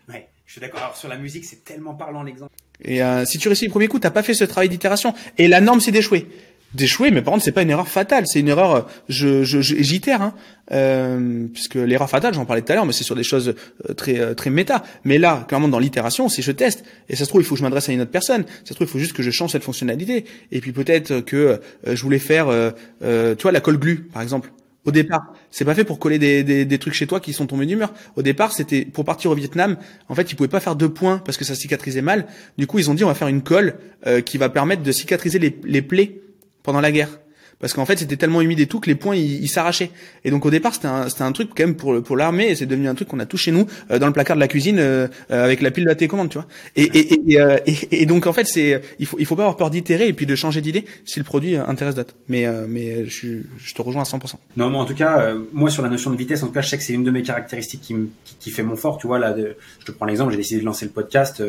Ouais, 0.07 0.29
je 0.45 0.53
suis 0.53 0.61
d'accord. 0.61 0.79
Alors 0.79 0.95
sur 0.95 1.09
la 1.09 1.17
musique, 1.17 1.43
c'est 1.43 1.65
tellement 1.65 1.93
parlant 1.93 2.23
l'exemple. 2.23 2.53
Et 2.81 3.03
euh, 3.03 3.25
si 3.25 3.37
tu 3.37 3.49
réussis 3.49 3.65
le 3.65 3.71
premier 3.71 3.89
coup, 3.89 3.99
t'as 3.99 4.11
pas 4.11 4.23
fait 4.23 4.33
ce 4.33 4.45
travail 4.45 4.69
d'itération. 4.69 5.13
Et 5.37 5.49
la 5.49 5.59
norme, 5.59 5.81
c'est 5.81 5.91
d'échouer 5.91 6.25
d'échouer, 6.73 7.11
mais 7.11 7.21
par 7.21 7.33
contre 7.33 7.45
c'est 7.45 7.51
pas 7.51 7.61
une 7.61 7.69
erreur 7.69 7.87
fatale, 7.87 8.25
c'est 8.27 8.39
une 8.39 8.49
erreur, 8.49 8.87
je 9.07 9.43
j'itère, 9.43 10.21
hein, 10.21 10.33
euh, 10.71 11.47
puisque 11.53 11.75
l'erreur 11.75 12.09
fatale, 12.09 12.33
j'en 12.33 12.45
parlais 12.45 12.61
tout 12.61 12.71
à 12.71 12.75
l'heure, 12.75 12.85
mais 12.85 12.93
c'est 12.93 13.05
sur 13.05 13.15
des 13.15 13.23
choses 13.23 13.55
euh, 13.89 13.93
très 13.93 14.19
euh, 14.19 14.33
très 14.33 14.49
méta. 14.49 14.83
Mais 15.05 15.17
là, 15.17 15.45
clairement 15.47 15.69
dans 15.69 15.79
l'itération, 15.79 16.27
c'est 16.27 16.41
je 16.41 16.51
teste, 16.51 16.83
et 17.09 17.15
ça 17.15 17.23
se 17.23 17.29
trouve 17.29 17.41
il 17.41 17.45
faut 17.45 17.55
que 17.55 17.59
je 17.59 17.63
m'adresse 17.63 17.87
à 17.89 17.93
une 17.93 18.01
autre 18.01 18.11
personne, 18.11 18.43
ça 18.63 18.69
se 18.69 18.73
trouve 18.73 18.87
il 18.87 18.91
faut 18.91 18.99
juste 18.99 19.13
que 19.13 19.23
je 19.23 19.31
change 19.31 19.51
cette 19.51 19.63
fonctionnalité, 19.63 20.25
et 20.51 20.59
puis 20.59 20.73
peut-être 20.73 21.21
que 21.21 21.61
je 21.85 22.01
voulais 22.03 22.19
faire, 22.19 22.47
tu 23.01 23.41
vois, 23.41 23.51
la 23.51 23.61
colle 23.61 23.77
glue 23.77 24.09
par 24.13 24.21
exemple. 24.21 24.51
Au 24.85 24.91
départ, 24.91 25.33
c'est 25.51 25.65
pas 25.65 25.75
fait 25.75 25.83
pour 25.83 25.99
coller 25.99 26.17
des, 26.17 26.43
des, 26.45 26.63
des, 26.63 26.77
trucs 26.77 26.93
chez 26.93 27.07
toi 27.07 27.19
qui 27.19 27.33
sont 27.33 27.45
tombés 27.45 27.65
du 27.65 27.75
mur. 27.75 27.91
Au 28.15 28.21
départ, 28.21 28.53
c'était 28.53 28.85
pour 28.85 29.03
partir 29.03 29.29
au 29.29 29.35
Vietnam. 29.35 29.75
En 30.07 30.15
fait, 30.15 30.31
ils 30.31 30.35
pouvaient 30.35 30.47
pas 30.47 30.61
faire 30.61 30.77
deux 30.77 30.87
points 30.87 31.17
parce 31.17 31.37
que 31.37 31.43
ça 31.43 31.55
cicatrisait 31.55 32.01
mal. 32.01 32.25
Du 32.57 32.67
coup, 32.67 32.79
ils 32.79 32.89
ont 32.89 32.93
dit 32.93 33.03
on 33.03 33.09
va 33.09 33.13
faire 33.13 33.27
une 33.27 33.41
colle 33.41 33.75
qui 34.25 34.37
va 34.37 34.47
permettre 34.47 34.83
de 34.83 34.91
cicatriser 34.93 35.39
les, 35.39 35.59
les 35.65 35.81
plaies 35.81 36.21
pendant 36.67 36.81
la 36.81 36.91
guerre. 36.91 37.07
Parce 37.59 37.73
qu'en 37.73 37.85
fait 37.85 37.97
c'était 37.97 38.17
tellement 38.17 38.41
humide 38.41 38.59
et 38.59 38.67
tout 38.67 38.79
que 38.79 38.87
les 38.87 38.93
points 38.93 39.15
ils 39.15 39.47
s'arrachaient. 39.47 39.89
Et 40.23 40.29
donc 40.29 40.45
au 40.45 40.51
départ 40.51 40.75
c'était 40.75 40.89
un 40.89 41.09
c'était 41.09 41.23
un 41.23 41.31
truc 41.31 41.49
quand 41.55 41.63
même 41.63 41.75
pour 41.75 42.03
pour 42.03 42.15
l'armée 42.15 42.49
et 42.49 42.55
c'est 42.55 42.67
devenu 42.67 42.87
un 42.87 42.93
truc 42.93 43.07
qu'on 43.07 43.19
a 43.19 43.25
tout 43.25 43.37
chez 43.37 43.51
nous 43.51 43.65
euh, 43.89 43.97
dans 43.97 44.05
le 44.05 44.13
placard 44.13 44.35
de 44.35 44.41
la 44.41 44.47
cuisine 44.47 44.77
euh, 44.77 45.07
euh, 45.31 45.43
avec 45.43 45.61
la 45.61 45.71
pile 45.71 45.85
de 45.85 45.89
la 45.89 45.95
télécommande 45.95 46.29
tu 46.29 46.37
vois. 46.37 46.45
Et 46.75 46.83
et 46.83 47.39
et, 47.65 48.01
et, 48.01 48.05
donc 48.05 48.27
en 48.27 48.33
fait 48.33 48.45
c'est 48.45 48.79
il 48.99 49.07
faut 49.07 49.17
il 49.17 49.25
faut 49.25 49.35
pas 49.35 49.43
avoir 49.43 49.55
peur 49.55 49.71
d'itérer 49.71 50.07
et 50.07 50.13
puis 50.13 50.27
de 50.27 50.35
changer 50.35 50.61
d'idée 50.61 50.85
si 51.05 51.19
le 51.19 51.23
produit 51.23 51.55
intéresse 51.55 51.95
d'autres. 51.95 52.13
Mais 52.27 52.45
mais 52.67 53.07
je 53.07 53.39
je 53.57 53.73
te 53.73 53.81
rejoins 53.81 54.03
à 54.03 54.05
100% 54.05 54.33
non 54.57 54.69
mais 54.69 54.77
en 54.77 54.85
tout 54.85 54.93
cas 54.93 55.33
moi 55.51 55.71
sur 55.71 55.81
la 55.81 55.89
notion 55.89 56.11
de 56.11 56.17
vitesse 56.17 56.43
en 56.43 56.47
tout 56.47 56.53
cas 56.53 56.61
je 56.61 56.69
sais 56.69 56.77
que 56.77 56.83
c'est 56.83 56.93
une 56.93 57.05
de 57.05 57.11
mes 57.11 57.23
caractéristiques 57.23 57.81
qui, 57.81 57.95
qui, 58.25 58.35
qui 58.39 58.51
fait 58.51 58.63
mon 58.63 58.75
fort 58.75 58.99
tu 58.99 59.07
vois 59.07 59.17
là 59.17 59.35
je 59.79 59.85
te 59.85 59.91
prends 59.91 60.05
l'exemple 60.05 60.31
j'ai 60.31 60.37
décidé 60.37 60.59
de 60.59 60.65
lancer 60.65 60.85
le 60.85 60.91
podcast 60.91 61.41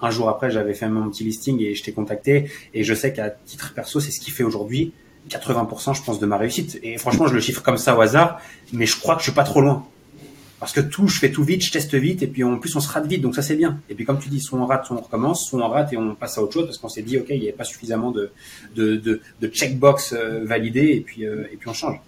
un 0.00 0.10
jour 0.10 0.28
après, 0.28 0.50
j'avais 0.50 0.74
fait 0.74 0.88
mon 0.88 1.08
petit 1.10 1.24
listing 1.24 1.60
et 1.60 1.74
je 1.74 1.82
t'ai 1.82 1.92
contacté. 1.92 2.50
Et 2.72 2.84
je 2.84 2.94
sais 2.94 3.12
qu'à 3.12 3.30
titre 3.30 3.72
perso, 3.74 4.00
c'est 4.00 4.10
ce 4.10 4.20
qui 4.20 4.30
fait 4.30 4.44
aujourd'hui 4.44 4.92
80%, 5.30 5.94
je 5.94 6.02
pense, 6.02 6.20
de 6.20 6.26
ma 6.26 6.36
réussite. 6.36 6.78
Et 6.82 6.98
franchement, 6.98 7.26
je 7.26 7.34
le 7.34 7.40
chiffre 7.40 7.62
comme 7.62 7.78
ça 7.78 7.96
au 7.96 8.00
hasard, 8.00 8.40
mais 8.72 8.86
je 8.86 8.98
crois 8.98 9.14
que 9.14 9.20
je 9.20 9.24
suis 9.24 9.34
pas 9.34 9.44
trop 9.44 9.60
loin. 9.60 9.86
Parce 10.60 10.72
que 10.72 10.80
tout, 10.80 11.08
je 11.08 11.18
fais 11.18 11.30
tout 11.30 11.44
vite, 11.44 11.62
je 11.62 11.70
teste 11.70 11.94
vite, 11.94 12.22
et 12.22 12.26
puis 12.26 12.42
en 12.42 12.58
plus 12.58 12.74
on 12.74 12.80
se 12.80 12.88
rate 12.88 13.06
vite, 13.06 13.20
donc 13.20 13.34
ça 13.34 13.42
c'est 13.42 13.56
bien. 13.56 13.80
Et 13.90 13.94
puis 13.94 14.04
comme 14.04 14.18
tu 14.18 14.28
dis, 14.30 14.40
soit 14.40 14.58
on 14.58 14.64
rate, 14.64 14.86
soit 14.86 14.96
on 14.96 15.00
recommence, 15.00 15.46
soit 15.46 15.62
on 15.62 15.68
rate 15.68 15.92
et 15.92 15.98
on 15.98 16.14
passe 16.14 16.38
à 16.38 16.42
autre 16.42 16.54
chose 16.54 16.64
parce 16.64 16.78
qu'on 16.78 16.88
s'est 16.88 17.02
dit, 17.02 17.18
ok, 17.18 17.26
il 17.30 17.40
n'y 17.40 17.48
avait 17.48 17.52
pas 17.52 17.64
suffisamment 17.64 18.12
de, 18.12 18.30
de, 18.74 18.96
de, 18.96 19.20
de 19.40 19.48
checkbox 19.48 20.14
euh, 20.14 20.44
validé, 20.44 20.92
et 20.92 21.00
puis, 21.00 21.26
euh, 21.26 21.44
et 21.52 21.56
puis 21.56 21.68
on 21.68 21.74
change. 21.74 22.00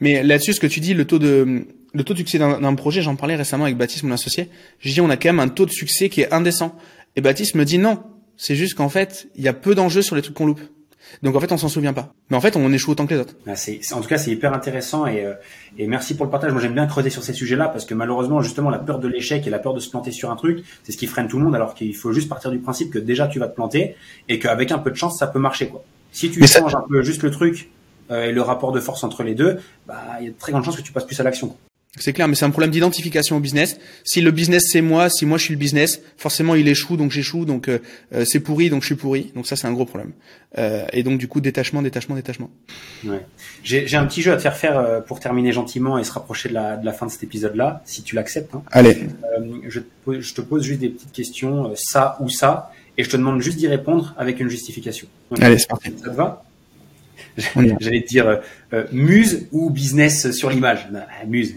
Mais 0.00 0.22
là-dessus, 0.22 0.52
ce 0.52 0.60
que 0.60 0.66
tu 0.66 0.80
dis, 0.80 0.94
le 0.94 1.06
taux 1.06 1.18
de, 1.18 1.66
le 1.92 2.04
taux 2.04 2.12
de 2.12 2.18
succès 2.18 2.38
d'un 2.38 2.74
projet, 2.74 3.02
j'en 3.02 3.16
parlais 3.16 3.36
récemment 3.36 3.64
avec 3.64 3.76
Baptiste, 3.76 4.02
mon 4.02 4.12
associé. 4.12 4.48
Je 4.80 4.92
dis, 4.92 5.00
on 5.00 5.10
a 5.10 5.16
quand 5.16 5.30
même 5.30 5.40
un 5.40 5.48
taux 5.48 5.66
de 5.66 5.70
succès 5.70 6.08
qui 6.08 6.20
est 6.20 6.32
indécent. 6.32 6.76
Et 7.16 7.20
Baptiste 7.20 7.54
me 7.54 7.64
dit 7.64 7.78
non. 7.78 8.02
C'est 8.36 8.56
juste 8.56 8.74
qu'en 8.74 8.88
fait, 8.88 9.28
il 9.36 9.44
y 9.44 9.48
a 9.48 9.52
peu 9.52 9.74
d'enjeux 9.74 10.02
sur 10.02 10.16
les 10.16 10.22
trucs 10.22 10.34
qu'on 10.34 10.46
loupe. 10.46 10.60
Donc 11.22 11.36
en 11.36 11.40
fait, 11.40 11.52
on 11.52 11.56
s'en 11.56 11.68
souvient 11.68 11.92
pas. 11.92 12.12
Mais 12.30 12.36
en 12.36 12.40
fait, 12.40 12.56
on 12.56 12.72
échoue 12.72 12.90
autant 12.90 13.06
que 13.06 13.14
les 13.14 13.20
autres. 13.20 13.34
Ah, 13.46 13.54
c'est, 13.54 13.80
en 13.92 14.00
tout 14.00 14.08
cas, 14.08 14.18
c'est 14.18 14.30
hyper 14.30 14.52
intéressant 14.52 15.06
et, 15.06 15.24
euh, 15.24 15.34
et 15.78 15.86
merci 15.86 16.16
pour 16.16 16.26
le 16.26 16.30
partage. 16.30 16.52
Moi, 16.52 16.60
j'aime 16.60 16.74
bien 16.74 16.86
creuser 16.86 17.10
sur 17.10 17.22
ces 17.22 17.32
sujets-là 17.32 17.68
parce 17.68 17.84
que 17.84 17.94
malheureusement, 17.94 18.40
justement, 18.40 18.70
la 18.70 18.78
peur 18.78 18.98
de 18.98 19.08
l'échec 19.08 19.46
et 19.46 19.50
la 19.50 19.58
peur 19.58 19.74
de 19.74 19.80
se 19.80 19.90
planter 19.90 20.10
sur 20.10 20.30
un 20.30 20.36
truc, 20.36 20.64
c'est 20.82 20.92
ce 20.92 20.96
qui 20.96 21.06
freine 21.06 21.28
tout 21.28 21.38
le 21.38 21.44
monde. 21.44 21.54
Alors 21.54 21.74
qu'il 21.74 21.94
faut 21.94 22.12
juste 22.12 22.28
partir 22.28 22.50
du 22.50 22.58
principe 22.58 22.90
que 22.90 22.98
déjà 22.98 23.28
tu 23.28 23.38
vas 23.38 23.48
te 23.48 23.54
planter 23.54 23.94
et 24.28 24.38
qu'avec 24.38 24.72
un 24.72 24.78
peu 24.78 24.90
de 24.90 24.96
chance, 24.96 25.18
ça 25.18 25.26
peut 25.26 25.38
marcher. 25.38 25.68
Quoi. 25.68 25.84
Si 26.12 26.30
tu 26.30 26.44
changes 26.46 26.74
un 26.74 26.84
peu 26.88 27.02
juste 27.02 27.22
le 27.22 27.30
truc 27.30 27.70
euh, 28.10 28.24
et 28.24 28.32
le 28.32 28.42
rapport 28.42 28.72
de 28.72 28.80
force 28.80 29.04
entre 29.04 29.22
les 29.22 29.34
deux, 29.34 29.58
bah, 29.86 30.02
il 30.20 30.24
y 30.24 30.28
a 30.28 30.30
de 30.32 30.38
très 30.38 30.52
grandes 30.52 30.64
chances 30.64 30.76
que 30.76 30.82
tu 30.82 30.92
passes 30.92 31.06
plus 31.06 31.20
à 31.20 31.22
l'action. 31.22 31.56
C'est 31.96 32.12
clair, 32.12 32.26
mais 32.26 32.34
c'est 32.34 32.44
un 32.44 32.50
problème 32.50 32.72
d'identification 32.72 33.36
au 33.36 33.40
business. 33.40 33.78
Si 34.02 34.20
le 34.20 34.32
business 34.32 34.64
c'est 34.70 34.80
moi, 34.80 35.08
si 35.08 35.26
moi 35.26 35.38
je 35.38 35.44
suis 35.44 35.54
le 35.54 35.58
business, 35.58 36.00
forcément 36.16 36.56
il 36.56 36.66
échoue, 36.66 36.96
donc 36.96 37.12
j'échoue, 37.12 37.44
donc 37.44 37.68
euh, 37.68 37.78
euh, 38.12 38.24
c'est 38.24 38.40
pourri, 38.40 38.68
donc 38.68 38.82
je 38.82 38.86
suis 38.86 38.94
pourri. 38.96 39.30
Donc 39.36 39.46
ça 39.46 39.54
c'est 39.54 39.68
un 39.68 39.72
gros 39.72 39.84
problème. 39.84 40.12
Euh, 40.58 40.84
et 40.92 41.04
donc 41.04 41.18
du 41.18 41.28
coup 41.28 41.40
détachement, 41.40 41.82
détachement, 41.82 42.16
détachement. 42.16 42.50
Ouais. 43.04 43.24
J'ai 43.62 43.96
un 43.96 44.06
petit 44.06 44.22
jeu 44.22 44.32
à 44.32 44.36
te 44.36 44.42
faire 44.42 44.56
faire 44.56 45.04
pour 45.04 45.20
terminer 45.20 45.52
gentiment 45.52 45.98
et 45.98 46.04
se 46.04 46.12
rapprocher 46.12 46.48
de 46.48 46.54
la, 46.54 46.76
de 46.76 46.84
la 46.84 46.92
fin 46.92 47.06
de 47.06 47.10
cet 47.12 47.22
épisode-là, 47.22 47.82
si 47.84 48.02
tu 48.02 48.16
l'acceptes. 48.16 48.54
Hein. 48.54 48.62
Allez. 48.72 49.06
je, 49.68 49.80
te, 49.80 50.20
je 50.20 50.34
te 50.34 50.40
pose 50.40 50.64
juste 50.64 50.80
des 50.80 50.88
petites 50.88 51.12
questions, 51.12 51.72
ça 51.76 52.16
ou 52.20 52.28
ça, 52.28 52.72
et 52.98 53.04
je 53.04 53.10
te 53.10 53.16
demande 53.16 53.40
juste 53.40 53.58
d'y 53.58 53.68
répondre 53.68 54.14
avec 54.18 54.40
une 54.40 54.48
justification. 54.48 55.06
Allez, 55.40 55.58
c'est 55.58 55.68
parti. 55.68 55.92
Ça 55.96 56.10
te 56.10 56.14
va? 56.14 56.43
J'allais 57.80 58.02
te 58.02 58.08
dire 58.08 58.40
euh, 58.72 58.86
muse 58.92 59.48
ou 59.50 59.70
business 59.70 60.30
sur 60.30 60.50
l'image. 60.50 60.88
Muse. 61.26 61.54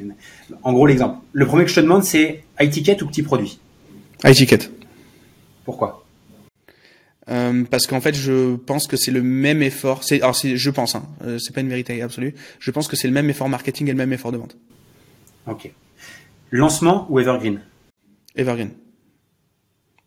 En 0.64 0.74
gros, 0.74 0.88
l'exemple. 0.88 1.20
Le 1.34 1.46
premier 1.46 1.64
que 1.64 1.70
je 1.70 1.76
te 1.76 1.80
demande, 1.80 2.04
c'est 2.04 2.44
high 2.60 2.70
ticket 2.70 3.02
ou 3.04 3.08
petit 3.08 3.24
produit? 3.24 3.60
High 4.24 4.36
ticket. 4.36 4.70
Pourquoi? 5.66 6.04
Euh, 7.30 7.64
parce 7.70 7.86
qu'en 7.86 8.02
fait, 8.02 8.16
je 8.16 8.56
pense 8.56 8.88
que 8.88 8.98
c'est 8.98 9.12
le 9.12 9.22
même 9.22 9.62
effort. 9.62 10.04
C'est, 10.04 10.22
alors, 10.22 10.34
je 10.34 10.70
pense, 10.70 10.96
hein, 10.96 11.08
euh, 11.24 11.38
c'est 11.38 11.54
pas 11.54 11.62
une 11.62 11.70
vérité 11.70 12.02
absolue. 12.02 12.34
Je 12.60 12.72
pense 12.72 12.88
que 12.88 12.96
c'est 12.96 13.08
le 13.08 13.14
même 13.14 13.30
effort 13.30 13.50
marketing 13.50 13.88
et 13.88 13.92
le 13.92 13.98
même 13.98 14.14
effort 14.14 14.32
de 14.32 14.38
vente. 14.38 14.58
Ok. 15.46 15.72
Lancement 16.52 17.06
ou 17.10 17.20
evergreen? 17.20 17.62
Evergreen. 18.36 18.72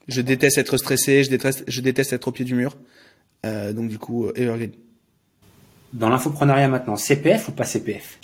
Je 0.08 0.22
déteste 0.22 0.58
être 0.58 0.78
stressé, 0.78 1.22
je 1.22 1.30
déteste, 1.30 1.62
je 1.68 1.80
déteste 1.82 2.12
être 2.12 2.26
au 2.28 2.32
pied 2.32 2.44
du 2.44 2.54
mur. 2.54 2.76
donc 3.44 3.88
du 3.88 3.98
coup, 3.98 4.28
evergreen 4.34 4.72
dans 5.92 6.08
l'infoprenariat 6.08 6.68
maintenant, 6.68 6.96
CPF 6.96 7.48
ou 7.48 7.52
pas 7.52 7.64
CPF 7.64 8.18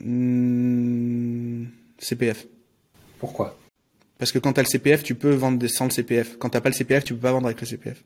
hmm, 0.00 1.64
CPF. 1.98 2.46
Pourquoi? 3.18 3.58
Parce 4.18 4.32
que 4.32 4.38
quand 4.38 4.52
tu 4.52 4.60
as 4.60 4.62
le 4.62 4.68
CPF, 4.68 5.02
tu 5.02 5.14
peux 5.14 5.30
vendre 5.30 5.64
sans 5.66 5.84
le 5.84 5.90
CPF. 5.90 6.38
Quand 6.38 6.50
t'as 6.50 6.60
pas 6.60 6.68
le 6.68 6.74
CPF, 6.74 7.04
tu 7.04 7.14
peux 7.14 7.20
pas 7.20 7.32
vendre 7.32 7.46
avec 7.46 7.60
le 7.60 7.66
CPF. 7.66 8.02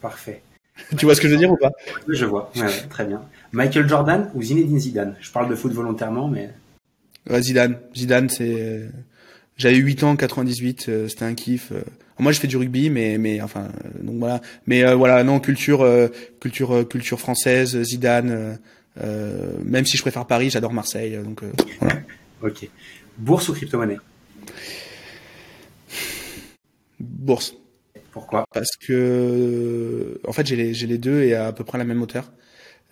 Parfait. 0.00 0.42
tu 0.98 1.06
vois 1.06 1.14
ce 1.14 1.20
que 1.20 1.28
je 1.28 1.32
veux 1.32 1.38
dire 1.38 1.50
ou 1.50 1.56
pas? 1.56 1.70
Je 2.08 2.24
vois. 2.24 2.50
très 2.90 3.06
bien. 3.06 3.22
Michael 3.52 3.88
Jordan 3.88 4.30
ou 4.34 4.42
Zinedine 4.42 4.78
Zidane? 4.78 5.16
Je 5.20 5.30
parle 5.30 5.48
de 5.48 5.54
foot 5.54 5.72
volontairement, 5.72 6.28
mais... 6.28 6.50
Zidane. 7.40 7.78
Zidane, 7.94 8.28
c'est... 8.28 8.90
J'avais 9.56 9.76
8 9.76 10.02
ans, 10.02 10.16
98, 10.16 10.86
euh, 10.88 11.08
c'était 11.08 11.24
un 11.24 11.34
kiff. 11.34 11.72
Euh. 12.18 12.22
Moi, 12.22 12.32
je 12.32 12.40
fais 12.40 12.46
du 12.46 12.56
rugby, 12.56 12.90
mais 12.90 13.18
mais 13.18 13.40
enfin 13.40 13.68
euh, 13.84 14.02
donc 14.02 14.16
voilà. 14.18 14.40
Mais 14.66 14.94
voilà, 14.94 15.22
non 15.24 15.40
culture 15.40 15.86
culture 16.40 16.86
culture 16.88 17.20
française, 17.20 17.80
Zidane. 17.82 18.58
même 19.64 19.84
si 19.84 19.96
je 19.96 20.02
préfère 20.02 20.26
Paris, 20.26 20.50
j'adore 20.50 20.72
Marseille. 20.72 21.18
Donc 21.22 21.42
voilà. 21.80 22.00
ok. 22.42 22.68
Bourse 23.16 23.48
ou 23.48 23.52
crypto-monnaie? 23.54 23.98
Bourse. 27.00 27.54
Pourquoi? 28.10 28.44
Parce 28.52 28.76
que 28.76 30.20
en 30.26 30.32
fait 30.32 30.46
j'ai 30.46 30.56
les 30.56 30.74
j'ai 30.74 30.86
les 30.86 30.98
deux 30.98 31.22
et 31.22 31.34
à, 31.34 31.52
peu 31.52 31.64
près 31.64 31.78
la 31.78 31.84
même 31.84 32.00
hauteur. 32.02 32.32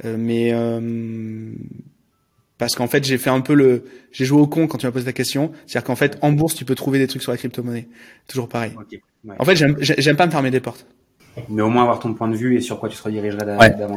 mais 0.05 0.53
parce 2.63 2.77
qu'en 2.77 2.87
fait 2.87 3.03
j'ai 3.03 3.19
fait 3.19 3.29
un 3.29 3.41
peu 3.41 3.55
le 3.55 3.83
j'ai 4.13 4.25
joué 4.25 4.41
au 4.41 4.47
con 4.47 4.69
quand 4.69 4.79
tu 4.79 4.87
m'as 4.87 4.93
posé 4.93 5.05
la 5.05 5.13
question. 5.13 5.51
C'est-à-dire 5.67 5.85
qu'en 5.85 5.97
fait 5.97 6.17
en 6.21 6.31
bourse 6.31 6.55
tu 6.55 6.65
peux 6.65 6.77
trouver 6.77 7.01
des 7.01 7.09
trucs 7.09 7.21
sur 7.21 7.33
la 7.33 7.37
crypto-monnaie. 7.37 7.89
Toujours 8.29 8.49
pareil. 8.49 8.71
En 9.41 9.45
fait 9.45 9.57
j'aime 9.57 10.17
pas 10.17 10.27
me 10.27 10.31
fermer 10.31 10.53
des 10.53 10.61
portes. 10.61 10.87
Mais 11.49 11.61
au 11.61 11.71
moins 11.71 11.83
avoir 11.83 11.99
ton 11.99 12.15
point 12.15 12.29
de 12.29 12.37
vue 12.37 12.57
et 12.57 12.61
sur 12.61 12.79
quoi 12.79 12.89
tu 12.89 12.97
te 12.97 13.03
redirigerais 13.03 13.45
d'avant 13.45 13.97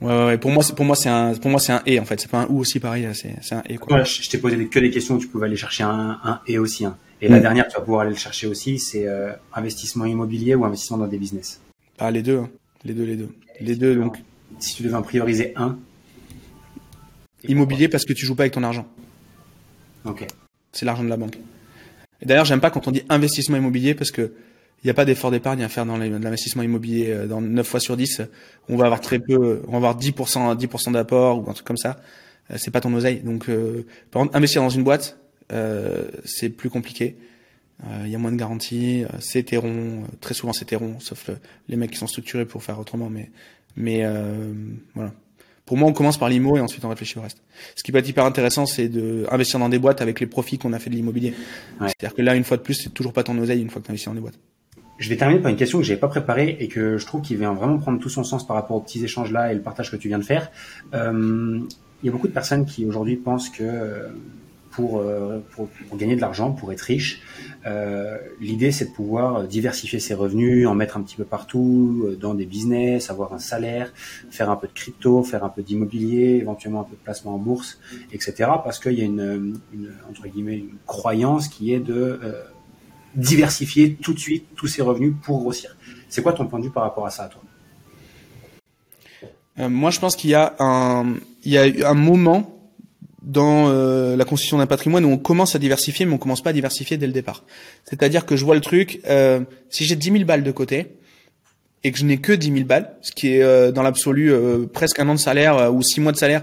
ouais. 0.00 0.26
ouais, 0.26 0.36
pour 0.36 0.50
moi 0.50 0.64
pour 0.74 0.84
moi 0.84 0.96
c'est 0.96 1.10
un 1.10 1.34
pour 1.34 1.48
moi 1.48 1.60
c'est 1.60 1.70
un 1.70 1.82
et 1.86 2.00
en 2.00 2.04
fait. 2.04 2.20
C'est 2.20 2.28
pas 2.28 2.40
un 2.40 2.46
ou 2.48 2.58
aussi 2.58 2.80
pareil 2.80 3.08
c'est 3.12 3.54
un 3.54 3.62
et 3.68 3.78
quoi. 3.78 4.02
Je, 4.02 4.28
t'ai 4.28 4.38
posé 4.38 4.66
que 4.66 4.80
des 4.80 4.90
questions. 4.90 5.14
Où 5.14 5.18
tu 5.18 5.28
pouvais 5.28 5.46
aller 5.46 5.54
chercher 5.54 5.84
un, 5.84 6.18
un 6.24 6.40
et 6.48 6.58
aussi 6.58 6.84
hein. 6.84 6.96
et 7.20 7.28
la 7.28 7.38
dernière 7.38 7.68
tu 7.68 7.76
vas 7.76 7.82
pouvoir 7.82 8.00
aller 8.00 8.10
le 8.10 8.16
chercher 8.16 8.48
aussi. 8.48 8.80
C'est 8.80 9.06
euh, 9.06 9.30
investissement 9.54 10.06
immobilier 10.06 10.56
ou 10.56 10.64
investissement 10.64 10.98
dans 10.98 11.06
des 11.06 11.18
business. 11.18 11.60
Ah 12.00 12.10
les 12.10 12.22
deux 12.22 12.38
hein. 12.38 12.50
les 12.84 12.94
deux 12.94 13.04
les 13.04 13.16
deux. 13.16 13.28
Les 13.60 13.76
deux 13.76 13.94
donc. 13.94 14.16
Si 14.58 14.74
tu 14.74 14.82
devais 14.82 14.94
en 14.94 15.02
prioriser 15.02 15.52
un 15.54 15.78
Immobilier 17.48 17.88
parce 17.88 18.04
que 18.04 18.12
tu 18.12 18.26
joues 18.26 18.34
pas 18.34 18.44
avec 18.44 18.52
ton 18.52 18.62
argent. 18.62 18.86
Ok. 20.04 20.26
C'est 20.72 20.84
l'argent 20.84 21.04
de 21.04 21.08
la 21.08 21.16
banque. 21.16 21.36
Et 22.20 22.26
d'ailleurs, 22.26 22.44
j'aime 22.44 22.60
pas 22.60 22.70
quand 22.70 22.86
on 22.88 22.90
dit 22.90 23.02
investissement 23.08 23.56
immobilier 23.56 23.94
parce 23.94 24.10
que 24.10 24.32
il 24.82 24.88
n'y 24.88 24.90
a 24.90 24.94
pas 24.94 25.04
d'effort 25.04 25.30
d'épargne 25.30 25.62
à 25.62 25.68
faire 25.68 25.86
dans 25.86 25.96
l'investissement 25.96 26.64
immobilier. 26.64 27.10
Euh, 27.10 27.26
dans 27.28 27.40
9 27.40 27.64
fois 27.64 27.78
sur 27.78 27.96
10, 27.96 28.22
on 28.68 28.76
va 28.76 28.86
avoir 28.86 29.00
très 29.00 29.20
peu, 29.20 29.62
on 29.68 29.72
va 29.72 29.88
avoir 29.88 29.98
10%, 29.98 30.56
10% 30.58 30.92
d'apport 30.92 31.38
ou 31.38 31.48
un 31.48 31.52
truc 31.52 31.66
comme 31.66 31.76
ça. 31.76 32.00
Euh, 32.50 32.56
c'est 32.58 32.70
pas 32.70 32.80
ton 32.80 32.92
oseille. 32.94 33.20
Donc, 33.20 33.48
euh, 33.48 33.86
par 34.10 34.22
contre, 34.22 34.36
investir 34.36 34.62
dans 34.62 34.70
une 34.70 34.84
boîte, 34.84 35.18
euh, 35.52 36.08
c'est 36.24 36.48
plus 36.48 36.70
compliqué. 36.70 37.16
Il 38.04 38.10
y 38.10 38.14
a 38.14 38.18
moins 38.18 38.30
de 38.30 38.36
garanties. 38.36 39.04
c'est 39.18 39.40
hétéron. 39.40 40.04
Très 40.20 40.34
souvent, 40.34 40.52
c'est 40.52 40.62
hétéron, 40.62 41.00
sauf 41.00 41.30
les 41.68 41.74
mecs 41.74 41.90
qui 41.90 41.96
sont 41.96 42.06
structurés 42.06 42.46
pour 42.46 42.62
faire 42.62 42.78
autrement. 42.78 43.10
Mais, 43.10 43.32
mais 43.74 44.06
voilà. 44.94 45.12
Pour 45.72 45.78
moi, 45.78 45.88
on 45.88 45.94
commence 45.94 46.18
par 46.18 46.28
l'IMO 46.28 46.58
et 46.58 46.60
ensuite 46.60 46.84
on 46.84 46.90
réfléchit 46.90 47.18
au 47.18 47.22
reste. 47.22 47.38
Ce 47.76 47.82
qui 47.82 47.92
peut 47.92 47.96
être 47.96 48.06
hyper 48.06 48.26
intéressant, 48.26 48.66
c'est 48.66 48.88
de 48.88 49.24
investir 49.30 49.58
dans 49.58 49.70
des 49.70 49.78
boîtes 49.78 50.02
avec 50.02 50.20
les 50.20 50.26
profits 50.26 50.58
qu'on 50.58 50.74
a 50.74 50.78
fait 50.78 50.90
de 50.90 50.96
l'immobilier. 50.96 51.32
C'est-à-dire 51.80 52.14
que 52.14 52.20
là, 52.20 52.34
une 52.34 52.44
fois 52.44 52.58
de 52.58 52.62
plus, 52.62 52.74
c'est 52.74 52.90
toujours 52.90 53.14
pas 53.14 53.22
ton 53.22 53.38
oseille 53.38 53.62
une 53.62 53.70
fois 53.70 53.80
que 53.80 53.86
tu 53.86 53.90
investis 53.90 54.08
dans 54.08 54.14
des 54.14 54.20
boîtes. 54.20 54.38
Je 54.98 55.08
vais 55.08 55.16
terminer 55.16 55.40
par 55.40 55.50
une 55.50 55.56
question 55.56 55.78
que 55.78 55.84
j'avais 55.84 55.98
pas 55.98 56.08
préparée 56.08 56.58
et 56.60 56.68
que 56.68 56.98
je 56.98 57.06
trouve 57.06 57.22
qui 57.22 57.36
vient 57.36 57.54
vraiment 57.54 57.78
prendre 57.78 57.98
tout 57.98 58.10
son 58.10 58.22
sens 58.22 58.46
par 58.46 58.54
rapport 58.54 58.76
aux 58.76 58.82
petits 58.82 59.02
échanges 59.02 59.32
là 59.32 59.50
et 59.50 59.54
le 59.54 59.62
partage 59.62 59.90
que 59.90 59.96
tu 59.96 60.08
viens 60.08 60.18
de 60.18 60.24
faire. 60.24 60.50
Euh, 60.92 61.58
il 62.02 62.06
y 62.06 62.10
a 62.10 62.12
beaucoup 62.12 62.28
de 62.28 62.34
personnes 62.34 62.66
qui 62.66 62.84
aujourd'hui 62.84 63.16
pensent 63.16 63.48
que 63.48 64.10
euh, 64.78 65.00
euh, 65.02 65.38
pour, 65.50 65.68
pour, 65.88 65.98
gagner 65.98 66.16
de 66.16 66.20
l'argent, 66.20 66.52
pour 66.52 66.72
être 66.72 66.80
riche. 66.82 67.22
Euh, 67.66 68.16
L'idée, 68.40 68.72
c'est 68.72 68.86
de 68.86 68.90
pouvoir 68.90 69.44
diversifier 69.44 69.98
ses 69.98 70.14
revenus, 70.14 70.66
en 70.66 70.74
mettre 70.74 70.96
un 70.96 71.02
petit 71.02 71.16
peu 71.16 71.24
partout, 71.24 72.04
euh, 72.06 72.16
dans 72.16 72.34
des 72.34 72.46
business, 72.46 73.10
avoir 73.10 73.32
un 73.32 73.38
salaire, 73.38 73.92
faire 74.30 74.50
un 74.50 74.56
peu 74.56 74.66
de 74.66 74.72
crypto, 74.72 75.22
faire 75.22 75.44
un 75.44 75.48
peu 75.48 75.62
d'immobilier, 75.62 76.38
éventuellement 76.40 76.80
un 76.80 76.84
peu 76.84 76.96
de 76.96 77.02
placement 77.02 77.34
en 77.34 77.38
bourse, 77.38 77.78
etc. 78.12 78.50
Parce 78.64 78.78
qu'il 78.78 78.98
y 78.98 79.02
a 79.02 79.04
une, 79.04 79.60
une, 79.72 79.92
entre 80.10 80.28
guillemets, 80.28 80.58
une 80.58 80.76
croyance 80.86 81.48
qui 81.48 81.72
est 81.72 81.80
de 81.80 82.20
diversifier 83.14 83.94
tout 83.94 84.14
de 84.14 84.18
suite 84.18 84.46
tous 84.56 84.68
ses 84.68 84.82
revenus 84.82 85.14
pour 85.22 85.40
grossir. 85.40 85.76
C'est 86.08 86.22
quoi 86.22 86.32
ton 86.32 86.46
point 86.46 86.58
de 86.58 86.64
vue 86.64 86.70
par 86.70 86.82
rapport 86.82 87.06
à 87.06 87.10
ça, 87.10 87.28
toi? 87.28 87.42
Euh, 89.58 89.68
Moi, 89.68 89.90
je 89.90 90.00
pense 90.00 90.16
qu'il 90.16 90.30
y 90.30 90.34
a 90.34 90.54
un, 90.58 91.14
il 91.44 91.52
y 91.52 91.58
a 91.58 91.90
un 91.90 91.94
moment 91.94 92.61
dans 93.22 93.68
euh, 93.68 94.16
la 94.16 94.24
constitution 94.24 94.58
d'un 94.58 94.66
patrimoine 94.66 95.04
où 95.04 95.08
on 95.08 95.18
commence 95.18 95.54
à 95.54 95.58
diversifier, 95.58 96.06
mais 96.06 96.12
on 96.12 96.18
commence 96.18 96.42
pas 96.42 96.50
à 96.50 96.52
diversifier 96.52 96.96
dès 96.96 97.06
le 97.06 97.12
départ. 97.12 97.44
C'est-à-dire 97.84 98.26
que 98.26 98.36
je 98.36 98.44
vois 98.44 98.54
le 98.54 98.60
truc, 98.60 99.00
euh, 99.08 99.40
si 99.70 99.84
j'ai 99.84 99.96
10 99.96 100.12
000 100.12 100.24
balles 100.24 100.42
de 100.42 100.50
côté 100.50 100.88
et 101.84 101.92
que 101.92 101.98
je 101.98 102.04
n'ai 102.04 102.18
que 102.18 102.32
10 102.32 102.52
000 102.52 102.64
balles, 102.64 102.94
ce 103.00 103.12
qui 103.12 103.34
est 103.34 103.42
euh, 103.42 103.72
dans 103.72 103.82
l'absolu 103.82 104.32
presque 104.72 104.98
un 104.98 105.08
an 105.08 105.14
de 105.14 105.20
salaire 105.20 105.72
ou 105.72 105.82
six 105.82 106.00
mois 106.00 106.12
de 106.12 106.16
salaire 106.16 106.42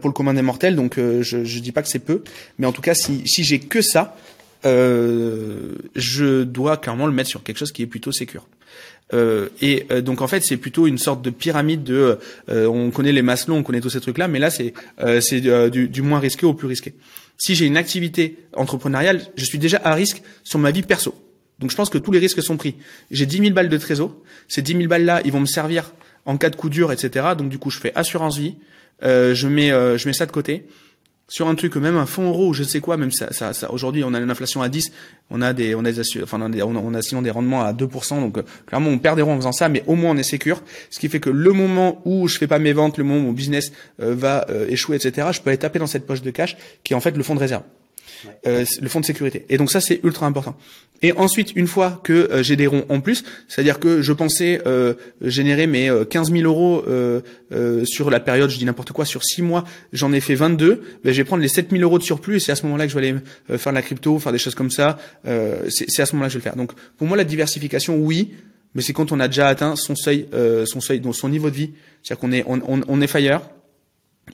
pour 0.00 0.08
le 0.08 0.12
commun 0.12 0.34
des 0.34 0.42
mortels, 0.42 0.76
donc 0.76 0.96
je, 0.96 1.44
je 1.44 1.58
dis 1.58 1.72
pas 1.72 1.82
que 1.82 1.88
c'est 1.88 1.98
peu, 1.98 2.22
mais 2.58 2.66
en 2.66 2.72
tout 2.72 2.82
cas 2.82 2.94
si, 2.94 3.26
si 3.26 3.44
j'ai 3.44 3.60
que 3.60 3.82
ça, 3.82 4.16
je 4.64 6.42
dois 6.42 6.76
clairement 6.76 7.06
le 7.06 7.12
mettre 7.12 7.28
sur 7.28 7.42
quelque 7.42 7.58
chose 7.58 7.72
qui 7.72 7.82
est 7.82 7.86
plutôt 7.86 8.12
sécure. 8.12 8.46
Euh, 9.12 9.48
et 9.60 9.86
euh, 9.90 10.00
donc 10.00 10.20
en 10.22 10.28
fait 10.28 10.40
c'est 10.40 10.56
plutôt 10.56 10.86
une 10.86 10.98
sorte 10.98 11.22
de 11.22 11.30
pyramide 11.30 11.82
de 11.82 12.18
euh, 12.48 12.66
on 12.66 12.90
connaît 12.90 13.12
les 13.12 13.22
Maslow, 13.22 13.54
on 13.54 13.62
connaît 13.62 13.80
tous 13.80 13.90
ces 13.90 14.00
trucs 14.00 14.18
là, 14.18 14.28
mais 14.28 14.38
là 14.38 14.50
c'est 14.50 14.72
c'est 15.20 15.40
du, 15.70 15.88
du, 15.88 16.02
moins 16.02 16.20
risqué 16.20 16.46
au 16.46 16.54
plus 16.54 16.68
risqué. 16.68 16.94
Si 17.36 17.54
j'ai 17.54 17.66
une 17.66 17.76
activité 17.76 18.36
entrepreneuriale, 18.54 19.22
je 19.36 19.44
suis 19.44 19.58
déjà 19.58 19.80
à 19.82 19.94
risque 19.94 20.22
sur 20.44 20.58
ma 20.58 20.70
vie 20.70 20.82
perso. 20.82 21.14
Donc 21.58 21.70
je 21.70 21.76
pense 21.76 21.90
que 21.90 21.98
tous 21.98 22.12
les 22.12 22.18
risques 22.18 22.42
sont 22.42 22.56
pris. 22.56 22.76
J'ai 23.10 23.26
10 23.26 23.38
000 23.38 23.50
balles 23.50 23.68
de 23.68 23.76
trésor. 23.76 24.14
Ces 24.48 24.62
10 24.62 24.72
000 24.72 24.86
balles 24.86 25.04
là, 25.04 25.20
ils 25.24 25.32
vont 25.32 25.40
me 25.40 25.46
servir 25.46 25.92
en 26.24 26.36
cas 26.36 26.50
de 26.50 26.56
coup 26.56 26.68
dur, 26.68 26.92
etc. 26.92 27.28
Donc 27.36 27.48
du 27.48 27.58
coup 27.58 27.70
je 27.70 27.78
fais 27.78 27.92
assurance 27.94 28.38
vie. 28.38 28.56
je 29.02 29.46
mets 29.46 29.70
je 29.70 30.06
mets 30.06 30.14
ça 30.14 30.26
de 30.26 30.32
côté 30.32 30.66
sur 31.30 31.48
un 31.48 31.54
truc, 31.54 31.76
même 31.76 31.96
un 31.96 32.04
fonds 32.04 32.28
euro 32.28 32.52
je 32.52 32.64
sais 32.64 32.80
quoi, 32.80 32.98
même 32.98 33.12
ça, 33.12 33.32
ça, 33.32 33.54
ça 33.54 33.72
aujourd'hui 33.72 34.04
on 34.04 34.12
a 34.12 34.18
une 34.18 34.30
inflation 34.30 34.60
à 34.60 34.68
10, 34.68 34.92
on 35.30 35.40
a 35.40 35.54
des, 35.54 35.74
on 35.74 35.84
a 35.84 35.92
des, 35.92 36.22
enfin 36.22 36.38
on 36.42 36.52
a, 36.52 36.64
on 36.64 36.94
a 36.94 37.00
sinon 37.00 37.22
des 37.22 37.30
rendements 37.30 37.62
à 37.62 37.72
2%, 37.72 38.20
donc 38.20 38.36
euh, 38.36 38.42
clairement 38.66 38.90
on 38.90 38.98
perd 38.98 39.16
des 39.16 39.22
ronds 39.22 39.34
en 39.34 39.36
faisant 39.36 39.52
ça, 39.52 39.68
mais 39.70 39.82
au 39.86 39.94
moins 39.94 40.10
on 40.10 40.16
est 40.16 40.24
sécure, 40.24 40.62
ce 40.90 40.98
qui 40.98 41.08
fait 41.08 41.20
que 41.20 41.30
le 41.30 41.52
moment 41.52 42.02
où 42.04 42.28
je 42.28 42.36
fais 42.36 42.48
pas 42.48 42.58
mes 42.58 42.72
ventes, 42.72 42.98
le 42.98 43.04
moment 43.04 43.20
où 43.20 43.24
mon 43.26 43.32
business 43.32 43.72
euh, 44.02 44.14
va 44.14 44.44
euh, 44.50 44.66
échouer, 44.68 44.96
etc., 44.96 45.28
je 45.32 45.40
peux 45.40 45.50
aller 45.50 45.58
taper 45.58 45.78
dans 45.78 45.86
cette 45.86 46.06
poche 46.06 46.20
de 46.20 46.30
cash 46.30 46.56
qui 46.82 46.92
est 46.92 46.96
en 46.96 47.00
fait 47.00 47.16
le 47.16 47.22
fonds 47.22 47.36
de 47.36 47.40
réserve. 47.40 47.62
Euh, 48.46 48.64
le 48.80 48.88
fonds 48.88 49.00
de 49.00 49.04
sécurité. 49.04 49.46
Et 49.48 49.56
donc 49.56 49.70
ça, 49.70 49.80
c'est 49.80 50.00
ultra 50.02 50.26
important. 50.26 50.56
Et 51.02 51.12
ensuite, 51.12 51.52
une 51.56 51.66
fois 51.66 52.00
que 52.04 52.12
euh, 52.12 52.42
j'ai 52.42 52.56
des 52.56 52.66
ronds 52.66 52.84
en 52.88 53.00
plus, 53.00 53.24
c'est-à-dire 53.48 53.78
que 53.78 54.02
je 54.02 54.12
pensais 54.12 54.60
euh, 54.66 54.94
générer 55.22 55.66
mes 55.66 55.90
15 56.08 56.32
000 56.32 56.44
euros 56.44 56.84
sur 57.84 58.10
la 58.10 58.20
période, 58.20 58.50
je 58.50 58.58
dis 58.58 58.64
n'importe 58.64 58.92
quoi, 58.92 59.04
sur 59.04 59.24
6 59.24 59.42
mois, 59.42 59.64
j'en 59.92 60.12
ai 60.12 60.20
fait 60.20 60.34
22, 60.34 60.82
ben, 61.04 61.12
je 61.12 61.16
vais 61.16 61.24
prendre 61.24 61.42
les 61.42 61.48
7 61.48 61.70
000 61.70 61.82
euros 61.82 61.98
de 61.98 62.04
surplus 62.04 62.36
et 62.36 62.40
c'est 62.40 62.52
à 62.52 62.56
ce 62.56 62.64
moment-là 62.64 62.86
que 62.86 62.92
je 62.92 62.98
vais 62.98 63.08
aller 63.08 63.58
faire 63.58 63.72
de 63.72 63.76
la 63.76 63.82
crypto, 63.82 64.18
faire 64.18 64.32
des 64.32 64.38
choses 64.38 64.54
comme 64.54 64.70
ça. 64.70 64.98
c'est 65.24 66.00
à 66.00 66.06
ce 66.06 66.14
moment-là 66.14 66.28
que 66.28 66.34
je 66.34 66.38
vais 66.38 66.44
le 66.44 66.50
faire. 66.50 66.56
Donc 66.56 66.72
pour 66.96 67.06
moi, 67.06 67.16
la 67.16 67.24
diversification, 67.24 67.96
oui, 67.96 68.32
mais 68.74 68.82
c'est 68.82 68.92
quand 68.92 69.10
on 69.12 69.20
a 69.20 69.28
déjà 69.28 69.48
atteint 69.48 69.76
son 69.76 69.96
seuil, 69.96 70.26
son 70.66 70.80
seuil, 70.80 71.00
donc 71.00 71.16
son 71.16 71.28
niveau 71.28 71.50
de 71.50 71.56
vie. 71.56 71.70
C'est-à-dire 72.02 72.20
qu'on 72.20 72.32
est, 72.32 72.44
on, 72.46 72.60
on, 72.66 72.80
on 72.86 73.00
est 73.00 73.06
fire, 73.06 73.42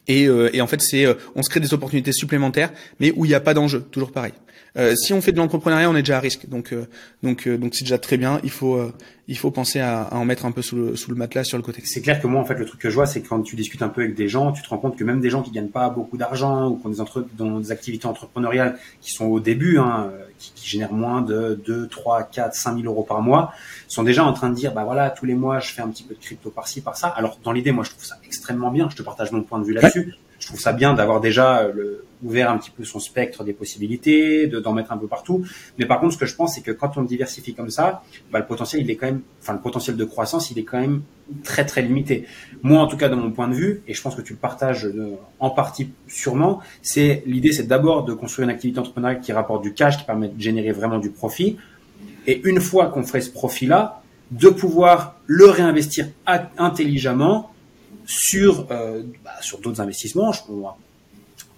et, 0.09 0.27
euh, 0.27 0.55
et, 0.55 0.61
en 0.61 0.67
fait, 0.67 0.81
c'est, 0.81 1.05
euh, 1.05 1.15
on 1.35 1.43
se 1.43 1.51
crée 1.51 1.61
des 1.61 1.75
opportunités 1.75 2.13
supplémentaires, 2.13 2.73
mais 3.01 3.13
où 3.17 3.25
il 3.25 3.29
n'y 3.29 3.35
a 3.35 3.41
pas 3.41 3.55
d'enjeu, 3.55 3.83
toujours 3.91 4.13
pareil. 4.13 4.33
Euh, 4.77 4.95
si 4.95 5.13
on 5.13 5.21
fait 5.21 5.33
de 5.33 5.39
l'entrepreneuriat, 5.39 5.91
on 5.91 5.97
est 5.97 6.03
déjà 6.03 6.19
à 6.19 6.21
risque, 6.21 6.49
donc 6.49 6.75
donc 7.23 7.49
donc 7.49 7.75
c'est 7.75 7.85
déjà 7.85 7.99
très 7.99 8.17
bien. 8.17 8.41
Il 8.45 8.51
faut 8.51 8.81
il 9.29 9.37
faut 9.37 9.51
penser 9.51 9.81
à, 9.81 10.03
à, 10.03 10.17
en 10.17 10.25
mettre 10.25 10.47
un 10.47 10.53
peu 10.53 10.63
sous 10.63 10.77
le, 10.77 10.97
sous 10.97 11.11
le 11.11 11.17
matelas 11.17 11.45
sur 11.45 11.57
le 11.57 11.63
côté. 11.63 11.83
C'est 11.85 12.01
clair 12.01 12.21
que 12.21 12.27
moi, 12.27 12.41
en 12.41 12.45
fait, 12.45 12.55
le 12.55 12.65
truc 12.65 12.81
que 12.81 12.91
je 12.91 12.95
vois, 12.95 13.07
c'est 13.07 13.21
que 13.21 13.29
quand 13.29 13.43
tu 13.43 13.57
discutes 13.57 13.83
un 13.83 13.89
peu 13.89 14.03
avec 14.03 14.15
des 14.15 14.29
gens, 14.29 14.53
tu 14.53 14.63
te 14.63 14.69
rends 14.69 14.79
compte 14.79 14.97
que 14.97 15.05
même 15.05 15.21
des 15.21 15.31
gens 15.31 15.43
qui 15.43 15.51
gagnent 15.51 15.69
pas 15.69 15.91
beaucoup 15.91 16.17
d'argent 16.17 16.69
ou 16.69 16.77
qui 16.77 16.87
ont 16.87 16.91
des, 16.91 17.01
entre, 17.01 17.27
dans 17.37 17.59
des 17.59 17.73
activités 17.73 18.07
entrepreneuriales 18.07 18.79
qui 19.01 19.11
sont 19.11 19.27
au 19.27 19.41
début, 19.41 19.79
hein, 19.79 20.13
qui, 20.39 20.53
qui, 20.55 20.69
génèrent 20.69 20.93
moins 20.93 21.23
de 21.23 21.61
2, 21.67 21.89
3, 21.89 22.25
4, 22.25 22.55
5 22.55 22.77
000 22.81 22.87
euros 22.87 23.03
par 23.03 23.21
mois, 23.21 23.53
sont 23.89 24.05
déjà 24.05 24.25
en 24.25 24.33
train 24.33 24.51
de 24.51 24.55
dire, 24.55 24.73
bah 24.73 24.85
voilà, 24.85 25.11
tous 25.11 25.27
les 25.27 25.35
mois, 25.35 25.59
je 25.59 25.73
fais 25.73 25.83
un 25.83 25.89
petit 25.89 26.05
peu 26.05 26.15
de 26.15 26.21
crypto 26.21 26.51
par-ci, 26.51 26.81
par-ça. 26.81 27.09
Alors, 27.09 27.39
dans 27.43 27.53
l'idée, 27.53 27.73
moi, 27.73 27.85
je 27.85 27.91
trouve 27.91 28.05
ça 28.05 28.17
extrêmement 28.25 28.71
bien. 28.71 28.89
Je 28.91 28.97
te 28.97 29.03
partage 29.03 29.33
mon 29.33 29.43
point 29.43 29.59
de 29.59 29.65
vue 29.65 29.73
là-dessus 29.73 30.15
je 30.47 30.53
trouve 30.53 30.61
ça 30.61 30.73
bien 30.73 30.95
d'avoir 30.95 31.21
déjà 31.21 31.63
euh, 31.63 31.73
le, 31.75 32.05
ouvert 32.23 32.53
un 32.53 32.57
petit 32.57 32.71
peu 32.71 32.85
son 32.85 33.01
spectre 33.01 33.43
des 33.43 33.53
possibilités, 33.53 34.47
de 34.47 34.61
d'en 34.61 34.75
mettre 34.75 34.93
un 34.93 34.97
peu 34.97 35.09
partout. 35.09 35.45
Mais 35.77 35.87
par 35.87 35.99
contre, 35.99 36.13
ce 36.13 36.19
que 36.19 36.27
je 36.27 36.37
pense, 36.37 36.55
c'est 36.55 36.61
que 36.61 36.71
quand 36.71 36.97
on 36.97 37.03
diversifie 37.03 37.53
comme 37.53 37.69
ça, 37.69 38.05
bah, 38.31 38.39
le 38.39 38.47
potentiel, 38.47 38.83
il 38.83 38.89
est 38.89 38.95
quand 38.95 39.07
même, 39.07 39.23
enfin, 39.43 39.55
le 39.55 39.59
potentiel 39.59 39.97
de 39.97 40.05
croissance, 40.05 40.53
il 40.53 40.59
est 40.61 40.63
quand 40.63 40.79
même 40.81 41.03
très 41.43 41.67
très 41.67 41.83
limité. 41.83 42.27
Moi, 42.63 42.81
en 42.81 42.87
tout 42.87 42.97
cas, 42.97 43.09
de 43.09 43.17
mon 43.17 43.33
point 43.33 43.49
de 43.49 43.55
vue, 43.55 43.83
et 43.89 43.93
je 43.93 44.01
pense 44.01 44.15
que 44.15 44.23
tu 44.23 44.35
le 44.35 44.39
partages 44.39 44.87
euh, 44.87 45.17
en 45.41 45.51
partie 45.51 45.91
sûrement, 46.07 46.61
c'est 46.81 47.25
l'idée, 47.27 47.51
c'est 47.51 47.67
d'abord 47.67 48.05
de 48.05 48.13
construire 48.13 48.49
une 48.49 48.55
activité 48.55 48.79
entrepreneuriale 48.79 49.21
qui 49.21 49.33
rapporte 49.33 49.65
du 49.65 49.75
cash, 49.75 49.99
qui 49.99 50.05
permet 50.05 50.29
de 50.29 50.41
générer 50.41 50.71
vraiment 50.71 51.01
du 51.01 51.11
profit. 51.11 51.57
Et 52.29 52.41
une 52.49 52.61
fois 52.61 52.87
qu'on 52.87 53.03
ferait 53.03 53.21
ce 53.21 53.33
profit-là, 53.33 54.01
de 54.31 54.49
pouvoir 54.49 55.17
le 55.27 55.47
réinvestir 55.47 56.07
intelligemment 56.57 57.51
sur 58.07 58.67
euh, 58.71 59.03
bah, 59.25 59.33
sur 59.41 59.61
d'autres 59.61 59.81
investissements. 59.81 60.33
Je, 60.33 60.41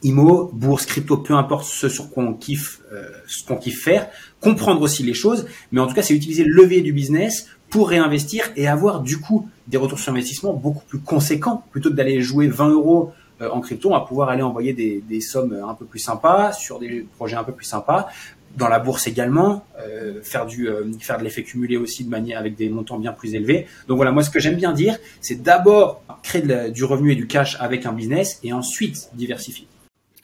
IMO, 0.03 0.51
bourse, 0.53 0.86
crypto, 0.86 1.16
peu 1.16 1.34
importe 1.34 1.64
ce 1.64 1.88
sur 1.88 2.11
quoi 2.11 2.22
on 2.22 2.34
kiffe, 2.34 2.80
euh, 2.92 3.09
ce 3.26 3.44
qu'on 3.44 3.57
kiffe 3.57 3.82
faire, 3.82 4.09
comprendre 4.40 4.80
aussi 4.80 5.03
les 5.03 5.14
choses, 5.14 5.46
mais 5.72 5.80
en 5.80 5.88
tout 5.88 5.94
cas, 5.94 6.03
c'est 6.03 6.14
utiliser 6.14 6.44
le 6.44 6.55
levier 6.55 6.82
du 6.82 6.92
business 6.92 7.49
pour 7.68 7.88
réinvestir 7.88 8.44
et 8.57 8.68
avoir 8.68 9.01
du 9.01 9.18
coup 9.18 9.49
des 9.66 9.76
retours 9.76 9.99
sur 9.99 10.12
investissement 10.12 10.55
beaucoup 10.55 10.84
plus 10.86 11.01
conséquents 11.01 11.64
plutôt 11.72 11.90
que 11.90 11.94
d'aller 11.94 12.22
jouer 12.22 12.46
20 12.46 12.68
euros 12.70 13.12
euh, 13.40 13.51
en 13.51 13.61
crypto, 13.61 13.90
on 13.90 13.92
va 13.92 14.01
pouvoir 14.01 14.28
aller 14.30 14.42
envoyer 14.42 14.72
des, 14.72 15.03
des, 15.09 15.20
sommes 15.20 15.53
un 15.53 15.74
peu 15.74 15.84
plus 15.84 15.99
sympas 15.99 16.53
sur 16.53 16.78
des 16.78 17.07
projets 17.16 17.36
un 17.36 17.44
peu 17.44 17.53
plus 17.53 17.66
sympas 17.66 18.09
dans 18.57 18.68
la 18.68 18.78
bourse 18.78 19.07
également, 19.07 19.64
euh, 19.80 20.22
faire 20.22 20.46
du 20.46 20.68
euh, 20.68 20.84
faire 21.01 21.18
de 21.18 21.24
l'effet 21.24 21.42
cumulé 21.42 21.76
aussi 21.76 22.05
de 22.05 22.09
manière 22.09 22.38
avec 22.38 22.57
des 22.57 22.68
montants 22.68 22.99
bien 22.99 23.12
plus 23.12 23.34
élevés. 23.34 23.66
Donc 23.86 23.96
voilà, 23.96 24.12
moi 24.12 24.22
ce 24.22 24.30
que 24.30 24.40
j'aime 24.40 24.57
bien 24.57 24.72
dire, 24.72 24.99
c'est 25.20 25.42
d'abord 25.42 26.03
créer 26.22 26.42
du 26.70 26.84
revenu 26.84 27.12
et 27.12 27.16
du 27.16 27.26
cash 27.26 27.57
avec 27.61 27.86
un 27.86 27.92
business 27.92 28.40
et 28.42 28.53
ensuite 28.53 29.11
diversifier. 29.14 29.66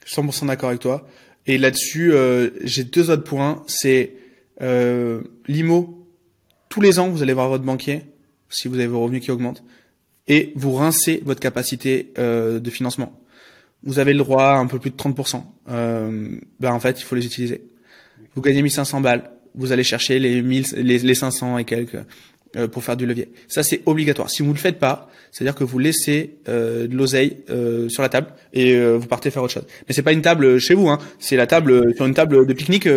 100% 0.05 0.47
d'accord 0.47 0.69
avec 0.69 0.81
toi. 0.81 1.07
Et 1.47 1.57
là-dessus, 1.57 2.13
euh, 2.13 2.49
j'ai 2.63 2.83
deux 2.83 3.09
autres 3.09 3.23
points. 3.23 3.63
C'est 3.67 4.13
euh, 4.61 5.21
l'IMO. 5.47 6.07
Tous 6.69 6.81
les 6.81 6.99
ans, 6.99 7.09
vous 7.09 7.21
allez 7.21 7.33
voir 7.33 7.49
votre 7.49 7.63
banquier 7.63 8.01
si 8.49 8.67
vous 8.67 8.75
avez 8.75 8.87
vos 8.87 9.01
revenus 9.01 9.23
qui 9.23 9.31
augmentent 9.31 9.63
et 10.27 10.53
vous 10.55 10.73
rincez 10.73 11.21
votre 11.25 11.39
capacité 11.39 12.11
euh, 12.17 12.59
de 12.59 12.69
financement. 12.69 13.19
Vous 13.83 13.99
avez 13.99 14.13
le 14.13 14.19
droit 14.19 14.45
à 14.45 14.57
un 14.57 14.65
peu 14.65 14.79
plus 14.79 14.89
de 14.89 14.95
30%. 14.95 15.43
Euh, 15.69 16.39
ben 16.59 16.71
en 16.71 16.79
fait, 16.79 16.99
il 16.99 17.03
faut 17.03 17.15
les 17.15 17.25
utiliser 17.25 17.63
vous 18.35 18.41
gagnez 18.41 18.61
1500 18.61 19.01
balles, 19.01 19.31
vous 19.55 19.71
allez 19.71 19.83
chercher 19.83 20.19
les 20.19 20.41
1000, 20.41 20.65
les, 20.77 20.99
les 20.99 21.15
500 21.15 21.57
et 21.57 21.63
quelques 21.65 21.97
euh, 22.55 22.67
pour 22.67 22.83
faire 22.83 22.97
du 22.97 23.05
levier. 23.05 23.29
Ça, 23.47 23.63
c'est 23.63 23.81
obligatoire. 23.85 24.29
Si 24.29 24.41
vous 24.41 24.49
ne 24.49 24.53
le 24.53 24.59
faites 24.59 24.79
pas, 24.79 25.09
c'est-à-dire 25.35 25.55
que 25.55 25.65
vous 25.65 25.79
laissez 25.79 26.37
euh, 26.47 26.87
de 26.87 26.95
l'oseille 26.95 27.39
euh, 27.49 27.89
sur 27.89 28.01
la 28.01 28.07
table 28.07 28.27
et 28.53 28.73
euh, 28.73 28.95
vous 28.95 29.05
partez 29.05 29.31
faire 29.31 29.43
autre 29.43 29.51
chose. 29.51 29.65
Mais 29.85 29.93
c'est 29.93 30.01
pas 30.01 30.13
une 30.13 30.21
table 30.21 30.59
chez 30.59 30.75
vous, 30.75 30.87
hein. 30.87 30.97
c'est 31.19 31.35
la 31.35 31.45
table 31.45 31.93
sur 31.93 32.05
une 32.05 32.13
table 32.13 32.47
de 32.47 32.53
pique-nique, 32.53 32.87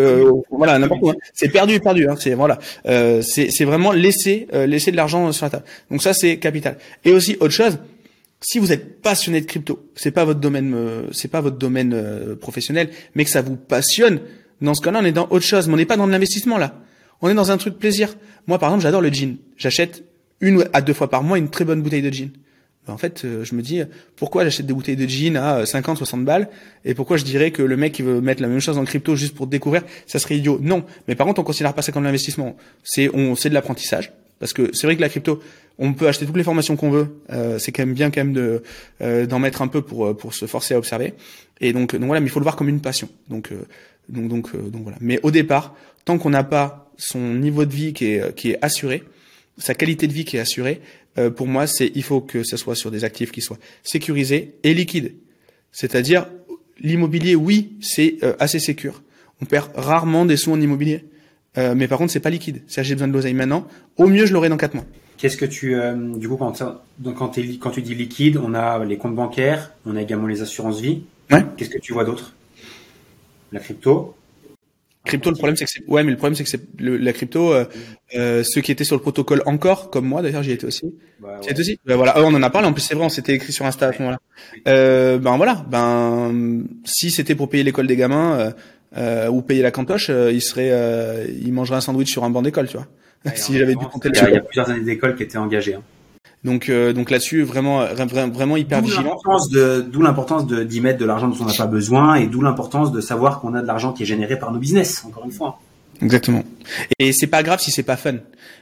voilà, 0.53 0.78
n'importe 0.78 1.03
où. 1.03 1.11
Hein. 1.11 1.16
C'est 1.34 1.49
perdu, 1.49 1.80
perdu. 1.80 2.09
Hein. 2.09 2.14
C'est 2.16 2.34
voilà, 2.34 2.61
c'est 2.84 3.64
vraiment 3.64 3.91
laisser 3.91 4.47
laisser 4.53 4.93
de 4.93 4.97
l'argent 4.97 5.32
sur 5.32 5.47
la 5.47 5.51
table. 5.51 5.64
Donc 5.91 6.01
ça, 6.01 6.14
c'est 6.14 6.36
capital. 6.36 6.78
Et 7.05 7.11
aussi 7.11 7.36
autre 7.41 7.55
chose. 7.55 7.78
Si 8.41 8.61
vous 8.61 8.70
êtes 8.70 9.03
passionné 9.03 9.41
de 9.41 9.47
crypto, 9.47 9.91
c'est 9.97 10.12
pas 10.12 10.24
votre 10.24 10.39
domaine, 10.39 10.76
c'est 11.11 11.26
pas 11.26 11.41
votre 11.41 11.59
domaine 11.59 12.36
professionnel, 12.41 12.91
mais 13.16 13.24
que 13.24 13.30
ça 13.30 13.43
vous 13.43 13.57
passionne, 13.57 14.20
dans 14.61 14.75
ce 14.75 14.81
cas-là, 14.81 15.01
on 15.03 15.05
est 15.05 15.13
dans 15.13 15.29
autre 15.31 15.45
chose, 15.45 15.69
mais 15.69 15.75
on 15.75 15.77
n'est 15.77 15.87
pas 15.87 15.97
dans 15.97 16.07
de 16.07 16.13
l'investissement 16.13 16.59
là. 16.59 16.75
On 17.21 17.29
est 17.29 17.35
dans 17.35 17.51
un 17.51 17.57
truc 17.57 17.79
plaisir. 17.79 18.15
Moi, 18.47 18.59
par 18.59 18.71
exemple, 18.71 18.83
j'adore 18.83 19.01
le 19.01 19.11
gin. 19.11 19.37
J'achète 19.57 20.05
une 20.41 20.69
à 20.73 20.81
deux 20.81 20.93
fois 20.93 21.11
par 21.11 21.23
mois 21.23 21.39
une 21.39 21.49
très 21.49 21.65
bonne 21.65 21.83
bouteille 21.83 22.03
de 22.03 22.11
gin. 22.11 22.31
Ben, 22.87 22.95
en 22.95 22.97
fait, 22.97 23.25
euh, 23.25 23.45
je 23.45 23.55
me 23.55 23.63
dis, 23.63 23.83
pourquoi 24.17 24.45
j'achète 24.45 24.67
des 24.67 24.73
bouteilles 24.73 24.97
de 24.97 25.07
gin 25.07 25.37
à 25.37 25.67
50, 25.67 25.99
60 25.99 26.25
balles 26.25 26.49
et 26.85 26.95
pourquoi 26.95 27.17
je 27.17 27.25
dirais 27.25 27.51
que 27.51 27.63
le 27.63 27.77
mec 27.77 27.93
qui 27.93 28.03
veut 28.03 28.21
mettre 28.21 28.41
la 28.41 28.49
même 28.49 28.61
chose 28.61 28.79
en 28.79 28.85
crypto 28.85 29.15
juste 29.17 29.35
pour 29.35 29.47
découvrir, 29.47 29.83
ça 30.07 30.19
serait 30.19 30.37
idiot? 30.39 30.59
Non. 30.63 30.85
Mais 31.07 31.15
par 31.15 31.27
contre, 31.27 31.41
on 31.41 31.45
considère 31.45 31.75
pas 31.75 31.83
ça 31.83 31.93
comme 31.93 32.05
l'investissement. 32.05 32.57
C'est, 32.85 33.09
de 33.09 33.55
l'apprentissage. 33.55 34.13
Parce 34.39 34.53
que 34.53 34.71
c'est 34.73 34.87
vrai 34.87 34.95
que 34.95 35.01
la 35.01 35.09
crypto, 35.09 35.43
on 35.79 35.93
peut 35.93 36.07
acheter 36.07 36.25
toutes 36.25 36.37
les 36.37 36.45
formations 36.45 36.77
qu'on 36.77 36.91
veut. 36.91 37.09
Euh, 37.31 37.59
c'est 37.59 37.73
quand 37.73 37.85
même 37.85 37.95
bien 37.95 38.11
quand 38.13 38.21
même 38.21 38.33
de 38.33 38.63
euh, 39.03 39.27
d'en 39.27 39.41
mettre 39.41 39.63
un 39.63 39.69
peu 39.69 39.83
pour 39.83 40.17
pour 40.17 40.33
se 40.33 40.47
forcer 40.47 40.75
à 40.75 40.79
observer. 40.79 41.15
Et 41.61 41.73
donc, 41.73 41.95
donc 41.95 42.07
voilà, 42.07 42.21
mais 42.21 42.27
il 42.27 42.31
faut 42.31 42.41
le 42.41 42.45
voir 42.45 42.57
comme 42.57 42.69
une 42.69 42.81
passion. 42.81 43.09
Donc 43.29 43.53
donc, 44.09 44.29
donc, 44.29 44.51
euh, 44.55 44.71
donc 44.71 44.83
voilà. 44.83 44.99
Mais 45.01 45.21
au 45.23 45.31
départ, 45.31 45.75
tant 46.05 46.19
qu'on 46.19 46.31
n'a 46.31 46.45
pas 46.45 46.91
son 46.97 47.35
niveau 47.35 47.65
de 47.65 47.73
vie 47.73 47.93
qui 47.93 48.07
est, 48.07 48.35
qui 48.35 48.51
est 48.51 48.59
assuré, 48.63 49.03
sa 49.59 49.75
qualité 49.75 50.07
de 50.07 50.13
vie 50.13 50.25
qui 50.25 50.37
est 50.37 50.41
assurée, 50.41 50.81
euh, 51.19 51.31
pour 51.31 51.47
moi, 51.47 51.67
c'est 51.67 51.91
il 51.95 52.03
faut 52.03 52.21
que 52.21 52.43
ce 52.43 52.57
soit 52.57 52.75
sur 52.75 52.91
des 52.91 53.05
actifs 53.05 53.33
qui 53.33 53.41
soient 53.41 53.59
sécurisés 53.83 54.55
et 54.63 54.75
liquides. 54.75 55.15
C'est-à-dire 55.73 56.27
l'immobilier, 56.81 57.35
oui, 57.35 57.73
c'est 57.81 58.17
euh, 58.23 58.35
assez 58.39 58.59
sécure. 58.59 59.03
On 59.41 59.45
perd 59.45 59.71
rarement 59.75 60.25
des 60.25 60.37
sous 60.37 60.53
en 60.53 60.61
immobilier, 60.61 61.05
mais 61.57 61.87
par 61.89 61.99
contre, 61.99 62.13
c'est 62.13 62.21
pas 62.21 62.31
liquide. 62.31 62.63
C'est 62.67 62.83
j'ai 62.83 62.95
besoin 62.95 63.09
de 63.09 63.13
l'oseille 63.13 63.35
maintenant. 63.35 63.67
Au 63.97 64.07
mieux, 64.07 64.27
je 64.27 64.33
l'aurai 64.33 64.49
dans 64.49 64.57
quatre 64.57 64.75
mois. 64.75 64.85
Qu'est-ce 65.17 65.37
que 65.37 65.45
tu, 65.45 65.77
du 66.17 66.29
coup, 66.29 66.37
quand, 66.37 66.61
donc, 66.99 67.17
quand, 67.17 67.39
quand 67.61 67.71
tu 67.71 67.83
dis 67.83 67.95
liquide, 67.95 68.37
on 68.37 68.55
a 68.55 68.85
les 68.85 68.97
comptes 68.97 69.15
bancaires, 69.15 69.73
on 69.87 69.95
a 69.95 70.03
également 70.03 70.27
les 70.27 70.43
assurances 70.43 70.81
vie. 70.81 71.03
Ouais. 71.31 71.45
Qu'est-ce 71.57 71.70
que 71.70 71.79
tu 71.79 71.93
vois 71.93 72.05
d'autre? 72.05 72.35
La 73.53 73.61
crypto? 73.61 74.14
Crypto, 75.05 75.31
le 75.31 75.37
problème 75.37 75.57
c'est 75.57 75.64
que 75.64 75.70
c'est 75.70 75.85
ouais, 75.87 76.05
mais 76.05 76.11
le 76.11 76.16
problème 76.16 76.35
c'est 76.35 76.45
que 76.45 76.51
c'est 76.51 76.62
la 76.79 77.12
crypto. 77.12 77.53
Euh, 77.53 77.64
euh, 78.14 78.43
ceux 78.45 78.61
qui 78.61 78.72
étaient 78.72 78.85
sur 78.85 78.97
le 78.97 79.03
protocole 79.03 79.43
encore, 79.47 79.91
comme 79.91 80.07
moi 80.07 80.22
d'ailleurs, 80.22 80.43
j'y 80.43 80.53
étais 80.53 80.66
aussi. 80.66 80.95
Bah, 81.20 81.41
ouais. 81.43 81.59
aussi. 81.59 81.81
Ben, 81.87 81.97
voilà, 81.97 82.14
on 82.22 82.35
en 82.35 82.43
a 82.43 82.51
parlé. 82.51 82.68
En 82.68 82.72
plus, 82.72 82.83
c'est 82.83 82.95
vrai, 82.95 83.05
on 83.05 83.09
s'était 83.09 83.33
écrit 83.33 83.53
sur 83.53 83.64
Insta 83.64 83.89
à 83.89 83.93
ce 83.93 83.99
moment-là. 84.01 84.18
Euh, 84.66 85.18
ben 85.18 85.37
voilà, 85.37 85.64
ben 85.68 86.64
si 86.85 87.11
c'était 87.11 87.35
pour 87.35 87.49
payer 87.49 87.64
l'école 87.64 87.87
des 87.87 87.97
gamins 87.97 88.39
euh, 88.39 88.51
euh 88.97 89.29
ou 89.29 89.43
payer 89.43 89.62
la 89.62 89.70
cantoche, 89.70 90.11
euh, 90.11 90.31
il 90.33 90.43
serait, 90.43 91.26
il 91.41 91.53
mangerait 91.53 91.79
un 91.79 91.81
sandwich 91.81 92.11
sur 92.11 92.24
un 92.24 92.31
banc 92.31 92.43
d'école, 92.43 92.68
tu 92.68 92.76
vois. 92.76 92.87
si 93.35 93.59
j'avais 93.59 93.74
dû 93.74 93.85
compter 93.87 94.11
Il 94.12 94.35
y 94.35 94.37
a 94.37 94.41
plusieurs 94.41 94.70
années 94.70 94.85
d'école 94.85 95.16
qui 95.16 95.24
étaient 95.24 95.39
engagées. 95.39 95.74
Hein. 95.74 95.83
Donc, 96.45 96.68
euh, 96.68 96.93
donc 96.93 97.11
là-dessus, 97.11 97.43
vraiment, 97.43 97.84
vraiment 98.32 98.57
hyper 98.57 98.80
vigilant. 98.80 99.16
D'où 99.91 100.03
l'importance 100.03 100.47
de 100.47 100.62
d'y 100.62 100.80
mettre 100.80 100.99
de 100.99 101.05
l'argent 101.05 101.28
dont 101.28 101.36
on 101.41 101.45
n'a 101.45 101.55
pas 101.55 101.66
besoin, 101.66 102.14
et 102.14 102.26
d'où 102.26 102.41
l'importance 102.41 102.93
de 102.93 103.01
savoir 103.01 103.41
qu'on 103.41 103.55
a 103.55 103.62
de 103.62 103.66
l'argent 103.66 103.93
qui 103.93 104.05
est 104.05 104.07
généré 104.07 104.39
par 104.39 104.53
nos 104.53 104.59
business. 104.59 105.05
Encore 105.07 105.24
une 105.24 105.32
fois. 105.32 105.59
Exactement. 106.03 106.45
Et 106.99 107.12
c'est 107.12 107.26
pas 107.26 107.43
grave 107.43 107.61
si 107.61 107.70
c'est 107.70 107.82
pas 107.82 107.97
fun, 107.97 108.16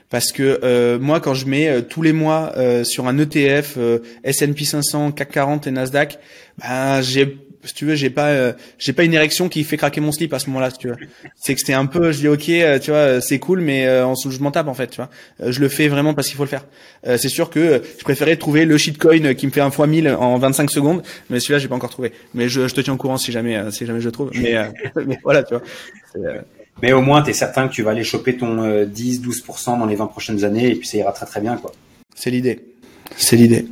parce 0.09 0.31
que 0.31 0.59
euh, 0.63 0.97
moi, 0.99 1.19
quand 1.19 1.33
je 1.33 1.45
mets 1.45 1.67
euh, 1.67 1.81
tous 1.81 2.01
les 2.01 2.13
mois 2.13 2.53
euh, 2.57 2.83
sur 2.83 3.07
un 3.07 3.17
ETF, 3.17 3.77
S&P 4.23 4.65
500, 4.65 5.11
CAC 5.11 5.31
40 5.31 5.67
et 5.67 5.71
Nasdaq, 5.71 6.19
ben 6.59 7.01
j'ai 7.01 7.37
si 7.67 7.73
tu 7.73 7.85
veux, 7.85 7.95
j'ai 7.95 8.09
pas, 8.09 8.27
euh, 8.27 8.53
j'ai 8.79 8.93
pas 8.93 9.03
une 9.03 9.13
érection 9.13 9.49
qui 9.49 9.63
fait 9.63 9.77
craquer 9.77 10.01
mon 10.01 10.11
slip 10.11 10.33
à 10.33 10.39
ce 10.39 10.47
moment-là, 10.47 10.69
si 10.69 10.77
tu 10.77 10.87
veux. 10.87 10.95
C'est 11.35 11.53
que 11.53 11.59
c'était 11.59 11.73
un 11.73 11.85
peu, 11.85 12.11
je 12.11 12.19
dis 12.19 12.27
ok, 12.27 12.49
euh, 12.49 12.79
tu 12.79 12.91
vois, 12.91 13.21
c'est 13.21 13.39
cool, 13.39 13.61
mais 13.61 13.85
euh, 13.85 14.05
en 14.05 14.15
je 14.15 14.39
m'en 14.39 14.51
tape 14.51 14.67
en 14.67 14.73
fait, 14.73 14.87
tu 14.87 14.97
vois. 14.97 15.09
je 15.39 15.59
le 15.59 15.69
fais 15.69 15.87
vraiment 15.87 16.13
parce 16.13 16.27
qu'il 16.27 16.37
faut 16.37 16.43
le 16.43 16.49
faire. 16.49 16.65
c'est 17.03 17.29
sûr 17.29 17.49
que 17.49 17.81
je 17.97 18.03
préférais 18.03 18.35
trouver 18.35 18.65
le 18.65 18.77
shitcoin 18.77 19.33
qui 19.35 19.45
me 19.45 19.51
fait 19.51 19.61
un 19.61 19.71
fois 19.71 19.87
1000 19.87 20.09
en 20.09 20.37
25 20.37 20.69
secondes, 20.69 21.03
mais 21.29 21.39
celui-là 21.39 21.59
j'ai 21.59 21.67
pas 21.67 21.75
encore 21.75 21.89
trouvé. 21.89 22.11
Mais 22.33 22.49
je, 22.49 22.67
je, 22.67 22.73
te 22.73 22.81
tiens 22.81 22.93
au 22.93 22.97
courant 22.97 23.17
si 23.17 23.31
jamais, 23.31 23.71
si 23.71 23.85
jamais 23.85 24.01
je 24.01 24.05
le 24.05 24.11
trouve. 24.11 24.31
Mais, 24.35 24.55
mais 25.05 25.17
voilà, 25.23 25.43
tu 25.43 25.55
vois. 25.55 25.63
Mais 26.81 26.93
au 26.93 27.01
moins, 27.01 27.23
tu 27.23 27.31
es 27.31 27.33
certain 27.33 27.67
que 27.67 27.73
tu 27.73 27.81
vas 27.81 27.91
aller 27.91 28.03
choper 28.03 28.37
ton 28.37 28.85
10-12% 28.85 29.79
dans 29.79 29.85
les 29.85 29.95
20 29.95 30.07
prochaines 30.07 30.43
années 30.43 30.71
et 30.71 30.75
puis 30.75 30.87
ça 30.87 30.97
ira 30.97 31.11
très 31.11 31.25
très 31.25 31.41
bien, 31.41 31.57
quoi. 31.57 31.71
C'est 32.15 32.29
l'idée. 32.29 32.59
C'est 33.15 33.35
l'idée. 33.35 33.65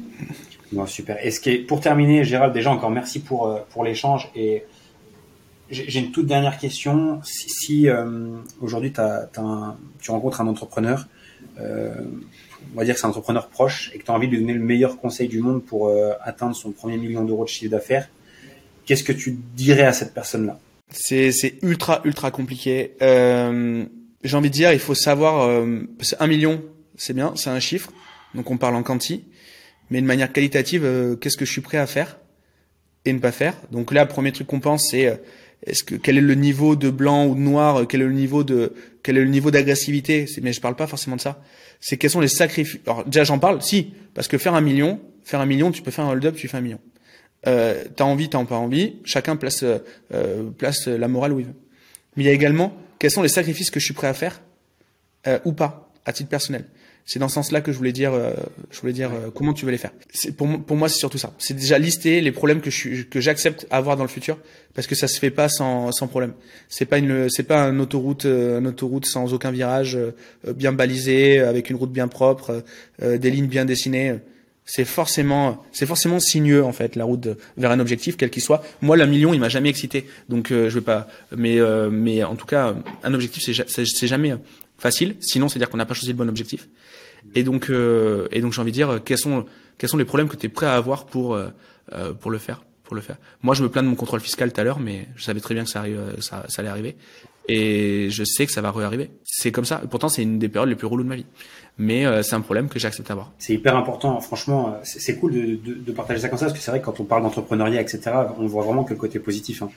Bon, 0.72 0.86
super. 0.86 1.24
Et 1.26 1.32
ce 1.32 1.39
qui 1.39 1.51
est, 1.51 1.57
pour 1.57 1.80
terminer, 1.80 2.24
Gérald, 2.24 2.53
déjà 2.53 2.72
encore 2.72 2.91
merci 2.91 3.20
pour, 3.20 3.47
euh, 3.47 3.59
pour 3.70 3.84
l'échange 3.84 4.30
et 4.36 4.63
j'ai 5.72 5.99
une 5.99 6.11
toute 6.11 6.28
dernière 6.28 6.57
question. 6.59 7.22
Si, 7.24 7.49
si 7.49 7.89
euh, 7.89 8.38
aujourd'hui 8.61 8.91
tu 8.91 10.11
rencontres 10.11 10.41
un 10.41 10.47
entrepreneur, 10.47 11.07
euh, 11.59 11.93
on 12.74 12.78
va 12.78 12.86
dire 12.86 12.93
que 12.93 12.99
c'est 12.99 13.07
un 13.07 13.09
entrepreneur 13.09 13.47
proche 13.47 13.91
et 13.93 13.99
que 13.99 14.05
tu 14.05 14.11
as 14.11 14.13
envie 14.13 14.28
de 14.28 14.34
lui 14.34 14.41
donner 14.41 14.53
le 14.53 14.63
meilleur 14.63 14.97
conseil 14.97 15.28
du 15.28 15.39
monde 15.39 15.63
pour 15.63 15.88
euh, 15.88 16.13
atteindre 16.22 16.55
son 16.55 16.72
premier 16.72 16.97
million 16.97 17.24
d'euros 17.24 17.45
de 17.45 17.49
chiffre 17.49 17.72
d'affaires, 17.72 18.09
qu'est-ce 18.86 19.03
que 19.03 19.13
tu 19.13 19.38
dirais 19.55 19.86
à 19.86 19.93
cette 19.93 20.13
personne-là? 20.13 20.59
C'est 20.91 21.57
ultra 21.63 22.01
ultra 22.03 22.30
compliqué. 22.30 22.95
Euh, 23.01 23.86
j'ai 24.24 24.38
envie 24.38 24.49
de 24.49 24.53
dire, 24.53 24.72
il 24.72 24.80
faut 24.80 24.95
savoir, 24.95 25.41
euh, 25.47 25.82
un 26.20 26.28
million, 26.28 26.61
c'est 26.95 27.13
bien, 27.13 27.34
c'est 27.36 27.49
un 27.49 27.59
chiffre, 27.59 27.91
donc 28.34 28.51
on 28.51 28.57
parle 28.57 28.76
en 28.76 28.84
quanti, 28.84 29.24
mais 29.89 30.01
de 30.01 30.05
manière 30.05 30.31
qualitative, 30.31 31.17
qu'est-ce 31.19 31.38
que 31.38 31.45
je 31.45 31.51
suis 31.51 31.61
prêt 31.61 31.77
à 31.77 31.88
faire 31.88 32.17
et 33.05 33.13
ne 33.13 33.19
pas 33.19 33.31
faire? 33.31 33.55
Donc 33.71 33.91
là, 33.91 34.05
premier 34.05 34.31
truc 34.31 34.47
qu'on 34.47 34.59
pense, 34.59 34.89
c'est 34.89 35.21
est-ce 35.65 35.83
que 35.83 35.95
quel 35.95 36.17
est 36.17 36.21
le 36.21 36.36
niveau 36.36 36.75
de 36.75 36.89
blanc 36.89 37.25
ou 37.25 37.36
de 37.36 37.39
noir, 37.39 37.88
quel 37.88 38.01
est 38.01 38.05
le 38.05 38.13
niveau 38.13 38.43
de 38.43 38.73
quel 39.03 39.17
est 39.17 39.23
le 39.23 39.29
niveau 39.29 39.51
d'agressivité? 39.51 40.25
Mais 40.41 40.53
je 40.53 40.61
parle 40.61 40.75
pas 40.75 40.88
forcément 40.88 41.15
de 41.15 41.21
ça. 41.21 41.41
C'est 41.79 41.97
quels 41.97 42.09
sont 42.09 42.19
les 42.19 42.27
sacrifices? 42.27 42.81
Alors 42.86 43.05
déjà 43.05 43.23
j'en 43.23 43.39
parle, 43.39 43.61
si, 43.61 43.93
parce 44.13 44.27
que 44.27 44.38
faire 44.38 44.53
un 44.53 44.61
million, 44.61 44.99
faire 45.23 45.39
un 45.39 45.45
million, 45.45 45.71
tu 45.71 45.81
peux 45.81 45.91
faire 45.91 46.05
un 46.05 46.11
hold-up, 46.11 46.36
tu 46.36 46.47
fais 46.47 46.57
un 46.57 46.61
million. 46.61 46.79
Euh, 47.47 47.83
t'as 47.95 48.05
envie, 48.05 48.29
t'as 48.29 48.43
pas 48.45 48.57
envie. 48.57 48.95
Chacun 49.03 49.36
place 49.36 49.63
euh, 49.63 50.49
place 50.57 50.88
la 50.88 51.07
morale 51.07 51.33
où 51.33 51.39
il 51.39 51.45
veut. 51.45 51.53
Mais 52.15 52.23
il 52.23 52.25
y 52.27 52.29
a 52.29 52.33
également 52.33 52.75
quels 52.99 53.11
sont 53.11 53.23
les 53.23 53.29
sacrifices 53.29 53.69
que 53.69 53.79
je 53.79 53.86
suis 53.86 53.93
prêt 53.93 54.07
à 54.07 54.13
faire 54.13 54.41
euh, 55.27 55.39
ou 55.45 55.53
pas 55.53 55.91
à 56.05 56.13
titre 56.13 56.29
personnel? 56.29 56.65
C'est 57.05 57.19
dans 57.19 57.29
ce 57.29 57.35
sens-là 57.35 57.61
que 57.61 57.71
je 57.71 57.77
voulais 57.77 57.91
dire, 57.91 58.13
euh, 58.13 58.33
je 58.71 58.81
voulais 58.81 58.93
dire 58.93 59.11
euh, 59.13 59.29
comment 59.33 59.53
tu 59.53 59.65
veux 59.65 59.71
les 59.71 59.77
faire. 59.77 59.91
Pour, 60.35 60.75
moi, 60.75 60.89
c'est 60.89 60.97
surtout 60.97 61.19
ça. 61.19 61.33
C'est 61.37 61.53
déjà 61.53 61.77
lister 61.77 62.19
les 62.19 62.31
problèmes 62.31 62.61
que 62.61 62.71
je 62.71 63.03
que 63.03 63.21
j'accepte 63.21 63.67
avoir 63.69 63.95
dans 63.95 64.03
le 64.03 64.09
futur, 64.09 64.39
parce 64.73 64.87
que 64.87 64.95
ça 64.95 65.07
se 65.07 65.19
fait 65.19 65.29
pas 65.29 65.47
sans, 65.47 65.91
sans 65.91 66.07
problème. 66.07 66.33
C'est 66.67 66.85
pas 66.85 66.97
une, 66.97 67.29
c'est 67.29 67.43
pas 67.43 67.67
une 67.69 67.79
autoroute, 67.79 68.25
euh, 68.25 68.59
une 68.59 68.67
autoroute 68.67 69.05
sans 69.05 69.33
aucun 69.33 69.51
virage, 69.51 69.97
bien 70.55 70.71
balisé, 70.71 71.39
avec 71.39 71.69
une 71.69 71.75
route 71.75 71.91
bien 71.91 72.07
propre, 72.07 72.63
des 73.01 73.29
lignes 73.29 73.47
bien 73.47 73.65
dessinées. 73.65 74.15
C'est 74.67 74.85
forcément, 74.85 75.63
c'est 75.71 75.85
forcément 75.85 76.19
sinueux 76.19 76.63
en 76.63 76.71
fait 76.71 76.95
la 76.95 77.03
route 77.03 77.27
vers 77.55 77.69
un 77.69 77.79
objectif 77.79 78.17
quel 78.17 78.31
qu'il 78.31 78.41
soit. 78.41 78.63
Moi, 78.81 78.97
le 78.97 79.05
million, 79.05 79.31
il 79.31 79.39
m'a 79.39 79.49
jamais 79.49 79.69
excité, 79.69 80.07
donc 80.27 80.47
je 80.49 80.67
vais 80.69 80.81
pas. 80.81 81.07
Mais 81.37 81.59
mais 81.91 82.23
en 82.23 82.35
tout 82.35 82.47
cas, 82.47 82.73
un 83.03 83.13
objectif, 83.13 83.43
c'est 83.43 83.85
c'est 83.85 84.07
jamais 84.07 84.33
facile. 84.79 85.15
Sinon, 85.19 85.49
c'est 85.49 85.59
dire 85.59 85.69
qu'on 85.69 85.77
n'a 85.77 85.85
pas 85.85 85.93
choisi 85.93 86.11
le 86.11 86.17
bon 86.17 86.27
objectif. 86.29 86.67
Et 87.36 87.43
donc, 87.43 87.69
euh, 87.69 88.27
et 88.31 88.41
donc 88.41 88.53
j'ai 88.53 88.61
envie 88.61 88.71
de 88.71 88.75
dire, 88.75 89.01
quels 89.03 89.17
sont, 89.17 89.45
quels 89.77 89.89
sont 89.89 89.97
les 89.97 90.05
problèmes 90.05 90.29
que 90.29 90.38
tu 90.38 90.47
es 90.47 90.49
prêt 90.49 90.65
à 90.65 90.73
avoir 90.73 91.05
pour, 91.05 91.36
euh, 91.36 91.49
euh, 91.93 92.13
pour 92.13 92.31
le 92.31 92.38
faire 92.38 92.63
pour 92.83 92.95
le 92.95 93.01
faire. 93.01 93.17
Moi, 93.41 93.55
je 93.55 93.63
me 93.63 93.69
plains 93.69 93.81
de 93.81 93.88
mon 93.88 93.95
contrôle 93.95 94.19
fiscal 94.19 94.53
tout 94.53 94.61
à 94.61 94.63
l'heure, 94.63 94.79
mais 94.79 95.07
je 95.15 95.23
savais 95.23 95.39
très 95.39 95.55
bien 95.55 95.63
que 95.63 95.69
ça, 95.71 95.83
ça 96.21 96.43
allait 96.59 96.69
arriver. 96.69 96.95
Et 97.49 98.11
je 98.11 98.23
sais 98.23 98.45
que 98.45 98.51
ça 98.51 98.61
va 98.61 98.69
réarriver. 98.69 99.09
C'est 99.23 99.51
comme 99.51 99.65
ça. 99.65 99.81
Pourtant, 99.89 100.07
c'est 100.07 100.21
une 100.21 100.38
des 100.38 100.49
périodes 100.49 100.69
les 100.69 100.75
plus 100.75 100.86
reloues 100.86 101.01
de 101.01 101.09
ma 101.09 101.15
vie. 101.15 101.25
Mais 101.79 102.05
c'est 102.21 102.36
un 102.36 102.41
problème 102.41 102.69
que 102.69 102.77
j'accepte 102.77 103.07
d'avoir. 103.07 103.31
C'est 103.39 103.53
hyper 103.53 103.75
important. 103.75 104.21
Franchement, 104.21 104.77
c'est 104.83 105.17
cool 105.17 105.33
de, 105.33 105.55
de, 105.55 105.73
de, 105.79 105.91
partager 105.93 106.19
ça 106.19 106.29
comme 106.29 106.38
ça, 106.38 106.45
parce 106.45 106.59
que 106.59 106.63
c'est 106.63 106.69
vrai 106.69 106.79
que 106.79 106.86
quand 106.86 106.99
on 106.99 107.05
parle 107.05 107.23
d'entrepreneuriat, 107.23 107.81
etc., 107.81 108.01
on 108.38 108.45
voit 108.45 108.63
vraiment 108.63 108.83
que 108.83 108.93
le 108.93 108.99
côté 108.99 109.17
positif. 109.17 109.63
Hein. 109.63 109.71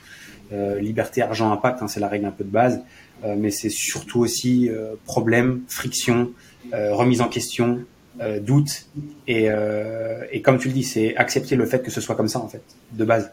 Euh, 0.53 0.79
liberté, 0.79 1.23
argent, 1.23 1.51
impact, 1.51 1.83
hein, 1.83 1.89
c'est 1.89 2.01
la 2.01 2.09
règle 2.09 2.27
un 2.27 2.31
peu 2.31 2.45
de 2.45 2.51
base. 2.51 2.83
Euh, 3.25 3.35
mais 3.37 3.51
c'est 3.51 3.71
surtout 3.71 4.21
aussi 4.21 4.69
euh, 4.69 4.95
problème, 5.05 5.63
friction, 5.69 6.21
euh, 6.21 6.33
remise 6.73 7.21
en 7.21 7.29
question, 7.29 7.85
euh, 8.21 8.41
doute. 8.41 8.87
Et, 9.29 9.49
euh, 9.49 10.25
et 10.33 10.43
comme 10.43 10.59
tu 10.59 10.69
le 10.69 10.75
dis, 10.75 10.83
c'est 10.83 11.17
accepter 11.17 11.55
le 11.55 11.67
fait 11.67 11.83
que 11.83 11.91
ce 11.91 12.01
soit 12.01 12.17
comme 12.17 12.29
ça, 12.29 12.41
en 12.41 12.49
fait, 12.49 12.63
de 12.93 13.05
base. 13.05 13.31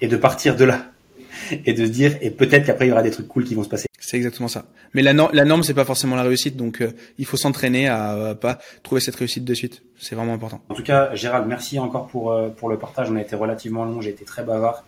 Et 0.00 0.08
de 0.08 0.16
partir 0.16 0.56
de 0.56 0.64
là. 0.64 0.86
Et 1.66 1.74
de 1.74 1.84
se 1.84 1.90
dire, 1.90 2.16
et 2.22 2.30
peut-être 2.30 2.64
qu'après, 2.64 2.86
il 2.86 2.90
y 2.90 2.92
aura 2.92 3.02
des 3.02 3.10
trucs 3.10 3.28
cool 3.28 3.44
qui 3.44 3.54
vont 3.54 3.64
se 3.64 3.68
passer. 3.68 3.86
C'est 3.98 4.16
exactement 4.16 4.48
ça. 4.48 4.64
Mais 4.94 5.02
la, 5.02 5.12
norme, 5.12 5.30
la 5.34 5.44
norme, 5.44 5.62
c'est 5.62 5.74
pas 5.74 5.84
forcément 5.84 6.14
la 6.16 6.22
réussite, 6.22 6.56
donc 6.56 6.80
euh, 6.80 6.92
il 7.18 7.26
faut 7.26 7.36
s'entraîner 7.36 7.88
à, 7.88 8.28
à, 8.30 8.34
pas 8.34 8.58
trouver 8.82 9.00
cette 9.00 9.16
réussite 9.16 9.44
de 9.44 9.52
suite. 9.52 9.82
C'est 9.98 10.14
vraiment 10.14 10.32
important. 10.32 10.62
En 10.68 10.74
tout 10.74 10.84
cas, 10.84 11.14
Gérald, 11.14 11.46
merci 11.46 11.78
encore 11.78 12.06
pour 12.06 12.34
pour 12.56 12.68
le 12.70 12.78
partage. 12.78 13.10
On 13.10 13.16
a 13.16 13.20
été 13.20 13.34
relativement 13.36 13.84
long, 13.84 14.00
j'ai 14.00 14.10
été 14.10 14.24
très 14.24 14.44
bavard, 14.44 14.84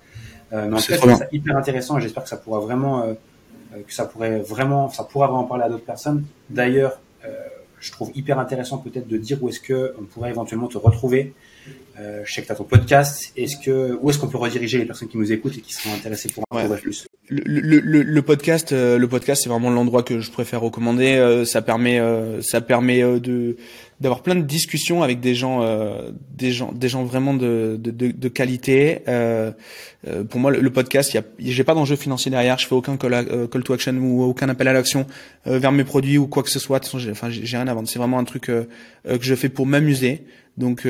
euh, 0.53 0.67
mais 0.69 0.77
en 0.77 0.81
tout 0.81 0.93
cas, 0.93 1.17
c'est 1.19 1.29
hyper 1.33 1.57
intéressant. 1.57 1.99
et 1.99 2.01
J'espère 2.01 2.23
que 2.23 2.29
ça 2.29 2.37
pourra 2.37 2.61
vraiment, 2.61 3.15
que 3.87 3.93
ça 3.93 4.07
pourrait 4.07 4.39
vraiment, 4.39 4.89
ça 4.89 5.05
pourra 5.05 5.27
vraiment 5.27 5.45
parler 5.45 5.65
à 5.65 5.69
d'autres 5.69 5.85
personnes. 5.85 6.25
D'ailleurs, 6.49 7.01
je 7.81 7.93
trouve 7.93 8.11
hyper 8.15 8.39
intéressant 8.39 8.79
peut-être 8.79 9.07
de 9.07 9.17
dire 9.17 9.43
où 9.43 9.49
est-ce 9.49 9.61
que 9.61 9.95
on 9.99 10.05
pourrait 10.05 10.31
éventuellement 10.31 10.69
te 10.69 10.79
retrouver. 10.79 11.35
Euh, 11.99 12.23
je 12.25 12.33
sais 12.33 12.43
que 12.43 12.47
tu 12.47 12.53
as 12.53 12.57
ton 12.57 12.65
podcast. 12.65 13.33
Est-ce 13.37 13.57
que 13.57 13.99
où 14.01 14.11
est-ce 14.11 14.19
qu'on 14.19 14.29
peut 14.29 14.39
rediriger 14.39 14.79
les 14.79 14.85
personnes 14.85 15.09
qui 15.09 15.19
nous 15.19 15.33
écoutent 15.33 15.57
et 15.57 15.61
qui 15.61 15.73
sont 15.73 15.93
intéressées 15.93 16.29
pour 16.29 16.45
en 16.51 16.57
ouais. 16.57 16.77
plus 16.79 17.07
le, 17.29 17.81
le, 17.81 18.03
le, 18.03 18.23
podcast, 18.23 18.73
euh, 18.73 18.99
le 18.99 19.09
podcast, 19.09 19.43
c'est 19.43 19.49
vraiment 19.49 19.71
l'endroit 19.71 20.03
que 20.03 20.21
je 20.21 20.31
préfère 20.31 20.61
recommander. 20.61 21.17
Euh, 21.17 21.45
ça 21.45 21.61
permet, 21.61 21.99
euh, 21.99 22.41
ça 22.43 22.61
permet 22.61 23.03
de 23.21 23.57
d'avoir 23.99 24.23
plein 24.23 24.35
de 24.35 24.43
discussions 24.43 25.03
avec 25.03 25.21
des 25.21 25.35
gens, 25.35 25.65
des 26.37 26.53
gens, 26.53 26.71
des 26.71 26.91
gens 26.91 27.05
vraiment 27.05 27.33
de 27.33 27.79
de, 27.81 27.91
de, 27.91 28.11
de 28.11 28.29
qualité. 28.29 29.01
pour 30.29 30.39
moi, 30.39 30.51
le, 30.51 30.71
podcast, 30.71 31.15
il 31.15 31.17
y 31.17 31.19
a, 31.21 31.23
j'ai 31.39 31.65
pas 31.65 31.73
d'enjeu 31.73 31.97
financier 31.97 32.31
derrière. 32.31 32.59
Je 32.59 32.67
fais 32.67 32.75
aucun 32.75 32.99
call, 32.99 33.49
call 33.51 33.63
to 33.63 33.73
action 33.73 33.95
ou 33.95 34.23
aucun 34.23 34.51
appel 34.51 34.69
à 34.69 34.75
l'action 34.75 35.07
vers 35.47 35.73
mes 35.73 35.85
produits 35.85 36.19
ou 36.19 36.27
quoi 36.27 36.43
que 36.43 36.51
ce 36.51 36.59
soit. 36.59 36.79
De 36.79 36.85
toute 36.85 36.93
façon, 36.93 37.03
j'ai, 37.03 37.11
enfin, 37.11 37.31
j'ai 37.31 37.57
rien 37.57 37.67
à 37.69 37.73
vendre. 37.73 37.89
C'est 37.89 37.99
vraiment 37.99 38.19
un 38.19 38.25
truc 38.25 38.43
que 38.43 38.67
je 39.19 39.35
fais 39.35 39.49
pour 39.49 39.65
m'amuser. 39.65 40.27
Donc 40.57 40.87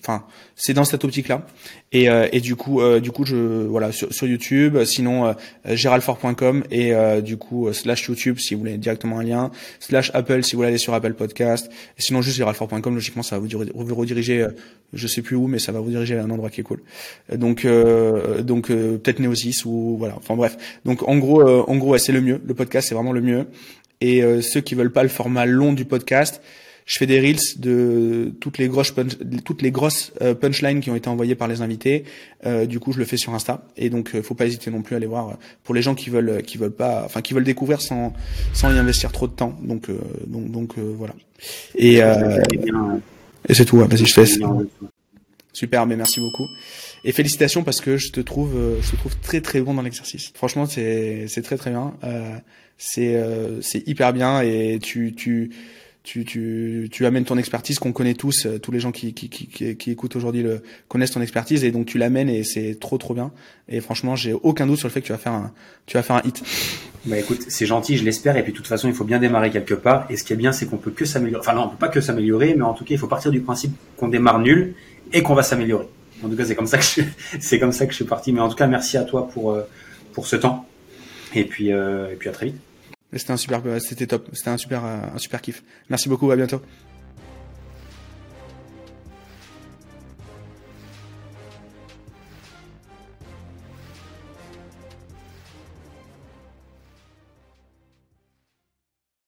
enfin 0.00 0.24
c'est 0.56 0.74
dans 0.74 0.84
cette 0.84 1.04
optique 1.04 1.28
là 1.28 1.46
et, 1.92 2.08
euh, 2.08 2.28
et 2.32 2.40
du 2.40 2.56
coup 2.56 2.80
euh, 2.80 3.00
du 3.00 3.10
coup 3.10 3.24
je 3.24 3.36
voilà 3.36 3.92
sur, 3.92 4.26
YouTube 4.26 4.82
sinon 4.84 5.26
euh, 5.26 5.32
géraldfort.com 5.66 6.64
et 6.70 6.94
euh, 6.94 7.20
du 7.20 7.36
coup 7.36 7.68
euh, 7.68 7.72
slash 7.72 8.06
YouTube 8.08 8.38
si 8.38 8.54
vous 8.54 8.60
voulez 8.60 8.78
directement 8.78 9.18
un 9.18 9.22
lien 9.22 9.50
slash 9.80 10.10
Apple 10.14 10.42
si 10.44 10.52
vous 10.52 10.58
voulez 10.58 10.68
aller 10.68 10.78
sur 10.78 10.94
Apple 10.94 11.14
Podcast. 11.14 11.70
Et 11.98 12.02
sinon 12.02 12.22
juste 12.22 12.36
géraldfort.com 12.36 12.94
logiquement 12.94 13.22
ça 13.22 13.38
va 13.38 13.46
vous, 13.46 13.94
rediriger 13.94 14.46
je 14.92 15.06
sais 15.06 15.22
plus 15.22 15.36
où 15.36 15.46
mais 15.46 15.58
ça 15.58 15.72
va 15.72 15.80
vous 15.80 15.90
diriger 15.90 16.16
à 16.16 16.22
un 16.22 16.30
endroit 16.30 16.50
qui 16.50 16.60
est 16.60 16.64
cool. 16.64 16.82
Donc 17.32 17.66
donc 18.40 18.68
peut-être 18.68 19.18
Neosis 19.18 19.64
ou 19.64 19.96
voilà 19.98 20.14
enfin 20.16 20.36
bref. 20.36 20.56
Donc 20.84 21.06
en 21.08 21.16
gros 21.18 21.42
en 21.42 21.76
gros 21.76 21.96
c'est 21.98 22.12
le 22.12 22.20
mieux. 22.20 22.40
Le 22.44 22.54
podcast 22.54 22.88
c'est 22.88 22.94
vraiment 22.94 23.12
le 23.12 23.20
mieux. 23.20 23.46
Et 24.00 24.22
ceux 24.42 24.60
qui 24.60 24.74
veulent 24.74 24.92
pas 24.92 25.02
le 25.02 25.08
format 25.08 25.46
long 25.46 25.72
du 25.72 25.84
podcast 25.84 26.42
je 26.86 26.98
fais 26.98 27.06
des 27.06 27.20
reels 27.20 27.38
de 27.58 28.32
toutes 28.40 28.58
les 28.58 28.68
grosses 28.68 28.94
toutes 29.44 29.62
les 29.62 29.70
grosses 29.70 30.12
euh, 30.20 30.34
punchlines 30.34 30.80
qui 30.80 30.90
ont 30.90 30.96
été 30.96 31.08
envoyées 31.08 31.34
par 31.34 31.48
les 31.48 31.62
invités. 31.62 32.04
Euh, 32.44 32.66
du 32.66 32.80
coup, 32.80 32.92
je 32.92 32.98
le 32.98 33.04
fais 33.04 33.16
sur 33.16 33.34
Insta 33.34 33.64
et 33.76 33.90
donc 33.90 34.14
euh, 34.14 34.22
faut 34.22 34.34
pas 34.34 34.46
hésiter 34.46 34.70
non 34.70 34.82
plus 34.82 34.94
à 34.94 34.96
aller 34.96 35.06
voir 35.06 35.38
pour 35.64 35.74
les 35.74 35.82
gens 35.82 35.94
qui 35.94 36.10
veulent 36.10 36.42
qui 36.42 36.58
veulent 36.58 36.72
pas 36.72 37.02
enfin 37.04 37.22
qui 37.22 37.34
veulent 37.34 37.44
découvrir 37.44 37.80
sans 37.80 38.12
sans 38.52 38.72
y 38.72 38.78
investir 38.78 39.12
trop 39.12 39.26
de 39.26 39.32
temps. 39.32 39.56
Donc 39.62 39.88
donc 40.26 40.50
donc 40.50 40.78
voilà. 40.78 41.14
Et 41.76 42.00
et 43.48 43.54
c'est 43.54 43.64
tout. 43.64 43.78
Vas-y, 43.78 44.06
je 44.06 44.12
fais. 44.12 44.26
Super, 45.52 45.86
mais 45.86 45.96
merci 45.96 46.18
beaucoup. 46.18 46.48
Et 47.04 47.12
félicitations 47.12 47.62
parce 47.62 47.80
que 47.80 47.96
je 47.96 48.10
te 48.10 48.20
trouve, 48.20 48.54
je 48.80 48.90
te 48.90 48.96
trouve 48.96 49.16
très 49.18 49.40
très 49.40 49.60
bon 49.60 49.74
dans 49.74 49.82
l'exercice. 49.82 50.32
Franchement, 50.34 50.66
c'est 50.66 51.26
c'est 51.28 51.42
très 51.42 51.56
très 51.56 51.70
bien. 51.70 51.94
Euh, 52.04 52.36
c'est 52.78 53.22
c'est 53.60 53.86
hyper 53.86 54.12
bien 54.12 54.40
et 54.40 54.78
tu 54.82 55.14
tu 55.14 55.50
tu, 56.02 56.24
tu, 56.24 56.88
tu 56.90 57.06
amènes 57.06 57.24
ton 57.24 57.38
expertise 57.38 57.78
qu'on 57.78 57.92
connaît 57.92 58.14
tous, 58.14 58.46
euh, 58.46 58.58
tous 58.58 58.72
les 58.72 58.80
gens 58.80 58.90
qui, 58.90 59.14
qui, 59.14 59.28
qui, 59.28 59.76
qui 59.76 59.90
écoutent 59.90 60.16
aujourd'hui 60.16 60.42
le 60.42 60.62
connaissent 60.88 61.12
ton 61.12 61.20
expertise 61.20 61.62
et 61.62 61.70
donc 61.70 61.86
tu 61.86 61.96
l'amènes 61.96 62.28
et 62.28 62.42
c'est 62.42 62.78
trop 62.80 62.98
trop 62.98 63.14
bien. 63.14 63.30
Et 63.68 63.80
franchement, 63.80 64.16
j'ai 64.16 64.32
aucun 64.32 64.66
doute 64.66 64.78
sur 64.78 64.88
le 64.88 64.92
fait 64.92 65.00
que 65.00 65.06
tu 65.06 65.12
vas 65.12 65.18
faire 65.18 65.32
un, 65.32 65.52
tu 65.86 65.96
vas 65.96 66.02
faire 66.02 66.16
un 66.16 66.22
hit. 66.24 66.42
Bah 67.04 67.18
écoute, 67.18 67.44
c'est 67.48 67.66
gentil, 67.66 67.96
je 67.96 68.04
l'espère. 68.04 68.36
Et 68.36 68.42
puis 68.42 68.52
de 68.52 68.56
toute 68.56 68.66
façon, 68.66 68.88
il 68.88 68.94
faut 68.94 69.04
bien 69.04 69.20
démarrer 69.20 69.50
quelque 69.50 69.74
part. 69.74 70.06
Et 70.10 70.16
ce 70.16 70.24
qui 70.24 70.32
est 70.32 70.36
bien, 70.36 70.52
c'est 70.52 70.66
qu'on 70.66 70.76
peut 70.76 70.90
que 70.90 71.04
s'améliorer. 71.04 71.40
Enfin 71.40 71.54
non, 71.54 71.64
on 71.64 71.68
peut 71.68 71.76
pas 71.76 71.88
que 71.88 72.00
s'améliorer, 72.00 72.54
mais 72.56 72.62
en 72.62 72.74
tout 72.74 72.84
cas, 72.84 72.94
il 72.94 72.98
faut 72.98 73.06
partir 73.06 73.30
du 73.30 73.40
principe 73.40 73.72
qu'on 73.96 74.08
démarre 74.08 74.40
nul 74.40 74.74
et 75.12 75.22
qu'on 75.22 75.34
va 75.34 75.44
s'améliorer. 75.44 75.86
En 76.24 76.28
tout 76.28 76.36
cas, 76.36 76.44
c'est 76.44 76.56
comme 76.56 76.66
ça 76.66 76.78
que 76.78 76.84
je, 76.84 77.02
c'est 77.40 77.60
comme 77.60 77.72
ça 77.72 77.86
que 77.86 77.92
je 77.92 77.96
suis 77.96 78.04
parti. 78.04 78.32
Mais 78.32 78.40
en 78.40 78.48
tout 78.48 78.56
cas, 78.56 78.66
merci 78.66 78.96
à 78.96 79.04
toi 79.04 79.28
pour 79.28 79.52
euh, 79.52 79.62
pour 80.12 80.26
ce 80.26 80.34
temps. 80.34 80.66
Et 81.34 81.44
puis 81.44 81.72
euh, 81.72 82.10
et 82.10 82.16
puis 82.16 82.28
à 82.28 82.32
très 82.32 82.46
vite. 82.46 82.56
C'était 83.14 83.32
un 83.32 83.36
super, 83.36 83.62
c'était 83.80 84.06
top. 84.06 84.28
C'était 84.32 84.50
un 84.50 84.56
super, 84.56 84.84
un 84.84 85.18
super 85.18 85.40
kiff. 85.40 85.62
Merci 85.90 86.08
beaucoup. 86.08 86.30
À 86.30 86.36
bientôt. 86.36 86.62